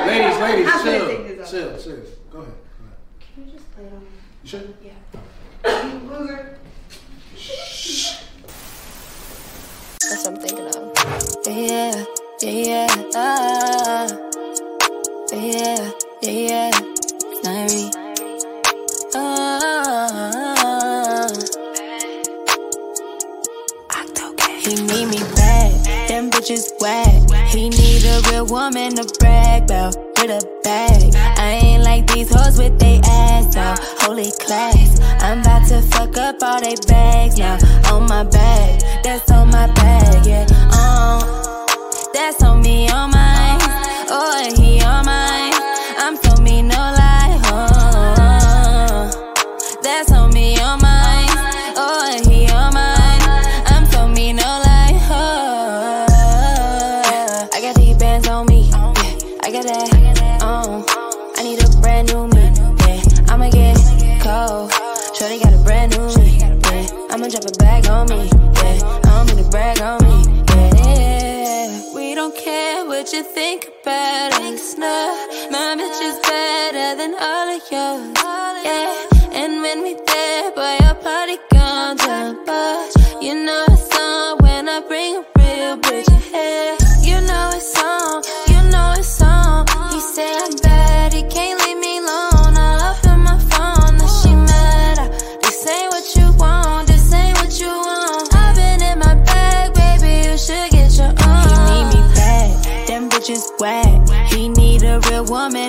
Ladies, 0.08 0.40
ladies, 0.40 0.68
I'm 0.68 0.86
gonna 0.86 0.98
chill, 0.98 1.08
take 1.08 1.38
this 1.38 1.52
chill, 1.52 1.74
off. 1.74 1.84
chill. 1.84 1.98
Go 2.32 2.40
ahead. 2.40 2.54
Can 3.36 3.46
you 3.46 3.52
just 3.54 3.72
play 3.74 3.86
it 3.86 3.94
on? 3.94 4.02
You 4.44 4.50
should. 4.50 4.76
Yeah. 4.84 4.94
That's 10.02 10.26
what 10.26 10.28
I'm 10.28 10.38
thinking 10.38 10.68
of. 10.68 10.85
Yeah, 11.06 12.06
yeah, 12.42 12.50
yeah. 12.50 12.88
Ah. 13.16 14.08
Yeah, 15.32 15.92
yeah. 16.22 16.72
Nairi. 17.44 17.84
Ah. 19.14 19.96
He 24.66 24.74
need 24.74 25.06
me 25.06 25.20
bad, 25.36 25.86
them 26.08 26.32
bitches 26.32 26.72
whack. 26.82 27.06
He 27.50 27.70
need 27.70 28.04
a 28.06 28.22
real 28.32 28.46
woman 28.48 28.96
to 28.96 29.06
brag 29.20 29.64
about 29.66 29.96
with 30.18 30.32
a 30.32 30.42
bag. 30.64 31.15
These 32.16 32.34
hoes 32.34 32.58
with 32.58 32.80
they 32.80 33.02
ass 33.04 33.58
out. 33.58 33.78
Holy 34.00 34.32
class, 34.40 35.02
I'm 35.22 35.42
about 35.42 35.68
to 35.68 35.82
fuck 35.82 36.16
up 36.16 36.42
all 36.42 36.62
they 36.62 36.76
bags 36.88 37.38
now. 37.38 37.58
On 37.92 38.08
my 38.08 38.24
bag, 38.24 38.80
that's 39.04 39.30
on 39.32 39.50
my 39.50 39.68
bag, 39.74 40.26
yeah. 40.26 40.46
Uh, 40.72 41.20
that's 42.14 42.42
on 42.42 42.62
me, 42.62 42.88
on 42.88 43.12
mine. 43.12 43.60
Oh, 44.08 44.42
and 44.46 44.58
he 44.58 44.80
on 44.82 45.06
mine. 45.06 45.56
I'm 45.98 46.16
so 46.16 46.42
me, 46.42 46.62
no 46.62 46.95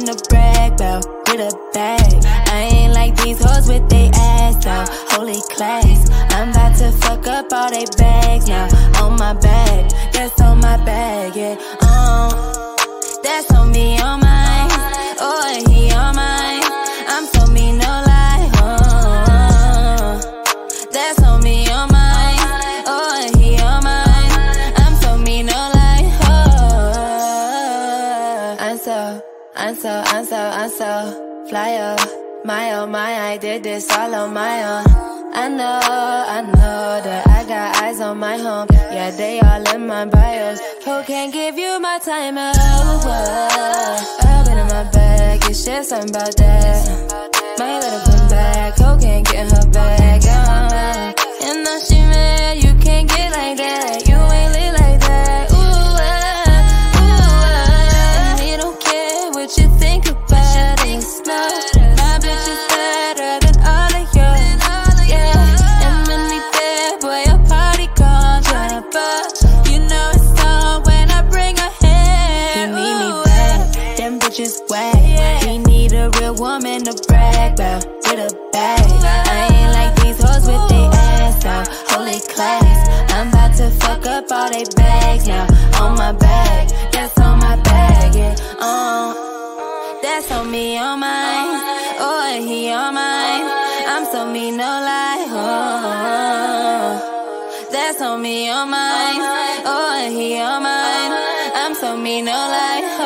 real 0.07 0.17
to 0.17 0.29
brag 0.29 0.73
about 0.73 1.05
with 1.29 1.41
a 1.41 1.71
bag. 1.73 2.25
I 2.49 2.63
ain't 2.73 2.95
like 2.95 3.17
these 3.23 3.43
hoes 3.43 3.69
with 3.69 3.89
they 3.89 4.11
ass 4.15 4.67
out. 4.67 4.89
Holy 5.13 5.41
class, 5.51 6.11
I'm 6.33 6.51
about 6.51 6.77
to 6.79 6.91
fuck 6.93 7.27
up 7.27 7.53
all 7.53 7.71
they 7.71 7.85
bags 7.97 8.49
now. 8.49 8.69
On 9.03 9.17
my 9.17 9.35
bag, 9.35 9.91
that's 10.13 10.41
on 10.41 10.61
my 10.61 10.77
bag, 10.85 11.37
yeah. 11.37 11.57
Um, 11.83 12.31
that's 13.23 13.51
on 13.53 13.73
me, 13.73 13.99
on 13.99 14.21
mine. 14.21 14.26
So 31.47 31.51
fly 31.51 31.75
up. 31.75 32.01
My 32.45 32.73
oh 32.75 32.87
my, 32.87 33.31
I 33.31 33.39
did 33.39 33.63
this 33.63 33.91
all 33.91 34.15
on 34.15 34.33
my 34.35 34.63
own. 34.63 34.87
I 35.35 35.49
know, 35.49 35.81
I 35.83 36.41
know 36.43 37.01
that 37.05 37.27
I 37.27 37.45
got 37.45 37.83
eyes 37.83 38.01
on 38.01 38.19
my 38.19 38.37
home. 38.39 38.69
Yeah, 38.71 39.11
they 39.11 39.41
all 39.41 39.75
in 39.75 39.87
my 39.87 40.07
bios. 40.07 40.61
Who 40.85 41.03
can 41.03 41.31
give 41.31 41.59
you 41.59 41.79
my 41.81 41.99
time? 41.99 42.37
Oh, 42.39 42.53
I've 44.23 44.47
been 44.47 44.59
in 44.59 44.67
my 44.67 44.91
bag. 44.93 45.41
It's 45.51 45.65
just 45.65 45.91
something 45.91 46.11
about 46.11 46.37
that. 46.37 47.59
My 47.59 47.79
little 47.81 48.01
come 48.01 48.29
back. 48.29 48.79
Who 48.79 48.99
can 49.01 49.23
get 49.25 49.51
her 49.53 49.71
back? 49.71 50.23
Uh, 50.25 51.13
and 51.43 51.65
now 51.65 51.79
she 51.79 51.97
mad. 51.97 52.63
You 52.63 52.75
can't 52.83 53.09
get 53.09 53.33
like 53.33 53.57
that. 53.59 54.09
You 54.09 54.16
you're. 92.77 93.47
I'm 93.95 94.05
so 94.13 94.27
mean, 94.33 94.57
no 94.57 94.65
lie. 94.65 95.27
Oh, 95.31 96.89
that's 97.73 98.01
on 98.03 98.21
me, 98.23 98.47
you're 98.47 98.67
mine. 98.67 99.21
Oh, 99.65 100.09
he, 100.11 100.37
you're 100.37 100.61
mine. 100.61 101.13
I'm 101.63 101.75
so 101.75 101.97
mean, 101.97 102.25
no 102.27 102.33
lie. 102.33 102.83
Oh. 103.01 103.06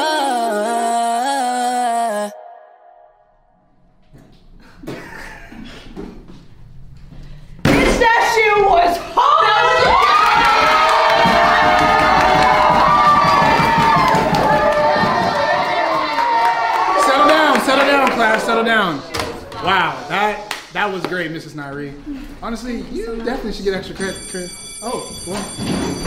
That 20.80 20.86
that 20.86 20.94
was 20.94 21.04
great, 21.06 21.30
Mrs. 21.30 21.52
Nairi. 21.52 21.92
Honestly, 22.42 22.80
you 22.90 23.16
definitely 23.16 23.52
should 23.52 23.66
get 23.66 23.74
extra 23.74 23.94
credit. 23.94 24.16
credit. 24.30 24.50
Oh, 24.82 25.04
well, 25.26 25.42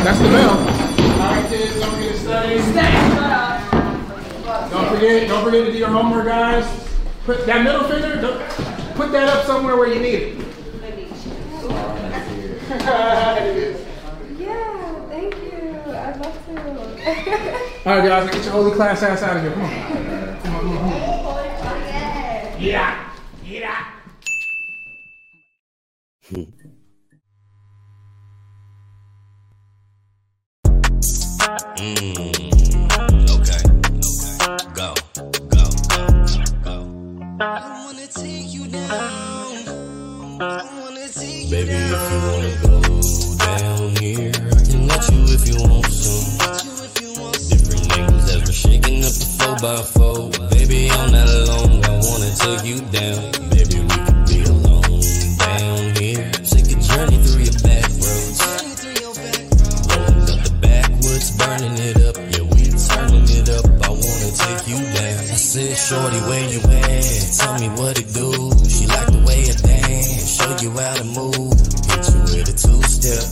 that's 0.04 0.18
the 0.18 0.30
bell. 0.30 0.50
All 0.50 0.66
right, 0.66 1.48
kids, 1.48 1.80
don't 1.80 1.92
forget 1.94 2.12
to 2.12 2.18
study. 2.18 2.56
Don't 4.72 4.90
forget, 4.90 5.28
don't 5.28 5.44
forget 5.44 5.66
to 5.68 5.72
do 5.72 5.78
your 5.78 5.90
homework, 5.90 6.26
guys. 6.26 6.66
Put 7.24 7.46
that 7.46 7.64
middle 7.64 7.84
finger, 7.84 8.20
don't, 8.20 8.50
put 8.96 9.12
that 9.12 9.30
up 9.30 9.46
somewhere 9.46 9.78
where 9.78 9.94
you 9.94 10.00
need 10.00 10.16
it. 10.16 10.40
Yeah, 14.40 15.06
thank 15.08 15.36
you. 15.36 15.82
I'd 15.92 16.20
love 16.20 16.46
to. 16.48 17.90
All 17.90 18.00
right, 18.00 18.08
guys, 18.08 18.32
get 18.32 18.44
your 18.44 18.54
holy 18.54 18.72
class 18.76 19.04
ass 19.04 19.22
out 19.22 19.38
of 19.38 19.44
here. 19.44 19.52
Come 19.52 19.62
on. 19.62 19.70
Come 20.42 20.56
on, 20.56 20.62
come 20.62 20.78
on, 20.78 20.78
come 20.78 21.28
on. 21.28 21.44
Yeah. 22.60 22.60
Yeah. 22.60 23.13
Baby, 41.54 41.76
if 41.76 42.04
you 42.12 42.20
wanna 42.30 42.54
go 42.62 42.76
down 43.38 43.96
here, 43.98 44.32
I 44.32 44.64
can 44.64 44.88
let 44.88 45.04
you 45.12 45.22
if 45.28 45.44
you 45.48 45.58
want 45.62 45.86
some. 45.88 46.38
Different 47.50 47.98
angles 47.98 48.28
we're 48.38 48.54
shaking 48.54 49.04
up 49.04 49.12
the 49.12 49.26
4 49.40 49.56
by 49.62 49.82
4 49.84 50.30
Baby, 50.52 50.90
I'm 50.90 51.12
not 51.12 51.28
alone, 51.28 51.84
I 51.84 52.00
wanna 52.02 52.32
take 52.38 52.64
you 52.66 52.80
down. 52.92 53.53
Shorty, 65.84 66.20
where 66.30 66.50
you 66.50 66.60
at? 66.60 67.04
Tell 67.40 67.60
me 67.60 67.68
what 67.76 68.00
it 68.00 68.08
do. 68.14 68.32
She 68.72 68.88
like 68.88 69.08
the 69.12 69.22
way 69.28 69.44
I 69.44 69.56
dance, 69.68 70.36
show 70.38 70.52
you 70.64 70.72
how 70.80 70.94
to 70.96 71.04
move. 71.04 71.60
Hit 71.92 72.04
you 72.08 72.20
with 72.24 72.48
a 72.48 72.56
two 72.56 72.82
step. 72.88 73.24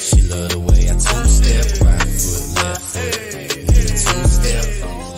She 0.00 0.22
love 0.32 0.48
the 0.48 0.60
way 0.60 0.88
I 0.88 0.96
two 0.96 1.24
step. 1.28 1.66
Right 1.84 2.08
foot, 2.08 2.46
left 2.56 2.82
foot. 2.88 3.10
A 3.68 3.84
two 3.84 4.22
step. 4.32 4.64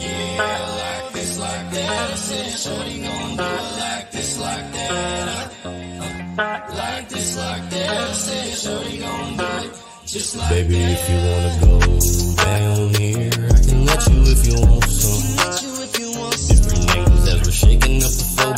Yeah, 0.02 0.42
like 0.82 1.12
this, 1.12 1.38
like 1.38 1.70
that. 1.70 2.10
I 2.10 2.14
said, 2.16 2.50
Shorty 2.58 2.98
gon' 3.02 3.36
do 3.36 3.44
it 3.44 3.78
like 3.78 4.10
this, 4.10 4.38
like 4.40 4.72
that. 4.72 5.52
Uh, 5.64 6.74
like 6.74 7.08
this, 7.10 7.36
like 7.36 7.70
that. 7.70 7.90
I 7.90 8.12
said, 8.12 8.58
Shorty 8.58 8.98
gon' 8.98 9.36
do 9.36 9.68
it. 9.68 9.82
Just 10.06 10.36
like 10.36 10.50
Baby, 10.50 10.76
if 10.82 11.10
you 11.10 11.16
wanna 11.16 11.86
go 11.86 11.91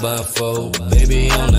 by 0.05 0.19
4 0.19 0.71
Baby, 0.91 1.31
I'm 1.31 1.54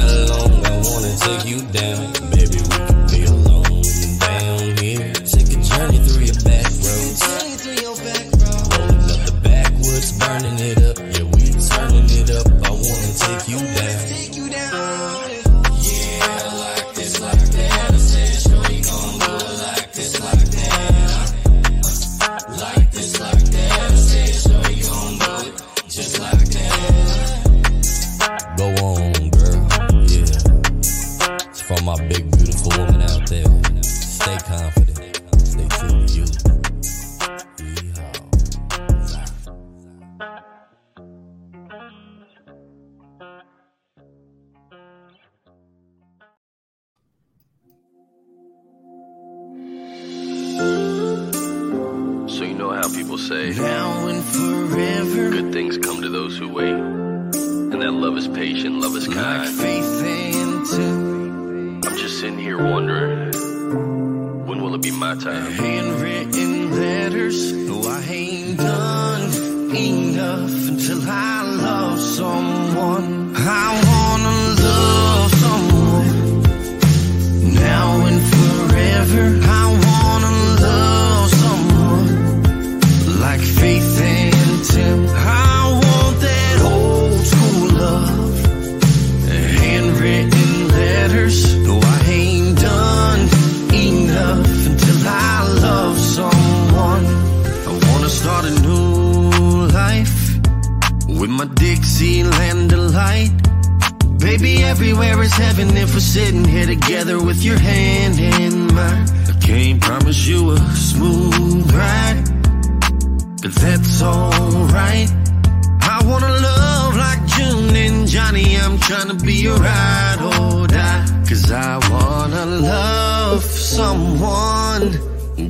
trying 118.96 119.18
to 119.18 119.26
be 119.26 119.34
your 119.34 119.58
ride 119.58 120.20
or 120.22 120.68
die. 120.68 121.06
Cause 121.28 121.52
I 121.52 121.78
wanna 121.90 122.46
love 122.46 123.44
someone. 123.44 124.86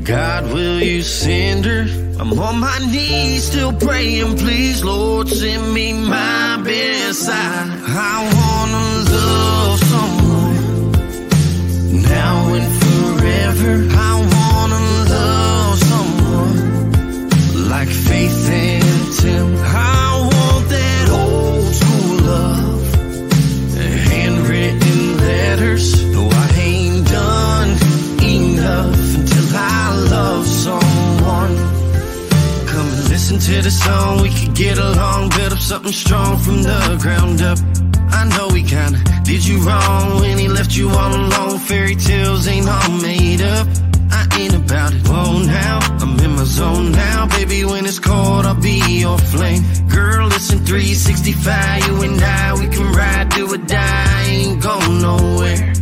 God, 0.04 0.52
will 0.54 0.82
you 0.82 1.04
send 1.04 1.66
her? 1.66 1.86
I'm 2.20 2.32
on 2.40 2.60
my 2.60 2.78
knees 2.92 3.44
still 3.44 3.74
praying, 3.74 4.38
please, 4.38 4.84
Lord, 4.84 5.28
send 5.28 5.74
me 5.74 5.94
my 5.94 6.62
best 6.64 7.20
side. 7.28 7.70
I 8.14 8.16
wanna 8.38 8.86
love 9.16 9.80
someone 9.94 10.92
now 12.02 12.54
and 12.58 12.68
forever. 12.84 13.74
I 14.05 14.05
to 33.46 33.62
the 33.62 33.70
song, 33.70 34.24
we 34.24 34.30
could 34.30 34.56
get 34.56 34.80
along, 34.80 35.30
build 35.30 35.54
up 35.54 35.60
something 35.60 35.92
strong 35.92 36.36
from 36.40 36.64
the 36.64 36.98
ground 37.00 37.44
up. 37.44 37.60
I 38.10 38.26
know 38.30 38.48
we 38.52 38.64
kinda 38.64 38.98
did 39.24 39.46
you 39.46 39.60
wrong 39.60 40.20
when 40.20 40.40
he 40.40 40.48
left 40.48 40.76
you 40.76 40.90
all 40.90 41.14
alone. 41.14 41.60
Fairy 41.60 41.96
tales 41.96 42.48
ain't 42.48 42.68
all 42.68 42.92
made 43.10 43.42
up. 43.44 43.68
I 44.10 44.24
ain't 44.40 44.56
about 44.56 44.96
it. 44.96 45.02
Oh, 45.06 45.44
now 45.46 45.78
I'm 46.02 46.20
in 46.26 46.32
my 46.36 46.44
zone 46.44 46.92
now, 46.92 47.28
baby. 47.28 47.64
When 47.66 47.86
it's 47.86 48.00
cold, 48.00 48.48
I'll 48.48 48.60
be 48.60 48.80
your 49.06 49.20
flame. 49.20 49.64
Girl, 49.90 50.26
listen 50.28 50.66
365, 50.66 51.86
you 51.88 52.02
and 52.02 52.20
I, 52.24 52.54
we 52.60 52.68
can 52.68 52.92
ride, 52.94 53.30
do 53.30 53.54
or 53.54 53.58
die, 53.58 54.24
ain't 54.26 54.64
going 54.64 55.02
nowhere. 55.02 55.74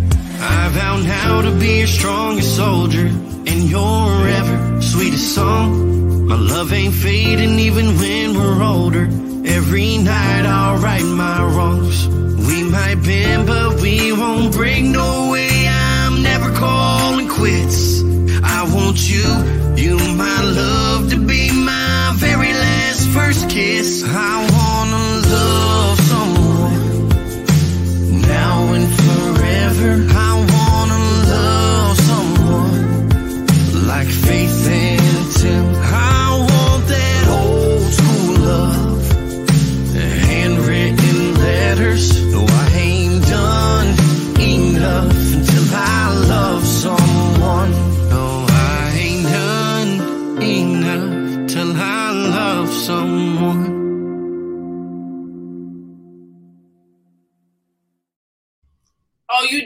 I 0.42 0.68
vow 0.76 0.98
now 0.98 1.42
to 1.44 1.52
be 1.52 1.78
your 1.78 1.88
strongest 1.88 2.58
soldier 2.58 3.08
and 3.52 3.70
your 3.70 4.28
ever 4.28 4.82
sweetest 4.82 5.34
song. 5.34 5.93
My 6.34 6.40
love 6.40 6.74
ain't 6.74 6.96
fading 6.96 7.60
even 7.60 7.86
when 8.00 8.34
we're 8.34 8.64
older. 8.64 9.04
Every 9.46 10.00
night 10.00 10.46
I'll 10.48 10.80
right 10.80 11.06
my 11.06 11.44
wrongs. 11.44 12.08
We 12.08 12.64
might 12.64 12.96
bend, 13.04 13.46
but 13.46 13.80
we 13.80 14.12
won't 14.14 14.52
break. 14.52 14.84
No 14.84 15.30
way, 15.32 15.68
I'm 15.68 16.24
never 16.24 16.52
calling 16.56 17.28
quits. 17.30 18.02
I 18.42 18.64
want 18.74 18.98
you, 19.08 19.28
you 19.76 19.96
my 20.18 20.42
love, 20.42 21.12
to 21.12 21.18
be 21.18 21.52
my 21.52 22.14
very 22.16 22.52
last 22.52 23.10
first 23.10 23.48
kiss. 23.52 24.04
I 24.04 24.53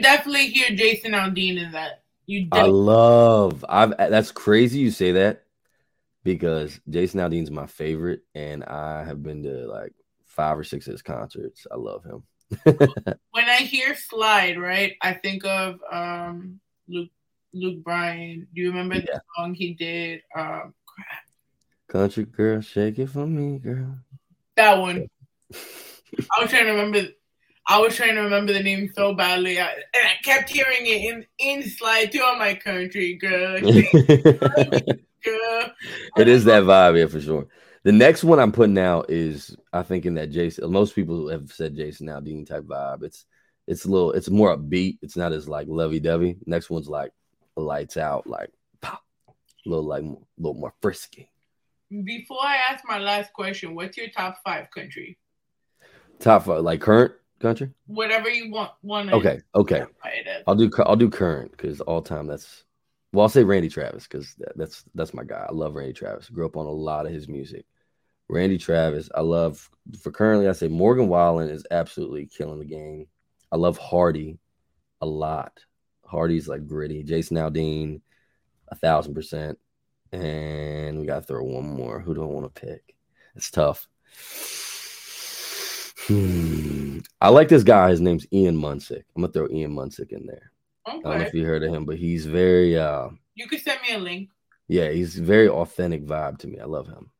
definitely 0.08 0.48
hear 0.48 0.70
Jason 0.74 1.12
Aldean 1.12 1.62
in 1.62 1.72
that. 1.72 2.02
You 2.26 2.48
I 2.52 2.62
love. 2.62 3.64
I've 3.68 3.96
that's 3.96 4.32
crazy 4.32 4.80
you 4.80 4.90
say 4.90 5.12
that 5.12 5.44
because 6.24 6.80
Jason 6.88 7.20
Aldean's 7.20 7.50
my 7.50 7.66
favorite, 7.66 8.22
and 8.34 8.64
I 8.64 9.04
have 9.04 9.22
been 9.22 9.42
to 9.44 9.66
like 9.66 9.92
five 10.26 10.58
or 10.58 10.64
six 10.64 10.86
of 10.86 10.92
his 10.92 11.02
concerts. 11.02 11.66
I 11.70 11.76
love 11.76 12.04
him. 12.04 12.22
when 12.64 13.44
I 13.44 13.58
hear 13.58 13.94
Slide, 13.94 14.58
right, 14.58 14.94
I 15.02 15.14
think 15.14 15.44
of 15.44 15.80
um 15.90 16.60
Luke 16.88 17.10
Luke 17.52 17.82
Bryan. 17.82 18.46
Do 18.54 18.60
you 18.62 18.68
remember 18.70 19.00
the 19.00 19.20
song 19.36 19.54
he 19.54 19.74
did? 19.74 20.22
Um 20.34 20.74
Country 21.88 22.24
girl, 22.24 22.60
shake 22.60 22.98
it 22.98 23.08
for 23.08 23.26
me, 23.26 23.58
girl. 23.58 23.98
that 24.56 24.78
one. 24.78 25.06
I 25.54 26.42
was 26.42 26.50
trying 26.50 26.66
to 26.66 26.72
remember 26.72 27.08
I 27.70 27.78
was 27.80 27.94
trying 27.94 28.14
to 28.14 28.22
remember 28.22 28.54
the 28.54 28.62
name 28.62 28.90
so 28.94 29.12
badly. 29.12 29.60
I, 29.60 29.66
and 29.66 29.84
I 29.94 30.14
kept 30.24 30.48
hearing 30.48 30.86
it 30.86 31.04
in, 31.04 31.26
in 31.38 31.68
Slide 31.68 32.10
to 32.12 32.18
on 32.20 32.38
my 32.38 32.54
country, 32.54 33.14
girl. 33.14 33.60
girl. 33.60 33.72
it 36.16 36.28
is 36.28 36.44
that 36.44 36.62
vibe, 36.62 36.98
yeah, 36.98 37.06
for 37.06 37.20
sure. 37.20 37.46
The 37.84 37.92
next 37.92 38.24
one 38.24 38.40
I'm 38.40 38.52
putting 38.52 38.78
out 38.78 39.10
is 39.10 39.54
I 39.72 39.82
think 39.82 40.06
in 40.06 40.14
that 40.14 40.30
Jason. 40.30 40.72
Most 40.72 40.94
people 40.94 41.28
have 41.28 41.52
said 41.52 41.76
Jason 41.76 42.06
Aldean 42.06 42.46
type 42.46 42.64
vibe. 42.64 43.02
It's 43.02 43.26
it's 43.66 43.84
a 43.84 43.90
little, 43.90 44.12
it's 44.12 44.30
more 44.30 44.56
upbeat. 44.56 44.98
It's 45.02 45.16
not 45.16 45.34
as 45.34 45.46
like 45.46 45.68
lovey 45.68 46.00
dovey. 46.00 46.38
Next 46.46 46.70
one's 46.70 46.88
like 46.88 47.12
lights 47.54 47.98
out, 47.98 48.26
like 48.26 48.50
pop, 48.80 49.04
a 49.28 49.68
little 49.68 49.84
like 49.84 50.02
a 50.02 50.14
little 50.38 50.58
more 50.58 50.72
frisky. 50.80 51.30
Before 51.90 52.42
I 52.42 52.60
ask 52.70 52.82
my 52.86 52.98
last 52.98 53.34
question, 53.34 53.74
what's 53.74 53.98
your 53.98 54.08
top 54.08 54.38
five 54.42 54.70
country? 54.70 55.18
Top 56.18 56.46
five, 56.46 56.62
like 56.62 56.80
current 56.80 57.12
country. 57.38 57.70
Whatever 57.86 58.28
you 58.28 58.50
want. 58.50 58.72
want 58.82 59.12
Okay, 59.12 59.40
okay. 59.54 59.84
I'll 60.46 60.54
do 60.54 60.70
I'll 60.84 60.96
do 60.96 61.10
current 61.10 61.52
because 61.52 61.80
all 61.80 62.02
time 62.02 62.26
that's 62.26 62.64
well 63.12 63.22
I'll 63.22 63.28
say 63.28 63.44
Randy 63.44 63.68
Travis 63.68 64.06
because 64.06 64.34
that, 64.38 64.56
that's 64.56 64.84
that's 64.94 65.14
my 65.14 65.24
guy. 65.24 65.46
I 65.48 65.52
love 65.52 65.74
Randy 65.74 65.92
Travis. 65.92 66.28
Grew 66.28 66.46
up 66.46 66.56
on 66.56 66.66
a 66.66 66.70
lot 66.70 67.06
of 67.06 67.12
his 67.12 67.28
music. 67.28 67.64
Randy 68.28 68.58
Travis, 68.58 69.08
I 69.14 69.22
love 69.22 69.70
for 70.00 70.10
currently 70.10 70.48
I 70.48 70.52
say 70.52 70.68
Morgan 70.68 71.08
Wallen 71.08 71.48
is 71.48 71.66
absolutely 71.70 72.26
killing 72.26 72.58
the 72.58 72.64
game. 72.64 73.06
I 73.50 73.56
love 73.56 73.78
Hardy 73.78 74.38
a 75.00 75.06
lot. 75.06 75.60
Hardy's 76.04 76.48
like 76.48 76.66
gritty. 76.66 77.02
Jason 77.02 77.36
Aldean, 77.36 78.00
a 78.68 78.74
thousand 78.74 79.14
percent. 79.14 79.58
And 80.12 80.98
we 80.98 81.06
gotta 81.06 81.22
throw 81.22 81.42
one 81.42 81.68
more. 81.68 82.00
Who 82.00 82.14
do 82.14 82.22
I 82.22 82.26
want 82.26 82.54
to 82.54 82.60
pick? 82.60 82.94
It's 83.34 83.50
tough. 83.50 83.88
Hmm. 86.08 86.98
I 87.20 87.28
like 87.28 87.48
this 87.48 87.62
guy. 87.64 87.90
His 87.90 88.00
name's 88.00 88.26
Ian 88.32 88.56
Munsick. 88.56 89.04
I'm 89.14 89.22
gonna 89.22 89.32
throw 89.32 89.48
Ian 89.50 89.74
Munsick 89.74 90.10
in 90.12 90.26
there. 90.26 90.52
I 90.86 90.92
don't 90.92 91.02
know 91.04 91.12
if 91.12 91.34
you 91.34 91.44
heard 91.44 91.62
of 91.62 91.72
him, 91.72 91.84
but 91.84 91.98
he's 91.98 92.24
very 92.24 92.78
uh 92.78 93.10
You 93.34 93.46
could 93.46 93.60
send 93.60 93.80
me 93.82 93.94
a 93.94 93.98
link. 93.98 94.30
yeah, 94.68 94.90
he's 94.90 95.16
very 95.16 95.48
authentic 95.48 96.04
vibe 96.06 96.38
to 96.38 96.46
me. 96.46 96.58
I 96.60 96.64
love 96.64 96.86
him. 96.88 97.10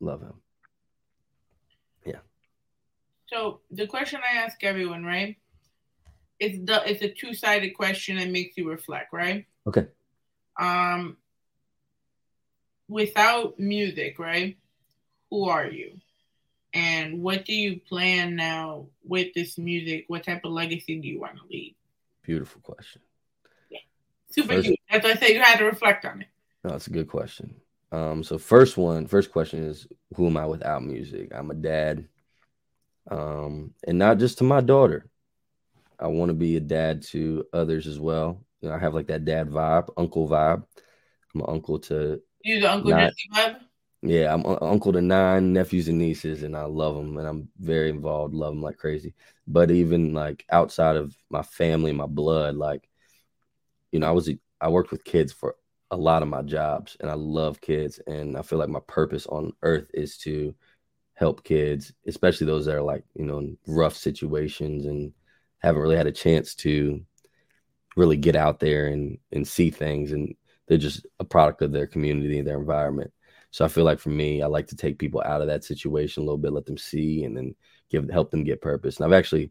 Love 0.00 0.22
him. 0.22 0.40
Yeah. 2.06 2.20
So 3.26 3.60
the 3.70 3.86
question 3.86 4.20
I 4.24 4.38
ask 4.38 4.64
everyone, 4.64 5.04
right? 5.04 5.36
It's 6.38 6.58
the 6.64 6.82
it's 6.90 7.02
a 7.02 7.08
two 7.10 7.34
sided 7.34 7.74
question 7.74 8.16
that 8.16 8.30
makes 8.30 8.56
you 8.56 8.68
reflect, 8.70 9.12
right? 9.12 9.46
Okay. 9.66 9.88
Um, 10.58 11.18
without 12.88 13.58
music, 13.58 14.18
right? 14.18 14.56
Who 15.30 15.48
are 15.50 15.66
you? 15.66 15.98
And 16.76 17.22
what 17.22 17.46
do 17.46 17.54
you 17.54 17.80
plan 17.80 18.36
now 18.36 18.88
with 19.02 19.32
this 19.34 19.56
music? 19.56 20.04
What 20.08 20.24
type 20.24 20.44
of 20.44 20.52
legacy 20.52 21.00
do 21.00 21.08
you 21.08 21.18
want 21.20 21.36
to 21.38 21.42
leave? 21.50 21.72
Beautiful 22.22 22.60
question. 22.60 23.00
Yeah. 23.70 23.78
Super 24.30 24.54
First- 24.54 24.66
cute. 24.66 24.78
As 24.90 25.04
I 25.04 25.14
said, 25.14 25.28
you 25.30 25.40
had 25.40 25.58
to 25.58 25.64
reflect 25.64 26.04
on 26.04 26.20
it. 26.20 26.28
No, 26.64 26.70
that's 26.70 26.86
a 26.86 26.90
good 26.90 27.08
question. 27.08 27.54
Um, 27.92 28.22
so 28.22 28.36
first 28.36 28.76
one, 28.76 29.06
first 29.06 29.32
question 29.32 29.64
is 29.64 29.86
who 30.16 30.26
am 30.26 30.36
I 30.36 30.44
without 30.46 30.84
music? 30.84 31.32
I'm 31.34 31.50
a 31.50 31.54
dad. 31.54 32.06
Um, 33.10 33.72
and 33.86 33.98
not 33.98 34.18
just 34.18 34.38
to 34.38 34.44
my 34.44 34.60
daughter. 34.60 35.06
I 35.98 36.08
want 36.08 36.28
to 36.28 36.34
be 36.34 36.56
a 36.56 36.60
dad 36.60 37.02
to 37.04 37.46
others 37.54 37.86
as 37.86 37.98
well. 37.98 38.44
You 38.60 38.68
know, 38.68 38.74
I 38.74 38.78
have 38.78 38.92
like 38.92 39.06
that 39.06 39.24
dad 39.24 39.48
vibe, 39.48 39.88
uncle 39.96 40.28
vibe. 40.28 40.62
I'm 41.34 41.40
an 41.40 41.46
uncle 41.48 41.78
to 41.80 42.20
You 42.44 42.60
the 42.60 42.70
Uncle 42.70 42.90
Not- 42.90 43.12
Jesse 43.12 43.30
vibe? 43.34 43.60
Yeah, 44.08 44.32
I'm 44.32 44.44
un- 44.46 44.58
uncle 44.60 44.92
to 44.92 45.00
nine 45.02 45.52
nephews 45.52 45.88
and 45.88 45.98
nieces, 45.98 46.42
and 46.42 46.56
I 46.56 46.64
love 46.64 46.94
them, 46.96 47.16
and 47.18 47.26
I'm 47.26 47.48
very 47.58 47.90
involved, 47.90 48.34
love 48.34 48.52
them 48.54 48.62
like 48.62 48.76
crazy. 48.78 49.14
But 49.46 49.70
even 49.70 50.12
like 50.14 50.44
outside 50.50 50.96
of 50.96 51.16
my 51.30 51.42
family, 51.42 51.92
my 51.92 52.06
blood, 52.06 52.56
like 52.56 52.88
you 53.92 54.00
know, 54.00 54.08
I 54.08 54.10
was 54.12 54.30
I 54.60 54.68
worked 54.68 54.90
with 54.90 55.04
kids 55.04 55.32
for 55.32 55.56
a 55.90 55.96
lot 55.96 56.22
of 56.22 56.28
my 56.28 56.42
jobs, 56.42 56.96
and 57.00 57.10
I 57.10 57.14
love 57.14 57.60
kids, 57.60 58.00
and 58.06 58.36
I 58.36 58.42
feel 58.42 58.58
like 58.58 58.68
my 58.68 58.80
purpose 58.86 59.26
on 59.26 59.52
earth 59.62 59.90
is 59.94 60.18
to 60.18 60.54
help 61.14 61.44
kids, 61.44 61.92
especially 62.06 62.46
those 62.46 62.66
that 62.66 62.76
are 62.76 62.82
like 62.82 63.04
you 63.14 63.24
know 63.26 63.38
in 63.38 63.58
rough 63.66 63.96
situations 63.96 64.86
and 64.86 65.12
haven't 65.60 65.82
really 65.82 65.96
had 65.96 66.06
a 66.08 66.12
chance 66.12 66.54
to 66.56 67.00
really 67.96 68.16
get 68.16 68.36
out 68.36 68.60
there 68.60 68.86
and 68.88 69.18
and 69.32 69.46
see 69.46 69.70
things, 69.70 70.12
and 70.12 70.34
they're 70.68 70.78
just 70.78 71.06
a 71.20 71.24
product 71.24 71.62
of 71.62 71.72
their 71.72 71.86
community 71.86 72.40
their 72.42 72.58
environment. 72.58 73.12
So 73.56 73.64
I 73.64 73.68
feel 73.68 73.84
like 73.84 74.00
for 74.00 74.10
me, 74.10 74.42
I 74.42 74.48
like 74.48 74.66
to 74.66 74.76
take 74.76 74.98
people 74.98 75.22
out 75.24 75.40
of 75.40 75.46
that 75.46 75.64
situation 75.64 76.22
a 76.22 76.26
little 76.26 76.36
bit, 76.36 76.52
let 76.52 76.66
them 76.66 76.76
see, 76.76 77.24
and 77.24 77.34
then 77.34 77.54
give 77.88 78.06
help 78.10 78.30
them 78.30 78.44
get 78.44 78.60
purpose. 78.60 78.98
And 78.98 79.06
I've 79.06 79.18
actually 79.18 79.50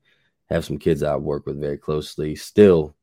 have 0.52 0.64
some 0.64 0.78
kids 0.78 1.02
I 1.02 1.16
work 1.16 1.48
with 1.48 1.60
very 1.60 1.80
closely 1.80 2.36
still 2.36 2.96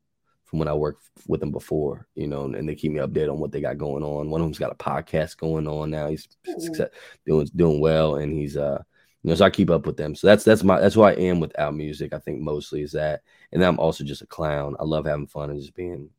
from 0.45 0.59
when 0.59 0.69
I 0.69 0.73
worked 0.73 1.03
with 1.27 1.41
them 1.41 1.51
before, 1.51 2.07
you 2.15 2.27
know, 2.27 2.45
and, 2.45 2.69
they 2.69 2.75
keep 2.75 2.93
me 2.93 3.01
updated 3.01 3.33
on 3.33 3.39
what 3.39 3.51
they 3.51 3.59
got 3.59 3.77
going 3.77 4.01
on. 4.01 4.29
One 4.29 4.39
of 4.39 4.45
them's 4.45 4.59
got 4.59 4.71
a 4.71 4.75
podcast 4.75 5.35
going 5.35 5.67
on 5.67 5.91
now. 5.91 6.07
He's 6.07 6.25
success, 6.57 6.91
doing 7.25 7.49
doing 7.53 7.81
well, 7.81 8.15
and 8.15 8.31
he's 8.31 8.55
uh, 8.55 8.81
you 9.23 9.29
know, 9.29 9.35
so 9.35 9.43
I 9.43 9.49
keep 9.49 9.71
up 9.71 9.85
with 9.85 9.97
them. 9.97 10.15
So 10.15 10.27
that's 10.27 10.45
that's 10.45 10.63
my 10.63 10.79
that's 10.79 10.95
who 10.95 11.01
I 11.01 11.15
am 11.15 11.41
without 11.41 11.75
music. 11.75 12.13
I 12.13 12.19
think 12.19 12.39
mostly 12.39 12.81
is 12.81 12.93
that, 12.93 13.23
and 13.51 13.61
then 13.61 13.67
I'm 13.67 13.79
also 13.79 14.05
just 14.05 14.21
a 14.21 14.27
clown. 14.27 14.77
I 14.79 14.85
love 14.85 15.05
having 15.05 15.27
fun 15.27 15.49
and 15.49 15.59
just 15.59 15.75
being 15.75 16.11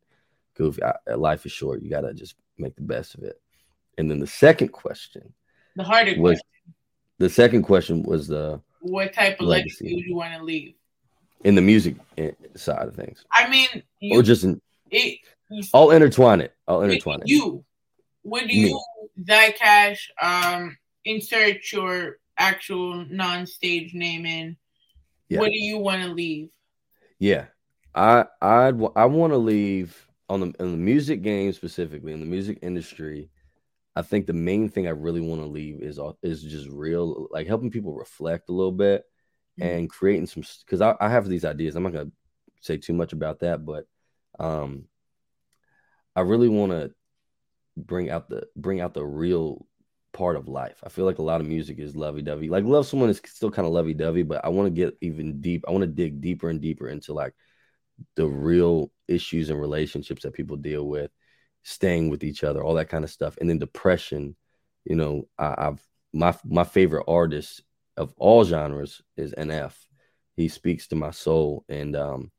goofy. 0.53 0.83
I, 0.85 1.15
life 1.15 1.47
is 1.47 1.53
short. 1.53 1.81
You 1.81 1.89
gotta 1.89 2.13
just 2.13 2.35
make 2.59 2.77
the 2.77 2.83
best 2.83 3.15
of 3.15 3.23
it. 3.23 3.41
And 3.99 4.11
then 4.11 4.19
the 4.19 4.27
second 4.27 4.69
question 4.69 5.33
The 5.77 5.85
harder 5.85 6.13
was 6.21 6.39
question. 6.41 6.75
the 7.19 7.31
second 7.31 7.63
question 7.63 8.03
was 8.03 8.27
the 8.29 8.61
What 8.81 9.13
type 9.13 9.41
of 9.41 9.47
Legacy. 9.47 9.85
legacy 9.85 9.95
would 9.97 10.05
you 10.07 10.17
want 10.17 10.35
to 10.39 10.43
leave? 10.45 10.75
in 11.45 11.55
the 11.55 11.61
music 11.61 11.95
eh, 12.17 12.31
side 12.57 12.89
of 12.89 12.95
things, 12.95 13.23
I 13.31 13.47
mean, 13.51 13.69
you, 14.01 14.19
or 14.19 14.23
just 14.23 14.45
in, 14.45 14.63
it, 14.91 15.19
I'll 15.75 15.91
intertwine 15.91 16.41
it. 16.41 16.55
I'll 16.67 16.81
intertwine 16.81 17.21
it. 17.21 17.29
you 17.29 17.63
would 18.25 18.47
Me. 18.47 18.55
you 18.71 18.81
Zye 19.29 19.53
Ca$h 19.59 20.11
um 20.23 20.77
insert 21.05 21.71
your 21.71 22.17
actual 22.39 23.05
non-stage 23.11 23.93
name 23.93 24.25
in 24.25 24.57
Yeah. 25.29 25.41
what 25.41 25.51
do 25.53 25.59
you 25.63 25.77
want 25.79 26.03
to 26.03 26.09
leave 26.09 26.49
Yeah, 27.19 27.45
I 27.95 28.25
I'd 28.41 28.81
I 28.97 29.05
want 29.05 29.33
to 29.35 29.37
leave 29.37 30.09
on 30.31 30.41
the 30.41 30.47
in 30.61 30.71
the 30.73 30.79
music 30.79 31.21
game 31.21 31.53
specifically 31.53 32.13
in 32.15 32.21
the 32.21 32.27
music 32.27 32.59
industry. 32.63 33.29
I 33.97 34.03
think 34.03 34.27
the 34.27 34.33
main 34.33 34.69
thing 34.69 34.87
I 34.87 34.91
really 34.91 35.21
want 35.21 35.41
to 35.41 35.47
leave 35.47 35.83
is 35.83 36.01
is 36.23 36.43
just 36.43 36.69
real, 36.69 37.29
like 37.31 37.47
helping 37.47 37.71
people 37.71 37.95
reflect 37.95 38.49
a 38.49 38.53
little 38.53 38.73
bit 38.73 39.05
and 39.61 39.89
creating 39.89 40.27
some. 40.27 40.43
Because 40.65 40.81
I, 40.81 40.95
I 41.01 41.09
have 41.09 41.29
these 41.29 41.45
ideas. 41.45 41.77
I'm 41.77 41.85
not 41.85 41.93
gonna 41.93 42.11
say 42.61 42.77
too 42.77 42.93
much 42.93 43.13
about 43.13 43.41
that, 43.41 43.65
but 43.65 43.87
um, 44.39 44.87
I 46.17 46.23
really 46.23 46.49
want 46.49 46.73
to 46.73 46.93
bring 47.77 48.11
out 48.11 48.29
the 48.29 48.47
bring 48.57 48.81
out 48.81 48.95
the 48.95 49.05
real 49.05 49.67
part 50.13 50.37
of 50.37 50.49
life. 50.49 50.81
I 50.85 50.89
feel 50.89 51.05
like 51.05 51.19
a 51.19 51.23
lot 51.23 51.41
of 51.41 51.47
music 51.47 51.79
is 51.79 51.97
lovey 51.97 52.23
dovey. 52.23 52.49
Like 52.49 52.65
love 52.65 52.87
someone 52.87 53.11
is 53.11 53.21
still 53.27 53.51
kind 53.51 53.67
of 53.67 53.73
lovey 53.73 53.95
dovey, 53.95 54.23
but 54.23 54.45
I 54.45 54.49
want 54.49 54.67
to 54.67 54.71
get 54.71 54.97
even 55.01 55.41
deep. 55.41 55.65
I 55.69 55.73
want 55.73 55.83
to 55.83 55.89
dig 55.89 56.21
deeper 56.21 56.49
and 56.49 56.61
deeper 56.61 56.89
into 56.89 57.13
like 57.13 57.35
the 58.17 58.27
real 58.27 58.91
issues 59.09 59.51
and 59.51 59.61
relationships 59.61 60.23
that 60.23 60.33
people 60.33 60.57
deal 60.57 60.89
with, 60.89 61.11
staying 61.65 62.11
with 62.11 62.23
each 62.23 62.45
other, 62.45 62.63
all 62.63 62.75
that 62.75 62.89
kind 62.91 63.05
of 63.05 63.11
stuff, 63.11 63.37
and 63.39 63.51
then 63.51 63.59
depression. 63.59 64.37
You 64.85 64.97
know, 64.97 65.29
I, 65.39 65.55
I've 65.59 65.83
my 66.13 66.37
my 66.45 66.65
favorite 66.65 67.07
artist 67.09 67.63
of 67.97 68.15
all 68.19 68.45
genres 68.45 69.03
is 69.17 69.35
NF. 69.37 69.77
He 70.37 70.49
speaks 70.49 70.89
to 70.89 70.97
my 70.97 71.11
soul, 71.11 71.65
and 71.69 71.97
um, 71.97 72.31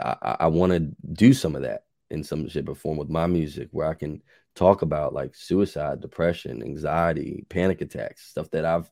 I- 0.00 0.36
I 0.40 0.46
want 0.48 0.72
to 0.72 0.80
do 1.12 1.32
some 1.32 1.54
of 1.56 1.62
that 1.62 1.84
in 2.10 2.24
some 2.24 2.48
shape 2.48 2.68
or 2.68 2.74
form 2.74 2.96
with 2.98 3.08
my 3.10 3.26
music, 3.26 3.68
where 3.72 3.86
I 3.88 3.94
can 3.94 4.22
talk 4.54 4.82
about 4.82 5.12
like 5.14 5.34
suicide, 5.34 6.00
depression, 6.00 6.62
anxiety, 6.62 7.44
panic 7.48 7.80
attacks, 7.80 8.26
stuff 8.26 8.50
that 8.50 8.64
I've 8.64 8.90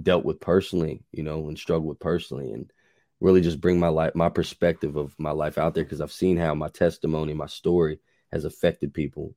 dealt 0.00 0.24
with 0.24 0.40
personally, 0.40 1.02
you 1.12 1.22
know, 1.22 1.48
and 1.48 1.58
struggled 1.58 1.88
with 1.88 1.98
personally, 2.00 2.52
and 2.52 2.72
really 3.20 3.40
just 3.40 3.60
bring 3.60 3.78
my 3.78 3.88
life, 3.88 4.14
my 4.14 4.28
perspective 4.28 4.96
of 4.96 5.14
my 5.18 5.30
life 5.32 5.58
out 5.58 5.74
there 5.74 5.84
because 5.84 6.00
I've 6.00 6.12
seen 6.12 6.36
how 6.36 6.54
my 6.54 6.68
testimony, 6.68 7.34
my 7.34 7.46
story 7.46 7.98
has 8.32 8.44
affected 8.44 8.94
people 8.94 9.34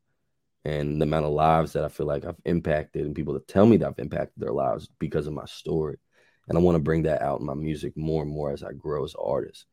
and 0.63 0.99
the 0.99 1.03
amount 1.03 1.25
of 1.25 1.31
lives 1.31 1.73
that 1.73 1.85
I 1.85 1.89
feel 1.89 2.07
like 2.07 2.25
I've 2.25 2.39
impacted 2.45 3.05
and 3.05 3.13
people 3.13 3.33
that 3.35 3.47
tell 3.47 3.65
me 3.65 3.77
that 3.77 3.87
I've 3.87 3.99
impacted 3.99 4.41
their 4.41 4.53
lives 4.53 4.89
because 4.99 5.27
of 5.27 5.33
my 5.33 5.45
story. 5.45 5.97
And 6.47 6.57
I 6.57 6.61
want 6.61 6.75
to 6.75 6.81
bring 6.81 7.03
that 7.03 7.21
out 7.21 7.39
in 7.39 7.45
my 7.45 7.53
music 7.53 7.95
more 7.95 8.23
and 8.23 8.31
more 8.31 8.51
as 8.51 8.63
I 8.63 8.71
grow 8.73 9.03
as 9.03 9.13
an 9.13 9.21
artist. 9.23 9.65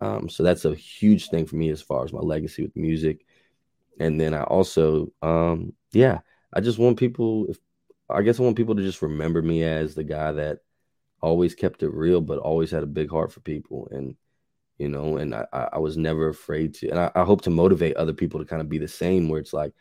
Um, 0.00 0.28
so 0.28 0.42
that's 0.42 0.64
a 0.64 0.74
huge 0.74 1.28
thing 1.28 1.46
for 1.46 1.56
me 1.56 1.70
as 1.70 1.82
far 1.82 2.04
as 2.04 2.12
my 2.12 2.20
legacy 2.20 2.62
with 2.62 2.76
music. 2.76 3.24
And 3.98 4.20
then 4.20 4.34
I 4.34 4.44
also, 4.44 5.12
um, 5.22 5.72
yeah, 5.92 6.20
I 6.52 6.60
just 6.60 6.78
want 6.78 6.98
people, 6.98 7.46
if 7.48 7.58
I 8.08 8.22
guess 8.22 8.38
I 8.38 8.42
want 8.42 8.56
people 8.56 8.76
to 8.76 8.82
just 8.82 9.02
remember 9.02 9.42
me 9.42 9.64
as 9.64 9.94
the 9.94 10.04
guy 10.04 10.32
that 10.32 10.58
always 11.20 11.54
kept 11.54 11.82
it 11.82 11.92
real, 11.92 12.20
but 12.20 12.38
always 12.38 12.70
had 12.70 12.84
a 12.84 12.86
big 12.86 13.10
heart 13.10 13.32
for 13.32 13.40
people. 13.40 13.88
And, 13.90 14.16
you 14.78 14.88
know, 14.88 15.16
and 15.16 15.34
I, 15.34 15.46
I 15.52 15.78
was 15.78 15.96
never 15.96 16.28
afraid 16.28 16.74
to, 16.74 16.88
and 16.88 16.98
I, 16.98 17.10
I 17.14 17.24
hope 17.24 17.42
to 17.42 17.50
motivate 17.50 17.96
other 17.96 18.12
people 18.12 18.40
to 18.40 18.46
kind 18.46 18.62
of 18.62 18.68
be 18.68 18.78
the 18.78 18.88
same, 18.88 19.28
where 19.28 19.40
it's 19.40 19.52
like, 19.52 19.72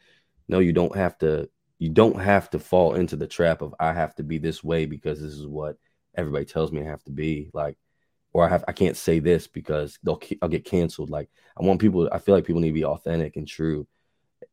no, 0.48 0.60
you 0.60 0.74
don't 0.74 0.96
have 0.96 1.18
to, 1.20 1.50
you 1.80 1.90
don't 1.90 2.20
have 2.20 2.50
to 2.52 2.60
fall 2.60 2.96
into 2.96 3.16
the 3.16 3.28
trap 3.28 3.62
of 3.62 3.76
I 3.80 3.94
have 3.94 4.16
to 4.16 4.24
be 4.24 4.38
this 4.40 4.64
way 4.64 4.86
because 4.86 5.22
this 5.22 5.34
is 5.34 5.46
what 5.46 5.78
everybody 6.16 6.46
tells 6.46 6.72
me 6.72 6.82
I 6.82 6.86
have 6.86 7.04
to 7.04 7.12
be. 7.12 7.50
Like, 7.54 7.78
or 8.34 8.46
I 8.46 8.50
have, 8.50 8.66
I 8.68 8.72
can't 8.72 8.98
say 8.98 9.20
this 9.20 9.48
because 9.48 10.00
they'll, 10.04 10.20
I'll 10.42 10.50
get 10.50 10.66
canceled. 10.66 11.10
Like, 11.10 11.30
I 11.60 11.64
want 11.64 11.80
people, 11.80 12.10
I 12.12 12.18
feel 12.18 12.36
like 12.36 12.46
people 12.46 12.62
need 12.62 12.70
to 12.70 12.74
be 12.74 12.86
authentic 12.86 13.36
and 13.36 13.48
true 13.48 13.88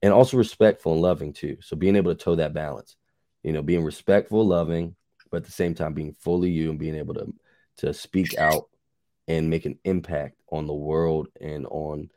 and 0.02 0.12
also 0.12 0.36
respectful 0.36 0.92
and 0.92 1.02
loving 1.02 1.32
too. 1.32 1.56
So 1.60 1.76
being 1.76 1.96
able 1.96 2.14
to 2.14 2.22
toe 2.22 2.36
that 2.36 2.54
balance, 2.54 2.96
you 3.42 3.52
know, 3.52 3.62
being 3.62 3.84
respectful, 3.84 4.46
loving, 4.46 4.96
but 5.30 5.38
at 5.38 5.44
the 5.44 5.52
same 5.52 5.74
time 5.74 5.94
being 5.94 6.12
fully 6.12 6.50
you 6.50 6.70
and 6.70 6.78
being 6.78 6.94
able 6.94 7.14
to 7.14 7.32
to 7.78 7.92
speak 7.92 8.38
out 8.38 8.68
and 9.28 9.50
make 9.50 9.66
an 9.66 9.78
impact 9.84 10.36
on 10.50 10.66
the 10.66 10.74
world 10.74 11.28
and 11.40 11.66
on 11.66 12.10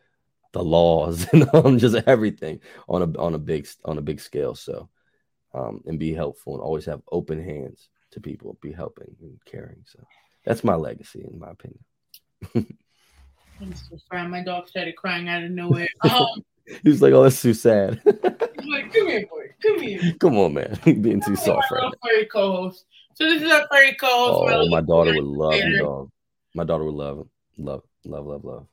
the 0.54 0.64
laws 0.64 1.28
and 1.34 1.48
on 1.50 1.80
just 1.80 1.96
everything 2.08 2.60
on 2.88 3.02
a 3.02 3.20
on 3.20 3.34
a 3.34 3.40
big 3.40 3.68
on 3.86 3.98
a 3.98 4.02
big 4.02 4.20
scale. 4.20 4.56
So 4.56 4.90
um 5.54 5.82
and 5.86 6.00
be 6.00 6.14
helpful 6.14 6.54
and 6.54 6.62
always 6.62 6.86
have 6.86 7.02
open 7.12 7.44
hands 7.44 7.90
to 8.12 8.22
people, 8.22 8.58
be 8.62 8.72
helping 8.72 9.16
and 9.22 9.40
caring. 9.46 9.84
So 9.86 10.00
that's 10.46 10.64
my 10.64 10.76
legacy 10.76 11.26
in 11.30 11.40
my 11.40 11.52
opinion. 11.52 11.84
I'm 13.60 13.74
so 13.74 13.98
sorry. 14.12 14.28
My 14.28 14.44
dog 14.44 14.68
started 14.68 14.96
crying 14.96 15.30
out 15.30 15.44
of 15.44 15.52
nowhere. 15.52 15.88
Um, 16.04 16.44
He 16.84 16.90
was 16.90 17.02
like, 17.02 17.14
"Oh, 17.14 17.24
that's 17.24 17.42
too 17.42 17.54
sad." 17.54 18.02
like, 18.06 18.94
come 18.94 19.08
here, 19.08 19.26
boy. 19.26 19.46
Come 19.64 19.80
here. 19.80 20.14
Come 20.20 20.38
on, 20.38 20.54
man, 20.54 20.78
being 21.02 21.22
too 21.22 21.38
soft 21.38 21.72
right 21.72 21.94
furry 22.04 22.26
co-host. 22.26 22.86
So 23.14 23.24
this 23.24 23.42
is 23.42 23.52
our 23.52 23.66
furry 23.72 23.94
co-host. 23.94 24.54
Oh, 24.54 24.70
my 24.70 24.82
daughter 24.82 25.14
would 25.14 25.24
love 25.24 25.56
you, 25.56 25.80
dog. 25.80 26.12
My 26.58 26.64
daughter 26.64 26.84
would 26.84 26.96
love. 26.96 27.28
Love, 27.60 27.84
love, 28.04 28.26
love, 28.26 28.44
love. 28.44 28.66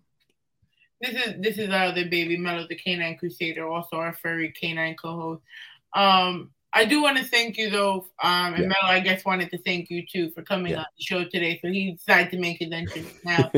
This 1.03 1.15
is 1.27 1.35
this 1.39 1.59
is 1.59 1.69
our 1.69 1.85
other 1.89 2.07
baby, 2.07 2.39
Mellow 2.39 2.67
the 2.67 2.77
Canine 2.77 3.19
Crusader, 3.19 3.69
also 3.69 3.97
our 3.97 4.15
furry 4.15 4.51
canine 4.59 4.97
co-host. 4.97 5.43
Um, 5.95 6.51
I 6.73 6.87
do 6.87 7.03
want 7.03 7.19
to 7.19 7.25
thank 7.25 7.59
you 7.59 7.69
though, 7.69 8.07
um, 8.23 8.55
and 8.55 8.65
Yeah. 8.65 8.73
I 8.83 9.01
guess 9.01 9.23
wanted 9.27 9.51
to 9.51 9.59
thank 9.59 9.91
you 9.91 10.03
too 10.11 10.31
for 10.31 10.41
coming 10.43 10.73
Yeah. 10.73 10.79
on 10.79 10.87
the 10.97 11.05
show 11.05 11.25
today. 11.25 11.59
So 11.61 11.69
he 11.69 11.93
decided 11.93 12.31
to 12.31 12.39
make 12.39 12.59
his 12.59 12.73
entrance 12.73 13.11
now. 13.25 13.53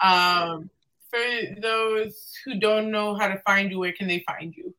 um, 0.00 0.70
for 1.10 1.60
those 1.60 2.32
who 2.44 2.60
don't 2.60 2.92
know 2.92 3.16
how 3.16 3.26
to 3.26 3.40
find 3.40 3.72
you, 3.72 3.80
where 3.80 3.92
can 3.92 4.06
they 4.06 4.20
find 4.20 4.54
you? 4.56 4.72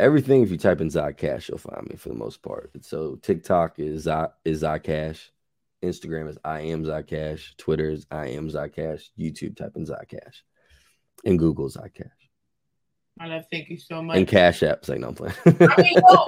Everything, 0.00 0.42
if 0.42 0.50
you 0.50 0.56
type 0.56 0.80
in 0.80 0.88
Zye 0.90 1.12
Ca$h, 1.16 1.48
you'll 1.48 1.58
find 1.58 1.88
me 1.88 1.94
for 1.94 2.08
the 2.08 2.14
most 2.16 2.42
part. 2.42 2.72
So 2.80 3.16
TikTok 3.22 3.78
is 3.78 4.06
Zye, 4.06 4.30
is 4.44 4.62
Zye 4.64 4.82
Ca$h, 4.82 5.30
Instagram 5.82 6.28
is 6.28 6.38
I 6.44 6.60
am 6.60 6.84
Zye 6.84 7.02
Ca$h, 7.08 7.54
Twitter 7.56 7.90
is 7.90 8.06
I 8.10 8.26
am 8.28 8.48
Zye 8.50 8.68
Ca$h, 8.74 9.10
YouTube 9.18 9.56
type 9.56 9.72
in 9.76 9.84
Zye 9.86 10.04
Ca$h, 10.08 10.42
and 11.24 11.38
Google 11.38 11.68
Zye 11.68 11.88
Ca$h, 11.94 12.06
I 13.20 13.26
love 13.26 13.44
thank 13.50 13.68
you 13.68 13.78
so 13.78 14.02
much. 14.02 14.16
and 14.16 14.26
Cash 14.28 14.62
App. 14.62 14.84
Say 14.84 14.96
no, 14.98 15.08
I'm 15.08 15.14
playing. 15.14 15.34
I 15.46 15.82
mean, 15.82 15.94
yo, 15.94 16.26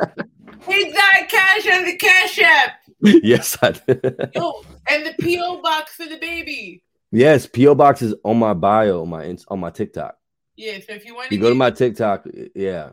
hit 0.66 0.94
that 0.94 1.26
cash 1.30 1.66
on 1.78 1.84
the 1.86 1.96
cash 1.96 2.38
app. 2.40 2.72
yes, 3.00 3.56
I 3.62 3.70
did. 3.86 4.30
Yo, 4.34 4.62
and 4.90 5.06
the 5.06 5.14
PO 5.20 5.62
box 5.62 5.94
for 5.94 6.04
the 6.06 6.18
baby. 6.18 6.82
yes. 7.10 7.46
PO 7.46 7.74
box 7.74 8.02
is 8.02 8.14
on 8.24 8.38
my 8.38 8.52
bio 8.54 9.02
on 9.02 9.08
my 9.08 9.36
on 9.48 9.60
my 9.60 9.70
TikTok. 9.70 10.16
Yeah, 10.56 10.78
so 10.86 10.92
if 10.92 11.06
you 11.06 11.14
want 11.14 11.30
to 11.30 11.34
you 11.34 11.40
go 11.40 11.48
to 11.48 11.54
my 11.54 11.70
TikTok, 11.70 12.26
yeah, 12.54 12.90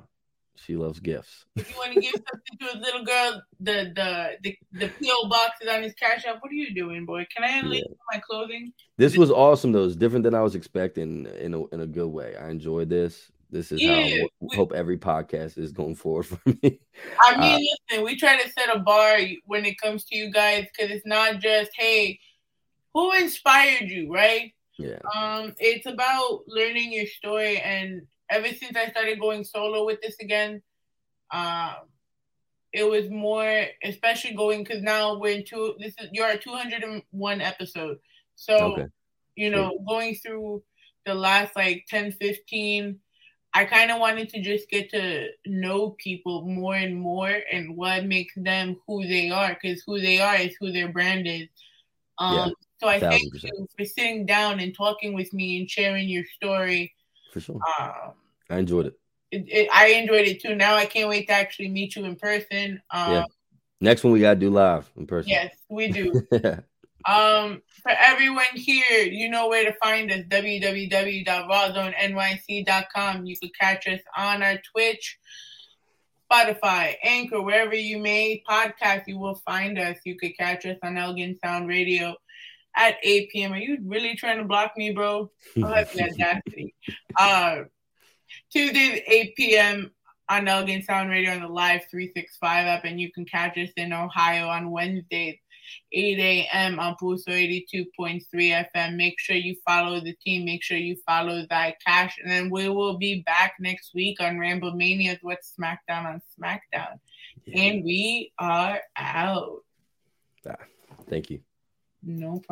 she 0.66 0.76
loves 0.76 1.00
gifts. 1.00 1.46
if 1.56 1.70
you 1.70 1.76
want 1.78 1.94
to 1.94 2.00
give 2.00 2.14
something 2.14 2.58
to 2.60 2.78
a 2.78 2.80
little 2.80 3.04
girl, 3.06 3.42
the 3.60 3.92
the 3.96 4.38
the, 4.44 4.58
the 4.74 4.88
PO 4.88 5.30
box 5.30 5.62
is 5.62 5.68
on 5.68 5.84
his 5.84 5.94
cash 5.94 6.26
app. 6.26 6.42
What 6.42 6.52
are 6.52 6.56
you 6.56 6.74
doing, 6.74 7.06
boy? 7.06 7.26
Can 7.36 7.44
I 7.44 7.62
leave 7.68 7.84
my 8.12 8.20
clothing? 8.20 8.74
This 8.98 9.16
was 9.18 9.32
awesome 9.32 9.72
though. 9.72 9.86
It's 9.86 9.96
different 9.96 10.24
than 10.24 10.36
I 10.36 10.42
was 10.42 10.56
expecting 10.56 11.26
in 11.40 11.54
a 11.54 11.66
in 11.68 11.82
a 11.82 11.88
good 11.88 12.08
way. 12.08 12.36
I 12.36 12.50
enjoyed 12.50 12.90
this. 12.90 13.32
This 13.52 13.72
is 13.72 13.82
how 13.84 13.94
I 13.94 13.96
Yeah, 13.96 14.10
w- 14.10 14.30
hope 14.54 14.74
every 14.74 14.98
podcast 14.98 15.58
is 15.58 15.72
going 15.72 15.96
forward 15.96 16.28
for 16.28 16.40
me. 16.46 16.80
I 17.22 17.36
mean, 17.38 17.56
Uh, 17.56 17.60
listen, 17.90 18.06
we 18.06 18.16
try 18.16 18.42
to 18.42 18.50
set 18.52 18.76
a 18.76 18.80
bar 18.80 19.18
when 19.46 19.66
it 19.66 19.80
comes 19.82 20.04
to 20.06 20.18
you 20.18 20.32
guys 20.32 20.66
because 20.72 20.92
it's 20.92 21.06
not 21.06 21.40
just 21.40 21.72
hey, 21.76 22.20
who 22.94 23.12
inspired 23.14 23.90
you, 23.90 24.12
right? 24.14 24.54
yeah. 24.78 25.00
Um, 25.16 25.56
it's 25.60 25.86
about 25.88 26.42
learning 26.48 26.94
your 26.94 27.08
story, 27.08 27.60
and 27.60 28.02
ever 28.30 28.48
since 28.48 28.76
I 28.76 28.90
started 28.90 29.20
going 29.20 29.44
solo 29.44 29.86
with 29.86 30.02
this 30.02 30.16
again, 30.20 30.62
um, 31.32 31.76
it 32.72 32.84
was 32.84 33.10
more, 33.10 33.66
especially 33.84 34.36
going 34.36 34.64
because 34.64 34.84
now 34.84 35.18
we're 35.18 35.38
in 35.38 35.46
two. 35.46 35.76
This 35.80 35.94
is 36.00 36.10
you're 36.12 36.28
at 36.28 36.42
two 36.42 36.52
hundred 36.54 36.84
and 36.84 37.02
one 37.12 37.42
episode, 37.42 37.98
so 38.36 38.74
Okay. 38.74 38.86
you 39.36 39.50
know, 39.50 39.80
going 39.88 40.16
through 40.16 40.62
the 41.06 41.16
last 41.16 41.56
like 41.56 41.86
10, 41.88 42.12
15, 42.12 43.00
I 43.54 43.66
kind 43.66 43.90
of 43.90 44.00
wanted 44.00 44.30
to 44.30 44.42
just 44.42 44.70
get 44.70 44.90
to 44.92 45.30
know 45.46 45.92
people 45.92 46.46
more 46.46 46.76
and 46.76 46.96
more 46.96 47.34
and 47.52 47.76
what 47.78 48.06
makes 48.06 48.34
them 48.36 48.76
who 48.86 49.08
they 49.08 49.30
are 49.30 49.58
because 49.60 49.82
who 49.88 50.00
they 50.00 50.20
are 50.20 50.36
is 50.36 50.56
who 50.60 50.72
their 50.72 50.90
brand 50.92 51.26
is. 51.26 51.48
Um, 52.18 52.36
Yeah, 52.36 52.50
so 52.82 52.88
I 52.88 53.00
thank 53.00 53.24
1000%. 53.34 53.44
you 53.44 53.68
for 53.78 53.86
sitting 53.86 54.26
down 54.26 54.60
and 54.60 54.76
talking 54.76 55.14
with 55.14 55.32
me 55.34 55.60
and 55.60 55.70
sharing 55.70 56.10
your 56.10 56.26
story. 56.36 56.94
For 57.32 57.40
sure. 57.40 57.60
Um, 57.80 58.14
I 58.50 58.58
enjoyed 58.58 58.88
it. 58.88 59.00
it, 59.32 59.46
it, 59.48 59.70
I 59.74 59.90
enjoyed 59.90 60.28
it 60.28 60.42
too. 60.42 60.56
Now 60.56 60.76
I 60.76 60.86
can't 60.86 61.10
wait 61.10 61.28
to 61.28 61.34
actually 61.34 61.70
meet 61.70 61.96
you 61.96 62.06
in 62.06 62.16
person. 62.16 62.82
Um, 62.92 63.14
yeah. 63.14 63.26
Next 63.82 64.04
one 64.04 64.14
we 64.14 64.20
gotta 64.20 64.40
do 64.40 64.50
live 64.50 64.90
in 64.98 65.08
person. 65.08 65.30
Yes, 65.30 65.54
we 65.70 65.92
do. 65.92 66.28
Um, 67.06 67.62
for 67.82 67.92
everyone 67.92 68.44
here, 68.54 69.04
you 69.04 69.30
know 69.30 69.48
where 69.48 69.64
to 69.64 69.72
find 69.82 70.12
us 70.12 70.26
www.rawrrzonenyc.com. 70.28 73.26
You 73.26 73.38
could 73.38 73.58
catch 73.58 73.88
us 73.88 74.02
on 74.18 74.44
our 74.44 74.58
Twitch, 74.58 75.18
Spotify, 76.30 76.96
Anchor, 77.04 77.42
wherever 77.42 77.74
you 77.74 78.00
may 78.00 78.44
podcast, 78.48 79.04
you 79.08 79.18
will 79.18 79.42
find 79.46 79.80
us. 79.80 79.96
You 80.04 80.18
could 80.18 80.38
catch 80.38 80.66
us 80.66 80.76
on 80.84 80.98
El-Gin 80.98 81.40
Sound 81.44 81.70
Radio 81.70 82.16
at 82.76 82.96
8 83.04 83.30
p.m. 83.32 83.54
Are 83.54 83.58
you 83.58 83.78
really 83.86 84.16
trying 84.16 84.38
to 84.38 84.46
block 84.46 84.74
me, 84.78 84.92
bro? 84.92 85.32
I'll 85.58 85.74
have 85.74 85.94
the 85.94 86.04
audacity. 86.04 86.76
Uh, 87.18 87.64
Tuesdays, 88.52 89.02
8 89.08 89.36
p.m. 89.36 89.92
on 90.30 90.48
El-Gin 90.48 90.84
Sound 90.84 91.10
Radio 91.10 91.34
on 91.34 91.42
the 91.42 91.48
Live 91.48 91.82
365 91.90 92.68
app, 92.68 92.86
and 92.86 93.00
you 93.00 93.12
can 93.12 93.26
catch 93.26 93.58
us 93.58 93.70
in 93.76 93.94
Ohio 93.94 94.48
on 94.48 94.72
Wednesdays 94.72 95.40
8 95.92 96.20
a.m. 96.20 96.80
on 96.80 96.96
Puso 97.02 97.30
82.3 97.30 98.24
FM. 98.34 98.96
Make 98.96 99.20
sure 99.20 99.36
you 99.36 99.56
follow 99.66 100.00
the 100.00 100.14
team. 100.24 100.46
Make 100.46 100.64
sure 100.64 100.78
you 100.78 100.96
follow 101.06 101.46
Zye 101.48 101.76
Ca$h. 101.86 102.14
And 102.22 102.32
then 102.32 102.50
we 102.50 102.70
will 102.70 102.98
be 102.98 103.22
back 103.22 103.56
next 103.60 103.94
week 103.94 104.20
on 104.20 104.40
Ramble 104.40 104.74
Mania's 104.74 105.20
What's 105.22 105.54
SmackDown 105.60 106.06
on 106.06 106.22
SmackDown. 106.40 107.00
And 107.54 107.84
we 107.84 108.32
are 108.38 108.80
out. 108.96 109.64
Ah, 110.48 110.56
thank 111.10 111.32
you. 111.32 111.40
No 112.04 112.28
problem. 112.28 112.46